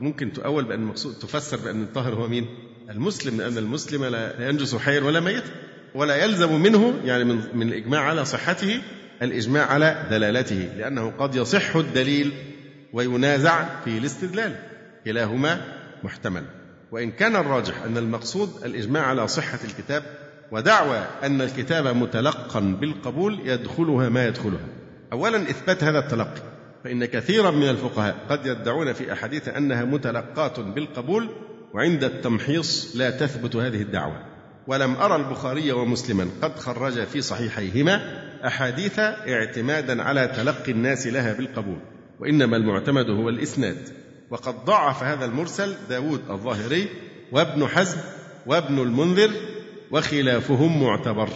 ممكن 0.00 0.32
تؤول 0.32 0.64
بأن 0.64 0.80
المقصود 0.80 1.14
تفسر 1.14 1.56
بأن 1.56 1.82
الطاهر 1.82 2.14
هو 2.14 2.28
مين؟ 2.28 2.46
المسلم 2.90 3.40
لأن 3.40 3.58
المسلم 3.58 4.04
لا 4.04 4.48
ينجس 4.48 4.76
حيا 4.76 5.00
ولا 5.00 5.20
ميتا 5.20 5.50
ولا 5.94 6.24
يلزم 6.24 6.60
منه 6.60 6.94
يعني 7.04 7.24
من, 7.24 7.40
من 7.54 7.68
الإجماع 7.68 8.00
على 8.00 8.24
صحته 8.24 8.80
الإجماع 9.22 9.66
على 9.66 10.06
دلالته 10.10 10.68
لأنه 10.76 11.10
قد 11.18 11.34
يصح 11.34 11.76
الدليل 11.76 12.32
وينازع 12.92 13.64
في 13.84 13.98
الاستدلال. 13.98 14.56
كلاهما 15.04 15.60
محتمل. 16.04 16.44
وإن 16.92 17.10
كان 17.10 17.36
الراجح 17.36 17.82
أن 17.82 17.98
المقصود 17.98 18.64
الإجماع 18.64 19.06
على 19.06 19.28
صحة 19.28 19.58
الكتاب 19.64 20.02
ودعوى 20.52 20.98
أن 21.22 21.40
الكتاب 21.40 21.86
متلقا 21.86 22.60
بالقبول 22.60 23.40
يدخلها 23.44 24.08
ما 24.08 24.26
يدخلها. 24.26 24.66
أولا 25.12 25.42
إثبات 25.42 25.84
هذا 25.84 25.98
التلقي. 25.98 26.42
فإن 26.84 27.04
كثيرا 27.04 27.50
من 27.50 27.68
الفقهاء 27.68 28.16
قد 28.28 28.46
يدعون 28.46 28.92
في 28.92 29.12
أحاديث 29.12 29.48
أنها 29.48 29.84
متلقاة 29.84 30.62
بالقبول 30.62 31.28
وعند 31.74 32.04
التمحيص 32.04 32.96
لا 32.96 33.10
تثبت 33.10 33.56
هذه 33.56 33.82
الدعوة. 33.82 34.24
ولم 34.66 34.94
أرى 34.94 35.16
البخاري 35.16 35.72
ومسلما 35.72 36.28
قد 36.42 36.58
خرج 36.58 37.04
في 37.04 37.20
صحيحيهما 37.20 38.00
أحاديث 38.46 38.98
اعتمادا 38.98 40.02
على 40.02 40.28
تلقي 40.28 40.72
الناس 40.72 41.06
لها 41.06 41.32
بالقبول 41.32 41.78
وإنما 42.20 42.56
المعتمد 42.56 43.10
هو 43.10 43.28
الإسناد. 43.28 43.88
وقد 44.30 44.64
ضعف 44.64 45.02
هذا 45.02 45.24
المرسل 45.24 45.74
داود 45.88 46.20
الظاهري 46.30 46.88
وابن 47.32 47.66
حزم 47.66 47.98
وابن 48.46 48.78
المنذر 48.78 49.30
وخلافهم 49.90 50.82
معتبر 50.82 51.28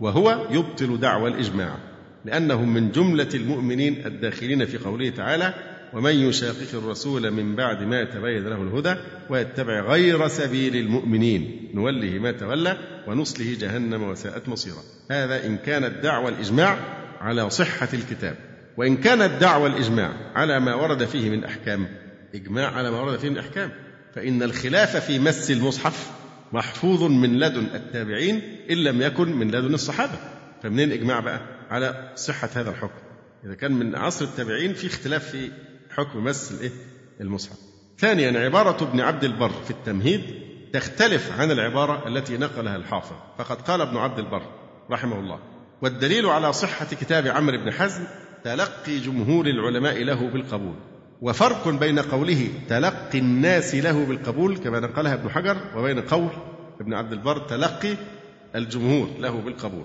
وهو 0.00 0.46
يبطل 0.50 1.00
دعوى 1.00 1.30
الإجماع. 1.30 1.89
لأنهم 2.24 2.74
من 2.74 2.92
جملة 2.92 3.28
المؤمنين 3.34 4.06
الداخلين 4.06 4.66
في 4.66 4.78
قوله 4.78 5.10
تعالى 5.10 5.54
ومن 5.92 6.14
يشاقق 6.14 6.74
الرسول 6.74 7.30
من 7.30 7.56
بعد 7.56 7.82
ما 7.82 8.04
تبين 8.04 8.44
له 8.48 8.62
الهدى 8.62 8.94
ويتبع 9.30 9.80
غير 9.80 10.28
سبيل 10.28 10.76
المؤمنين 10.76 11.70
نوله 11.74 12.18
ما 12.18 12.32
تولى 12.32 12.76
ونصله 13.06 13.56
جهنم 13.60 14.02
وساءت 14.02 14.48
مصيرا. 14.48 14.82
هذا 15.10 15.46
إن 15.46 15.56
كانت 15.56 16.02
دعوى 16.02 16.28
الإجماع 16.28 16.78
على 17.20 17.50
صحة 17.50 17.88
الكتاب. 17.94 18.36
وإن 18.76 18.96
كانت 18.96 19.40
دعوى 19.40 19.68
الإجماع 19.68 20.12
على 20.34 20.60
ما 20.60 20.74
ورد 20.74 21.04
فيه 21.04 21.30
من 21.30 21.44
أحكام 21.44 21.88
إجماع 22.34 22.70
على 22.70 22.90
ما 22.90 23.00
ورد 23.00 23.18
فيه 23.18 23.28
من 23.30 23.38
أحكام 23.38 23.70
فإن 24.14 24.42
الخلاف 24.42 24.96
في 24.96 25.18
مس 25.18 25.50
المصحف 25.50 26.10
محفوظ 26.52 27.02
من 27.02 27.38
لدن 27.38 27.66
التابعين 27.74 28.40
إن 28.70 28.76
لم 28.76 29.02
يكن 29.02 29.32
من 29.36 29.48
لدن 29.48 29.74
الصحابة. 29.74 30.18
فمنين 30.62 30.92
إجماع 30.92 31.20
بقى؟ 31.20 31.40
على 31.70 32.12
صحة 32.16 32.48
هذا 32.54 32.70
الحكم. 32.70 33.00
إذا 33.44 33.54
كان 33.54 33.72
من 33.72 33.96
عصر 33.96 34.24
التابعين 34.24 34.74
في 34.74 34.86
اختلاف 34.86 35.30
في 35.30 35.50
حكم 35.90 36.24
مس 36.24 36.52
الإيه؟ 36.52 36.70
المصحف. 37.20 37.56
ثانيا 37.98 38.40
عبارة 38.40 38.84
ابن 38.84 39.00
عبد 39.00 39.24
البر 39.24 39.50
في 39.64 39.70
التمهيد 39.70 40.22
تختلف 40.72 41.40
عن 41.40 41.50
العبارة 41.50 42.08
التي 42.08 42.36
نقلها 42.36 42.76
الحافظ. 42.76 43.16
فقد 43.38 43.60
قال 43.62 43.80
ابن 43.80 43.96
عبد 43.96 44.18
البر 44.18 44.42
رحمه 44.90 45.18
الله 45.18 45.38
والدليل 45.82 46.26
على 46.26 46.52
صحة 46.52 46.86
كتاب 46.86 47.26
عمرو 47.26 47.58
بن 47.58 47.72
حزم 47.72 48.04
تلقي 48.44 48.98
جمهور 48.98 49.46
العلماء 49.46 50.04
له 50.04 50.30
بالقبول 50.30 50.74
وفرق 51.20 51.68
بين 51.68 51.98
قوله 51.98 52.48
تلقي 52.68 53.18
الناس 53.18 53.74
له 53.74 54.06
بالقبول 54.06 54.56
كما 54.56 54.80
نقلها 54.80 55.14
ابن 55.14 55.30
حجر 55.30 55.56
وبين 55.76 56.00
قول 56.00 56.30
ابن 56.80 56.94
عبد 56.94 57.12
البر 57.12 57.38
تلقي 57.38 57.96
الجمهور 58.54 59.08
له 59.18 59.40
بالقبول. 59.40 59.84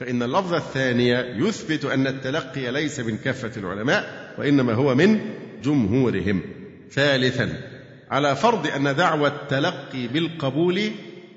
فإن 0.00 0.22
اللفظ 0.22 0.54
الثاني 0.54 1.10
يثبت 1.46 1.84
أن 1.84 2.06
التلقي 2.06 2.70
ليس 2.72 3.00
من 3.00 3.16
كافة 3.16 3.60
العلماء 3.60 4.34
وإنما 4.38 4.72
هو 4.72 4.94
من 4.94 5.20
جمهورهم. 5.62 6.42
ثالثا 6.90 7.60
على 8.10 8.36
فرض 8.36 8.66
أن 8.66 8.96
دعوى 8.96 9.28
التلقي 9.28 10.06
بالقبول 10.08 10.90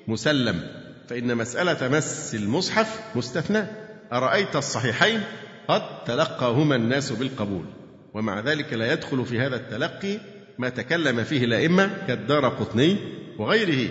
مسلم 0.08 0.64
فإن 1.10 1.38
مسألة 1.38 1.88
مس 1.98 2.36
المصحف 2.36 3.00
مستثناة 3.16 3.68
أرأيت 4.14 4.56
الصحيحين؟ 4.56 5.22
قد 5.68 6.04
تلقاهما 6.04 6.76
الناس 6.76 7.12
بالقبول. 7.12 7.66
ومع 8.14 8.40
ذلك 8.40 8.74
لا 8.74 8.94
يدخل 8.94 9.26
في 9.26 9.40
هذا 9.40 9.56
التلقي 9.56 10.20
ما 10.58 10.70
تكلم 10.70 11.24
فيه 11.24 11.46
الأئمة 11.46 11.90
كالدار 12.08 12.48
قطني 12.48 12.98
وغيره. 13.40 13.90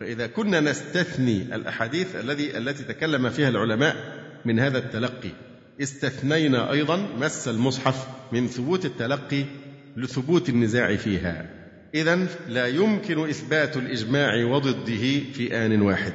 فإذا 0.00 0.26
كنا 0.26 0.60
نستثني 0.60 1.54
الأحاديث 1.54 2.16
الذي 2.16 2.58
التي 2.58 2.82
تكلم 2.82 3.30
فيها 3.30 3.48
العلماء 3.48 3.96
من 4.44 4.60
هذا 4.60 4.78
التلقي. 4.78 5.30
استثنينا 5.82 6.72
أيضا 6.72 6.96
مس 7.18 7.48
المصحف 7.48 8.06
من 8.32 8.48
ثبوت 8.48 8.84
التلقي 8.84 9.44
لثبوت 9.96 10.48
النزاع 10.48 10.96
فيها. 10.96 11.46
إذا 11.94 12.26
لا 12.48 12.66
يمكن 12.66 13.28
إثبات 13.28 13.76
الإجماع 13.76 14.44
وضده 14.44 15.20
في 15.32 15.56
آن 15.66 15.82
واحد. 15.82 16.12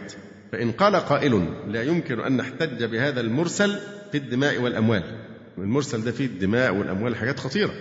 فإن 0.52 0.72
قال 0.72 0.96
قائل 0.96 1.54
لا 1.68 1.84
يمكن 1.84 2.20
أن 2.20 2.38
نحتج 2.38 2.84
بهذا 2.84 3.22
المرسل 3.22 3.80
في 4.12 4.18
الدماء 4.18 4.62
والأموال. 4.62 5.04
المرسل 5.58 6.04
ده 6.04 6.12
فيه 6.12 6.26
الدماء 6.26 6.74
والأموال 6.74 7.16
حاجات 7.16 7.40
خطيرة. 7.40 7.74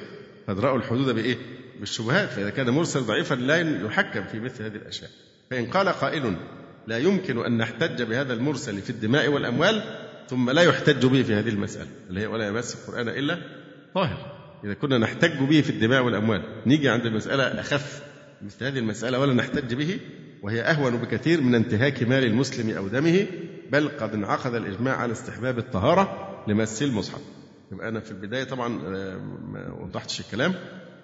قد 0.48 0.60
رأوا 0.60 0.78
الحدود 0.78 1.14
بإيه؟ 1.14 1.36
بالشبهات. 1.80 2.28
فإذا 2.28 2.50
كان 2.50 2.70
مرسل 2.70 3.00
ضعيفا 3.00 3.34
لا 3.34 3.86
يحكم 3.86 4.24
في 4.24 4.40
مثل 4.40 4.64
هذه 4.64 4.76
الأشياء. 4.76 5.10
فإن 5.50 5.66
قال 5.66 5.88
قائل 5.88 6.36
لا 6.86 6.98
يمكن 6.98 7.44
أن 7.44 7.58
نحتج 7.58 8.02
بهذا 8.02 8.32
المرسل 8.34 8.80
في 8.80 8.90
الدماء 8.90 9.28
والأموال 9.28 9.82
ثم 10.28 10.50
لا 10.50 10.62
يحتج 10.62 11.06
به 11.06 11.22
في 11.22 11.34
هذه 11.34 11.48
المسألة 11.48 11.88
اللي 12.08 12.20
هي 12.20 12.26
ولا 12.26 12.46
يمس 12.48 12.74
القرآن 12.74 13.08
إلا 13.08 13.38
طاهر. 13.94 14.34
إذا 14.64 14.74
كنا 14.74 14.98
نحتج 14.98 15.38
به 15.38 15.60
في 15.60 15.70
الدماء 15.70 16.02
والأموال 16.02 16.42
نيجي 16.66 16.88
عند 16.88 17.06
المسألة 17.06 17.60
أخف 17.60 18.02
مثل 18.42 18.64
هذه 18.64 18.78
المسألة 18.78 19.18
ولا 19.18 19.34
نحتج 19.34 19.74
به 19.74 20.00
وهي 20.42 20.60
أهون 20.62 20.96
بكثير 20.96 21.40
من 21.40 21.54
انتهاك 21.54 22.02
مال 22.02 22.24
المسلم 22.24 22.70
أو 22.76 22.88
دمه 22.88 23.26
بل 23.72 23.88
قد 23.88 24.14
انعقد 24.14 24.54
الإجماع 24.54 24.96
على 24.96 25.12
استحباب 25.12 25.58
الطهارة 25.58 26.30
لمس 26.48 26.82
المصحف. 26.82 27.20
يبقى 27.72 27.88
أنا 27.88 28.00
في 28.00 28.10
البداية 28.10 28.44
طبعا 28.44 28.80
آه، 28.96 29.16
ما 29.52 29.72
وضحتش 29.80 30.20
الكلام. 30.20 30.54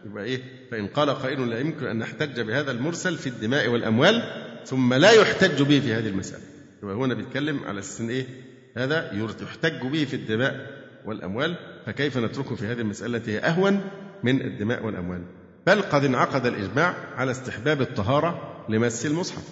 يبقى 0.06 0.24
إيه؟ 0.24 0.40
فإن 0.70 0.86
قال 0.86 1.10
قائل 1.10 1.50
لا 1.50 1.58
يمكن 1.58 1.86
أن 1.86 1.98
نحتج 1.98 2.40
بهذا 2.40 2.70
المرسل 2.70 3.16
في 3.16 3.26
الدماء 3.26 3.68
والأموال 3.68 4.22
ثم 4.66 4.94
لا 4.94 5.10
يحتج 5.10 5.62
به 5.62 5.80
في 5.80 5.94
هذه 5.94 6.08
المسألة. 6.08 6.42
يبقى 6.82 6.94
هنا 6.94 7.14
بيتكلم 7.14 7.64
على 7.64 7.78
أساس 7.78 8.00
إيه؟ 8.00 8.26
هذا 8.76 9.10
يحتج 9.42 9.86
به 9.86 10.04
في 10.04 10.14
الدماء 10.14 10.66
والأموال 11.04 11.56
فكيف 11.86 12.18
نتركه 12.18 12.54
في 12.54 12.66
هذه 12.66 12.80
المسألة 12.80 13.16
التي 13.16 13.32
هي 13.32 13.38
أهون 13.38 13.80
من 14.22 14.40
الدماء 14.40 14.84
والأموال؟ 14.84 15.22
بل 15.66 15.82
قد 15.82 16.04
انعقد 16.04 16.46
الإجماع 16.46 16.94
على 17.16 17.30
استحباب 17.30 17.80
الطهارة 17.80 18.64
لمس 18.68 19.06
المصحف. 19.06 19.42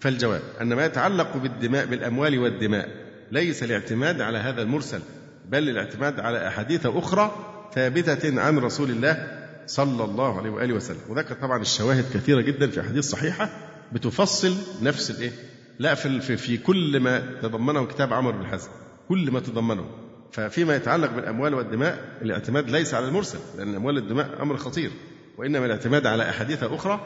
فالجواب 0.00 0.42
أن 0.60 0.74
ما 0.74 0.84
يتعلق 0.84 1.36
بالدماء 1.36 1.86
بالأموال 1.86 2.38
والدماء 2.38 2.88
ليس 3.32 3.62
الاعتماد 3.62 4.20
على 4.20 4.38
هذا 4.38 4.62
المرسل 4.62 5.00
بل 5.48 5.68
الاعتماد 5.68 6.20
على 6.20 6.48
أحاديث 6.48 6.86
أخرى 6.86 7.36
ثابتة 7.74 8.40
عن 8.40 8.58
رسول 8.58 8.90
الله 8.90 9.47
صلى 9.68 10.04
الله 10.04 10.38
عليه 10.38 10.50
وآله 10.50 10.74
وسلم. 10.74 11.00
وذكر 11.08 11.34
طبعا 11.34 11.62
الشواهد 11.62 12.04
كثيرة 12.14 12.40
جدا 12.40 12.70
في 12.70 12.80
أحاديث 12.80 13.04
صحيحة 13.04 13.50
بتفصل 13.92 14.54
نفس 14.82 15.10
الإيه؟ 15.10 15.32
لا 15.78 15.94
في, 15.94 16.36
في 16.36 16.56
كل 16.56 17.00
ما 17.00 17.38
تضمنه 17.42 17.86
كتاب 17.86 18.12
عمر 18.12 18.30
بن 18.30 18.46
حزم. 18.46 18.68
كل 19.08 19.30
ما 19.30 19.40
تضمنه. 19.40 19.90
ففيما 20.32 20.76
يتعلق 20.76 21.12
بالأموال 21.12 21.54
والدماء 21.54 22.18
الاعتماد 22.22 22.70
ليس 22.70 22.94
على 22.94 23.08
المرسل 23.08 23.38
لأن 23.58 23.70
الأموال 23.70 23.96
والدماء 23.96 24.42
أمر 24.42 24.56
خطير. 24.56 24.90
وإنما 25.38 25.66
الاعتماد 25.66 26.06
على 26.06 26.30
أحاديث 26.30 26.62
أخرى 26.62 27.00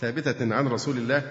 ثابتة 0.00 0.54
عن 0.54 0.68
رسول 0.68 0.96
الله 0.96 1.22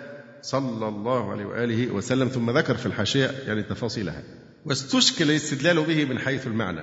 صلى 0.42 0.88
الله 0.88 1.32
عليه 1.32 1.46
وآله 1.46 1.92
وسلم. 1.92 2.28
ثم 2.28 2.58
ذكر 2.58 2.78
في 2.78 2.86
الحاشية 2.86 3.32
يعني 3.48 3.64
تفاصيلها. 3.64 4.24
واستشكل 4.66 5.32
الاستدلال 5.32 5.84
به 5.84 6.06
من 6.06 6.20
حيث 6.20 6.48
المعنى. 6.48 6.82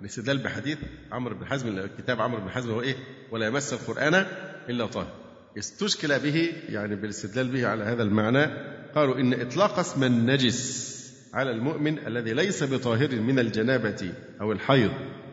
الاستدلال 0.00 0.38
بحديث 0.38 0.78
عمرو 1.12 1.34
بن 1.34 1.46
حزم 1.46 1.86
كتاب 1.98 2.20
عمرو 2.20 2.40
بن 2.40 2.50
حزم 2.50 2.70
هو 2.70 2.82
إيه؟ 2.82 2.94
ولا 3.30 3.46
يمس 3.46 3.72
القرآن 3.72 4.26
إلا 4.68 4.86
طاهر. 4.86 5.12
استشكل 5.58 6.18
به 6.18 6.52
يعني 6.68 6.96
بالاستدلال 6.96 7.48
به 7.48 7.66
على 7.66 7.84
هذا 7.84 8.02
المعنى 8.02 8.46
قالوا 8.94 9.18
إن 9.18 9.40
إطلاق 9.40 9.78
اسم 9.78 10.04
النجس 10.04 10.90
على 11.34 11.50
المؤمن 11.50 11.98
الذي 12.06 12.32
ليس 12.32 12.64
بطاهر 12.64 13.20
من 13.20 13.38
الجنابة 13.38 14.12
أو 14.40 14.52
الحيض 14.52 14.90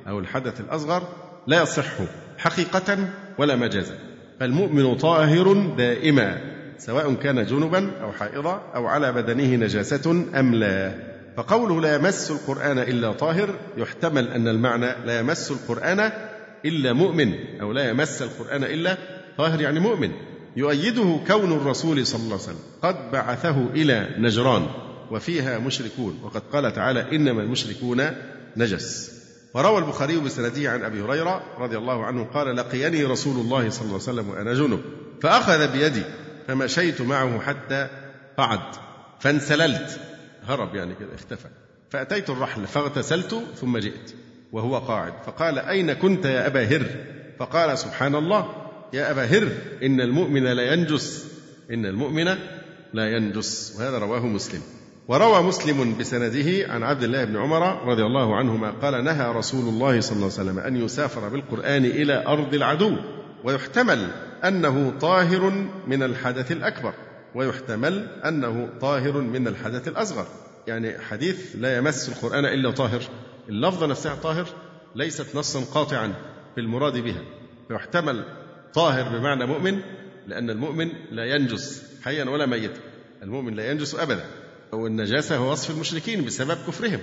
أو 0.07 0.19
الحدث 0.19 0.61
الأصغر 0.61 1.07
لا 1.47 1.61
يصح 1.61 1.93
حقيقة 2.37 3.09
ولا 3.37 3.55
مجازا. 3.55 3.97
فالمؤمن 4.39 4.95
طاهر 4.97 5.75
دائما 5.77 6.41
سواء 6.77 7.13
كان 7.13 7.45
جنبا 7.45 8.01
أو 8.01 8.11
حائضا 8.11 8.71
أو 8.75 8.87
على 8.87 9.13
بدنه 9.13 9.55
نجاسة 9.55 10.11
أم 10.39 10.55
لا. 10.55 11.16
فقوله 11.37 11.81
لا 11.81 11.95
يمس 11.95 12.31
القرآن 12.31 12.79
إلا 12.79 13.11
طاهر 13.11 13.59
يحتمل 13.77 14.27
أن 14.27 14.47
المعنى 14.47 15.05
لا 15.05 15.19
يمس 15.19 15.51
القرآن 15.51 16.11
إلا 16.65 16.93
مؤمن 16.93 17.33
أو 17.61 17.71
لا 17.71 17.89
يمس 17.89 18.21
القرآن 18.21 18.63
إلا 18.63 18.97
طاهر 19.37 19.61
يعني 19.61 19.79
مؤمن. 19.79 20.11
يؤيده 20.55 21.19
كون 21.27 21.51
الرسول 21.51 22.07
صلى 22.07 22.21
الله 22.21 22.33
عليه 22.33 22.43
وسلم 22.43 22.59
قد 22.81 23.11
بعثه 23.11 23.67
إلى 23.73 24.09
نجران 24.17 24.67
وفيها 25.11 25.59
مشركون 25.59 26.19
وقد 26.23 26.41
قال 26.53 26.73
تعالى 26.73 27.15
إنما 27.15 27.41
المشركون 27.41 28.05
نجس. 28.57 29.11
وروى 29.53 29.77
البخاري 29.77 30.17
بسنده 30.17 30.71
عن 30.71 30.83
أبي 30.83 31.01
هريرة 31.01 31.43
رضي 31.59 31.77
الله 31.77 32.05
عنه 32.05 32.23
قال 32.23 32.55
لقيني 32.55 33.03
رسول 33.03 33.35
الله 33.35 33.69
صلى 33.69 33.81
الله 33.81 33.93
عليه 33.93 34.03
وسلم 34.03 34.29
وأنا 34.29 34.53
جنب 34.53 34.81
فأخذ 35.21 35.71
بيدي 35.71 36.03
فمشيت 36.47 37.01
معه 37.01 37.39
حتى 37.39 37.87
قعد 38.37 38.75
فانسللت. 39.19 39.99
هرب 40.47 40.75
يعني 40.75 40.95
كده 40.99 41.15
اختفى. 41.15 41.47
فأتيت 41.89 42.29
الرحل 42.29 42.67
فاغتسلت 42.67 43.43
ثم 43.55 43.77
جئت 43.77 44.13
وهو 44.51 44.77
قاعد. 44.77 45.13
فقال 45.25 45.59
أين 45.59 45.93
كنت 45.93 46.25
يا 46.25 46.47
أبا 46.47 46.63
هر؟ 46.63 46.85
فقال 47.39 47.77
سبحان 47.77 48.15
الله 48.15 48.53
يا 48.93 49.11
أبا 49.11 49.25
هر 49.25 49.47
إن 49.83 50.01
المؤمن 50.01 50.43
لا 50.43 50.73
ينجس 50.73 51.27
إن 51.71 51.85
المؤمن 51.85 52.25
لا 52.93 53.11
ينجس. 53.11 53.75
وهذا 53.79 53.97
رواه 53.97 54.25
مسلم. 54.25 54.61
وروى 55.07 55.43
مسلم 55.43 55.97
بسنده 55.97 56.73
عن 56.73 56.83
عبد 56.83 57.03
الله 57.03 57.23
بن 57.23 57.37
عمر 57.37 57.87
رضي 57.87 58.03
الله 58.03 58.35
عنهما 58.35 58.71
قال 58.71 59.03
نهى 59.03 59.31
رسول 59.31 59.69
الله 59.69 60.01
صلى 60.01 60.15
الله 60.15 60.31
عليه 60.39 60.49
وسلم 60.51 60.59
أن 60.59 60.75
يسافر 60.85 61.29
بالقرآن 61.29 61.85
إلى 61.85 62.25
أرض 62.27 62.53
العدو 62.53 62.95
ويحتمل 63.43 64.07
أنه 64.43 64.93
طاهر 65.01 65.67
من 65.87 66.03
الحدث 66.03 66.51
الأكبر. 66.51 66.93
ويحتمل 67.37 68.07
أنه 68.25 68.69
طاهر 68.81 69.21
من 69.21 69.47
الحدث 69.47 69.87
الأصغر. 69.87 70.27
يعني 70.67 70.99
حديث 70.99 71.55
لا 71.55 71.77
يمس 71.77 72.09
القرآن 72.09 72.45
إلا 72.45 72.71
طاهر. 72.71 73.01
اللفظة 73.49 73.87
نفسها 73.87 74.15
طاهر 74.15 74.47
ليست 74.95 75.35
نصا 75.35 75.59
قاطعا 75.73 76.13
في 76.55 76.61
المراد 76.61 76.97
بها. 76.97 77.21
فيحتمل 77.67 78.23
طاهر 78.73 79.17
بمعنى 79.17 79.45
مؤمن 79.45 79.79
لأن 80.27 80.49
المؤمن 80.49 80.91
لا 81.11 81.25
ينجس 81.25 81.83
حيا 82.03 82.25
ولا 82.25 82.45
ميتا. 82.45 82.79
المؤمن 83.23 83.55
لا 83.55 83.71
ينجس 83.71 83.95
أبدا. 83.95 84.25
والنجاسة 84.71 85.37
هو 85.37 85.51
وصف 85.51 85.69
المشركين 85.69 86.25
بسبب 86.25 86.57
كفرهم. 86.67 86.99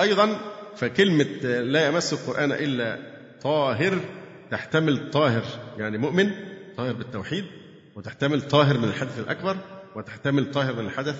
أيضا 0.00 0.40
فكلمة 0.76 1.60
لا 1.60 1.86
يمس 1.86 2.12
القرآن 2.12 2.52
إلا 2.52 2.98
طاهر 3.42 3.98
تحتمل 4.50 5.10
طاهر 5.10 5.44
يعني 5.78 5.98
مؤمن 5.98 6.30
طاهر 6.76 6.92
بالتوحيد 6.92 7.44
وتحتمل 7.96 8.42
طاهر 8.42 8.78
من 8.78 8.84
الحدث 8.84 9.18
الأكبر 9.18 9.56
وتحتمل 9.96 10.50
طاهر 10.50 10.74
من 10.74 10.86
الحدث 10.86 11.16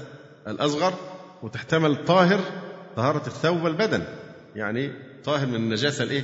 الأصغر 0.49 0.95
وتحتمل 1.43 2.05
طاهر 2.05 2.41
طهارة 2.97 3.27
الثوب 3.27 3.63
والبدن. 3.63 4.03
يعني 4.57 4.93
طاهر 5.25 5.47
من 5.47 5.55
النجاسة 5.55 6.05
الإيه؟ 6.05 6.23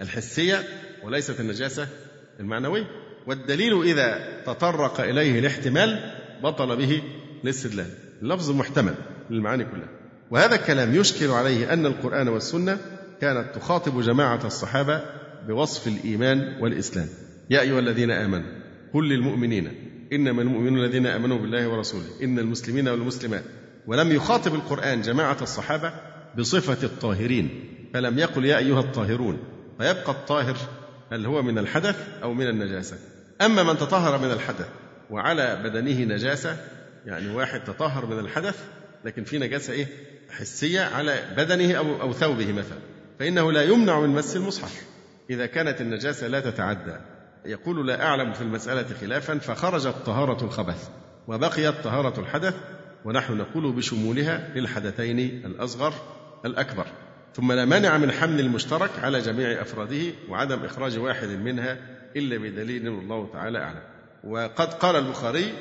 الحسية 0.00 0.62
وليست 1.04 1.40
النجاسة 1.40 1.88
المعنوية. 2.40 2.86
والدليل 3.26 3.82
إذا 3.82 4.42
تطرق 4.46 5.00
إليه 5.00 5.38
الاحتمال 5.38 6.14
بطل 6.42 6.76
به 6.76 7.02
الاستدلال. 7.44 7.90
اللفظ 8.22 8.50
محتمل 8.50 8.94
للمعاني 9.30 9.64
كلها. 9.64 9.88
وهذا 10.30 10.54
الكلام 10.54 10.94
يشكل 10.94 11.30
عليه 11.30 11.72
أن 11.72 11.86
القرآن 11.86 12.28
والسنة 12.28 12.78
كانت 13.20 13.54
تخاطب 13.54 14.00
جماعة 14.00 14.46
الصحابة 14.46 15.02
بوصف 15.48 15.88
الإيمان 15.88 16.62
والإسلام. 16.62 17.08
يا 17.50 17.60
أيها 17.60 17.78
الذين 17.78 18.10
آمنوا 18.10 18.50
قل 18.94 19.08
للمؤمنين 19.08 19.85
إنما 20.12 20.42
المؤمنون 20.42 20.84
الذين 20.84 21.06
آمنوا 21.06 21.38
بالله 21.38 21.68
ورسوله 21.68 22.22
إن 22.22 22.38
المسلمين 22.38 22.88
والمسلمات. 22.88 23.44
ولم 23.86 24.12
يخاطب 24.12 24.54
القرآن 24.54 25.02
جماعة 25.02 25.36
الصحابة 25.42 25.92
بصفة 26.38 26.86
الطاهرين 26.86 27.50
فلم 27.94 28.18
يقل 28.18 28.44
يا 28.44 28.58
أيها 28.58 28.80
الطاهرون. 28.80 29.38
فيبقى 29.78 30.10
الطاهر 30.10 30.56
هل 31.12 31.26
هو 31.26 31.42
من 31.42 31.58
الحدث 31.58 31.96
أو 32.22 32.34
من 32.34 32.46
النجاسة. 32.48 32.96
أما 33.40 33.62
من 33.62 33.78
تطهر 33.78 34.18
من 34.18 34.32
الحدث 34.32 34.68
وعلى 35.10 35.60
بدنه 35.64 36.14
نجاسة 36.14 36.56
يعني 37.06 37.34
واحد 37.34 37.64
تطهر 37.64 38.06
من 38.06 38.18
الحدث 38.18 38.64
لكن 39.04 39.24
في 39.24 39.38
نجاسة 39.38 39.72
إيه؟ 39.72 39.86
حسية 40.30 40.80
على 40.80 41.22
بدنه 41.36 41.74
أو, 41.74 42.00
أو 42.00 42.12
ثوبه 42.12 42.52
مثلا. 42.52 42.78
فإنه 43.18 43.52
لا 43.52 43.62
يمنع 43.62 44.00
من 44.00 44.08
مس 44.08 44.36
المصحف. 44.36 44.82
إذا 45.30 45.46
كانت 45.46 45.80
النجاسة 45.80 46.26
لا 46.26 46.40
تتعدى. 46.40 46.96
يقول 47.46 47.86
لا 47.86 48.06
أعلم 48.06 48.32
في 48.32 48.42
المسألة 48.42 48.86
خلافا 49.00 49.38
فخرجت 49.38 49.94
طهارة 50.06 50.44
الخبث 50.44 50.88
وبقيت 51.28 51.74
طهارة 51.84 52.20
الحدث 52.20 52.54
ونحن 53.04 53.36
نقول 53.36 53.72
بشمولها 53.72 54.50
للحدثين 54.54 55.18
الأصغر 55.18 55.92
الأكبر. 56.44 56.86
ثم 57.34 57.52
لا 57.52 57.64
مانع 57.64 57.98
من 57.98 58.12
حمل 58.12 58.40
المشترك 58.40 58.90
على 59.02 59.20
جميع 59.20 59.62
أفراده 59.62 60.12
وعدم 60.28 60.64
إخراج 60.64 60.98
واحد 60.98 61.28
منها 61.28 61.78
إلا 62.16 62.36
بدليل 62.36 62.88
الله 62.88 63.28
تعالى 63.32 63.58
أعلم. 63.58 63.82
وقد 64.24 64.74
قال 64.74 64.96
البخاري 64.96 65.52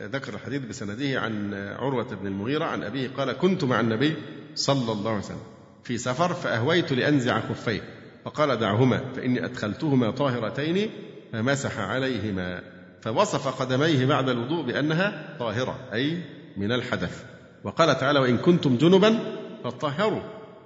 ذكر 0.00 0.34
الحديث 0.34 0.62
بسنده 0.62 1.20
عن 1.20 1.54
عروة 1.54 2.14
بن 2.14 2.26
المغيرة 2.26 2.64
عن 2.64 2.82
أبيه 2.82 3.08
قال 3.16 3.32
كنت 3.32 3.64
مع 3.64 3.80
النبي 3.80 4.14
صلى 4.54 4.92
الله 4.92 5.10
عليه 5.10 5.20
وسلم 5.20 5.42
في 5.84 5.98
سفر 5.98 6.34
فأهويت 6.34 6.92
لأنزع 6.92 7.40
خفيه 7.40 7.80
فقال 8.24 8.56
دعهما 8.58 9.00
فإني 9.16 9.44
أدخلتهما 9.44 10.10
طاهرتين 10.10 10.90
فمسح 11.32 11.78
عليهما 11.78 12.62
فوصف 13.02 13.62
قدميه 13.62 14.06
بعد 14.06 14.28
الوضوء 14.28 14.66
بأنها 14.66 15.36
طاهرة 15.38 15.78
أي 15.92 16.18
من 16.56 16.72
الحدث. 16.72 17.24
وقال 17.64 17.98
تعالى 17.98 18.18
وإن 18.18 18.36
كنتم 18.36 18.76
جنبا 18.76 19.18
فطهروا 19.64 20.20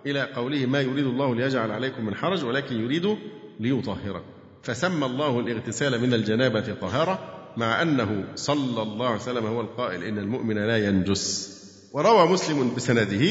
إلى 0.06 0.22
قوله 0.22 0.66
ما 0.66 0.80
يريد 0.80 1.06
الله 1.06 1.34
ليجعل 1.34 1.70
عليكم 1.70 2.06
من 2.06 2.14
حرج 2.14 2.44
ولكن 2.44 2.80
يريد 2.80 3.16
ليطهركم. 3.60 4.24
فسمى 4.62 5.06
الله 5.06 5.40
الاغتسال 5.40 6.00
من 6.00 6.14
الجنابة 6.14 6.74
طهارة 6.80 7.18
مع 7.56 7.82
أنه 7.82 8.24
صلى 8.34 8.82
الله 8.82 9.06
عليه 9.06 9.16
وسلم 9.16 9.46
هو 9.46 9.60
القائل 9.60 10.04
إن 10.04 10.18
المؤمن 10.18 10.54
لا 10.66 10.86
ينجس. 10.86 11.56
وروى 11.92 12.28
مسلم 12.28 12.74
بسنده 12.74 13.26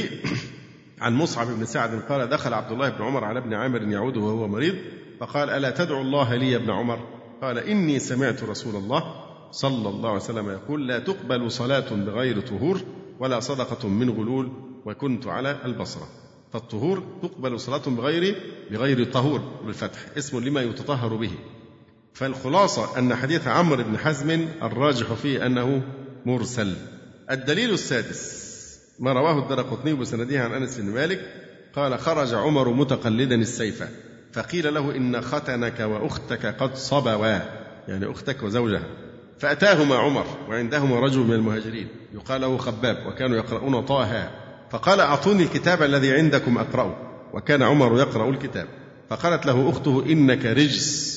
عن 1.02 1.14
مصعب 1.14 1.48
بن 1.48 1.66
سعد 1.66 2.02
قال 2.10 2.30
دخل 2.30 2.54
عبد 2.54 2.72
الله 2.72 2.90
بن 2.90 3.04
عمر 3.04 3.24
على 3.24 3.40
ابن 3.40 3.54
عامر 3.54 3.82
يعوده 3.82 4.22
وهو 4.22 4.48
مريض 4.48 4.76
فقال 5.20 5.50
ألا 5.50 5.70
تدعو 5.70 6.02
الله 6.02 6.36
لي 6.36 6.52
يا 6.52 6.58
ابن 6.58 6.72
عمر؟ 6.72 7.00
قال 7.46 7.58
إني 7.58 8.00
سمعت 8.00 8.44
رسول 8.44 8.76
الله 8.76 9.04
صلى 9.52 9.90
الله 9.90 10.10
عليه 10.10 10.22
وسلم 10.22 10.50
يقول 10.50 10.88
لا 10.88 11.00
تقبل 11.00 11.52
صلاة 11.52 11.94
بغير 11.94 12.40
طهور 12.40 12.82
ولا 13.20 13.40
صدقة 13.40 13.88
من 13.88 14.10
غلول 14.10 14.52
وكنت 14.86 15.28
على 15.28 15.58
البصرة. 15.66 16.08
فالطهور 16.54 17.04
تقبل 17.22 17.60
صلاة 17.60 17.82
بغير 17.88 18.36
بغير 18.72 19.04
طهور 19.04 19.40
بالفتح. 19.66 20.00
اسم 20.18 20.40
لما 20.40 20.62
يتطهر 20.62 21.16
به. 21.16 21.32
فالخلاصة 22.14 23.00
أن 23.00 23.16
حديث 23.16 23.48
عمرو 23.48 23.84
بن 23.84 23.98
حزم 23.98 24.48
الراجح 24.62 25.14
فيه 25.14 25.46
أنه 25.46 25.82
مرسل. 26.26 26.74
الدليل 27.32 27.74
السادس 27.74 28.46
ما 29.00 29.14
رواه 29.14 29.44
الدرقطني 29.44 29.94
بسنده 29.94 30.40
عن 30.40 30.54
أنس 30.54 30.78
بن 30.78 30.90
مالك 30.90 31.20
قال 31.76 32.00
خرج 32.00 32.34
عمر 32.34 32.70
متقلدا 32.70 33.36
السيف. 33.36 33.84
فقيل 34.36 34.74
له 34.74 34.96
إن 34.96 35.22
ختنك 35.22 35.80
وأختك 35.80 36.46
قد 36.46 36.76
صبوا 36.76 37.40
يعني 37.88 38.12
أختك 38.12 38.44
وزوجها. 38.44 38.88
فأتاهما 39.40 39.96
عمر 39.96 40.26
وعندهما 40.50 41.00
رجل 41.00 41.20
من 41.20 41.34
المهاجرين. 41.34 41.88
يقال 42.14 42.42
له 42.42 42.58
خباب 42.58 42.98
وكانوا 43.08 43.38
يقرؤون 43.38 43.86
طه. 43.86 44.30
فقال 44.70 45.00
أعطوني 45.00 45.44
الكتاب 45.44 45.84
الذي 45.84 46.14
عندكم 46.14 46.58
أقرأه. 46.58 46.96
وكان 47.34 47.62
عمر 47.64 48.00
يقرأ 48.00 48.30
الكتاب. 48.30 48.68
فقالت 49.10 49.46
له 49.46 49.70
أخته 49.70 50.06
إنك 50.06 50.46
رجس 50.46 51.16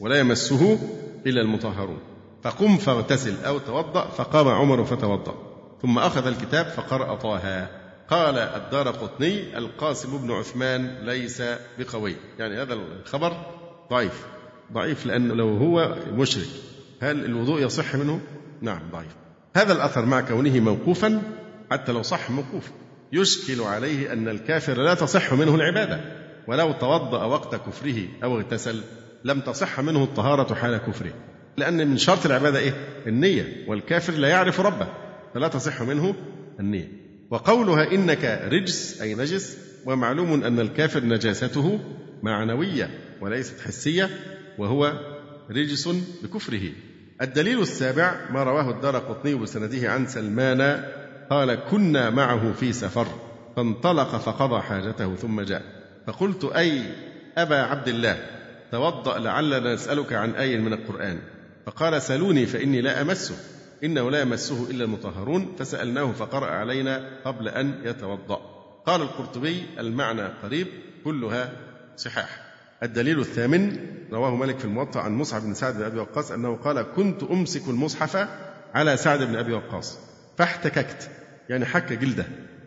ولا 0.00 0.18
يمسه 0.18 0.78
إلا 1.26 1.42
المطهرون. 1.42 1.98
فقم 2.42 2.76
فاغتسل 2.76 3.44
أو 3.44 3.58
توضأ 3.58 4.08
فقام 4.08 4.48
عمر 4.48 4.84
فتوضأ. 4.84 5.34
ثم 5.82 5.98
أخذ 5.98 6.26
الكتاب 6.26 6.66
فقرأ 6.66 7.14
طه. 7.14 7.68
قال 8.10 8.38
الدار 8.38 8.88
قطني 8.88 9.58
القاسم 9.58 10.18
بن 10.18 10.30
عثمان 10.30 10.98
ليس 11.02 11.42
بقوي. 11.78 12.16
يعني 12.38 12.62
هذا 12.62 12.74
الخبر 12.74 13.36
ضعيف. 13.90 14.26
ضعيف 14.72 15.06
لأنه 15.06 15.34
لو 15.34 15.56
هو 15.56 15.96
مشرك 16.12 16.46
هل 17.02 17.24
الوضوء 17.24 17.62
يصح 17.62 17.94
منه؟ 17.96 18.20
نعم 18.60 18.90
ضعيف. 18.92 19.16
هذا 19.56 19.72
الأثر 19.72 20.04
مع 20.04 20.20
كونه 20.20 20.60
موقوفا 20.60 21.22
حتى 21.70 21.92
لو 21.92 22.02
صح 22.02 22.30
موقوف. 22.30 22.70
يشكل 23.12 23.60
عليه 23.60 24.12
أن 24.12 24.28
الكافر 24.28 24.82
لا 24.82 24.94
تصح 24.94 25.32
منه 25.32 25.54
العبادة. 25.54 26.00
ولو 26.48 26.72
توضأ 26.72 27.24
وقت 27.24 27.54
كفره 27.54 28.08
أو 28.24 28.36
اغتسل 28.36 28.80
لم 29.24 29.40
تصح 29.40 29.80
منه 29.80 30.04
الطهارة 30.04 30.54
حال 30.54 30.76
كفره. 30.76 31.12
لأن 31.56 31.88
من 31.88 31.96
شرط 31.96 32.26
العبادة 32.26 32.58
إيه؟ 32.58 32.72
النية. 33.06 33.68
والكافر 33.68 34.12
لا 34.12 34.28
يعرف 34.28 34.60
ربه 34.60 34.88
فلا 35.34 35.48
تصح 35.48 35.82
منه 35.82 36.14
النية. 36.60 37.05
وقولها 37.30 37.92
إنك 37.92 38.48
رجس 38.52 39.00
أي 39.02 39.14
نجس 39.14 39.58
ومعلوم 39.86 40.44
أن 40.44 40.60
الكافر 40.60 41.04
نجاسته 41.04 41.80
معنوية 42.22 42.90
وليست 43.20 43.60
حسية 43.60 44.10
وهو 44.58 44.92
رجس 45.50 45.88
بكفره. 46.22 46.62
الدليل 47.22 47.60
السابع 47.60 48.30
ما 48.30 48.42
رواه 48.42 48.70
الدار 48.70 48.98
قطني 48.98 49.34
بسنده 49.34 49.90
عن 49.90 50.06
سلمان 50.06 50.84
قال 51.30 51.54
كنا 51.54 52.10
معه 52.10 52.52
في 52.52 52.72
سفر 52.72 53.06
فانطلق 53.56 54.16
فقضى 54.16 54.62
حاجته 54.62 55.14
ثم 55.14 55.40
جاء. 55.40 55.62
فقلت 56.06 56.44
أي 56.44 56.82
أبا 57.36 57.56
عبد 57.56 57.88
الله 57.88 58.18
توضأ 58.72 59.18
لعلنا 59.18 59.74
نسألك 59.74 60.12
عن 60.12 60.30
أي 60.30 60.58
من 60.58 60.72
القرآن. 60.72 61.18
فقال 61.66 62.02
سلوني 62.02 62.46
فإني 62.46 62.80
لا 62.80 63.02
أمسه. 63.02 63.34
إنه 63.84 64.10
لا 64.10 64.20
يمسه 64.20 64.70
إلا 64.70 64.84
المطهرون. 64.84 65.54
فسألناه 65.58 66.12
فقرأ 66.12 66.46
علينا 66.46 67.20
قبل 67.24 67.48
أن 67.48 67.80
يتوضأ. 67.84 68.40
قال 68.86 69.02
القرطبي 69.02 69.66
المعنى 69.78 70.22
قريب 70.22 70.66
كلها 71.04 71.52
صحاح. 71.96 72.46
الدليل 72.82 73.20
الثامن 73.20 73.78
رواه 74.12 74.36
مالك 74.36 74.58
في 74.58 74.64
الموطأ 74.64 75.00
عن 75.00 75.14
مصعب 75.14 75.42
بن 75.42 75.54
سعد 75.54 75.74
بن 75.76 75.82
أبي 75.82 75.98
وقاص 75.98 76.30
أنه 76.30 76.56
قال 76.56 76.82
كنت 76.82 77.22
أمسك 77.22 77.68
المصحف 77.68 78.28
على 78.74 78.96
سعد 78.96 79.22
بن 79.22 79.36
أبي 79.36 79.52
وقاص 79.52 79.98
فاحتككت 80.38 81.10
يعني 81.48 81.64
حك 81.64 81.92
جلده. 81.92 82.26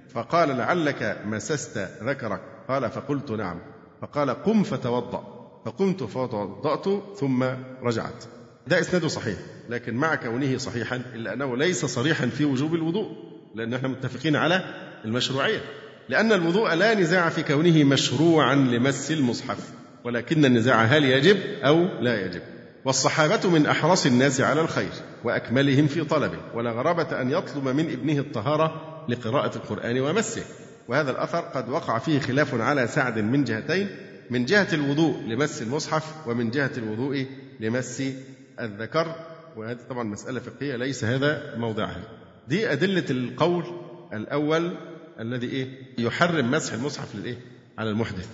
فقال 0.10 0.58
لعلك 0.58 1.22
مسست 1.26 1.90
ذكرك. 2.04 2.42
قال 2.68 2.90
فقلت 2.90 3.32
نعم. 3.32 3.60
فقال 4.02 4.30
قم 4.30 4.64
فتوضأ. 4.64 5.40
فقمت 5.66 6.04
فتوضأت 6.04 7.04
ثم 7.16 7.44
رجعت. 7.84 8.24
ده 8.70 8.80
إسناده 8.80 9.08
صحيح 9.08 9.38
لكن 9.70 9.96
مع 9.96 10.16
كونه 10.16 10.58
صحيحا 10.58 11.02
إلا 11.16 11.34
أنه 11.34 11.58
ليس 11.58 11.86
صريحا 11.86 12.28
في 12.28 12.46
وجوب 12.46 12.76
الوضوء 12.76 13.12
لأن 13.56 13.74
إحنا 13.74 13.88
متفقين 13.88 14.36
على 14.36 14.64
المشروعية. 15.06 15.62
لأن 16.10 16.32
الوضوء 16.32 16.74
لا 16.74 16.94
نزاع 16.94 17.30
في 17.30 17.44
كونه 17.44 17.84
مشروعا 17.84 18.56
لمس 18.56 19.12
المصحف 19.12 19.58
ولكن 20.04 20.46
النزاع 20.46 20.84
هل 20.84 21.06
يجب 21.06 21.38
أو 21.64 21.84
لا 22.02 22.26
يجب؟ 22.26 22.42
والصحابة 22.86 23.50
من 23.50 23.66
أحرص 23.66 24.06
الناس 24.06 24.42
على 24.42 24.62
الخير 24.62 24.92
وأكملهم 25.24 25.88
في 25.88 26.04
طلبه 26.04 26.38
ولا 26.54 26.72
غرابة 26.72 27.22
أن 27.22 27.32
يطلب 27.32 27.68
من 27.68 27.92
ابنه 27.92 28.20
الطهارة 28.20 28.82
لقراءة 29.10 29.56
القرآن 29.56 30.00
ومسه. 30.00 30.44
وهذا 30.88 31.12
الأثر 31.12 31.40
قد 31.40 31.70
وقع 31.70 31.98
فيه 32.00 32.20
خلاف 32.20 32.62
على 32.62 32.88
سعد 32.88 33.20
من 33.20 33.44
جهتين 33.44 33.88
من 34.30 34.46
جهة 34.46 34.68
الوضوء 34.74 35.22
لمس 35.28 35.62
المصحف 35.62 36.28
ومن 36.28 36.52
جهة 36.52 36.72
الوضوء 36.78 37.26
لمس 37.60 38.04
الذكر 38.60 39.16
وهذه 39.58 39.78
طبعا 39.90 40.04
مسألة 40.04 40.40
فقهية 40.40 40.76
ليس 40.76 41.04
هذا 41.04 41.56
موضعها. 41.58 42.02
دي 42.48 42.72
أدلة 42.72 43.06
القول 43.10 43.64
الأول 44.14 44.78
الذي 45.20 45.48
إيه؟ 45.48 45.68
يحرم 45.98 46.52
مسح 46.52 46.74
المصحف 46.74 47.16
للإيه؟ 47.16 47.38
على 47.78 47.90
المحدث. 47.90 48.28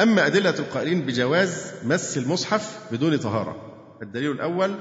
أما 0.00 0.26
أدلة 0.26 0.58
القائلين 0.58 1.00
بجواز 1.06 1.72
مس 1.84 2.18
المصحف 2.18 2.92
بدون 2.92 3.16
طهارة. 3.16 3.56
الدليل 4.02 4.30
الأول 4.30 4.74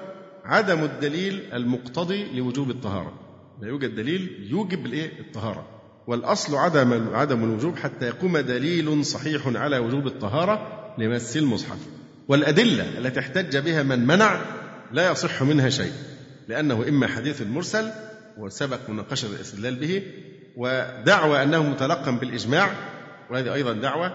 عدم 0.46 0.84
الدليل 0.84 1.54
المقتضي 1.54 2.40
لوجوب 2.40 2.70
الطهارة. 2.70 3.14
لا 3.62 3.68
يوجد 3.68 3.96
دليل 3.96 4.48
يوجب 4.52 4.86
الإيه؟ 4.86 5.20
الطهارة. 5.20 5.68
والأصل 6.08 6.56
عدم 6.56 7.16
عدم 7.16 7.44
الوجوب 7.44 7.76
حتى 7.78 8.06
يقوم 8.06 8.38
دليل 8.38 9.06
صحيح 9.06 9.48
على 9.48 9.78
وجوب 9.78 10.08
الطهارة 10.08 10.80
لمس 10.98 11.38
المصحف. 11.38 11.80
والأدلة 12.28 12.98
التي 12.98 13.20
احتج 13.20 13.58
بها 13.58 13.84
من 13.84 14.08
منع 14.08 14.59
لا 14.92 15.12
يصح 15.12 15.44
منها 15.44 15.70
شيء 15.70 15.94
لأنه 16.48 16.86
إما 16.90 17.08
حديث 17.08 17.42
مرسل 17.42 17.92
وسبق 18.38 18.90
مناقشة 18.90 19.26
الاستدلال 19.26 19.76
به 19.76 20.04
ودعوى 20.58 21.44
أنه 21.44 21.64
متلقى 21.64 22.16
بالإجماع 22.16 22.72
وهذه 23.30 23.54
أيضا 23.54 23.74
دعوة 23.74 24.12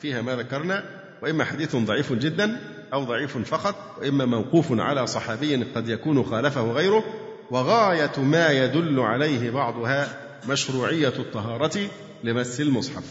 فيها 0.00 0.22
ما 0.22 0.36
ذكرنا 0.36 0.84
وإما 1.22 1.44
حديث 1.44 1.76
ضعيف 1.76 2.12
جدا 2.12 2.60
أو 2.92 3.04
ضعيف 3.04 3.38
فقط 3.38 3.74
وإما 4.00 4.24
موقوف 4.24 4.66
على 4.70 5.06
صحابي 5.06 5.64
قد 5.64 5.88
يكون 5.88 6.22
خالفه 6.24 6.72
غيره 6.72 7.04
وغاية 7.50 8.20
ما 8.20 8.48
يدل 8.48 9.00
عليه 9.00 9.50
بعضها 9.50 10.08
مشروعية 10.48 11.08
الطهارة 11.18 11.88
لمس 12.24 12.60
المصحف 12.60 13.04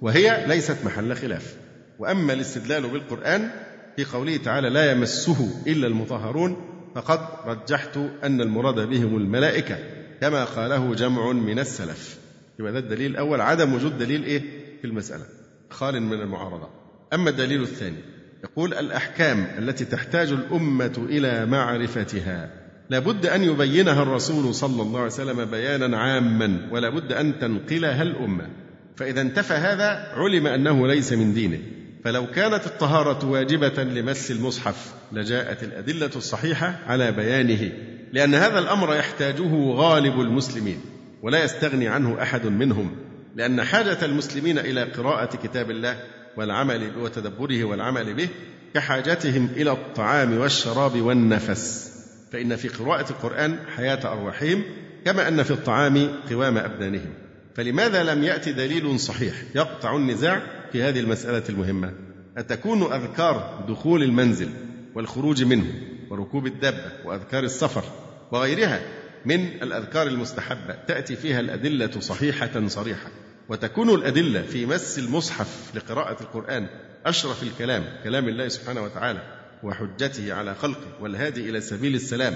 وهي 0.00 0.44
ليست 0.46 0.76
محل 0.84 1.16
خلاف. 1.16 1.56
وأما 1.98 2.32
الاستدلال 2.32 2.88
بالقرآن 2.88 3.50
في 3.96 4.04
قوله 4.04 4.36
تعالى 4.36 4.68
لا 4.70 4.92
يمسه 4.92 5.62
إلا 5.66 5.86
المطهرون 5.86 6.56
فقد 6.94 7.20
رجحت 7.46 7.98
أن 8.24 8.40
المراد 8.40 8.88
بهم 8.88 9.16
الملائكة 9.16 9.78
كما 10.20 10.44
قاله 10.44 10.94
جمع 10.94 11.32
من 11.32 11.58
السلف. 11.58 12.18
يبقى 12.58 12.72
ده 12.72 12.78
الدليل 12.78 13.10
الأول 13.10 13.40
عدم 13.40 13.74
وجود 13.74 13.98
دليل 13.98 14.24
إيه؟ 14.24 14.40
في 14.80 14.86
المسألة 14.86 15.24
خال 15.70 16.02
من 16.02 16.20
المعارضة. 16.20 16.68
أما 17.12 17.30
الدليل 17.30 17.62
الثاني 17.62 17.96
يقول 18.44 18.74
الأحكام 18.74 19.46
التي 19.58 19.84
تحتاج 19.84 20.32
الأمة 20.32 21.06
إلى 21.08 21.46
معرفتها 21.46 22.50
لابد 22.90 23.26
أن 23.26 23.42
يبينها 23.42 24.02
الرسول 24.02 24.54
صلى 24.54 24.82
الله 24.82 24.98
عليه 24.98 25.12
وسلم 25.12 25.44
بيانا 25.44 25.98
عاما 25.98 26.68
ولا 26.70 26.88
بد 26.88 27.12
أن 27.12 27.38
تنقلها 27.38 28.02
الأمة. 28.02 28.48
فإذا 28.96 29.20
انتفى 29.20 29.54
هذا 29.54 30.12
علم 30.14 30.46
أنه 30.46 30.86
ليس 30.86 31.12
من 31.12 31.34
دينه. 31.34 31.58
فلو 32.06 32.26
كانت 32.26 32.66
الطهارة 32.66 33.26
واجبة 33.26 33.82
لمس 33.82 34.30
المصحف 34.30 34.94
لجاءت 35.12 35.62
الأدلة 35.62 36.10
الصحيحة 36.16 36.78
على 36.86 37.12
بيانه 37.12 37.72
لأن 38.12 38.34
هذا 38.34 38.58
الأمر 38.58 38.94
يحتاجه 38.94 39.70
غالب 39.70 40.20
المسلمين 40.20 40.80
ولا 41.22 41.44
يستغني 41.44 41.88
عنه 41.88 42.22
أحد 42.22 42.46
منهم 42.46 42.96
لأن 43.36 43.64
حاجة 43.64 44.04
المسلمين 44.04 44.58
إلى 44.58 44.82
قراءة 44.82 45.36
كتاب 45.36 45.70
الله 45.70 45.96
والعمل 46.36 46.90
وتدبره 46.98 47.64
والعمل 47.64 48.14
به 48.14 48.28
كحاجتهم 48.74 49.48
إلى 49.56 49.70
الطعام 49.70 50.38
والشراب 50.38 51.00
والنفس. 51.00 51.92
فإن 52.32 52.56
في 52.56 52.68
قراءة 52.68 53.10
القرآن 53.10 53.58
حياة 53.76 54.12
أرواحهم 54.12 54.62
كما 55.04 55.28
أن 55.28 55.42
في 55.42 55.50
الطعام 55.50 56.08
قوام 56.30 56.58
أبدانهم 56.58 57.14
فلماذا 57.54 58.14
لم 58.14 58.24
يأتي 58.24 58.52
دليل 58.52 59.00
صحيح؟ 59.00 59.34
يقطع 59.54 59.96
النزاع 59.96 60.55
في 60.72 60.82
هذه 60.82 61.00
المسألة 61.00 61.42
المهمة. 61.48 61.92
أتكون 62.36 62.82
أذكار 62.92 63.64
دخول 63.68 64.02
المنزل 64.02 64.48
والخروج 64.94 65.42
منه 65.42 65.66
وركوب 66.10 66.46
الدابة 66.46 66.92
وأذكار 67.04 67.44
السفر 67.44 67.84
وغيرها 68.32 68.80
من 69.24 69.46
الأذكار 69.46 70.06
المستحبة. 70.06 70.74
تأتي 70.88 71.16
فيها 71.16 71.40
الأدلة 71.40 72.00
صحيحة 72.00 72.66
صريحة. 72.66 73.10
وتكون 73.48 73.90
الأدلة 73.90 74.42
في 74.42 74.66
مس 74.66 74.98
المصحف 74.98 75.70
لقراءة 75.74 76.22
القرآن 76.22 76.66
أشرف 77.06 77.42
الكلام 77.42 77.84
كلام 78.04 78.28
الله 78.28 78.48
سبحانه 78.48 78.82
وتعالى 78.82 79.22
وحجته 79.62 80.34
على 80.34 80.54
خلقه 80.54 81.00
والهادي 81.00 81.50
إلى 81.50 81.60
سبيل 81.60 81.94
السلام. 81.94 82.34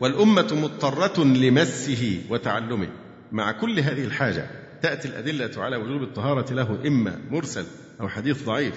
والأمة 0.00 0.48
مضطرة 0.52 1.24
لمسه 1.24 2.20
وتعلمه. 2.30 2.88
مع 3.32 3.52
كل 3.52 3.80
هذه 3.80 4.04
الحاجة 4.04 4.46
تأتي 4.82 5.08
الأدلة 5.08 5.62
على 5.62 5.76
وجوب 5.76 6.02
الطهارة 6.02 6.52
له 6.52 6.78
إما 6.86 7.18
مرسل 7.30 7.64
أو 8.00 8.08
حديث 8.08 8.44
ضعيف 8.44 8.74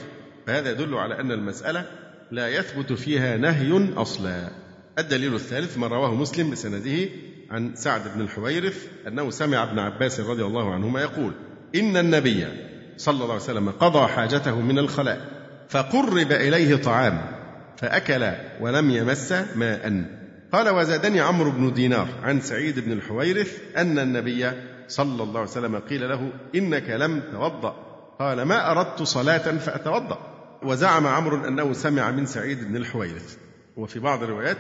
فهذا 0.48 0.72
يدل 0.72 0.96
على 0.96 1.20
أن 1.20 1.32
المسألة 1.32 1.86
لا 2.32 2.50
يثبت 2.50 2.94
فيها 2.94 3.38
نهي 3.38 3.94
أصلا. 3.98 4.50
الدليل 5.00 5.36
الثالث 5.36 5.78
ما 5.78 5.88
رواه 5.88 6.16
مسلم 6.16 6.52
بسنده 6.52 7.10
عن 7.52 7.76
سعد 7.76 8.02
بن 8.16 8.22
الحويرث 8.22 8.88
أنه 9.08 9.30
سمع 9.30 9.64
ابن 9.64 9.80
عباس 9.80 10.20
رضي 10.20 10.44
الله 10.44 10.74
عنهما 10.74 11.02
يقول 11.02 11.32
إن 11.76 11.98
النبي 11.98 12.48
صلى 12.98 13.14
الله 13.14 13.34
عليه 13.34 13.44
وسلم 13.44 13.70
قضى 13.70 14.08
حاجته 14.08 14.62
من 14.62 14.80
الخلاء 14.80 15.22
فقرب 15.70 16.32
إليه 16.32 16.76
طعام 16.76 17.22
فأكل 17.78 18.32
ولم 18.62 18.90
يمس 18.90 19.32
ماء. 19.56 20.06
قال 20.52 20.70
وزادني 20.70 21.20
عمرو 21.20 21.52
بن 21.52 21.74
دينار 21.74 22.08
عن 22.24 22.42
سعيد 22.42 22.80
بن 22.80 22.92
الحويرث 22.92 23.60
أن 23.78 24.00
النبي 24.00 24.52
صلى 24.88 25.24
الله 25.24 25.40
عليه 25.40 25.52
وسلم 25.52 25.76
قيل 25.76 26.10
له 26.10 26.32
إنك 26.56 26.90
لم 26.90 27.24
توضأ. 27.32 27.76
قال 28.20 28.42
ما 28.42 28.72
أردت 28.72 29.04
صلاة 29.04 29.58
فأتوضأ. 29.58 30.18
وزعم 30.64 31.08
عمرو 31.08 31.48
أنه 31.48 31.74
سمع 31.74 32.12
من 32.12 32.26
سعيد 32.26 32.64
بن 32.64 32.76
الحويرث 32.76 33.38
وفي 33.78 34.00
بعض 34.00 34.24
الروايات 34.24 34.58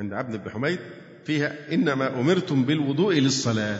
عند 0.00 0.12
عبد 0.12 0.44
بن 0.44 0.50
حميد 0.50 0.78
فيها 1.24 1.72
إنما 1.72 2.20
أمرتم 2.20 2.64
بالوضوء 2.64 3.14
للصلاة. 3.14 3.78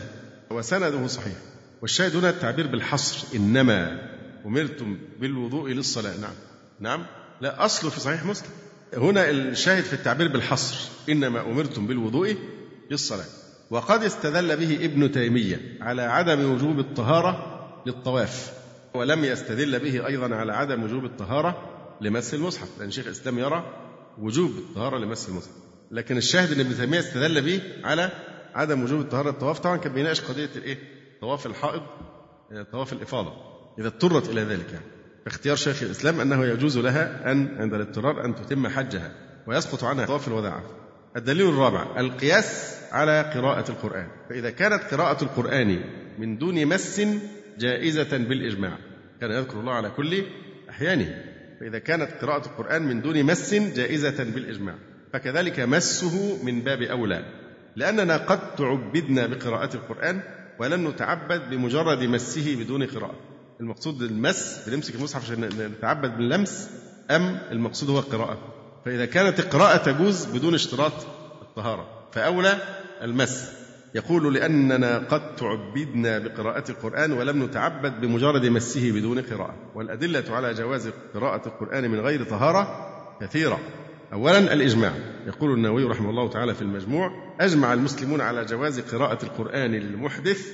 وسنده 0.49 1.07
صحيح. 1.07 1.35
والشاهد 1.81 2.15
هنا 2.15 2.29
التعبير 2.29 2.67
بالحصر 2.67 3.27
إنما 3.35 4.01
أمرتم 4.45 4.97
بالوضوء 5.19 5.71
للصلاة. 5.71 6.17
نعم. 6.17 6.33
نعم. 6.79 7.05
لا 7.41 7.65
أصله 7.65 7.89
في 7.89 7.99
صحيح 7.99 8.25
مسلم. 8.25 8.49
هنا 8.93 9.29
الشاهد 9.29 9.83
في 9.83 9.93
التعبير 9.93 10.27
بالحصر 10.27 10.89
إنما 11.09 11.41
أمرتم 11.41 11.87
بالوضوء 11.87 12.35
للصلاة. 12.91 13.25
وقد 13.69 14.03
استدل 14.03 14.57
به 14.57 14.85
ابن 14.85 15.11
تيمية 15.11 15.77
على 15.81 16.01
عدم 16.01 16.51
وجوب 16.51 16.79
الطهارة 16.79 17.55
للطواف 17.85 18.53
ولم 18.93 19.25
يستدل 19.25 19.79
به 19.79 20.07
أيضا 20.07 20.35
على 20.35 20.53
عدم 20.53 20.83
وجوب 20.83 21.05
الطهارة 21.05 21.69
لمس 22.01 22.33
المصحف 22.33 22.79
لأن 22.79 22.91
شيخ 22.91 23.05
الإسلام 23.05 23.39
يرى 23.39 23.65
وجوب 24.17 24.51
الطهارة 24.51 24.97
لمس 24.97 25.29
المصحف 25.29 25.53
لكن 25.91 26.17
الشاهد 26.17 26.51
إن 26.51 26.59
ابن 26.59 26.75
تيمية 26.75 26.99
استدل 26.99 27.41
به 27.41 27.61
على 27.83 28.11
عدم 28.55 28.83
وجوب 28.83 29.01
الطهارة 29.01 29.29
الطواف 29.29 29.59
طبعا 29.59 29.77
كان 29.77 29.93
بيناقش 29.93 30.21
قضية 30.21 30.49
الإيه؟ 30.55 30.77
طواف 31.21 31.45
الحائض 31.45 31.81
آه، 32.51 32.63
طواف 32.71 32.93
الإفاضة 32.93 33.33
إذا 33.79 33.87
اضطرت 33.87 34.29
إلى 34.29 34.41
ذلك 34.41 34.73
يعني. 34.73 34.85
اختيار 35.27 35.55
شيخ 35.55 35.83
الإسلام 35.83 36.19
أنه 36.21 36.45
يجوز 36.45 36.77
لها 36.77 37.31
أن 37.31 37.57
عند 37.61 37.73
الاضطرار 37.73 38.25
أن 38.25 38.35
تتم 38.35 38.67
حجها 38.67 39.11
ويسقط 39.47 39.83
عنها 39.83 40.05
طواف 40.05 40.27
الوداع. 40.27 40.63
الدليل 41.15 41.49
الرابع 41.49 41.99
القياس 41.99 42.77
على 42.91 43.31
قراءة 43.35 43.71
القرآن، 43.71 44.07
فإذا 44.29 44.49
كانت 44.49 44.83
قراءة 44.83 45.23
القرآن 45.23 45.79
من 46.19 46.37
دون 46.37 46.65
مس 46.65 47.01
جائزة 47.59 48.17
بالإجماع، 48.17 48.77
كان 49.21 49.31
يذكر 49.31 49.59
الله 49.59 49.73
على 49.73 49.89
كل 49.89 50.23
أحيانه، 50.69 51.23
فإذا 51.59 51.79
كانت 51.79 52.11
قراءة 52.21 52.45
القرآن 52.45 52.81
من 52.81 53.01
دون 53.01 53.23
مس 53.23 53.53
جائزة 53.53 54.23
بالإجماع، 54.23 54.75
فكذلك 55.13 55.59
مسه 55.59 56.45
من 56.45 56.61
باب 56.61 56.81
أولى. 56.81 57.25
لأننا 57.75 58.17
قد 58.17 58.55
تعبدنا 58.55 59.27
بقراءة 59.27 59.75
القرآن 59.75 60.21
ولن 60.59 60.87
نتعبد 60.87 61.49
بمجرد 61.49 62.03
مسه 62.03 62.55
بدون 62.55 62.83
قراءة. 62.83 63.19
المقصود 63.59 64.01
المس 64.01 64.69
بنمسك 64.69 64.95
المصحف 64.95 65.23
عشان 65.23 65.49
نتعبد 65.79 66.17
باللمس 66.17 66.69
أم 67.11 67.39
المقصود 67.51 67.89
هو 67.89 67.99
القراءة 67.99 68.54
فإذا 68.85 69.05
كانت 69.05 69.39
القراءة 69.39 69.77
تجوز 69.77 70.25
بدون 70.25 70.53
اشتراط 70.53 70.93
الطهارة 71.41 71.87
فأولى 72.11 72.57
المس. 73.01 73.51
يقول 73.95 74.33
لأننا 74.33 74.97
قد 74.97 75.35
تعبدنا 75.35 76.19
بقراءة 76.19 76.71
القرآن 76.71 77.11
ولم 77.11 77.43
نتعبد 77.43 78.01
بمجرد 78.01 78.45
مسه 78.45 78.91
بدون 78.91 79.21
قراءة 79.21 79.55
والأدلة 79.75 80.23
على 80.29 80.53
جواز 80.53 80.89
قراءة 81.13 81.47
القرآن 81.47 81.91
من 81.91 81.99
غير 81.99 82.23
طهارة 82.23 82.87
كثيرة. 83.21 83.59
أولا 84.13 84.53
الإجماع. 84.53 84.93
يقول 85.27 85.53
النووي 85.53 85.83
رحمه 85.83 86.09
الله 86.09 86.29
تعالى 86.29 86.55
في 86.55 86.61
المجموع 86.61 87.11
أجمع 87.39 87.73
المسلمون 87.73 88.21
على 88.21 88.45
جواز 88.45 88.79
قراءة 88.79 89.25
القرآن 89.25 89.71
للمحدث 89.71 90.47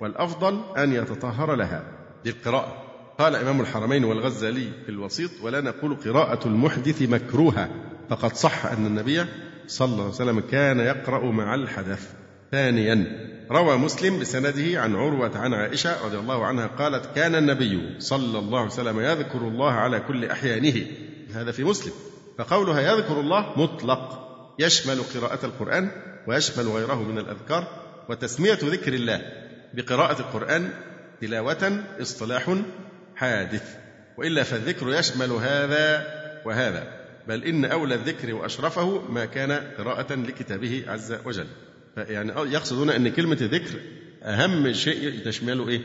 والأفضل 0.00 0.60
أن 0.76 0.92
يتطهر 0.92 1.54
لها 1.54 1.82
للقراءة 2.24 2.87
قال 3.18 3.36
إمام 3.36 3.60
الحرمين 3.60 4.04
والغزالي 4.04 4.68
في 4.86 4.88
الوسيط 4.88 5.30
ولا 5.42 5.60
نقول 5.60 5.96
قراءة 5.96 6.48
المحدث 6.48 7.02
مكروهة 7.02 7.70
فقد 8.10 8.36
صح 8.36 8.66
أن 8.66 8.86
النبي 8.86 9.24
صلى 9.66 9.88
الله 9.88 10.04
عليه 10.04 10.14
وسلم 10.14 10.40
كان 10.40 10.80
يقرأ 10.80 11.24
مع 11.24 11.54
الحدث 11.54 12.10
ثانيا 12.52 13.28
روى 13.50 13.76
مسلم 13.76 14.18
بسنده 14.18 14.80
عن 14.80 14.96
عروة 14.96 15.38
عن 15.38 15.54
عائشة 15.54 16.06
رضي 16.06 16.18
الله 16.18 16.46
عنها 16.46 16.66
قالت 16.66 17.06
كان 17.14 17.34
النبي 17.34 18.00
صلى 18.00 18.38
الله 18.38 18.58
عليه 18.58 18.70
وسلم 18.70 19.00
يذكر 19.00 19.38
الله 19.38 19.72
على 19.72 20.00
كل 20.00 20.24
أحيانه 20.24 20.86
هذا 21.34 21.52
في 21.52 21.64
مسلم 21.64 21.92
فقولها 22.38 22.80
يذكر 22.80 23.20
الله 23.20 23.52
مطلق 23.56 24.28
يشمل 24.58 24.98
قراءة 25.14 25.46
القرآن 25.46 25.90
ويشمل 26.28 26.68
غيره 26.68 27.02
من 27.02 27.18
الأذكار 27.18 27.66
وتسمية 28.08 28.58
ذكر 28.62 28.92
الله 28.92 29.22
بقراءة 29.74 30.20
القرآن 30.20 30.70
تلاوة 31.20 31.84
اصطلاح 32.00 32.54
حادث 33.18 33.76
وإلا 34.16 34.42
فالذكر 34.42 34.94
يشمل 34.94 35.30
هذا 35.32 36.06
وهذا 36.44 36.98
بل 37.28 37.44
إن 37.44 37.64
أولى 37.64 37.94
الذكر 37.94 38.34
وأشرفه 38.34 39.02
ما 39.10 39.24
كان 39.24 39.52
قراءة 39.78 40.14
لكتابه 40.14 40.84
عز 40.88 41.18
وجل. 41.24 41.46
يعني 41.96 42.32
يقصدون 42.52 42.90
أن 42.90 43.08
كلمة 43.08 43.38
ذكر 43.40 43.80
أهم 44.22 44.72
شيء 44.72 45.24
تشمله 45.24 45.68
إيه؟ 45.68 45.80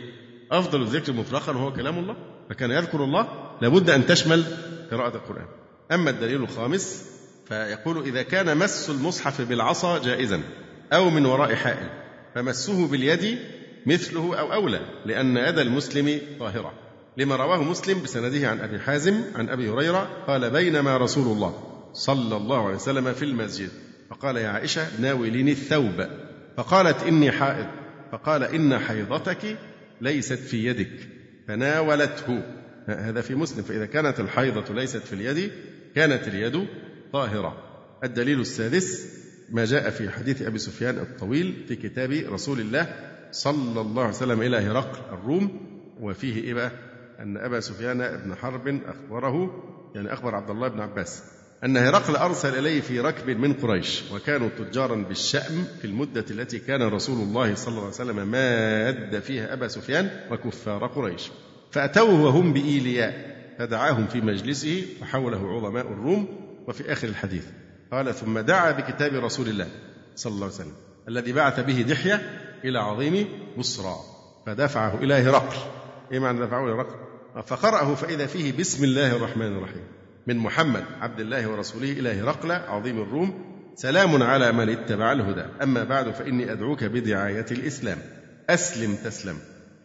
أفضل 0.52 0.82
الذكر 0.82 1.14
مطلقا 1.14 1.52
هو 1.52 1.74
كلام 1.74 2.00
الله. 2.00 2.16
فكان 2.50 2.72
يذكر 2.72 3.04
الله 3.04 3.28
لابد 3.62 3.90
أن 3.90 4.06
تشمل 4.06 4.44
قراءة 4.92 5.16
القرآن. 5.16 5.48
أما 5.92 6.10
الدليل 6.10 6.44
الخامس 6.44 7.06
فيقول 7.48 8.04
إذا 8.04 8.22
كان 8.22 8.58
مس 8.58 8.90
المصحف 8.90 9.42
بالعصا 9.42 10.00
جائزا 10.00 10.42
أو 10.94 11.10
من 11.10 11.26
وراء 11.26 11.56
حائل 11.56 11.90
فمسه 12.36 12.88
باليد 12.88 13.40
مثله 13.86 14.40
أو 14.40 14.54
أولى 14.54 14.82
لأن 15.06 15.38
يد 15.38 15.60
المسلم 15.60 16.22
طاهرة. 16.40 16.83
لما 17.18 17.35
رواه 17.35 17.64
مسلم 17.64 18.02
بسنده 18.03 18.48
عن 18.49 18.60
أبي 18.60 18.80
حازم 18.80 19.22
عن 19.35 19.49
أبي 19.49 19.69
هريرة 19.69 20.10
قال 20.27 20.49
بينما 20.49 20.98
رسول 20.98 21.27
الله 21.27 21.80
صلى 21.94 22.38
الله 22.38 22.65
عليه 22.65 22.76
وسلم 22.76 23.14
في 23.14 23.26
المسجد 23.26 23.69
فقال 24.10 24.38
يا 24.38 24.48
عائشة 24.48 25.02
ناوليني 25.02 25.52
الثوب 25.52 26.07
فقالت 26.57 27.03
إني 27.03 27.31
حائض 27.31 27.68
فقال 28.11 28.44
إن 28.44 28.77
حيضتك 28.80 29.57
ليست 30.02 30.34
في 30.40 30.65
يدك 30.65 30.91
فناولته. 31.48 32.44
هذا 32.88 33.22
في 33.22 33.35
مسلم 33.35 33.64
فإذا 33.64 33.85
كانت 33.85 34.19
الحيضة 34.19 34.73
ليست 34.73 34.98
في 34.98 35.14
اليد 35.14 35.52
كانت 35.95 36.27
اليد 36.27 36.68
طاهرة. 37.14 37.57
الدليل 38.03 38.40
السادس 38.41 39.06
ما 39.49 39.65
جاء 39.65 39.90
في 39.90 40.10
حديث 40.10 40.41
أبي 40.41 40.60
سفيان 40.60 40.98
الطويل 40.98 41.64
في 41.68 41.76
كتاب 41.76 42.11
رسول 42.11 42.60
الله 42.60 42.95
صلى 43.31 43.81
الله 43.81 44.02
عليه 44.03 44.14
وسلم 44.14 44.41
إلى 44.41 44.57
هرقل 44.57 45.14
الروم 45.14 45.60
وفيه 46.02 46.44
إيه 46.44 46.53
بقى؟ 46.53 46.72
أن 47.19 47.38
أبا 47.38 47.60
سفيان 47.60 47.98
بن 47.98 48.35
حرب 48.35 48.81
أخبره 48.85 49.64
يعني 49.95 50.14
أخبر 50.14 50.35
عبد 50.35 50.49
الله 50.49 50.68
بن 50.68 50.80
عباس 50.80 51.23
أن 51.64 51.77
هرقل 51.77 52.15
أرسل 52.15 52.60
إليه 52.60 52.81
في 52.81 52.99
ركب 52.99 53.30
من 53.30 53.53
قريش 53.53 54.03
وكانوا 54.14 54.49
تجارا 54.49 54.95
بالشأم 54.95 55.65
في 55.81 55.88
المدة 55.88 56.26
التي 56.31 56.60
كان 56.60 56.81
رسول 56.81 57.22
الله 57.22 57.56
صلى 57.56 57.72
الله 57.72 57.81
عليه 57.81 57.94
وسلم 57.94 58.27
ماد 58.27 59.19
فيها 59.19 59.53
أبا 59.53 59.68
سفيان 59.68 60.10
وكفار 60.31 60.88
قريش. 60.88 61.31
فأتوه 61.72 62.22
وهم 62.22 62.53
بإيلياء 62.53 63.34
فدعاهم 63.60 64.07
في 64.07 64.22
مجلسه 64.22 64.85
فحوله 65.02 65.56
عظماء 65.56 65.88
الروم 65.88 66.27
وفي 66.68 66.91
آخر 66.91 67.07
الحديث. 67.07 67.45
قال 67.91 68.15
ثم 68.15 68.40
دعا 68.40 68.72
بكتاب 68.72 69.14
رسول 69.14 69.48
الله 69.48 69.68
صلى 70.15 70.31
الله 70.34 70.45
عليه 70.45 70.56
وسلم 70.56 70.76
الذي 71.07 71.34
بعث 71.34 71.60
به 71.60 71.81
دحية 71.81 72.22
إلى 72.64 72.80
عظيم 72.80 73.27
بصرى 73.57 73.95
فدفعه 74.45 74.95
إلى 74.95 75.14
هرقل. 75.14 75.57
إيه 76.11 76.19
معنى 76.19 76.45
دفعه 76.45 76.65
إلى 76.65 76.73
هرقل؟ 76.73 77.03
فقرأه 77.42 77.96
فإذا 77.96 78.26
فيه 78.26 78.52
بسم 78.52 78.84
الله 78.84 79.16
الرحمن 79.16 79.58
الرحيم. 79.58 79.84
من 80.28 80.38
محمد 80.38 80.84
عبد 81.02 81.20
الله 81.20 81.48
ورسوله 81.48 81.92
إلى 81.92 82.22
هرقل 82.22 82.52
عظيم 82.52 83.02
الروم. 83.02 83.54
سلام 83.76 84.24
على 84.24 84.52
من 84.52 84.70
اتبع 84.70 85.12
الهدى. 85.12 85.46
أما 85.62 85.84
بعد 85.84 86.12
فإني 86.12 86.52
أدعوك 86.52 86.84
بدعاية 86.84 87.46
الإسلام. 87.52 87.98
أسلم 88.50 88.96
تسلم. 88.96 89.36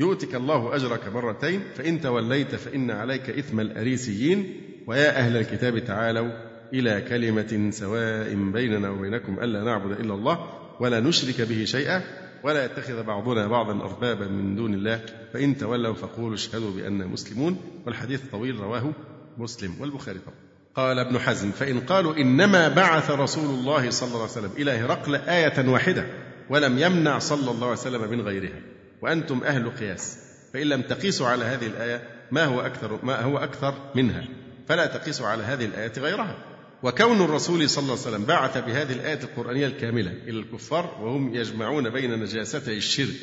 يؤتك 0.01 0.35
الله 0.35 0.77
أجرك 0.77 1.09
مرتين. 1.09 1.63
فإن 1.75 2.01
توليت 2.01 2.55
فإن 2.55 2.91
عليك 2.91 3.31
إثم 3.31 3.61
الأريسيين. 3.61 4.61
ويا 4.87 5.19
أهل 5.19 5.37
الكتاب 5.37 5.85
تعالوا 5.85 6.31
إلى 6.75 7.01
كلمة 7.01 7.71
سواء 7.71 8.35
بيننا 8.35 8.91
وبينكم 8.91 9.41
ألا 9.41 9.65
نعبد 9.65 10.01
إلا 10.01 10.15
الله 10.15 10.39
ولا 10.81 11.01
نشرك 11.01 11.49
به 11.49 11.65
شيئا. 11.65 12.03
ولا 12.43 12.65
يتخذ 12.65 13.03
بعضنا 13.03 13.47
بعضا 13.47 13.73
أربابا 13.73 14.29
من 14.29 14.57
دون 14.57 14.75
الله 14.75 15.01
فإن 15.33 15.59
تولوا 15.59 15.95
فقولوا 15.95 16.35
اشهدوا 16.35 16.71
بأننا 16.71 17.07
مسلمون 17.07 17.61
والحديث 17.87 18.21
طويل 18.33 18.61
رواه 18.61 18.93
مسلم 19.39 19.75
والبخاري 19.81 20.19
طبعا 20.19 20.37
قال 20.75 20.99
ابن 20.99 21.19
حزم 21.19 21.51
فإن 21.51 21.81
قالوا 21.81 22.17
إنما 22.17 22.69
بعث 22.69 23.11
رسول 23.11 23.45
الله 23.45 23.91
صلى 23.91 24.09
الله 24.09 24.21
عليه 24.21 24.31
وسلم 24.31 24.51
إلى 24.57 24.71
هرقل 24.71 25.15
آية 25.15 25.69
واحدة 25.69 26.07
ولم 26.51 26.79
يمنع 26.79 27.19
صلى 27.19 27.51
الله 27.51 27.67
عليه 27.67 27.79
وسلم 27.79 28.11
من 28.11 28.21
غيرها 28.21 28.61
وأنتم 29.03 29.43
أهل 29.45 29.71
قياس 29.71 30.19
فإن 30.53 30.67
لم 30.67 30.83
تقيسوا 30.83 31.29
على 31.29 31.45
هذه 31.45 31.67
الآية 31.67 32.03
ما 32.31 32.45
هو 32.45 32.61
أكثر 32.61 32.99
ما 33.03 33.21
هو 33.21 33.39
أكثر 33.39 33.75
منها 33.95 34.25
فلا 34.69 34.87
تقيسوا 34.87 35.27
على 35.27 35.43
هذه 35.43 35.65
الآية 35.65 35.93
غيرها. 35.99 36.37
وكون 36.83 37.21
الرسول 37.21 37.71
صلى 37.71 37.83
الله 37.83 37.93
عليه 37.93 38.03
وسلم 38.03 38.25
بعث 38.25 38.59
بهذه 38.59 38.93
الآية 38.93 39.21
القرآنية 39.23 39.67
الكاملة 39.67 40.11
إلى 40.11 40.39
الكفار 40.39 40.99
وهم 41.03 41.35
يجمعون 41.35 41.91
بين 41.91 42.21
نجاستي 42.21 42.77
الشرك 42.77 43.17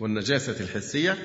والنجاسة 0.00 0.60
الحسية 0.60 1.16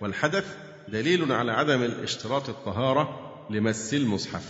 والحدث 0.00 0.44
دليل 0.88 1.32
على 1.32 1.52
عدم 1.52 1.82
الاشتراط 1.82 2.48
الطهارة 2.48 3.20
لمس 3.50 3.94
المصحف. 3.94 4.42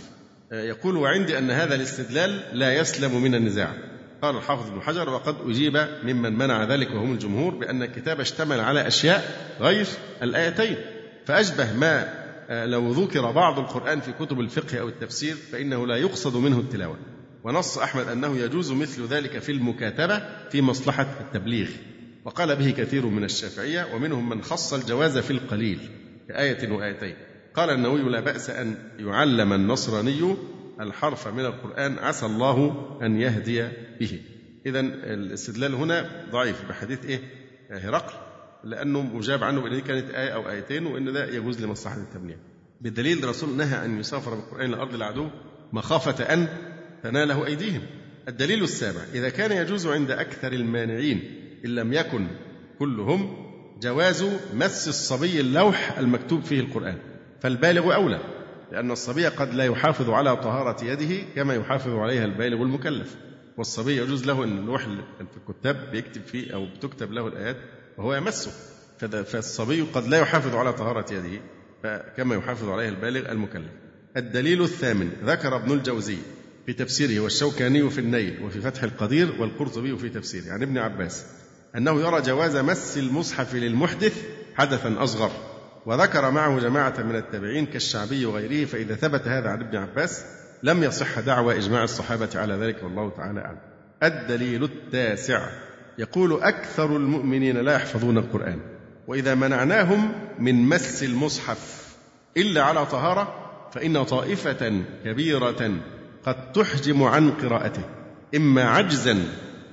يقول 0.51 0.97
وعندي 0.97 1.37
أن 1.37 1.51
هذا 1.51 1.75
الاستدلال 1.75 2.43
لا 2.53 2.73
يسلم 2.73 3.21
من 3.21 3.35
النزاع. 3.35 3.73
قال 4.21 4.37
الحافظ 4.37 4.71
ابن 4.71 4.81
حجر 4.81 5.09
وقد 5.09 5.35
أجيب 5.45 5.87
ممن 6.03 6.37
منع 6.37 6.63
ذلك 6.63 6.89
وهم 6.89 7.13
الجمهور 7.13 7.55
بأن 7.55 7.83
الكتاب 7.83 8.19
اشتمل 8.19 8.59
على 8.59 8.87
أشياء 8.87 9.55
غير 9.59 9.87
الآيتين. 10.21 10.77
فأشبه 11.25 11.73
ما 11.73 12.01
آه، 12.03 12.24
لو 12.49 12.91
ذكر 12.91 13.31
بعض 13.31 13.59
القرآن 13.59 13.99
في 13.99 14.11
كتب 14.11 14.39
الفقه 14.39 14.79
أو 14.79 14.87
التفسير 14.87 15.35
فإنه 15.35 15.87
لا 15.87 15.95
يقصد 15.95 16.37
منه 16.37 16.59
التلاوة. 16.59 16.97
ونص 17.43 17.77
أحمد 17.77 18.07
أنه 18.07 18.37
يجوز 18.37 18.71
مثل 18.71 19.05
ذلك 19.05 19.39
في 19.39 19.51
المكاتبة 19.51 20.21
في 20.49 20.61
مصلحة 20.61 21.07
التبليغ. 21.21 21.69
وقال 22.25 22.55
به 22.55 22.71
كثير 22.71 23.05
من 23.05 23.23
الشافعية 23.23 23.95
ومنهم 23.95 24.29
من 24.29 24.41
خص 24.41 24.73
الجواز 24.73 25.17
في 25.17 25.31
القليل 25.31 25.79
كآية 26.27 26.71
وآيتين. 26.71 27.15
قال 27.53 27.69
النووي 27.69 28.01
لا 28.01 28.19
بأس 28.19 28.49
أن 28.49 28.75
يعلم 28.99 29.53
النصراني 29.53 30.35
الحرف 30.81 31.27
من 31.27 31.45
القرآن 31.45 31.99
عسى 31.99 32.25
الله 32.25 32.87
أن 33.01 33.21
يهدي 33.21 33.67
به. 33.99 34.19
إذا 34.65 34.79
الاستدلال 34.79 35.73
هنا 35.73 36.25
ضعيف 36.31 36.69
بحديث 36.69 37.05
إيه؟ 37.05 37.19
هرقل. 37.71 38.24
لأنه 38.65 39.01
مجاب 39.01 39.43
عنه 39.43 39.61
بأن 39.61 39.79
كانت 39.79 40.09
آية 40.09 40.29
أو 40.29 40.49
آيتين 40.49 40.85
وأن 40.85 41.13
ده 41.13 41.25
يجوز 41.25 41.61
لمصلحة 41.65 41.97
التبليغ 41.97 42.37
بالدليل 42.81 43.23
الرسول 43.23 43.57
نهى 43.57 43.85
أن 43.85 43.99
يسافر 43.99 44.33
بالقرآن 44.35 44.73
إلى 44.73 44.81
أرض 44.81 44.93
العدو 44.93 45.27
مخافة 45.73 46.23
أن 46.33 46.47
تناله 47.03 47.45
أيديهم. 47.45 47.81
الدليل 48.27 48.63
السابع 48.63 49.01
إذا 49.13 49.29
كان 49.29 49.51
يجوز 49.51 49.87
عند 49.87 50.11
أكثر 50.11 50.53
المانعين 50.53 51.23
إن 51.65 51.69
لم 51.75 51.93
يكن 51.93 52.27
كلهم 52.79 53.45
جواز 53.81 54.25
مس 54.53 54.87
الصبي 54.87 55.39
اللوح 55.39 55.97
المكتوب 55.99 56.43
فيه 56.43 56.59
القرآن 56.59 56.97
فالبالغ 57.41 57.95
أولى 57.95 58.19
لأن 58.71 58.91
الصبي 58.91 59.27
قد 59.27 59.53
لا 59.53 59.65
يحافظ 59.65 60.09
على 60.09 60.37
طهارة 60.37 60.83
يده 60.85 61.23
كما 61.35 61.55
يحافظ 61.55 61.91
عليها 61.93 62.25
البالغ 62.25 62.61
المكلف 62.61 63.15
والصبي 63.57 63.97
يجوز 63.97 64.25
له 64.25 64.43
أن 64.43 64.57
اللوح 64.57 64.83
في 65.17 65.37
الكتاب 65.49 65.91
بيكتب 65.91 66.21
فيه 66.21 66.53
أو 66.53 66.65
بتكتب 66.65 67.11
له 67.11 67.27
الآيات 67.27 67.57
وهو 67.97 68.15
يمسه. 68.15 68.51
فالصبي 68.99 69.81
قد 69.81 70.07
لا 70.07 70.17
يحافظ 70.17 70.55
على 70.55 70.73
طهارة 70.73 71.13
يده 71.13 71.41
كما 72.17 72.35
يحافظ 72.35 72.69
عليها 72.69 72.89
البالغ 72.89 73.31
المكلف. 73.31 73.71
الدليل 74.17 74.61
الثامن 74.61 75.11
ذكر 75.23 75.55
ابن 75.55 75.71
الجوزي 75.71 76.17
في 76.65 76.73
تفسيره 76.73 77.19
والشوكاني 77.19 77.89
في 77.89 77.99
النيل 77.99 78.43
وفي 78.43 78.61
فتح 78.61 78.83
القدير 78.83 79.41
والقرطبي 79.41 79.97
في 79.97 80.09
تفسيره 80.09 80.53
عن 80.53 80.61
ابن 80.61 80.77
عباس 80.77 81.25
أنه 81.75 82.01
يرى 82.01 82.21
جواز 82.21 82.57
مس 82.57 82.97
المصحف 82.97 83.55
للمحدث 83.55 84.23
حدثا 84.55 85.03
أصغر 85.03 85.31
وذكر 85.85 86.31
معه 86.31 86.59
جماعة 86.59 87.03
من 87.03 87.15
التابعين 87.15 87.65
كالشعبي 87.65 88.25
وغيره 88.25 88.65
فإذا 88.65 88.95
ثبت 88.95 89.27
هذا 89.27 89.49
عن 89.49 89.61
ابن 89.61 89.77
عباس 89.77 90.25
لم 90.63 90.83
يصح 90.83 91.19
دعوى 91.19 91.57
إجماع 91.57 91.83
الصحابة 91.83 92.29
على 92.35 92.53
ذلك 92.53 92.83
والله 92.83 93.09
تعالى 93.09 93.39
أعلم. 93.39 93.59
الدليل 94.03 94.63
التاسع 94.63 95.49
يقول 95.97 96.43
أكثر 96.43 96.97
المؤمنين 96.97 97.57
لا 97.57 97.75
يحفظون 97.75 98.17
القرآن 98.17 98.59
وإذا 99.07 99.35
منعناهم 99.35 100.11
من 100.39 100.69
مس 100.69 101.03
المصحف 101.03 101.85
إلا 102.37 102.63
على 102.63 102.85
طهارة 102.85 103.35
فإن 103.73 104.03
طائفة 104.03 104.81
كبيرة 105.05 105.71
قد 106.25 106.51
تحجم 106.51 107.03
عن 107.03 107.31
قراءته 107.31 107.83
إما 108.35 108.63
عجزا 108.63 109.23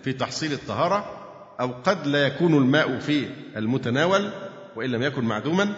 في 0.05 0.13
تحصيل 0.13 0.53
الطهارة 0.53 1.23
أو 1.61 1.73
قد 1.85 2.07
لا 2.07 2.27
يكون 2.27 2.55
الماء 2.55 2.99
في 2.99 3.27
المتناول 3.57 4.31
وإن 4.77 4.91
لم 4.91 5.03
يكن 5.03 5.25
معدوما 5.25 5.75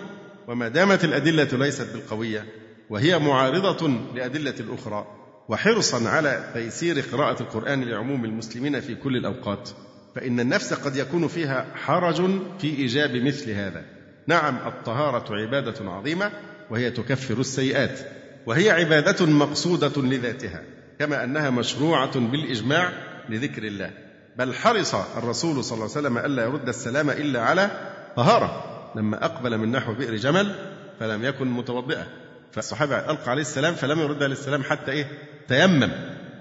وما 0.48 0.68
دامت 0.68 1.04
الأدلة 1.04 1.48
ليست 1.52 1.92
بالقوية 1.92 2.44
وهي 2.90 3.18
معارضة 3.18 3.88
لأدلة 4.14 4.54
الأخرى 4.60 5.06
وحرصا 5.48 6.08
على 6.08 6.50
تيسير 6.54 7.00
قراءة 7.12 7.42
القرآن 7.42 7.84
لعموم 7.84 8.24
المسلمين 8.24 8.80
في 8.80 8.94
كل 8.94 9.16
الأوقات. 9.16 9.70
فإن 10.14 10.40
النفس 10.40 10.74
قد 10.74 10.96
يكون 10.96 11.28
فيها 11.28 11.66
حرج 11.74 12.16
في 12.58 12.66
إيجاب 12.66 13.16
مثل 13.16 13.50
هذا. 13.50 13.82
نعم 14.26 14.58
الطهارة 14.66 15.36
عبادة 15.36 15.90
عظيمة 15.90 16.30
وهي 16.70 16.90
تكفر 16.90 17.40
السيئات 17.40 17.98
وهي 18.46 18.70
عبادة 18.70 19.26
مقصودة 19.26 20.02
لذاتها 20.02 20.62
كما 20.98 21.24
أنها 21.24 21.50
مشروعة 21.50 22.18
بالإجماع 22.18 22.92
لذكر 23.28 23.62
الله. 23.62 23.90
بل 24.36 24.54
حرص 24.54 24.94
الرسول 24.94 25.64
صلى 25.64 25.76
الله 25.76 25.96
عليه 25.96 26.08
وسلم 26.08 26.18
ألا 26.18 26.42
يرد 26.42 26.68
السلام 26.68 27.10
إلا 27.10 27.40
على 27.40 27.70
طهارة. 28.16 28.64
لما 28.96 29.24
أقبل 29.24 29.58
من 29.58 29.72
نحو 29.72 29.94
بئر 29.94 30.16
جمل 30.16 30.54
فلم 31.00 31.24
يكن 31.24 31.46
متوضئا. 31.46 32.06
فالصحابة 32.52 32.98
ألقى 32.98 33.30
عليه 33.30 33.42
السلام 33.42 33.74
فلم 33.74 34.00
يرد 34.00 34.22
عليه 34.22 34.32
السلام 34.32 34.62
حتى 34.62 34.92
إيه؟ 34.92 35.06
تيمم. 35.48 35.90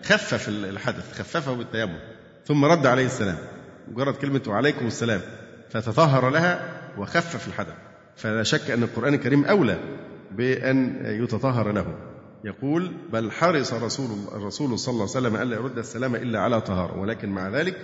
خفف 0.05 0.49
الحدث 0.49 1.19
خففه 1.19 1.53
بالتيمم. 1.53 1.99
ثم 2.47 2.65
رد 2.65 2.85
عليه 2.87 3.05
السلام. 3.05 3.37
مجرد 3.91 4.13
كلمة 4.13 4.41
وعليكم 4.47 4.87
السلام 4.87 5.21
فتطهر 5.69 6.29
لها 6.29 6.79
وخفف 6.97 7.47
الحدث. 7.47 7.73
فلا 8.15 8.43
شك 8.43 8.71
أن 8.71 8.83
القرآن 8.83 9.13
الكريم 9.13 9.45
أولى 9.45 9.77
بأن 10.31 11.05
يتطهر 11.05 11.71
له. 11.71 11.95
يقول 12.45 12.91
بل 13.13 13.31
حرص 13.31 13.73
رسول 13.73 14.17
الرسول 14.35 14.79
صلى 14.79 14.93
الله 14.93 15.07
عليه 15.15 15.27
وسلم 15.27 15.35
ألا 15.35 15.55
يرد 15.55 15.77
السلام 15.77 16.15
إلا 16.15 16.39
على 16.39 16.61
طهارة 16.61 16.99
ولكن 16.99 17.29
مع 17.29 17.49
ذلك 17.49 17.75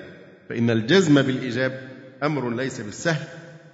فإن 0.49 0.69
الجزم 0.69 1.21
بالإيجاب 1.21 1.89
أمر 2.23 2.49
ليس 2.49 2.81
بالسهل 2.81 3.27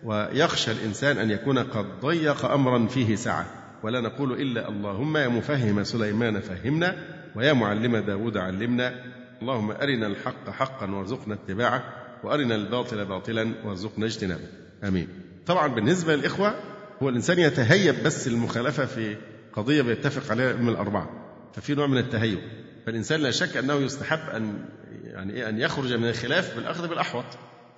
ويخشى 0.03 0.71
الإنسان 0.71 1.17
أن 1.17 1.31
يكون 1.31 1.59
قد 1.59 1.85
ضيق 2.01 2.45
أمرا 2.45 2.87
فيه 2.87 3.15
سعة 3.15 3.45
ولا 3.83 4.01
نقول 4.01 4.31
إلا 4.41 4.69
اللهم 4.69 5.17
يا 5.17 5.27
مفهم 5.27 5.83
سليمان 5.83 6.39
فهمنا 6.39 6.95
ويا 7.35 7.53
معلم 7.53 7.97
داود 7.97 8.37
علمنا. 8.37 8.95
اللهم 9.41 9.71
أرنا 9.71 10.07
الحق 10.07 10.49
حقا 10.49 10.91
وارزقنا 10.91 11.33
اتباعه. 11.33 11.83
وأرنا 12.25 12.55
الباطل 12.55 13.05
باطلا 13.05 13.53
وارزقنا 13.65 14.05
اجتنابه. 14.05 14.47
آمين. 14.83 15.07
طبعا 15.45 15.67
بالنسبة 15.67 16.15
للإخوة 16.15 16.55
هو 17.03 17.09
الإنسان 17.09 17.39
يتهيب 17.39 18.03
بس 18.03 18.27
المخالفة 18.27 18.85
في 18.85 19.17
قضية 19.53 19.81
بيتفق 19.81 20.31
عليها 20.31 20.53
من 20.53 20.69
الأربعة. 20.69 21.09
ففي 21.53 21.75
نوع 21.75 21.87
من 21.87 21.97
التهيب. 21.97 22.39
فالإنسان 22.85 23.19
لا 23.19 23.31
شك 23.31 23.57
أنه 23.57 23.73
يستحب 23.73 24.29
أن 24.35 24.65
يعني 25.03 25.33
إيه 25.33 25.49
أن 25.49 25.59
يخرج 25.59 25.93
من 25.93 26.09
الخلاف 26.09 26.55
بالأخذ 26.55 26.87
بالأحوط. 26.87 27.25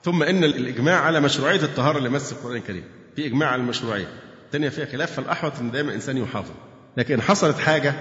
ثم 0.03 0.23
إن 0.23 0.43
الإجماع 0.43 0.99
على 0.99 1.19
مشروعية 1.19 1.63
الطهارة 1.63 1.99
لمس 1.99 2.31
القرآن 2.31 2.55
الكريم. 2.55 2.83
في 3.15 3.25
إجماع 3.25 3.49
على 3.49 3.61
المشروعية. 3.61 4.07
الثانية 4.45 4.69
فيها 4.69 4.85
خلاف 4.85 5.11
فالأحوط 5.11 5.59
أن 5.59 5.71
دائما 5.71 5.89
الإنسان 5.89 6.17
يحافظ. 6.17 6.53
لكن 6.97 7.21
حصلت 7.21 7.57
حاجة 7.57 7.93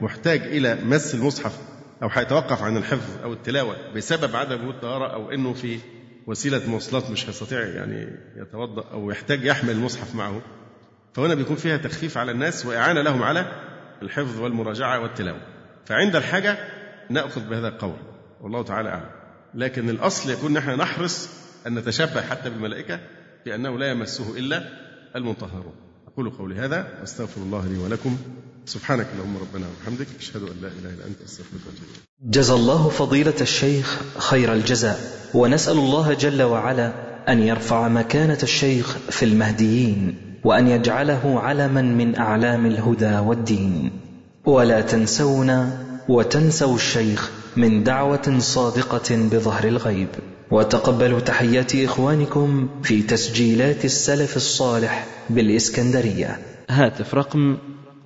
محتاج 0.00 0.40
إلى 0.40 0.78
مس 0.84 1.14
المصحف 1.14 1.58
أو 2.02 2.08
هيتوقف 2.08 2.62
عن 2.62 2.76
الحفظ 2.76 3.22
أو 3.22 3.32
التلاوة 3.32 3.76
بسبب 3.96 4.36
عدم 4.36 4.62
وجود 4.62 4.80
طهارة 4.80 5.14
أو 5.14 5.30
إنه 5.30 5.52
في 5.52 5.78
وسيلة 6.26 6.70
مواصلات 6.70 7.10
مش 7.10 7.28
هيستطيع 7.28 7.60
يعني 7.60 8.08
يتوضأ 8.36 8.84
أو 8.92 9.10
يحتاج 9.10 9.44
يحمل 9.44 9.70
المصحف 9.70 10.14
معه 10.14 10.42
فهنا 11.14 11.34
بيكون 11.34 11.56
فيها 11.56 11.76
تخفيف 11.76 12.18
على 12.18 12.32
الناس 12.32 12.66
وإعانة 12.66 13.00
لهم 13.02 13.22
على 13.22 13.46
الحفظ 14.02 14.40
والمراجعة 14.40 15.00
والتلاوة. 15.00 15.40
فعند 15.86 16.16
الحاجة 16.16 16.58
نأخذ 17.10 17.48
بهذا 17.48 17.68
القول 17.68 17.96
والله 18.40 18.62
تعالى 18.62 18.88
أعلم. 18.88 19.10
لكن 19.54 19.90
الأصل 19.90 20.30
يكون 20.30 20.52
نحن 20.52 20.70
نحرص 20.70 21.28
أن 21.66 21.74
نتشبه 21.74 22.22
حتى 22.22 22.50
بالملائكة 22.50 23.00
بأنه 23.44 23.78
لا 23.78 23.90
يمسه 23.90 24.38
إلا 24.38 24.62
المطهرون. 25.16 25.74
أقول 26.08 26.30
قولي 26.30 26.54
هذا 26.54 26.98
وأستغفر 27.00 27.40
الله 27.40 27.66
لي 27.66 27.78
ولكم 27.78 28.18
سبحانك 28.66 29.06
اللهم 29.14 29.36
ربنا 29.36 29.66
وبحمدك 29.66 30.06
أشهد 30.18 30.42
أن 30.42 30.56
لا 30.62 30.68
إله 30.68 30.90
إلا 30.94 31.06
أنت 31.06 31.20
أستغفرك 31.24 31.60
وأتوب 31.66 32.30
جزى 32.30 32.52
الله 32.52 32.88
فضيلة 32.88 33.34
الشيخ 33.40 34.00
خير 34.18 34.52
الجزاء 34.52 35.00
ونسأل 35.34 35.78
الله 35.78 36.14
جل 36.14 36.42
وعلا 36.42 36.92
أن 37.28 37.42
يرفع 37.42 37.88
مكانة 37.88 38.38
الشيخ 38.42 38.96
في 39.10 39.24
المهديين 39.24 40.16
وأن 40.44 40.68
يجعله 40.68 41.40
علما 41.40 41.82
من 41.82 42.16
أعلام 42.16 42.66
الهدى 42.66 43.18
والدين. 43.18 43.90
ولا 44.46 44.80
تنسونا 44.80 45.86
وتنسوا 46.08 46.74
الشيخ 46.74 47.30
من 47.56 47.84
دعوة 47.84 48.38
صادقة 48.38 49.16
بظهر 49.16 49.64
الغيب. 49.68 50.08
وتقبلوا 50.50 51.20
تحيات 51.20 51.74
إخوانكم 51.76 52.68
في 52.82 53.02
تسجيلات 53.02 53.84
السلف 53.84 54.36
الصالح 54.36 55.06
بالإسكندرية. 55.30 56.38
هاتف 56.70 57.14
رقم 57.14 57.56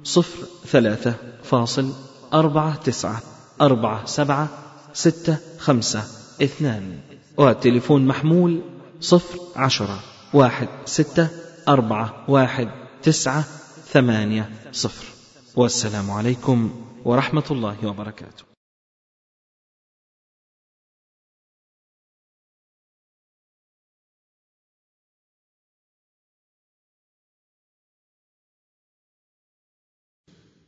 صفر 0.04 0.46
ثلاثة 0.66 1.14
فاصل 1.42 1.92
أربعة 2.34 2.74
تسعة 2.76 3.22
أربعة 3.60 4.06
سبعة 4.06 4.48
ستة 4.92 5.36
خمسة 5.58 6.02
اثنان. 6.42 6.98
وتليفون 7.36 8.06
محمول 8.06 8.62
صفر 9.00 9.38
عشرة 9.56 10.00
واحد 10.34 10.68
ستة 10.84 11.28
أربعة 11.68 12.24
واحد 12.28 12.68
تسعة 13.02 13.44
ثمانية 13.92 14.50
صفر. 14.72 15.04
والسلام 15.56 16.10
عليكم 16.10 16.70
ورحمة 17.04 17.44
الله 17.50 17.76
وبركاته. 17.86 18.47